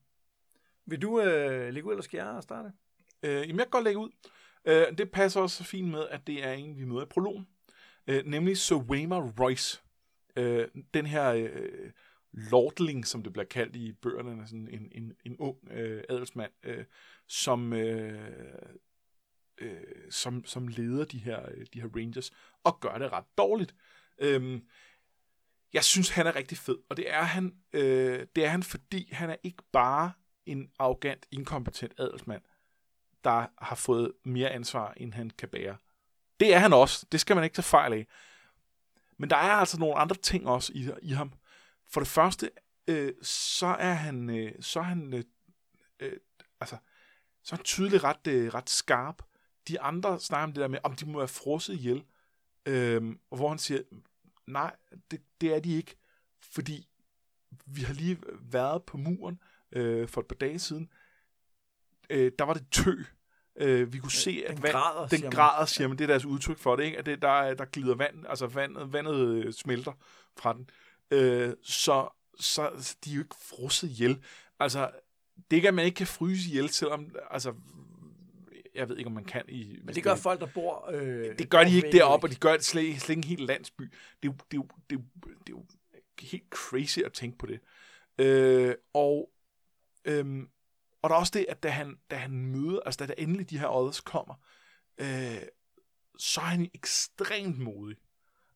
Vil 0.85 1.01
du 1.01 1.21
øh, 1.21 1.73
lægge 1.73 1.87
ud, 1.87 1.93
eller 1.93 2.03
skal 2.03 2.17
jeg 2.17 2.43
starte? 2.43 2.71
Øh, 3.23 3.31
jamen, 3.31 3.49
jeg 3.49 3.65
kan 3.65 3.69
godt 3.69 3.83
lægge 3.83 3.99
ud. 3.99 4.09
Øh, 4.65 4.97
det 4.97 5.11
passer 5.11 5.41
også 5.41 5.63
fint 5.63 5.89
med, 5.89 6.07
at 6.09 6.27
det 6.27 6.45
er 6.45 6.51
en, 6.51 6.77
vi 6.77 6.85
møder 6.85 7.01
i 7.01 7.09
prologen. 7.09 7.47
Øh, 8.07 8.25
nemlig 8.25 8.57
Sowema 8.57 9.19
Royce. 9.19 9.81
Øh, 10.35 10.67
den 10.93 11.05
her 11.05 11.31
øh, 11.33 11.91
lordling, 12.33 13.07
som 13.07 13.23
det 13.23 13.33
bliver 13.33 13.45
kaldt 13.45 13.75
i 13.75 13.91
bøgerne, 13.91 14.31
altså 14.31 14.47
sådan 14.47 14.67
en, 14.71 14.91
en, 14.91 15.13
en 15.25 15.37
ung 15.37 15.57
øh, 15.71 16.03
adelsmand, 16.09 16.51
øh, 16.63 16.85
som, 17.27 17.73
øh, 17.73 18.31
øh, 19.57 19.81
som, 20.09 20.45
som 20.45 20.67
leder 20.67 21.05
de 21.05 21.17
her, 21.17 21.49
øh, 21.51 21.65
de 21.73 21.81
her 21.81 21.89
rangers, 21.95 22.31
og 22.63 22.79
gør 22.79 22.97
det 22.97 23.11
ret 23.11 23.37
dårligt. 23.37 23.75
Øhm, 24.19 24.61
jeg 25.73 25.83
synes, 25.83 26.09
han 26.09 26.27
er 26.27 26.35
rigtig 26.35 26.57
fed, 26.57 26.77
og 26.89 26.97
det 26.97 27.09
er 27.09 27.21
han, 27.21 27.55
øh, 27.73 28.27
det 28.35 28.45
er 28.45 28.49
han, 28.49 28.63
fordi 28.63 29.09
han 29.11 29.29
er 29.29 29.35
ikke 29.43 29.63
bare 29.71 30.11
en 30.45 30.71
arrogant, 30.79 31.25
inkompetent 31.31 31.93
adelsmand, 31.97 32.41
der 33.23 33.47
har 33.57 33.75
fået 33.75 34.11
mere 34.23 34.49
ansvar, 34.49 34.93
end 34.97 35.13
han 35.13 35.29
kan 35.29 35.49
bære. 35.49 35.77
Det 36.39 36.53
er 36.53 36.59
han 36.59 36.73
også. 36.73 37.05
Det 37.11 37.21
skal 37.21 37.35
man 37.35 37.43
ikke 37.43 37.53
tage 37.53 37.63
fejl 37.63 37.93
af. 37.93 38.07
Men 39.17 39.29
der 39.29 39.35
er 39.35 39.51
altså 39.51 39.79
nogle 39.79 39.95
andre 39.95 40.15
ting 40.15 40.47
også 40.47 40.73
i, 40.75 40.89
i 41.01 41.11
ham. 41.11 41.33
For 41.87 42.01
det 42.01 42.07
første, 42.07 42.51
øh, 42.87 43.13
så 43.21 43.65
er 43.67 43.93
han, 43.93 44.29
øh, 44.29 44.51
så 44.59 44.79
er 44.79 44.83
han, 44.83 45.13
øh, 45.13 45.23
øh, 45.99 46.17
altså, 46.59 46.77
så 47.43 47.55
er 47.55 47.57
han 47.57 47.63
tydeligt 47.63 48.03
ret, 48.03 48.27
øh, 48.27 48.53
ret 48.53 48.69
skarp. 48.69 49.23
De 49.67 49.81
andre 49.81 50.19
snakker 50.19 50.43
om 50.43 50.53
det 50.53 50.61
der 50.61 50.67
med, 50.67 50.79
om 50.83 50.95
de 50.95 51.05
må 51.05 51.17
være 51.17 51.27
frosset 51.27 51.73
ihjel. 51.73 52.03
Øh, 52.65 53.15
hvor 53.29 53.49
han 53.49 53.57
siger, 53.57 53.81
nej, 54.47 54.75
det, 55.11 55.21
det 55.41 55.55
er 55.55 55.59
de 55.59 55.75
ikke, 55.75 55.95
fordi 56.39 56.87
vi 57.65 57.81
har 57.81 57.93
lige 57.93 58.17
været 58.39 58.83
på 58.83 58.97
muren 58.97 59.39
øh, 59.71 60.07
for 60.07 60.21
et 60.21 60.27
par 60.27 60.35
dage 60.35 60.59
siden. 60.59 60.89
Øh, 62.09 62.31
der 62.39 62.45
var 62.45 62.53
det 62.53 62.65
tø. 62.71 62.91
Øh, 63.55 63.93
vi 63.93 63.97
kunne 63.97 64.11
se, 64.11 64.43
at 64.47 64.55
Den 64.55 64.63
vand, 64.63 64.71
græder, 64.71 65.07
den 65.07 65.19
siger 65.19 65.31
græder, 65.31 65.65
siger 65.65 65.87
man. 65.87 65.97
Det 65.97 66.03
er 66.03 66.07
deres 66.07 66.25
udtryk 66.25 66.57
for 66.57 66.75
det, 66.75 66.83
ikke? 66.83 66.97
At 66.97 67.05
det, 67.05 67.21
der, 67.21 67.53
der 67.53 67.65
glider 67.65 67.95
vand, 67.95 68.25
altså 68.29 68.47
vandet, 68.47 68.93
vandet 68.93 69.27
øh, 69.27 69.53
smelter 69.53 69.93
fra 70.37 70.53
den. 70.53 70.69
Øh, 71.11 71.53
så, 71.63 72.09
så 72.39 72.95
de 73.05 73.11
er 73.11 73.15
jo 73.15 73.21
ikke 73.21 73.35
frosset 73.39 73.89
ihjel. 73.89 74.23
Altså, 74.59 74.91
det 75.35 75.51
er 75.51 75.55
ikke, 75.55 75.67
at 75.67 75.73
man 75.73 75.85
ikke 75.85 75.95
kan 75.95 76.07
fryse 76.07 76.49
ihjel, 76.49 76.69
selvom, 76.69 77.15
altså, 77.31 77.53
jeg 78.75 78.89
ved 78.89 78.97
ikke, 78.97 79.07
om 79.07 79.13
man 79.13 79.25
kan 79.25 79.43
i... 79.49 79.79
Men 79.83 79.95
det 79.95 80.03
gør 80.03 80.15
folk, 80.15 80.39
der 80.39 80.45
bor... 80.45 80.89
Øh, 80.91 81.37
det 81.37 81.49
gør 81.49 81.63
de 81.63 81.75
ikke 81.75 81.91
deroppe, 81.91 82.27
og 82.27 82.31
de 82.31 82.35
gør 82.35 82.53
det 82.53 82.65
slet, 82.65 83.01
slet 83.01 83.17
ikke 83.17 83.27
en 83.27 83.37
hel 83.37 83.47
landsby. 83.47 83.83
Det 84.23 84.29
er, 84.29 84.33
jo, 84.33 84.33
det, 84.51 84.57
er 84.57 84.61
jo, 84.61 84.67
det, 84.89 84.95
er 84.95 84.99
jo, 84.99 85.31
det 85.47 85.53
er 85.53 85.57
jo 85.57 85.65
helt 86.21 86.49
crazy 86.49 86.99
at 86.99 87.13
tænke 87.13 87.37
på 87.37 87.45
det. 87.45 87.59
Øh, 88.17 88.75
og, 88.93 89.29
øhm, 90.05 90.49
og 91.01 91.09
der 91.09 91.15
er 91.15 91.19
også 91.19 91.31
det, 91.35 91.45
at 91.49 91.63
da 91.63 91.69
han, 91.69 91.97
da 92.11 92.15
han 92.15 92.31
møder, 92.31 92.79
altså 92.85 92.97
da 92.97 93.05
der 93.05 93.13
endelig 93.17 93.49
de 93.49 93.59
her 93.59 93.75
odds 93.75 94.01
kommer, 94.01 94.35
øh, 94.97 95.41
så 96.17 96.41
er 96.41 96.45
han 96.45 96.69
ekstremt 96.73 97.59
modig. 97.59 97.97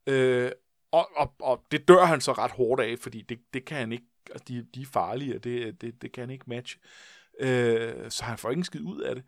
Øh, 0.06 0.52
og, 0.90 1.10
og, 1.16 1.34
og 1.40 1.64
det 1.70 1.88
dør 1.88 2.04
han 2.04 2.20
så 2.20 2.32
ret 2.32 2.50
hårdt 2.50 2.82
af, 2.82 2.98
fordi 2.98 3.22
det, 3.22 3.40
det 3.54 3.64
kan 3.64 3.78
han 3.78 3.92
ikke, 3.92 4.06
altså 4.30 4.44
de, 4.48 4.66
de 4.74 4.82
er 4.82 4.86
farlige, 4.86 5.36
og 5.36 5.44
det, 5.44 5.80
det, 5.80 6.02
det 6.02 6.12
kan 6.12 6.22
han 6.22 6.30
ikke 6.30 6.44
matche. 6.46 6.80
Øh, 7.40 8.10
så 8.10 8.24
han 8.24 8.38
får 8.38 8.50
ikke 8.50 8.60
en 8.60 8.64
skid 8.64 8.80
ud 8.80 9.00
af 9.00 9.14
det. 9.14 9.24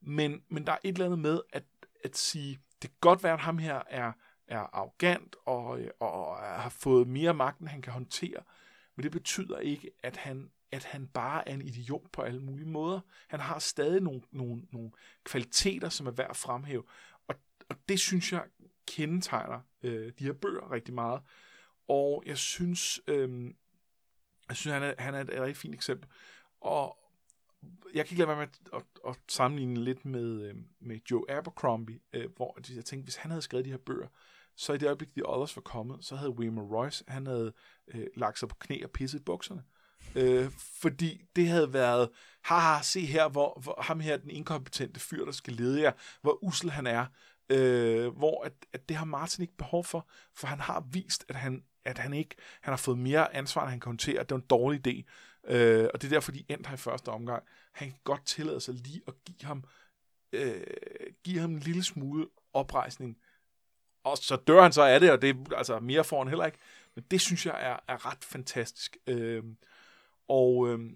Men, 0.00 0.42
men 0.48 0.66
der 0.66 0.72
er 0.72 0.78
et 0.84 0.92
eller 0.92 1.06
andet 1.06 1.18
med 1.18 1.40
at, 1.52 1.64
at 2.04 2.16
sige, 2.16 2.58
det 2.82 2.90
kan 2.90 2.98
godt 3.00 3.22
være, 3.22 3.32
at 3.32 3.40
ham 3.40 3.58
her 3.58 3.82
er, 3.90 4.12
er 4.48 4.58
arrogant 4.58 5.36
og, 5.46 5.80
og, 6.00 6.12
og 6.12 6.36
har 6.36 6.68
fået 6.68 7.08
mere 7.08 7.34
magt, 7.34 7.60
end 7.60 7.68
han 7.68 7.82
kan 7.82 7.92
håndtere. 7.92 8.42
Men 8.96 9.02
det 9.02 9.12
betyder 9.12 9.58
ikke, 9.58 9.90
at 10.02 10.16
han, 10.16 10.50
at 10.72 10.84
han 10.84 11.06
bare 11.06 11.48
er 11.48 11.54
en 11.54 11.62
idiot 11.62 12.10
på 12.12 12.22
alle 12.22 12.40
mulige 12.40 12.68
måder. 12.68 13.00
Han 13.28 13.40
har 13.40 13.58
stadig 13.58 14.00
nogle, 14.00 14.20
nogle, 14.30 14.62
nogle 14.72 14.90
kvaliteter, 15.24 15.88
som 15.88 16.06
er 16.06 16.10
værd 16.10 16.30
at 16.30 16.36
fremhæve. 16.36 16.84
Og, 17.28 17.34
og 17.68 17.76
det 17.88 18.00
synes 18.00 18.32
jeg 18.32 18.44
kendetegner 18.86 19.60
øh, 19.82 20.12
de 20.18 20.24
her 20.24 20.32
bøger 20.32 20.72
rigtig 20.72 20.94
meget. 20.94 21.22
Og 21.88 22.22
jeg 22.26 22.38
synes, 22.38 23.00
øh, 23.06 23.44
jeg 24.48 24.56
synes 24.56 24.72
han, 24.72 24.82
er, 24.82 24.94
han 24.98 25.14
er 25.14 25.20
et, 25.20 25.30
rigtig 25.30 25.56
fint 25.56 25.74
eksempel. 25.74 26.08
Og 26.60 26.98
jeg 27.94 28.06
kan 28.06 28.14
ikke 28.14 28.18
lade 28.18 28.28
være 28.28 28.36
med 28.36 28.46
at, 28.46 28.80
at, 28.80 28.82
at 29.08 29.16
sammenligne 29.28 29.84
lidt 29.84 30.04
med, 30.04 30.42
øh, 30.42 30.54
med 30.80 31.00
Joe 31.10 31.30
Abercrombie, 31.30 32.00
øh, 32.12 32.30
hvor 32.36 32.58
jeg 32.74 32.84
tænkte, 32.84 33.04
hvis 33.04 33.16
han 33.16 33.30
havde 33.30 33.42
skrevet 33.42 33.64
de 33.64 33.70
her 33.70 33.78
bøger, 33.78 34.08
så 34.56 34.72
i 34.72 34.78
det 34.78 34.86
øjeblik, 34.86 35.14
de 35.14 35.22
Others 35.24 35.56
var 35.56 35.62
kommet, 35.62 36.04
så 36.04 36.16
havde 36.16 36.30
William 36.30 36.58
Royce, 36.58 37.04
han 37.08 37.26
havde 37.26 37.52
øh, 37.88 38.06
lagt 38.14 38.38
sig 38.38 38.48
på 38.48 38.56
knæ 38.60 38.84
og 38.84 38.90
pisset 38.90 39.20
i 39.20 39.22
bukserne. 39.22 39.60
Øh, 39.60 39.75
Øh, 40.14 40.50
fordi 40.80 41.24
det 41.36 41.48
havde 41.48 41.72
været, 41.72 42.08
haha, 42.42 42.82
se 42.82 43.06
her, 43.06 43.28
hvor, 43.28 43.60
hvor 43.62 43.82
ham 43.82 44.00
her, 44.00 44.16
den 44.16 44.30
inkompetente 44.30 45.00
fyr, 45.00 45.24
der 45.24 45.32
skal 45.32 45.52
lede 45.52 45.82
jer, 45.82 45.92
hvor 46.22 46.44
usel 46.44 46.70
han 46.70 46.86
er, 46.86 47.06
øh, 47.50 48.16
hvor 48.16 48.44
at, 48.44 48.52
at 48.72 48.88
det 48.88 48.96
har 48.96 49.04
Martin 49.04 49.42
ikke 49.42 49.56
behov 49.56 49.84
for, 49.84 50.08
for 50.34 50.46
han 50.46 50.60
har 50.60 50.80
vist, 50.90 51.24
at 51.28 51.34
han, 51.34 51.64
at 51.84 51.98
han 51.98 52.14
ikke 52.14 52.34
han 52.60 52.72
har 52.72 52.76
fået 52.76 52.98
mere 52.98 53.34
ansvar, 53.34 53.62
end 53.62 53.70
han 53.70 53.80
kan 53.80 53.88
håndtere, 53.88 54.20
at 54.20 54.28
det 54.28 54.34
var 54.34 54.40
en 54.40 54.46
dårlig 54.46 54.86
idé. 54.86 55.02
Øh, 55.48 55.88
og 55.94 56.02
det 56.02 56.08
er 56.08 56.14
derfor, 56.14 56.32
de 56.32 56.44
endte 56.48 56.68
her 56.68 56.74
i 56.74 56.78
første 56.78 57.08
omgang. 57.08 57.42
Han 57.72 57.88
kan 57.88 57.98
godt 58.04 58.26
tillade 58.26 58.60
sig 58.60 58.74
lige 58.74 59.02
at 59.08 59.14
give 59.24 59.42
ham, 59.42 59.64
øh, 60.32 60.66
give 61.24 61.40
ham 61.40 61.50
en 61.50 61.58
lille 61.58 61.84
smule 61.84 62.26
oprejsning. 62.52 63.16
Og 64.04 64.16
så 64.18 64.36
dør 64.36 64.62
han 64.62 64.72
så 64.72 64.82
af 64.82 65.00
det, 65.00 65.10
og 65.10 65.22
det 65.22 65.36
altså 65.56 65.80
mere 65.80 66.04
får 66.04 66.18
han 66.18 66.28
heller 66.28 66.46
ikke. 66.46 66.58
Men 66.94 67.04
det 67.10 67.20
synes 67.20 67.46
jeg 67.46 67.56
er, 67.70 67.76
er 67.88 68.10
ret 68.10 68.24
fantastisk. 68.24 68.96
Øh, 69.06 69.44
og, 70.28 70.68
øh, 70.68 70.90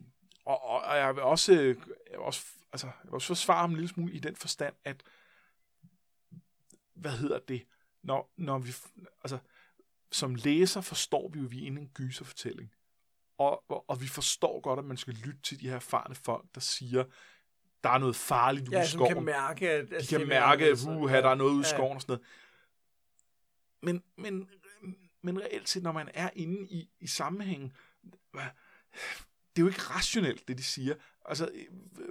og, 0.44 0.62
og 0.62 0.96
jeg 0.96 1.14
vil 1.14 1.22
også, 1.22 1.52
jeg 1.52 1.76
vil 2.10 2.18
også, 2.18 2.46
altså, 2.72 2.86
jeg 2.86 2.94
vil 3.04 3.14
også 3.14 3.26
forsvare 3.26 3.60
ham 3.60 3.70
en 3.70 3.76
lille 3.76 3.88
smule 3.88 4.12
i 4.12 4.18
den 4.18 4.36
forstand, 4.36 4.74
at 4.84 5.02
hvad 6.94 7.10
hedder 7.12 7.38
det, 7.38 7.66
når, 8.02 8.32
når 8.36 8.58
vi, 8.58 8.74
altså, 9.24 9.38
som 10.12 10.34
læser 10.34 10.80
forstår 10.80 11.28
vi 11.28 11.38
jo, 11.38 11.44
at 11.44 11.50
vi 11.50 11.62
er 11.62 11.66
inde 11.66 11.80
i 11.80 11.84
en 11.84 11.90
gyserfortælling. 11.94 12.72
Og, 13.38 13.64
og, 13.70 13.90
og 13.90 14.00
vi 14.02 14.06
forstår 14.06 14.60
godt, 14.60 14.78
at 14.78 14.84
man 14.84 14.96
skal 14.96 15.14
lytte 15.14 15.40
til 15.42 15.60
de 15.60 15.68
her 15.68 15.74
erfarne 15.76 16.14
folk, 16.14 16.44
der 16.54 16.60
siger, 16.60 17.04
der 17.84 17.90
er 17.90 17.98
noget 17.98 18.16
farligt 18.16 18.68
ude 18.68 18.76
Ja, 18.76 18.82
i 18.84 18.86
skoven. 18.86 19.14
kan 19.14 19.24
mærke, 19.24 19.70
at... 19.70 19.88
de 19.90 20.06
kan 20.06 20.28
mærke, 20.28 20.64
at 20.64 20.78
uh, 20.88 21.10
der 21.10 21.28
er 21.28 21.34
noget 21.34 21.52
ude 21.52 21.60
i 21.60 21.64
skoven 21.64 21.94
og 21.96 22.02
sådan 22.02 22.12
noget. 22.12 22.26
Men, 23.82 24.02
men, 24.16 24.48
men 25.22 25.40
reelt 25.40 25.68
set, 25.68 25.82
når 25.82 25.92
man 25.92 26.10
er 26.14 26.30
inde 26.34 26.66
i, 26.70 26.90
i 27.00 27.06
sammenhængen, 27.06 27.72
hvad- 28.30 28.42
det 29.56 29.62
er 29.62 29.64
jo 29.64 29.66
ikke 29.66 29.80
rationelt, 29.80 30.48
det 30.48 30.58
de 30.58 30.64
siger. 30.64 30.94
Altså, 31.24 31.50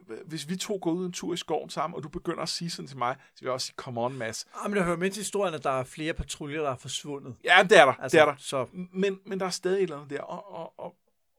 øh, 0.09 0.17
hvis 0.25 0.49
vi 0.49 0.55
to 0.55 0.79
går 0.81 0.91
ud 0.91 1.05
en 1.05 1.11
tur 1.11 1.33
i 1.33 1.37
skoven 1.37 1.69
sammen, 1.69 1.97
og 1.97 2.03
du 2.03 2.09
begynder 2.09 2.41
at 2.41 2.49
sige 2.49 2.69
sådan 2.69 2.87
til 2.87 2.97
mig, 2.97 3.15
så 3.35 3.41
vil 3.41 3.45
jeg 3.47 3.53
også 3.53 3.67
sige, 3.67 3.75
come 3.75 4.01
on, 4.01 4.13
Mads. 4.13 4.47
Ah, 4.55 4.69
men 4.69 4.77
der 4.77 4.83
hører 4.83 4.97
med 4.97 5.11
til 5.11 5.21
historien, 5.21 5.53
at 5.53 5.63
der 5.63 5.79
er 5.79 5.83
flere 5.83 6.13
patruljer, 6.13 6.61
der 6.61 6.71
er 6.71 6.75
forsvundet. 6.75 7.35
Ja, 7.43 7.63
det 7.69 7.77
er 7.77 7.85
der, 7.85 7.93
altså, 7.93 8.17
det 8.17 8.21
er 8.21 8.25
der. 8.25 8.35
Så, 8.37 8.67
Men, 8.93 9.19
men 9.25 9.39
der 9.39 9.45
er 9.45 9.49
stadig 9.49 9.77
et 9.77 9.83
eller 9.83 9.95
andet 9.95 10.09
der, 10.09 10.21
og, 10.21 10.53
og, 10.53 10.79
og, 10.79 10.95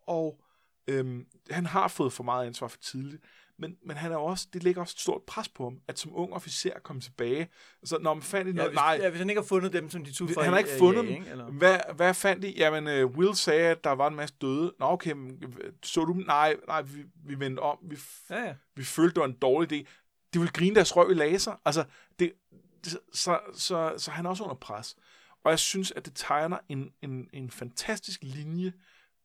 og 0.07 0.41
øhm, 0.87 1.27
han 1.51 1.67
har 1.67 1.89
fået 1.89 2.13
for 2.13 2.25
meget 2.25 2.47
ansvar 2.47 2.69
for 2.69 2.79
tidligt, 2.79 3.25
men, 3.61 3.77
men 3.83 3.97
han 3.97 4.13
er 4.13 4.17
også, 4.17 4.49
det 4.53 4.63
lægger 4.63 4.81
også 4.81 4.95
et 4.97 5.01
stort 5.01 5.23
pres 5.23 5.49
på 5.49 5.65
ham, 5.65 5.81
at 5.89 5.99
som 5.99 6.11
ung 6.15 6.33
officer 6.33 6.79
komme 6.83 7.03
tilbage. 7.03 7.49
Så 7.85 7.99
når 7.99 8.15
man 8.15 8.23
fandt 8.23 8.49
i 8.49 8.51
ja, 8.51 8.57
noget, 8.57 8.71
hvis, 8.71 8.77
nej, 8.77 8.99
ja, 9.03 9.09
hvis 9.09 9.19
han 9.19 9.31
ikke 9.31 9.41
har 9.41 9.47
fundet 9.47 9.73
dem, 9.73 9.91
som 9.91 10.05
de 10.05 10.13
tog 10.13 10.31
fra 10.31 10.43
han 10.43 10.53
har 10.53 10.59
ikke 10.59 10.79
fundet 10.79 11.05
ja, 11.05 11.15
dem. 11.15 11.25
Eller? 11.31 11.45
Hvad, 11.45 11.79
hvad 11.97 12.15
fandt 12.15 12.43
de? 12.43 12.51
Jamen, 12.51 13.05
uh, 13.05 13.17
Will 13.17 13.35
sagde, 13.35 13.69
at 13.69 13.85
der 13.85 13.91
var 13.91 14.09
en 14.09 14.17
masse 14.17 14.35
døde. 14.41 14.73
Nå, 14.79 14.87
okay, 14.87 15.15
øh, 15.17 15.73
så 15.83 16.05
du? 16.05 16.13
Nej, 16.13 16.57
nej, 16.67 16.83
vi, 16.83 17.05
vi 17.25 17.41
vendte 17.41 17.61
om. 17.61 17.79
Vi, 17.83 17.97
Ja, 18.31 18.43
ja. 18.43 18.55
vi 18.77 18.85
følte, 18.85 19.15
det 19.15 19.21
var 19.21 19.27
en 19.27 19.39
dårlig 19.43 19.73
idé. 19.73 19.87
De 20.35 20.39
ville 20.39 20.53
grine 20.53 20.75
deres 20.75 20.97
røv 20.97 21.11
i 21.11 21.15
laser. 21.15 21.61
Altså, 21.65 21.85
det, 22.19 22.33
det, 22.85 22.99
så, 23.13 23.41
så, 23.55 23.95
så 23.97 24.11
han 24.11 24.27
er 24.27 24.31
også 24.31 24.45
under 24.45 24.57
pres. 24.57 24.97
Og 25.45 25.51
jeg 25.51 25.59
synes, 25.59 25.93
at 25.93 26.05
det 26.05 26.13
tegner 26.15 26.59
en, 26.69 26.93
en, 27.03 27.29
en 27.33 27.51
fantastisk 27.51 28.21
linje 28.23 28.73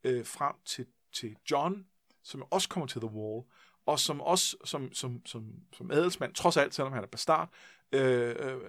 øh, 0.04 0.26
frem 0.26 0.56
til, 0.66 0.86
til 1.14 1.36
John, 1.52 1.86
som 2.24 2.44
også 2.52 2.70
kommer 2.70 2.88
til 2.88 3.02
The 3.02 3.10
Wall, 3.10 3.44
og 3.86 4.00
som 4.00 4.22
også 4.22 4.58
som, 4.66 4.94
som, 4.94 5.26
som, 5.26 5.54
som 5.74 5.92
adelsmand, 5.92 6.34
trods 6.34 6.58
alt, 6.58 6.76
selvom 6.76 6.94
han 6.94 7.04
er 7.04 7.08
bastard, 7.08 7.50
øh, 7.92 8.36
øh, 8.40 8.62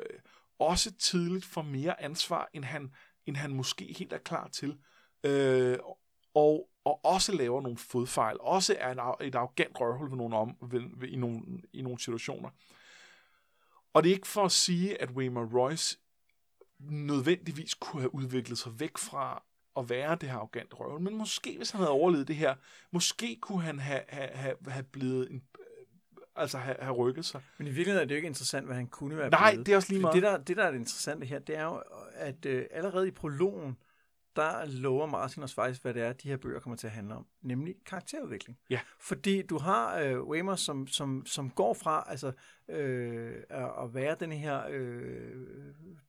også 0.59 0.93
tidligt 0.93 1.45
får 1.45 1.63
mere 1.63 2.03
ansvar, 2.03 2.49
end 2.53 2.65
han, 2.65 2.93
end 3.27 3.37
han 3.37 3.53
måske 3.53 3.95
helt 3.99 4.13
er 4.13 4.19
klar 4.19 4.49
til. 4.49 4.79
Øh, 5.25 5.79
og, 6.35 6.69
og 6.85 7.05
også 7.05 7.33
laver 7.33 7.61
nogle 7.61 7.79
fodfejl, 7.79 8.37
også 8.41 8.77
er 8.79 8.93
en, 8.93 9.27
et 9.27 9.35
arrogant 9.35 9.81
røvhul 9.81 10.11
ved 10.11 10.17
nogle 10.17 10.37
om, 10.37 10.57
ved, 10.63 10.83
ved, 10.97 11.09
i, 11.09 11.17
nogle, 11.17 11.43
i 11.73 11.83
nogle 11.83 12.01
situationer. 12.01 12.51
Og 13.93 14.03
det 14.03 14.11
er 14.11 14.15
ikke 14.15 14.29
for 14.29 14.45
at 14.45 14.53
sige, 14.53 15.03
at 15.03 15.11
Waymar 15.11 15.49
Royce 15.55 15.99
nødvendigvis 16.79 17.75
kunne 17.75 18.03
have 18.03 18.15
udviklet 18.15 18.59
sig 18.59 18.81
væk 18.81 18.99
fra 18.99 19.43
at 19.79 19.91
være 19.91 20.17
det 20.21 20.29
her 20.29 20.37
arrogant 20.37 20.81
røvhul, 20.81 21.01
men 21.01 21.17
måske 21.19 21.57
hvis 21.57 21.71
han 21.71 21.79
havde 21.79 21.91
overlevet 21.91 22.29
det 22.29 22.37
her, 22.37 22.55
måske 22.91 23.39
kunne 23.41 23.63
han 23.63 23.79
have, 23.79 24.01
have, 24.09 24.29
have, 24.29 24.57
have 24.69 24.83
blevet 24.83 25.31
en, 25.31 25.43
altså 26.37 26.59
have, 26.59 26.77
have 26.81 26.95
rykket 26.95 27.25
sig. 27.25 27.41
Men 27.59 27.67
i 27.67 27.71
virkeligheden 27.71 28.03
er 28.03 28.09
det 28.09 28.15
jo 28.15 28.17
ikke 28.17 28.27
interessant, 28.29 28.67
hvad 28.67 28.77
han 28.77 28.87
kunne 28.87 29.17
være 29.17 29.31
Nej, 29.31 29.53
blevet. 29.53 29.67
det 29.67 29.73
er 29.73 29.77
også 29.77 29.93
lige 29.93 30.01
meget. 30.03 30.15
Det 30.15 30.23
der, 30.23 30.37
det, 30.37 30.57
der 30.57 30.65
er 30.65 30.71
det 30.71 30.79
interessante 30.79 31.27
her, 31.27 31.39
det 31.39 31.57
er 31.57 31.65
jo, 31.65 31.83
at 32.15 32.47
øh, 32.47 32.65
allerede 32.71 33.09
i 33.09 33.11
prologen, 33.11 33.77
der 34.37 34.65
lover 34.67 35.07
Martin 35.07 35.43
os 35.43 35.55
faktisk, 35.55 35.83
hvad 35.83 35.95
det 35.95 36.03
er, 36.03 36.13
de 36.13 36.29
her 36.29 36.37
bøger 36.37 36.61
kommer 36.61 36.77
til 36.77 36.87
at 36.87 36.93
handle 36.93 37.15
om. 37.15 37.27
Nemlig 37.43 37.75
karakterudvikling. 37.87 38.59
Ja. 38.71 38.81
Fordi 39.01 39.43
du 39.43 39.59
har 39.59 39.99
øh, 39.99 40.23
Wamer, 40.23 40.57
som, 40.57 40.87
som, 40.87 41.27
som 41.27 41.51
går 41.51 41.75
fra 41.75 42.05
altså, 42.09 42.33
øh, 42.69 43.35
at 43.83 43.95
være 43.95 44.17
den 44.21 44.33
her 44.33 44.63
øh, 44.71 45.47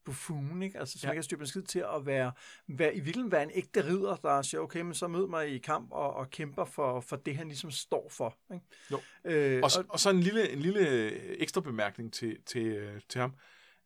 buffoon, 0.05 0.61
ikke? 0.63 0.79
Altså, 0.79 0.99
som 0.99 1.07
Ja. 1.07 1.11
ikke 1.11 1.17
har 1.17 1.23
styr 1.23 1.37
på 1.37 1.41
en 1.43 1.47
skid 1.47 1.61
til 1.61 1.79
at 1.95 2.05
være, 2.05 2.31
være, 2.67 2.95
i 2.95 2.99
virkeligheden 2.99 3.31
være 3.31 3.43
en 3.43 3.51
ægte 3.53 3.85
ridder, 3.85 4.15
der 4.15 4.41
siger, 4.41 4.61
okay, 4.61 4.81
men 4.81 4.93
så 4.93 5.07
mød 5.07 5.27
mig 5.27 5.49
i 5.49 5.57
kamp 5.57 5.91
og, 5.91 6.13
og 6.13 6.29
kæmper 6.29 6.65
for, 6.65 6.99
for 6.99 7.15
det, 7.15 7.35
han 7.37 7.47
ligesom 7.47 7.71
står 7.71 8.07
for. 8.11 8.37
Ikke? 8.53 8.65
Jo. 8.91 8.99
Øh, 9.25 9.59
Og, 9.63 9.71
så- 9.71 9.83
og 9.89 9.99
så 9.99 10.09
en 10.09 10.19
lille, 10.19 10.49
en 10.51 10.59
lille 10.59 11.09
ekstra 11.41 11.61
bemærkning 11.61 12.13
til, 12.13 12.37
til, 12.45 12.65
øh, 12.67 13.01
til 13.09 13.21
ham 13.21 13.33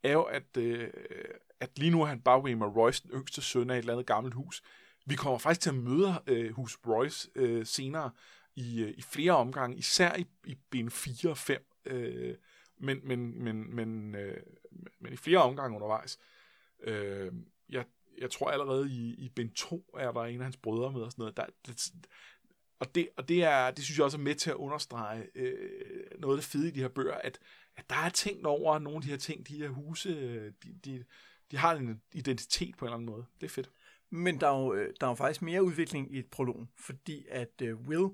er 0.04 0.12
jo, 0.12 0.24
at, 0.24 0.58
øh, 0.58 0.90
at 1.60 1.80
lige 1.80 1.92
nu 1.92 2.02
er 2.02 2.06
han 2.06 2.22
bare 2.22 2.42
Waymar 2.42 2.68
Royce, 2.68 3.04
den 3.04 3.12
yngste 3.12 3.42
søn 3.42 3.70
af 3.70 3.76
et 3.76 3.80
eller 3.80 3.94
andet 3.94 4.08
gammelt 4.08 4.36
hus. 4.36 4.64
Vi 5.06 5.16
kommer 5.16 5.38
faktisk 5.38 5.62
til 5.62 5.70
at 5.70 5.76
møde 5.76 6.22
øh, 6.28 6.52
hus 6.52 6.80
Royce 6.88 7.30
øh, 7.36 7.66
senere 7.66 8.12
i, 8.56 8.82
øh, 8.82 8.94
i 8.98 9.02
flere 9.02 9.32
omgange, 9.32 9.78
især 9.78 10.16
i, 10.16 10.26
i 10.46 10.58
ben 10.70 10.92
4 10.92 11.32
og 11.32 11.38
5, 11.38 11.66
øh, 11.86 12.36
men, 12.78 13.00
men, 13.04 13.44
men, 13.44 13.76
men, 13.76 14.16
øh, 14.16 14.38
men 15.00 15.14
i 15.14 15.18
flere 15.18 15.38
omgange 15.38 15.76
undervejs. 15.76 16.20
Øh, 16.84 17.32
jeg, 17.70 17.86
jeg 18.18 18.32
tror 18.32 18.52
allerede 18.52 18.92
i, 18.92 19.16
i 19.18 19.30
Ben 19.30 19.54
2 19.54 19.86
er 20.00 20.12
der 20.12 20.22
en 20.22 20.40
af 20.40 20.44
hans 20.44 20.58
brødre 20.58 20.92
med 20.92 21.02
og 21.02 21.12
sådan 21.12 21.22
noget. 21.22 21.38
Der, 21.38 21.46
det, 21.66 21.92
og 22.80 22.96
det, 22.96 23.10
og 23.18 23.30
det, 23.30 23.44
er, 23.44 23.72
det 23.72 23.84
synes 23.84 23.98
jeg 23.98 24.06
også 24.06 24.18
er 24.18 24.22
med 24.22 24.36
til 24.36 24.50
at 24.50 24.56
understrege 24.56 25.28
øh, 25.36 26.20
noget 26.20 26.38
af 26.38 26.42
det 26.42 26.52
fede 26.52 26.68
i 26.68 26.72
de 26.72 26.80
her 26.80 26.88
bøger, 26.88 27.14
at, 27.14 27.40
at 27.76 27.90
der 27.90 27.96
er 27.96 28.10
tænkt 28.10 28.46
over 28.46 28.80
nogle 28.80 28.98
af 28.98 29.02
de 29.02 29.10
her 29.10 29.18
ting, 29.18 29.48
de 29.48 29.58
her 29.58 29.70
huse, 29.70 30.10
øh, 30.10 30.52
de, 30.64 30.74
de, 30.86 31.04
de 31.52 31.58
har 31.58 31.76
en 31.76 32.02
identitet 32.14 32.78
på 32.78 32.86
en 32.86 32.88
eller 32.88 32.98
anden 32.98 33.10
måde. 33.10 33.26
Det 33.42 33.46
er 33.46 33.52
fedt. 33.52 33.72
Men 34.10 34.40
der 34.40 34.48
er 34.48 34.60
jo, 34.60 34.74
øh, 34.74 34.94
der 35.00 35.08
er 35.08 35.12
jo 35.12 35.16
faktisk 35.16 35.42
mere 35.42 35.64
udvikling 35.64 36.16
i 36.16 36.20
et 36.20 36.28
prologen, 36.28 36.70
fordi 36.78 37.26
at 37.30 37.62
øh, 37.62 37.78
Will 37.78 38.10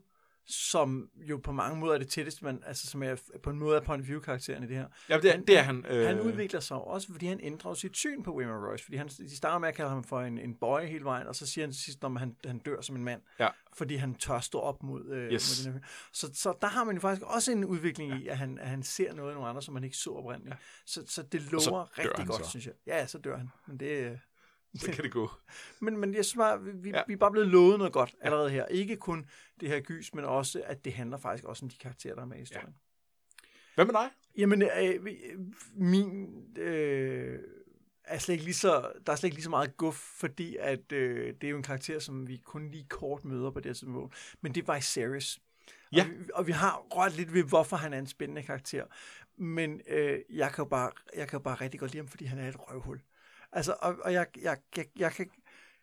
som 0.47 1.09
jo 1.15 1.37
på 1.37 1.51
mange 1.51 1.79
måder 1.79 1.93
er 1.93 1.97
det 1.97 2.07
tætteste, 2.09 2.45
man, 2.45 2.63
altså 2.65 2.87
som 2.87 3.03
er 3.03 3.15
på 3.43 3.49
en 3.49 3.59
måde 3.59 3.77
er 3.77 3.81
point 3.81 4.01
of 4.01 4.07
view 4.07 4.19
karakteren 4.19 4.63
i 4.63 4.67
det 4.67 4.75
her. 4.75 4.87
Ja, 5.09 5.17
det 5.17 5.25
er 5.25 5.31
han. 5.31 5.45
Det 5.45 5.57
er 5.57 5.61
han, 5.61 5.85
øh... 5.89 6.07
han 6.07 6.21
udvikler 6.21 6.59
sig 6.59 6.77
også, 6.77 7.11
fordi 7.11 7.25
han 7.27 7.39
ændrer 7.43 7.73
sit 7.73 7.97
syn 7.97 8.23
på 8.23 8.35
William 8.35 8.63
Royce, 8.63 8.83
fordi 8.83 8.97
han, 8.97 9.07
de 9.07 9.37
starter 9.37 9.59
med 9.59 9.69
at 9.69 9.75
kalde 9.75 9.89
ham 9.89 10.03
for 10.03 10.21
en, 10.21 10.37
en 10.37 10.55
boy 10.55 10.81
hele 10.81 11.03
vejen, 11.03 11.27
og 11.27 11.35
så 11.35 11.47
siger 11.47 11.65
han 11.65 11.71
til 11.71 11.81
sidst, 11.81 12.03
at 12.03 12.19
han, 12.19 12.35
han 12.45 12.59
dør 12.59 12.81
som 12.81 12.95
en 12.95 13.03
mand, 13.03 13.21
ja. 13.39 13.47
fordi 13.73 13.95
han 13.95 14.15
tør 14.15 14.39
stå 14.39 14.59
op 14.59 14.83
mod, 14.83 15.09
øh, 15.09 15.31
yes. 15.31 15.65
mod 15.65 15.71
den 15.71 15.79
her. 15.79 15.87
Så, 16.13 16.29
så 16.33 16.53
der 16.61 16.67
har 16.67 16.83
man 16.83 16.95
jo 16.95 17.01
faktisk 17.01 17.25
også 17.25 17.51
en 17.51 17.65
udvikling 17.65 18.11
ja. 18.11 18.19
i, 18.19 18.27
at 18.27 18.37
han, 18.37 18.59
at 18.59 18.67
han 18.67 18.83
ser 18.83 19.13
noget 19.13 19.29
af 19.29 19.35
nogle 19.35 19.49
andre, 19.49 19.61
som 19.61 19.73
man 19.73 19.83
ikke 19.83 19.97
så 19.97 20.09
oprindeligt. 20.09 20.53
Ja. 20.53 20.57
Så, 20.85 21.03
så 21.07 21.23
det 21.23 21.51
lover 21.51 21.99
rigtig 21.99 22.27
godt, 22.27 22.45
så. 22.45 22.49
synes 22.49 22.65
jeg. 22.65 22.73
Ja, 22.87 23.07
så 23.07 23.17
dør 23.17 23.37
han. 23.37 23.49
Men 23.67 23.79
det, 23.79 24.19
så 24.79 24.91
kan 24.91 25.03
det 25.03 25.11
gå. 25.11 25.29
men, 25.81 25.97
men 25.97 26.13
jeg 26.13 26.25
synes 26.25 26.37
bare, 26.37 26.63
vi, 26.63 26.89
ja. 26.89 27.01
vi 27.07 27.13
er 27.13 27.17
bare 27.17 27.31
blevet 27.31 27.47
lovet 27.47 27.77
noget 27.77 27.93
godt 27.93 28.15
allerede 28.21 28.49
her. 28.49 28.65
Ikke 28.65 28.95
kun 28.95 29.25
det 29.59 29.69
her 29.69 29.79
gys, 29.79 30.13
men 30.13 30.25
også, 30.25 30.61
at 30.65 30.85
det 30.85 30.93
handler 30.93 31.17
faktisk 31.17 31.43
også 31.43 31.65
om 31.65 31.69
de 31.69 31.77
karakterer, 31.77 32.15
der 32.15 32.21
er 32.21 32.25
med 32.25 32.37
i 32.37 32.39
historien. 32.39 32.67
Ja. 32.67 32.73
Hvad 33.75 33.85
med 33.85 33.93
dig? 33.93 34.09
Jamen, 34.37 34.61
øh, 34.61 35.07
min... 35.75 36.27
Øh, 36.57 37.39
er 38.07 38.17
slet 38.17 38.33
ikke 38.33 38.43
lige 38.43 38.53
så, 38.53 38.91
der 39.05 39.11
er 39.11 39.15
slet 39.15 39.27
ikke 39.27 39.35
lige 39.35 39.43
så 39.43 39.49
meget 39.49 39.77
guf, 39.77 39.95
fordi 39.95 40.57
at, 40.59 40.91
øh, 40.91 41.33
det 41.33 41.43
er 41.43 41.49
jo 41.49 41.57
en 41.57 41.63
karakter, 41.63 41.99
som 41.99 42.27
vi 42.27 42.37
kun 42.37 42.69
lige 42.69 42.85
kort 42.89 43.25
møder 43.25 43.51
på 43.51 43.59
det 43.59 43.65
her 43.65 43.73
tidspunkt. 43.73 44.37
Men 44.41 44.55
det 44.55 44.67
er 44.67 44.75
Viserys. 44.75 45.39
Ja. 45.91 46.03
Og, 46.03 46.09
vi, 46.09 46.29
og 46.33 46.47
vi 46.47 46.51
har 46.51 46.87
rørt 46.91 47.15
lidt 47.17 47.33
ved, 47.33 47.43
hvorfor 47.43 47.75
han 47.75 47.93
er 47.93 47.99
en 47.99 48.07
spændende 48.07 48.43
karakter. 48.43 48.85
Men 49.37 49.81
øh, 49.87 50.19
jeg, 50.29 50.51
kan 50.51 50.69
bare, 50.69 50.91
jeg 51.15 51.27
kan 51.27 51.41
bare 51.41 51.55
rigtig 51.55 51.79
godt 51.79 51.91
lide 51.91 52.01
ham, 52.01 52.07
fordi 52.07 52.25
han 52.25 52.39
er 52.39 52.49
et 52.49 52.55
røvhul. 52.59 53.01
Altså, 53.51 53.75
og, 53.79 53.95
og 54.03 54.13
jeg, 54.13 54.27
jeg, 54.41 54.57
jeg, 54.77 54.85
jeg 54.95 55.11
kan... 55.11 55.29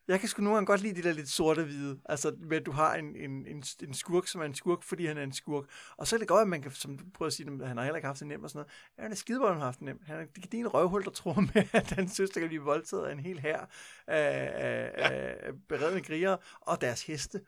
Jeg 0.09 0.21
kan 0.21 0.29
sgu 0.29 0.43
nogle 0.43 0.57
gange 0.57 0.67
godt 0.67 0.81
lide 0.81 0.95
det 0.95 1.05
der 1.05 1.13
lidt 1.13 1.29
sorte-hvide, 1.29 2.01
Altså, 2.05 2.37
med 2.39 2.57
at 2.57 2.67
du 2.67 2.73
har 2.73 2.95
en, 2.95 3.17
en, 3.17 3.47
en, 3.47 3.65
en 3.83 3.95
skurk, 3.95 4.27
som 4.27 4.41
er 4.41 4.45
en 4.45 4.55
skurk, 4.55 4.83
fordi 4.83 5.07
han 5.07 5.19
er 5.19 5.23
en 5.23 5.33
skurk. 5.33 5.65
Og 5.97 6.07
så 6.07 6.17
er 6.17 6.19
det 6.19 6.29
godt, 6.29 6.43
at 6.43 6.49
man 6.49 6.63
kan, 6.63 6.71
som 6.71 6.99
du 6.99 7.05
prøver 7.15 7.27
at 7.27 7.33
sige, 7.33 7.53
at 7.63 7.69
han 7.69 7.77
har 7.77 7.85
heller 7.85 7.97
ikke 7.97 8.07
haft 8.07 8.21
det 8.21 8.27
nemt 8.27 8.45
og 8.45 8.51
sådan 8.51 8.59
noget. 8.59 8.73
Ja, 8.99 9.03
han 9.03 9.13
er 9.13 9.17
skidebold, 9.17 9.53
han 9.53 9.59
har 9.59 9.65
haft 9.67 9.79
det 9.79 9.85
nemt. 9.85 10.05
Han 10.05 10.21
er, 10.21 10.25
det 10.25 10.55
er 10.55 10.59
en 10.59 10.75
røvhul, 10.75 11.05
der 11.05 11.11
tror 11.11 11.41
med, 11.41 11.65
at 11.81 11.91
hans 11.91 12.13
søster 12.13 12.41
kan 12.41 12.49
blive 12.49 12.63
voldtaget 12.63 13.07
af 13.07 13.13
en 13.13 13.21
hel 13.21 13.39
her 13.39 13.61
af, 14.07 14.51
af, 14.55 14.93
ja. 14.99 15.37
af 15.47 15.53
beredne 15.69 16.01
kriger 16.01 16.37
og 16.61 16.81
deres 16.81 17.07
heste. 17.07 17.41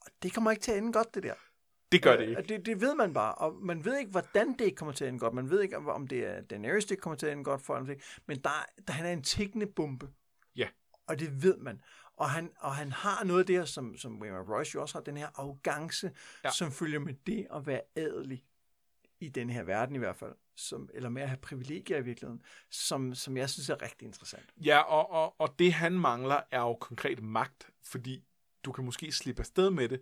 Og 0.00 0.10
det 0.22 0.34
kommer 0.34 0.50
ikke 0.50 0.62
til 0.62 0.72
at 0.72 0.78
ende 0.78 0.92
godt, 0.92 1.14
det 1.14 1.22
der. 1.22 1.34
Det 1.92 2.02
gør 2.02 2.16
det 2.16 2.28
ikke. 2.28 2.42
Det, 2.42 2.66
det 2.66 2.80
ved 2.80 2.94
man 2.94 3.12
bare, 3.12 3.34
og 3.34 3.54
man 3.62 3.84
ved 3.84 3.98
ikke, 3.98 4.10
hvordan 4.10 4.54
det 4.58 4.76
kommer 4.76 4.92
til 4.92 5.04
at 5.04 5.08
ende 5.08 5.20
godt. 5.20 5.34
Man 5.34 5.50
ved 5.50 5.62
ikke, 5.62 5.76
om 5.76 6.06
det 6.06 6.26
er 6.26 6.40
Daenerys, 6.40 6.84
det 6.84 7.00
kommer 7.00 7.16
til 7.16 7.26
at 7.26 7.32
ende 7.32 7.44
godt 7.44 7.62
for 7.62 7.74
ham. 7.74 7.88
Men 8.26 8.38
der, 8.38 8.66
der, 8.86 8.92
han 8.92 9.06
er 9.06 9.12
en 9.12 9.22
tækkende 9.22 9.66
bombe. 9.66 10.08
Ja. 10.56 10.68
Og 11.06 11.18
det 11.18 11.42
ved 11.42 11.56
man. 11.56 11.80
Og 12.16 12.30
han, 12.30 12.50
og 12.58 12.74
han 12.74 12.92
har 12.92 13.24
noget 13.24 13.48
der, 13.48 13.64
som, 13.64 13.96
som 13.96 14.20
William 14.20 14.44
Royce 14.44 14.74
jo 14.74 14.82
også 14.82 14.94
har, 14.94 15.02
den 15.02 15.16
her 15.16 15.28
arrogance, 15.34 16.10
ja. 16.44 16.50
som 16.50 16.72
følger 16.72 16.98
med 16.98 17.14
det 17.26 17.46
at 17.54 17.66
være 17.66 17.80
adelig 17.96 18.44
i 19.20 19.28
den 19.28 19.50
her 19.50 19.62
verden 19.62 19.94
i 19.94 19.98
hvert 19.98 20.16
fald, 20.16 20.34
som, 20.56 20.88
eller 20.94 21.08
med 21.08 21.22
at 21.22 21.28
have 21.28 21.38
privilegier 21.38 21.98
i 21.98 22.02
virkeligheden, 22.02 22.42
som, 22.70 23.14
som 23.14 23.36
jeg 23.36 23.50
synes 23.50 23.68
er 23.68 23.82
rigtig 23.82 24.06
interessant. 24.06 24.44
Ja, 24.56 24.78
og, 24.78 25.10
og, 25.10 25.40
og 25.40 25.58
det 25.58 25.72
han 25.72 25.92
mangler 25.92 26.40
er 26.50 26.60
jo 26.60 26.74
konkret 26.74 27.22
magt, 27.22 27.70
fordi 27.84 28.24
du 28.64 28.72
kan 28.72 28.84
måske 28.84 29.12
slippe 29.12 29.40
afsted 29.40 29.70
med 29.70 29.88
det, 29.88 30.00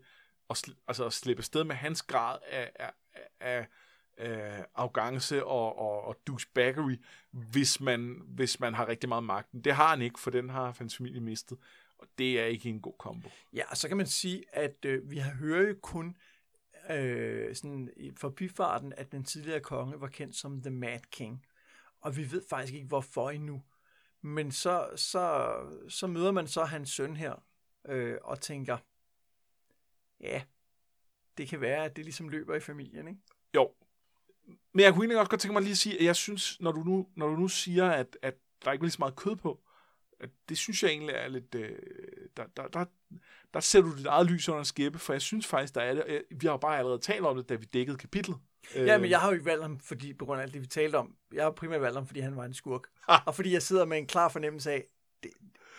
og 0.51 0.57
sl- 0.57 0.85
altså 0.89 1.07
at 1.07 1.13
slippe 1.13 1.43
sted 1.43 1.65
med 1.65 1.75
hans 1.75 2.03
grad 2.03 2.39
af, 2.51 2.73
af, 2.75 2.93
af, 3.41 3.67
af 4.17 4.67
arrogance 4.75 5.45
og, 5.45 5.79
og, 5.79 6.05
og 6.05 6.17
douchebaggery, 6.27 6.97
hvis 7.31 7.81
man, 7.81 8.23
hvis 8.27 8.61
man 8.61 8.75
har 8.75 8.89
rigtig 8.89 9.09
meget 9.09 9.25
magten. 9.25 9.65
Det 9.65 9.73
har 9.75 9.89
han 9.89 10.03
ikke, 10.03 10.21
for 10.21 10.31
den 10.31 10.51
har 10.51 10.75
hans 10.79 10.97
familie 10.97 11.21
mistet, 11.21 11.59
og 11.99 12.07
det 12.19 12.41
er 12.41 12.45
ikke 12.45 12.69
en 12.69 12.81
god 12.81 12.95
kombo. 12.99 13.31
Ja, 13.53 13.63
og 13.71 13.77
så 13.77 13.89
kan 13.89 13.97
man 13.97 14.07
sige, 14.07 14.45
at 14.53 14.85
øh, 14.85 15.11
vi 15.11 15.19
har 15.19 15.31
hørt 15.31 15.69
jo 15.69 15.75
kun 15.83 16.17
øh, 16.91 17.55
sådan 17.55 17.91
for 18.17 18.29
byfarten, 18.29 18.93
at 18.97 19.13
den 19.13 19.25
tidligere 19.25 19.61
konge 19.61 20.01
var 20.01 20.09
kendt 20.09 20.37
som 20.37 20.63
The 20.63 20.71
Mad 20.71 21.01
King, 21.11 21.47
og 22.01 22.17
vi 22.17 22.33
ved 22.33 22.43
faktisk 22.51 22.75
ikke, 22.75 22.87
hvorfor 22.87 23.31
endnu. 23.31 23.63
Men 24.23 24.53
så, 24.53 24.89
så, 24.97 25.55
så 25.89 26.07
møder 26.07 26.33
man 26.33 26.47
så 26.47 26.65
hans 26.65 26.91
søn 26.91 27.17
her, 27.17 27.43
øh, 27.89 28.19
og 28.23 28.41
tænker, 28.41 28.79
ja, 30.21 30.43
det 31.39 31.49
kan 31.49 31.61
være, 31.61 31.85
at 31.85 31.97
det 31.97 32.05
ligesom 32.05 32.29
løber 32.29 32.55
i 32.55 32.61
familien, 32.61 33.09
ikke? 33.09 33.21
Jo. 33.55 33.71
Men 34.73 34.85
jeg 34.85 34.93
kunne 34.93 35.03
egentlig 35.03 35.19
også 35.19 35.31
godt 35.31 35.41
tænke 35.41 35.53
mig 35.53 35.63
lige 35.63 35.71
at 35.73 35.79
sige, 35.79 35.99
at 35.99 36.05
jeg 36.05 36.17
synes, 36.17 36.61
når 36.61 36.73
du 36.73 36.83
nu, 36.83 37.07
når 37.17 37.27
du 37.27 37.37
nu 37.37 37.49
siger, 37.49 37.91
at, 37.91 38.17
at 38.23 38.35
der 38.65 38.73
ikke 38.73 38.83
er 38.83 38.85
lige 38.85 38.93
så 38.93 38.99
meget 38.99 39.17
kød 39.17 39.37
på, 39.37 39.63
at 40.21 40.31
det 40.49 40.59
synes 40.59 40.83
jeg 40.83 40.91
egentlig 40.91 41.15
er 41.15 41.29
lidt... 41.29 41.55
Øh, 41.55 41.79
der, 42.37 42.45
der, 42.57 42.69
der, 42.69 42.85
der 43.55 43.61
ser 43.61 43.81
du 43.81 43.97
dit 43.97 44.07
eget 44.07 44.31
lys 44.31 44.49
under 44.49 44.63
skæppe, 44.63 44.99
for 44.99 45.13
jeg 45.13 45.23
synes 45.23 45.47
faktisk, 45.47 45.75
der 45.75 45.81
er 45.81 45.95
det. 45.95 46.25
Vi 46.31 46.47
har 46.47 46.53
jo 46.53 46.57
bare 46.57 46.79
allerede 46.79 46.99
talt 46.99 47.25
om 47.25 47.37
det, 47.37 47.49
da 47.49 47.55
vi 47.55 47.65
dækkede 47.65 47.99
kapitlet. 47.99 48.37
Ja, 48.75 48.99
men 48.99 49.11
jeg 49.11 49.21
har 49.21 49.27
jo 49.29 49.33
ikke 49.33 49.45
valgt 49.45 49.63
ham, 49.63 49.81
fordi, 49.81 50.15
på 50.15 50.25
grund 50.25 50.41
af 50.41 50.45
alt 50.45 50.55
det, 50.55 50.63
vi 50.63 50.67
talte 50.67 50.97
om. 50.97 51.17
Jeg 51.33 51.45
har 51.45 51.51
primært 51.51 51.81
valgt 51.81 51.97
ham, 51.97 52.07
fordi 52.07 52.21
han 52.21 52.37
var 52.37 52.45
en 52.45 52.55
skurk. 52.55 52.83
Ha. 53.09 53.17
Og 53.27 53.35
fordi 53.35 53.53
jeg 53.53 53.63
sidder 53.63 53.85
med 53.85 53.99
en 53.99 54.07
klar 54.07 54.29
fornemmelse 54.29 54.73
af, 54.73 54.85
det, 55.23 55.31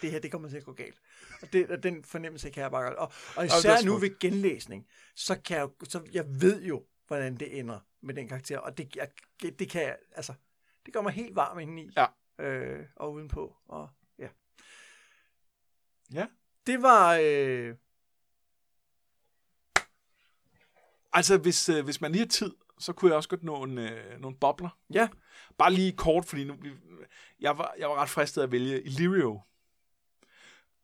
det 0.01 0.11
her, 0.11 0.19
det 0.19 0.31
kommer 0.31 0.49
til 0.49 0.57
at 0.57 0.63
gå 0.63 0.73
galt. 0.73 0.97
Og, 1.41 1.53
det, 1.53 1.69
og 1.71 1.83
den 1.83 2.03
fornemmelse 2.03 2.49
kan 2.49 2.63
jeg 2.63 2.71
bare 2.71 2.83
godt. 2.83 2.95
Og, 2.95 3.11
og 3.35 3.45
især 3.45 3.77
og 3.77 3.85
nu 3.85 3.97
ved 3.97 4.19
genlæsning, 4.19 4.87
så 5.15 5.41
kan 5.45 5.57
jeg, 5.57 5.69
så 5.83 6.01
jeg 6.13 6.25
ved 6.41 6.63
jo, 6.63 6.85
hvordan 7.07 7.37
det 7.37 7.59
ender 7.59 7.79
med 8.01 8.15
den 8.15 8.27
karakter. 8.27 8.57
Og 8.57 8.77
det, 8.77 8.95
jeg, 8.95 9.09
det 9.59 9.69
kan 9.69 9.81
jeg, 9.81 9.97
altså, 10.11 10.33
det 10.85 10.93
gør 10.93 11.01
mig 11.01 11.13
helt 11.13 11.35
varm 11.35 11.59
indeni. 11.59 11.89
Ja. 11.97 12.05
Øh, 12.45 12.85
og 12.95 13.13
udenpå. 13.13 13.55
Og, 13.65 13.89
ja. 14.19 14.27
Ja. 16.13 16.27
Det 16.67 16.81
var... 16.81 17.19
Øh... 17.23 17.75
Altså, 21.13 21.37
hvis, 21.37 21.69
øh, 21.69 21.83
hvis 21.83 22.01
man 22.01 22.11
lige 22.11 22.21
har 22.21 22.27
tid, 22.27 22.51
så 22.79 22.93
kunne 22.93 23.09
jeg 23.09 23.15
også 23.15 23.29
godt 23.29 23.43
nå 23.43 23.63
en, 23.63 23.77
øh, 23.77 24.19
nogle 24.19 24.37
bobler. 24.37 24.69
Ja. 24.93 25.09
Bare 25.57 25.73
lige 25.73 25.91
kort, 25.91 26.25
fordi 26.25 26.43
nu, 26.43 26.57
jeg, 27.39 27.57
var, 27.57 27.75
jeg 27.79 27.89
var 27.89 27.95
ret 27.95 28.09
fristet 28.09 28.43
at 28.43 28.51
vælge 28.51 28.81
Illyrio. 28.81 29.41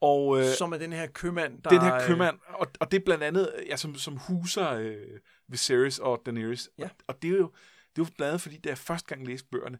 Og, 0.01 0.39
øh, 0.39 0.45
som 0.45 0.73
er 0.73 0.77
den 0.77 0.93
her 0.93 1.07
købmand, 1.07 1.61
der... 1.61 1.69
Den 1.69 1.81
her 1.81 1.95
øh, 1.95 2.07
købmand, 2.07 2.39
og, 2.47 2.67
og 2.79 2.91
det 2.91 2.99
er 2.99 3.05
blandt 3.05 3.23
andet, 3.23 3.53
ja, 3.69 3.77
som, 3.77 3.95
som 3.95 4.17
huser 4.17 4.69
øh, 4.69 5.19
Viserys 5.47 5.99
og 5.99 6.21
Daenerys. 6.25 6.69
Ja. 6.77 6.83
Og, 6.83 6.89
og 7.07 7.21
det 7.21 7.27
er 7.27 7.37
jo 7.37 7.51
det 7.97 8.01
er 8.01 8.05
jo 8.05 8.13
blandt 8.15 8.29
andet, 8.29 8.41
fordi 8.41 8.57
da 8.57 8.69
jeg 8.69 8.77
første 8.77 9.07
gang 9.07 9.27
læste 9.27 9.47
bøgerne, 9.51 9.79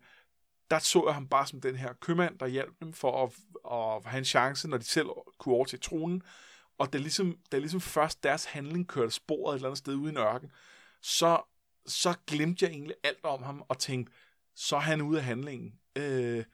der 0.72 0.80
så 0.80 1.04
jeg 1.06 1.14
ham 1.14 1.28
bare 1.28 1.48
som 1.48 1.62
den 1.62 1.76
her 1.76 1.94
købmand, 1.94 2.40
der 2.40 2.48
hjalp 2.48 2.74
dem 2.80 2.94
for 2.94 3.24
at, 3.24 3.32
at 3.72 4.12
have 4.12 4.20
en 4.20 4.26
chance, 4.26 4.68
når 4.68 4.78
de 4.78 4.84
selv 4.84 5.08
kunne 5.38 5.56
over 5.56 5.66
til 5.66 5.80
tronen. 5.80 6.22
Og 6.78 6.94
da 6.94 6.98
ligesom, 6.98 7.38
da 7.52 7.58
ligesom 7.58 7.82
først 7.82 8.24
deres 8.24 8.46
handling 8.46 8.88
kørte 8.88 9.12
sporet 9.12 9.54
et 9.54 9.58
eller 9.58 9.68
andet 9.68 9.78
sted 9.78 9.96
ude 9.96 10.06
i 10.06 10.10
en 10.10 10.18
ørken, 10.18 10.52
så, 11.02 11.42
så 11.86 12.14
glemte 12.28 12.66
jeg 12.66 12.72
egentlig 12.72 12.96
alt 13.04 13.24
om 13.26 13.44
ham 13.44 13.64
og 13.70 13.80
tænkte, 13.80 14.14
så 14.56 14.76
er 14.76 14.80
han 14.80 15.02
ude 15.02 15.18
af 15.18 15.26
handlingen. 15.26 15.74
Øh, 15.96 16.46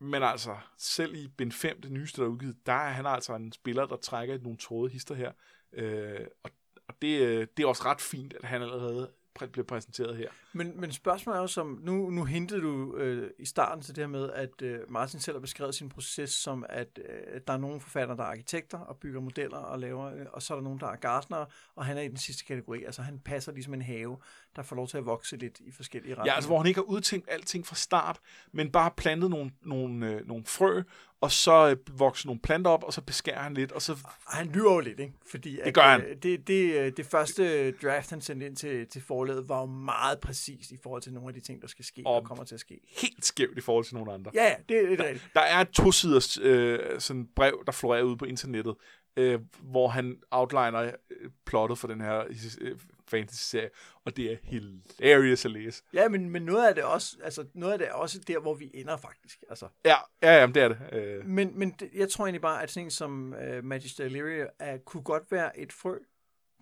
men 0.00 0.22
altså, 0.22 0.56
selv 0.78 1.14
i 1.14 1.28
Ben 1.28 1.52
5, 1.52 1.80
det 1.80 1.92
nyeste, 1.92 2.20
der 2.20 2.26
er 2.26 2.32
udgivet, 2.32 2.56
der 2.66 2.72
er 2.72 2.90
han 2.90 3.06
altså 3.06 3.34
en 3.34 3.52
spiller, 3.52 3.86
der 3.86 3.96
trækker 3.96 4.38
nogle 4.38 4.58
tråde 4.58 4.90
hister 4.90 5.14
her. 5.14 5.32
Øh, 5.72 6.26
og 6.42 6.50
og 6.90 6.96
det, 7.02 7.20
øh, 7.20 7.46
det 7.56 7.62
er 7.62 7.66
også 7.66 7.84
ret 7.84 8.00
fint, 8.00 8.34
at 8.40 8.48
han 8.48 8.62
allerede 8.62 9.10
bliver 9.52 9.66
præsenteret 9.66 10.16
her. 10.16 10.28
Men, 10.52 10.80
men 10.80 10.92
spørgsmålet 10.92 11.36
er 11.36 11.40
jo 11.40 11.46
som, 11.46 11.80
nu, 11.82 12.10
nu 12.10 12.24
hintede 12.24 12.60
du 12.60 12.96
øh, 12.96 13.30
i 13.38 13.44
starten 13.44 13.82
til 13.82 13.96
det 13.96 14.02
her 14.02 14.08
med, 14.08 14.30
at 14.30 14.62
øh, 14.62 14.80
Martin 14.88 15.20
selv 15.20 15.36
har 15.36 15.40
beskrevet 15.40 15.74
sin 15.74 15.88
proces 15.88 16.30
som, 16.30 16.64
at 16.68 16.98
øh, 17.08 17.40
der 17.46 17.52
er 17.52 17.56
nogle 17.56 17.80
forfattere, 17.80 18.16
der 18.16 18.22
er 18.22 18.28
arkitekter 18.28 18.78
og 18.78 18.96
bygger 18.96 19.20
modeller 19.20 19.58
og 19.58 19.78
laver, 19.78 20.14
øh, 20.14 20.26
og 20.32 20.42
så 20.42 20.54
er 20.54 20.56
der 20.56 20.64
nogen, 20.64 20.80
der 20.80 20.86
er 20.86 20.96
gartnere, 20.96 21.46
og 21.74 21.84
han 21.84 21.96
er 21.98 22.02
i 22.02 22.08
den 22.08 22.16
sidste 22.16 22.44
kategori. 22.44 22.84
Altså 22.84 23.02
han 23.02 23.18
passer 23.18 23.52
ligesom 23.52 23.74
en 23.74 23.82
have 23.82 24.18
der 24.56 24.62
får 24.62 24.76
lov 24.76 24.88
til 24.88 24.96
at 24.98 25.06
vokse 25.06 25.36
lidt 25.36 25.60
i 25.60 25.70
forskellige 25.72 26.12
retninger. 26.12 26.32
Ja, 26.32 26.34
altså 26.36 26.48
hvor 26.48 26.58
han 26.58 26.66
ikke 26.66 26.78
har 26.78 26.84
udtænkt 26.84 27.28
alting 27.30 27.66
fra 27.66 27.74
start, 27.76 28.18
men 28.52 28.72
bare 28.72 28.90
plantet 28.96 29.30
nogle, 29.30 29.50
nogle, 29.62 30.06
øh, 30.10 30.26
nogle 30.28 30.44
frø, 30.46 30.82
og 31.20 31.32
så 31.32 31.68
øh, 31.70 31.98
vokser 31.98 32.26
nogle 32.26 32.40
planter 32.40 32.70
op, 32.70 32.84
og 32.84 32.92
så 32.92 33.00
beskærer 33.02 33.38
han 33.42 33.54
lidt, 33.54 33.72
og 33.72 33.82
så... 33.82 33.96
Han 34.28 34.46
lyver 34.46 34.72
jo 34.74 34.80
lidt, 34.80 35.00
ikke? 35.00 35.12
Fordi 35.30 35.58
Det 35.64 35.74
gør 35.74 35.82
han. 35.82 36.02
øh, 36.02 36.16
Det, 36.22 36.46
det, 36.46 36.74
øh, 36.80 36.92
det 36.96 37.06
første 37.06 37.70
draft, 37.72 38.10
han 38.10 38.20
sendte 38.20 38.46
ind 38.46 38.56
til, 38.56 38.86
til 38.86 39.02
forlaget, 39.02 39.48
var 39.48 39.60
jo 39.60 39.66
meget 39.66 40.20
præcist 40.20 40.70
i 40.70 40.76
forhold 40.82 41.02
til 41.02 41.12
nogle 41.12 41.28
af 41.28 41.34
de 41.34 41.40
ting, 41.40 41.62
der 41.62 41.68
skal 41.68 41.84
ske 41.84 42.02
og, 42.06 42.14
Og- 42.14 42.24
kommer 42.24 42.44
til 42.44 42.54
at 42.54 42.60
ske. 42.60 42.80
helt 43.02 43.24
skævt 43.24 43.58
i 43.58 43.60
forhold 43.60 43.84
til 43.84 43.94
nogle 43.94 44.12
andre. 44.12 44.30
Ja, 44.34 44.54
det, 44.58 44.68
det 44.68 45.00
er 45.00 45.04
rigtigt. 45.04 45.30
Der 45.34 45.40
er 45.40 45.60
et 45.60 45.68
tosiders 45.70 46.38
øh, 46.38 46.78
sådan 47.00 47.28
brev, 47.36 47.62
der 47.66 47.72
florerer 47.72 48.02
ude 48.02 48.16
på 48.16 48.24
internettet, 48.24 48.74
øh, 49.16 49.40
hvor 49.62 49.88
han 49.88 50.16
outliner 50.30 50.80
øh, 50.82 51.30
plottet 51.46 51.78
for 51.78 51.88
den 51.88 52.00
her 52.00 52.24
øh, 52.60 52.76
fantasy-serie, 53.10 53.70
og 54.04 54.16
det 54.16 54.32
er 54.32 54.36
hilarious 54.42 55.44
at 55.44 55.50
læse. 55.50 55.82
Ja, 55.92 56.08
men, 56.08 56.30
men 56.30 56.42
noget 56.42 56.68
af 56.68 56.74
det 56.74 56.84
også, 56.84 57.16
altså 57.24 57.44
noget 57.54 57.72
af 57.72 57.78
det 57.78 57.88
er 57.88 57.92
også 57.92 58.18
der, 58.26 58.40
hvor 58.40 58.54
vi 58.54 58.70
ender 58.74 58.96
faktisk. 58.96 59.44
Altså. 59.50 59.68
Ja, 59.84 59.96
ja, 60.22 60.40
ja 60.40 60.46
det 60.46 60.56
er 60.56 60.68
det. 60.68 60.78
Øh, 60.92 61.26
Men, 61.26 61.58
men 61.58 61.70
det, 61.80 61.90
jeg 61.94 62.08
tror 62.10 62.24
egentlig 62.24 62.42
bare, 62.42 62.62
at 62.62 62.70
sådan 62.70 62.90
som 62.90 63.34
uh, 63.58 63.64
Magic 63.64 63.94
Deliria 63.94 64.46
er, 64.58 64.78
kunne 64.78 65.02
godt 65.02 65.22
være 65.32 65.58
et 65.58 65.72
frø, 65.72 65.98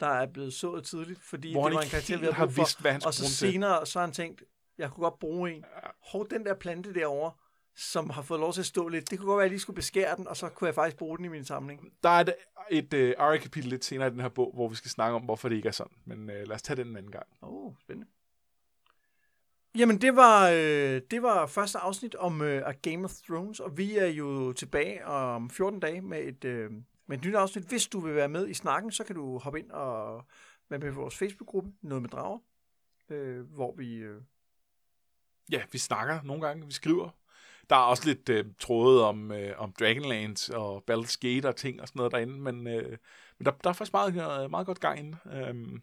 der 0.01 0.07
er 0.07 0.27
blevet 0.27 0.53
sået 0.55 0.85
tidligt, 0.85 1.21
fordi 1.23 1.53
Hvor 1.53 1.69
det 1.69 1.75
var 1.75 1.83
en 1.83 1.89
karakter, 1.89 2.17
vi 2.17 2.21
havde 2.25 2.33
har 2.35 2.47
brug 2.47 2.55
for. 2.55 2.63
vidst, 2.63 2.81
hvad 2.81 2.93
han 2.93 3.03
og 3.07 3.15
så 3.15 3.31
senere, 3.35 3.87
så 3.87 3.99
har 3.99 4.07
han 4.07 4.15
tænkt, 4.15 4.43
jeg 4.79 4.91
kunne 4.91 5.05
godt 5.05 5.19
bruge 5.19 5.51
en. 5.53 5.65
Hov, 6.13 6.31
den 6.31 6.45
der 6.47 6.55
plante 6.55 6.95
derovre, 6.95 7.33
som 7.79 8.11
har 8.11 8.23
fået 8.23 8.41
lov 8.41 8.53
til 8.53 8.61
at 8.61 8.67
stå 8.67 8.89
lidt, 8.89 9.11
det 9.11 9.19
kunne 9.19 9.27
godt 9.27 9.37
være, 9.37 9.45
at 9.45 9.49
jeg 9.49 9.51
lige 9.51 9.61
skulle 9.61 9.75
beskære 9.75 10.17
den, 10.17 10.29
og 10.29 10.37
så 10.37 10.49
kunne 10.49 10.67
jeg 10.67 10.75
faktisk 10.75 10.97
bruge 10.97 11.17
den 11.17 11.25
i 11.25 11.29
min 11.29 11.45
samling. 11.45 11.93
der 12.03 12.09
er 12.09 12.21
et, 12.21 12.35
et 12.71 12.95
øh, 12.95 13.15
ARIA-kapitel 13.19 13.71
lidt 13.71 13.85
senere 13.85 14.09
i 14.09 14.11
den 14.11 14.21
her 14.21 14.29
bog, 14.29 14.53
hvor 14.55 14.69
vi 14.69 14.75
skal 14.75 14.91
snakke 14.91 15.17
om, 15.17 15.23
hvorfor 15.23 15.49
det 15.49 15.57
ikke 15.57 15.69
er 15.69 15.73
sådan. 15.73 15.97
Men 16.05 16.31
øh, 16.31 16.47
lad 16.47 16.55
os 16.55 16.63
tage 16.63 16.77
den 16.77 16.87
en 16.87 16.97
anden 16.97 17.13
gang. 17.13 17.27
Åh, 17.43 17.67
oh, 17.67 17.75
spændende. 17.81 18.11
Jamen, 19.79 20.01
det 20.01 20.17
var, 20.17 20.49
øh, 20.49 21.03
det 21.11 21.23
var 21.23 21.47
første 21.47 21.79
afsnit 21.79 22.15
om 22.15 22.43
øh, 22.43 22.75
Game 22.83 23.05
of 23.05 23.13
Thrones, 23.13 23.61
og 23.61 23.79
vi 23.79 23.97
er 23.97 24.07
jo 24.07 24.53
tilbage 24.53 25.07
om 25.07 25.51
14 25.51 25.81
dage 25.81 26.01
med 26.01 26.23
et, 26.23 26.45
øh, 26.45 26.71
med 27.07 27.19
et 27.19 27.25
nyt 27.25 27.35
afsnit. 27.35 27.65
Hvis 27.65 27.87
du 27.87 28.01
vil 28.01 28.15
være 28.15 28.29
med 28.29 28.49
i 28.49 28.55
snakken, 28.55 28.93
så 28.93 29.05
kan 29.05 29.15
du 29.15 29.39
hoppe 29.39 29.59
ind 29.59 29.71
og 29.71 30.25
være 30.69 30.81
med 30.81 30.93
på 30.93 31.01
vores 31.01 31.17
Facebook-gruppe, 31.17 31.73
Noget 31.83 32.03
med 32.03 32.11
Drager, 32.11 32.39
øh, 33.09 33.41
hvor 33.41 33.75
vi... 33.77 33.95
Øh, 33.95 34.23
Ja, 35.53 35.63
vi 35.73 35.79
snakker 35.79 36.23
nogle 36.23 36.47
gange, 36.47 36.67
vi 36.67 36.73
skriver. 36.73 37.11
Der 37.71 37.77
er 37.77 37.81
også 37.81 38.09
lidt 38.09 38.29
øh, 38.29 38.45
tråde 38.59 39.05
om, 39.09 39.33
øh, 39.33 39.55
om 39.59 39.73
Dragonlance 39.73 40.57
og 40.57 40.85
Baldur's 40.91 41.17
Gate 41.21 41.49
og 41.49 41.57
ting 41.57 41.81
og 41.81 41.89
sådan 41.89 41.99
noget 41.99 42.13
derinde, 42.13 42.41
men, 42.41 42.67
øh, 42.67 42.99
men 43.39 43.47
der, 43.47 43.51
der 43.51 43.71
er 43.71 43.75
faktisk 43.75 43.93
meget, 43.93 44.45
øh, 44.45 44.51
meget 44.51 44.67
godt 44.67 44.81
gang 44.81 44.99
inde. 44.99 45.19
Øhm, 45.33 45.83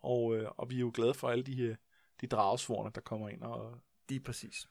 og, 0.00 0.36
øh, 0.36 0.48
og 0.56 0.70
vi 0.70 0.74
er 0.74 0.80
jo 0.80 0.90
glade 0.94 1.14
for 1.14 1.28
alle 1.28 1.44
de, 1.44 1.62
øh, 1.62 1.76
de 2.20 2.26
dragesvorene, 2.26 2.90
der 2.94 3.00
kommer 3.00 3.28
ind 3.28 3.42
og, 3.42 3.78
lige 4.08 4.20
præcis. 4.20 4.68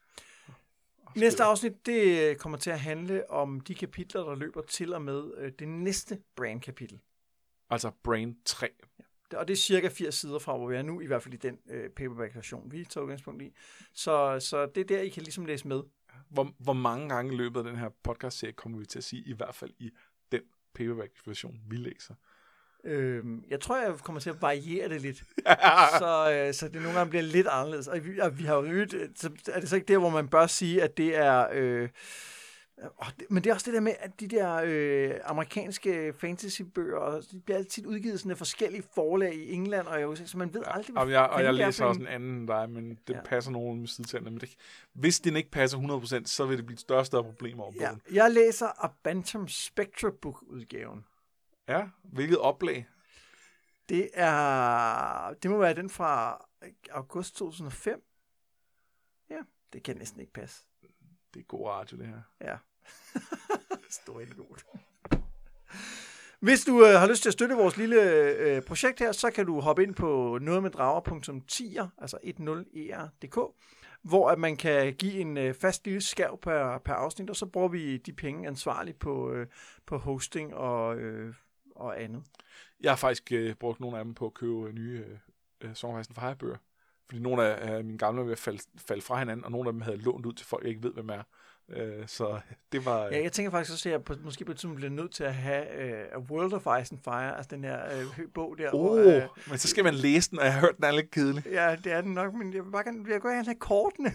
og 1.05 1.11
Næste 1.15 1.43
afsnit, 1.43 1.85
det 1.85 2.29
øh, 2.29 2.35
kommer 2.35 2.57
til 2.57 2.69
at 2.69 2.79
handle 2.79 3.31
om 3.31 3.59
de 3.59 3.75
kapitler, 3.75 4.23
der 4.23 4.35
løber 4.35 4.61
til 4.61 4.93
og 4.93 5.01
med 5.01 5.31
øh, 5.37 5.51
det 5.59 5.67
næste 5.67 6.21
brand-kapitel. 6.35 6.99
Altså 7.69 7.91
Brain 8.03 8.37
3. 8.45 8.69
Og 9.33 9.47
det 9.47 9.53
er 9.53 9.57
cirka 9.57 9.89
80 9.89 10.15
sider 10.15 10.39
fra, 10.39 10.57
hvor 10.57 10.67
vi 10.67 10.75
er 10.75 10.81
nu, 10.81 11.01
i 11.01 11.05
hvert 11.05 11.23
fald 11.23 11.33
i 11.33 11.37
den 11.37 11.59
øh, 11.69 11.89
paperback-version, 11.89 12.71
vi 12.71 12.85
tager 12.85 13.03
udgangspunkt 13.03 13.41
i. 13.41 13.53
Så, 13.93 14.39
så 14.39 14.65
det 14.65 14.81
er 14.81 14.85
der, 14.85 15.01
I 15.01 15.09
kan 15.09 15.23
ligesom 15.23 15.45
læse 15.45 15.67
med. 15.67 15.81
Hvor, 16.29 16.53
hvor 16.59 16.73
mange 16.73 17.09
gange 17.09 17.33
i 17.33 17.37
løbet 17.37 17.59
af 17.59 17.63
den 17.63 17.75
her 17.75 17.89
podcast-serie 18.03 18.53
kommer 18.53 18.77
vi 18.77 18.85
til 18.85 18.97
at 18.97 19.03
sige, 19.03 19.23
i 19.25 19.33
hvert 19.33 19.55
fald 19.55 19.71
i 19.79 19.91
den 20.31 20.41
paperback-version, 20.73 21.59
vi 21.67 21.75
læser. 21.75 22.13
Øhm, 22.83 23.43
jeg 23.49 23.59
tror, 23.59 23.77
jeg 23.77 23.93
kommer 23.99 24.19
til 24.19 24.29
at 24.29 24.41
variere 24.41 24.89
det 24.89 25.01
lidt, 25.01 25.17
så, 25.99 26.31
øh, 26.31 26.53
så 26.53 26.67
det 26.67 26.81
nogle 26.81 26.97
gange 26.97 27.09
bliver 27.09 27.23
lidt 27.23 27.47
anderledes. 27.47 27.87
Og 27.87 28.05
vi, 28.05 28.19
og 28.19 28.39
vi 28.39 28.43
har 28.43 28.55
jo 28.55 28.63
øget, 28.63 28.93
øh, 28.93 29.09
så 29.15 29.29
er 29.47 29.59
det 29.59 29.69
så 29.69 29.75
ikke 29.75 29.93
der, 29.93 29.97
hvor 29.97 30.09
man 30.09 30.27
bør 30.27 30.47
sige, 30.47 30.83
at 30.83 30.97
det 30.97 31.17
er... 31.17 31.47
Øh, 31.51 31.89
men 33.29 33.43
det 33.43 33.49
er 33.49 33.53
også 33.53 33.65
det 33.65 33.73
der 33.73 33.79
med, 33.79 33.93
at 33.99 34.19
de 34.19 34.27
der 34.27 34.61
øh, 34.65 35.15
amerikanske 35.23 36.13
fantasybøger, 36.17 36.97
og 36.97 37.23
de 37.31 37.39
bliver 37.39 37.57
altid 37.57 37.85
udgivet 37.87 38.19
sådan 38.19 38.31
af 38.31 38.37
forskellige 38.37 38.83
forlag 38.95 39.33
i 39.35 39.51
England 39.53 39.87
og 39.87 40.01
i 40.01 40.03
USA, 40.05 40.25
så 40.25 40.37
man 40.37 40.53
ved 40.53 40.61
aldrig, 40.65 40.93
hvad 40.93 41.03
Og 41.03 41.11
jeg, 41.11 41.21
og 41.29 41.39
jeg 41.41 41.47
er 41.47 41.51
læser 41.51 41.85
også 41.85 41.99
en- 42.01 42.07
en 42.07 42.13
anden 42.13 42.35
end 42.39 42.47
dig, 42.47 42.69
men 42.69 42.99
det 43.07 43.13
Ja. 43.13 43.21
passer 43.25 43.51
nogen 43.51 43.79
med 43.79 43.87
sidetænderne. 43.87 44.31
Men 44.31 44.39
det, 44.41 44.55
hvis 44.93 45.19
den 45.19 45.35
ikke 45.35 45.51
passer 45.51 45.77
100%, 45.77 46.25
så 46.29 46.45
vil 46.45 46.57
det 46.57 46.65
blive 46.65 46.73
et 46.75 46.79
større 46.79 47.05
større 47.05 47.23
problem 47.23 47.59
over 47.59 47.71
Ja, 47.79 47.87
bogen. 47.89 48.01
jeg 48.11 48.31
læser 48.31 48.85
A 48.85 48.89
Bantam 49.03 49.47
Spectra 49.47 50.09
Book-udgaven. 50.21 51.05
Ja, 51.67 51.87
hvilket 52.03 52.37
oplag? 52.37 52.87
Det 53.89 54.09
er, 54.13 55.33
det 55.43 55.51
må 55.51 55.57
være 55.57 55.73
den 55.73 55.89
fra 55.89 56.45
august 56.91 57.35
2005. 57.35 58.03
Ja, 59.29 59.39
det 59.73 59.83
kan 59.83 59.97
næsten 59.97 60.19
ikke 60.19 60.33
passe. 60.33 60.63
Det 61.33 61.39
er 61.39 61.43
god 61.43 61.67
radio, 61.67 61.97
det 61.97 62.07
her. 62.07 62.21
Ja. 62.41 62.57
Stor 63.89 64.19
idiot. 64.19 64.65
Hvis 66.39 66.65
du 66.65 66.85
øh, 66.85 66.99
har 66.99 67.07
lyst 67.07 67.21
til 67.21 67.29
at 67.29 67.33
støtte 67.33 67.55
vores 67.55 67.77
lille 67.77 68.01
øh, 68.37 68.61
projekt 68.61 68.99
her, 68.99 69.11
så 69.11 69.31
kan 69.31 69.45
du 69.45 69.59
hoppe 69.59 69.83
ind 69.83 69.95
på 69.95 70.39
nogetmeddrager.10, 70.41 71.87
altså 71.97 72.17
10er.dk, 72.25 73.37
hvor 74.01 74.29
at 74.29 74.39
man 74.39 74.57
kan 74.57 74.93
give 74.93 75.13
en 75.13 75.37
øh, 75.37 75.53
fast 75.53 75.85
lille 75.85 76.01
skærv 76.01 76.39
per, 76.41 76.77
per 76.77 76.93
afsnit, 76.93 77.29
og 77.29 77.35
så 77.35 77.45
bruger 77.45 77.67
vi 77.67 77.97
de 77.97 78.13
penge 78.13 78.47
ansvarligt 78.47 78.99
på, 78.99 79.31
øh, 79.31 79.47
på 79.85 79.97
hosting 79.97 80.53
og, 80.53 80.97
øh, 80.97 81.33
og 81.75 82.01
andet. 82.01 82.23
Jeg 82.81 82.91
har 82.91 82.95
faktisk 82.95 83.31
øh, 83.31 83.55
brugt 83.55 83.79
nogle 83.79 83.97
af 83.97 84.05
dem 84.05 84.13
på 84.13 84.25
at 84.25 84.33
købe 84.33 84.67
øh, 84.67 84.73
nye 84.73 85.03
øh, 85.61 85.69
øh 85.69 85.75
Songrejsen 85.75 86.15
for 86.15 86.33
bøger. 86.33 86.57
Fordi 87.05 87.21
nogle 87.21 87.43
af 87.43 87.79
øh, 87.79 87.85
mine 87.85 87.97
gamle 87.97 88.19
var 88.19 88.25
ved 88.25 88.31
at 88.31 88.39
falde, 88.39 88.63
falde 88.87 89.01
fra 89.01 89.19
hinanden, 89.19 89.45
og 89.45 89.51
nogle 89.51 89.69
af 89.69 89.73
dem 89.73 89.81
havde 89.81 89.97
lånt 89.97 90.25
ud 90.25 90.33
til 90.33 90.47
folk, 90.47 90.63
jeg 90.63 90.69
ikke 90.69 90.83
ved, 90.83 90.93
hvem 90.93 91.09
er. 91.09 91.23
Øh, 91.71 92.07
så 92.07 92.39
det 92.71 92.85
var... 92.85 93.05
Øh, 93.05 93.13
Ja, 93.13 93.21
jeg 93.23 93.31
tænker 93.31 93.51
faktisk 93.51 93.71
også, 93.73 93.89
at 93.89 93.93
jeg 93.93 94.03
på, 94.03 94.13
måske 94.23 94.45
på 94.45 94.51
et 94.51 94.57
tidspunkt 94.57 94.75
bliver 94.75 94.91
nødt 94.91 95.11
til 95.13 95.23
at 95.23 95.35
have 95.35 95.81
øh, 95.81 96.19
World 96.29 96.53
of 96.53 96.81
Ice 96.81 96.93
and 96.93 96.99
Fire, 97.03 97.37
altså 97.37 97.55
den 97.55 97.63
her 97.63 97.99
øh, 97.99 98.27
bog 98.33 98.57
der. 98.57 98.69
oh, 98.73 98.81
hvor, 98.81 99.15
øh, 99.15 99.21
men 99.49 99.57
så 99.57 99.67
skal 99.67 99.83
man 99.83 99.93
læse 99.93 100.29
den, 100.29 100.39
og 100.39 100.45
jeg 100.45 100.53
har 100.53 100.59
hørt, 100.61 100.75
den 100.75 100.85
er 100.85 100.91
lidt 100.91 101.11
kedelig. 101.11 101.45
Ja, 101.45 101.75
det 101.83 101.91
er 101.91 102.01
den 102.01 102.13
nok, 102.13 102.33
men 102.33 102.53
jeg 102.53 102.65
vil 102.65 102.71
bare 102.71 102.83
gerne, 102.83 102.97
jeg 103.07 103.13
vil 103.13 103.31
gerne 103.31 103.45
have 103.45 103.55
kortene. 103.59 104.11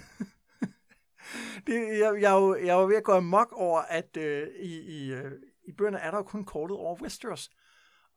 det, 1.67 1.99
jeg, 1.99 2.15
jeg, 2.21 2.31
jo, 2.33 2.57
jeg 2.65 2.77
var 2.77 2.87
ved 2.87 2.97
at 2.97 3.05
gå 3.05 3.13
amok 3.13 3.53
over, 3.53 3.81
at 3.81 4.17
øh, 4.17 4.49
i, 4.61 4.81
i, 4.81 5.13
øh, 5.13 5.33
i 5.65 5.73
bøgerne 5.73 5.99
er 5.99 6.11
der 6.11 6.19
jo 6.19 6.23
kun 6.23 6.45
kortet 6.45 6.77
over 6.77 7.03
Westeros. 7.03 7.51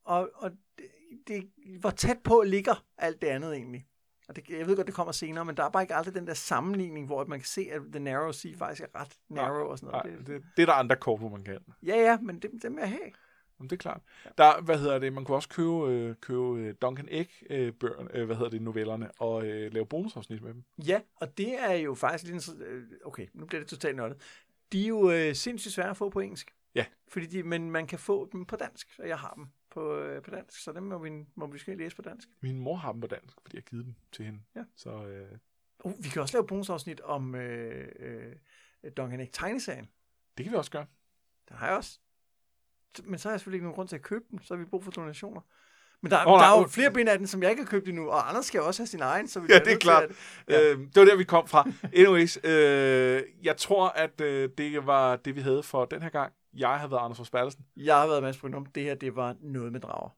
Og, 0.06 0.30
og 0.36 0.52
det, 0.78 0.86
det, 1.28 1.50
hvor 1.80 1.90
tæt 1.90 2.18
på 2.24 2.44
ligger 2.46 2.86
alt 2.98 3.22
det 3.22 3.28
andet 3.28 3.54
egentlig. 3.54 3.87
Og 4.28 4.36
det, 4.36 4.50
jeg 4.50 4.68
ved 4.68 4.76
godt, 4.76 4.88
det 4.88 4.96
kommer 4.96 5.12
senere, 5.12 5.46
men 5.46 5.58
der 5.58 5.64
er 5.64 5.70
bare 5.70 5.84
ikke 5.84 5.96
aldrig 5.96 6.14
den 6.16 6.28
der 6.28 6.34
sammenligning, 6.34 7.06
hvor 7.06 7.26
man 7.26 7.40
kan 7.40 7.46
se, 7.48 7.68
at 7.72 7.82
The 7.92 8.00
Narrow 8.00 8.32
Sea 8.32 8.52
faktisk 8.58 8.82
er 8.94 9.00
ret 9.02 9.18
narrow 9.30 9.66
og 9.66 9.80
sådan 9.80 9.92
Nej, 9.92 10.04
noget. 10.04 10.20
Det, 10.20 10.28
det, 10.28 10.44
det 10.58 10.62
er 10.62 10.66
der 10.66 10.74
andre 10.74 10.96
kort, 10.96 11.20
hvor 11.20 11.30
man 11.30 11.44
kan. 11.44 11.58
ja, 11.84 11.96
ja, 11.96 12.18
men 12.22 12.40
det, 12.40 12.52
det 12.62 12.72
vil 12.72 12.78
jeg 12.80 12.90
have. 12.90 13.12
Jamen, 13.60 13.70
det 13.70 13.76
er 13.76 13.78
klart. 13.78 14.02
Der, 14.38 14.62
hvad 14.62 14.80
hedder 14.80 15.00
det, 15.00 15.14
man 15.14 15.26
kunne 15.26 15.38
også 15.38 15.50
købe, 15.50 15.92
øh, 15.92 16.16
købe 16.22 16.60
øh, 16.60 16.76
Duncan 16.82 17.08
Egg 17.12 17.30
øh, 17.50 17.74
bøgerne, 17.74 18.10
øh, 18.14 18.26
hvad 18.26 18.36
hedder 18.36 18.50
det, 18.50 18.62
novellerne, 18.62 19.12
og 19.20 19.46
øh, 19.46 19.74
lave 19.74 19.86
bonusafsnit 19.86 20.42
med 20.42 20.54
dem. 20.54 20.64
Ja, 20.86 21.02
og 21.16 21.38
det 21.38 21.64
er 21.64 21.74
jo 21.74 21.94
faktisk 21.96 22.34
lidt... 22.34 22.50
øh, 22.68 22.84
Okay, 23.06 23.28
nu 23.34 23.46
bliver 23.46 23.62
det 23.62 23.70
totalt 23.70 23.96
nørdet. 23.96 24.22
De 24.72 24.84
er 24.84 24.88
jo 24.88 25.12
øh, 25.12 25.36
sindssygt 25.36 25.74
svære 25.74 25.90
at 25.90 25.98
få 25.98 26.10
på 26.10 26.20
engelsk. 26.20 26.52
Ja. 26.76 26.86
Fordi 27.08 27.26
de, 27.26 27.44
men 27.44 27.72
man 27.72 27.88
kan 27.88 28.00
få 28.00 28.30
dem 28.32 28.46
på 28.46 28.56
dansk, 28.56 28.88
og 29.00 29.08
jeg 29.08 29.18
har 29.20 29.34
dem 29.36 29.48
på, 29.72 29.96
øh, 30.00 30.22
på 30.22 30.32
dansk, 30.32 30.64
så 30.64 30.72
dem 30.72 30.84
må 30.84 30.98
vi, 30.98 31.10
må 31.36 31.46
vi 31.46 31.52
måske 31.52 31.76
læse 31.76 31.96
på 31.96 32.02
dansk. 32.02 32.28
Min 32.42 32.60
mor 32.60 32.76
har 32.76 32.92
dem 32.92 33.02
på 33.02 33.08
dansk, 33.08 33.38
fordi 33.42 33.56
jeg 33.58 33.64
har 33.66 33.70
givet 33.70 33.86
dem 33.86 33.96
til 34.12 34.26
hende. 34.26 34.40
Ja. 34.56 34.64
Så 34.76 34.90
øh, 34.90 35.38
Uh, 35.84 35.94
vi 36.04 36.10
kan 36.10 36.22
også 36.22 36.38
lave 36.38 36.48
bonusafsnit 36.48 37.02
om 37.02 37.36
øh, 37.36 37.88
øh, 38.00 38.36
Duncan 38.98 39.20
Egg 39.20 39.30
tegneserien. 39.34 39.88
det 40.38 40.44
kan 40.46 40.52
vi 40.54 40.58
også 40.58 40.72
gøre. 40.72 40.86
Det 41.50 41.58
har 41.58 41.68
jeg 41.68 41.76
også. 41.78 42.00
Så- 42.98 43.04
Men 43.06 43.20
så 43.20 43.28
har 43.30 43.34
jeg 43.34 43.40
selvfølgelig 43.40 43.58
ikke 43.58 43.64
nogen 43.66 43.76
grund 43.76 43.88
til 43.88 43.96
at 43.96 44.02
købe 44.02 44.26
dem, 44.32 44.42
så 44.44 44.54
har 44.54 44.60
vi 44.60 44.66
brug 44.66 44.84
for 44.84 44.92
donationer. 44.92 45.42
Men 46.02 46.12
der, 46.12 46.18
oh, 46.26 46.32
nej, 46.32 46.38
der 46.48 46.54
er 46.54 46.58
jo 46.58 46.64
oh. 46.64 46.70
flere 46.70 46.92
bind 46.94 47.10
af 47.10 47.18
den, 47.18 47.28
som 47.28 47.42
jeg 47.44 47.50
ikke 47.52 47.64
har 47.64 47.70
købt 47.70 47.88
endnu, 47.88 48.10
og 48.10 48.30
Anders 48.30 48.46
skal 48.46 48.60
jo 48.60 48.68
også 48.68 48.82
have 48.82 48.88
sin 48.88 49.02
egen. 49.02 49.28
Så 49.28 49.40
vi 49.40 49.48
Ja, 49.50 49.60
det 49.60 49.74
er 49.74 49.78
klart. 49.78 50.04
at- 50.04 50.16
Ja. 50.50 50.72
Øh, 50.72 50.80
det 50.80 50.96
var 50.96 51.06
der, 51.06 51.16
vi 51.18 51.24
kom 51.24 51.48
fra. 51.48 51.70
Anyways, 51.94 52.38
øh, 52.44 53.24
jeg 53.44 53.58
tror, 53.58 53.90
at 53.90 54.22
øh, 54.22 54.50
det 54.58 54.86
var 54.86 55.16
det, 55.16 55.36
vi 55.36 55.42
havde 55.42 55.64
for 55.64 55.86
den 55.86 56.02
her 56.02 56.10
gang. 56.10 56.34
Jeg 56.58 56.80
har 56.80 56.88
været 56.88 57.00
Anders 57.00 57.18
Forsbergelsen. 57.18 57.66
Jeg 57.78 57.96
har 57.96 58.08
været 58.08 58.24
Mads 58.24 58.38
Brynum. 58.38 58.66
Det 58.66 58.84
her, 58.84 58.96
det 58.96 59.16
var 59.16 59.36
noget 59.42 59.72
med 59.72 59.80
drager. 59.80 60.10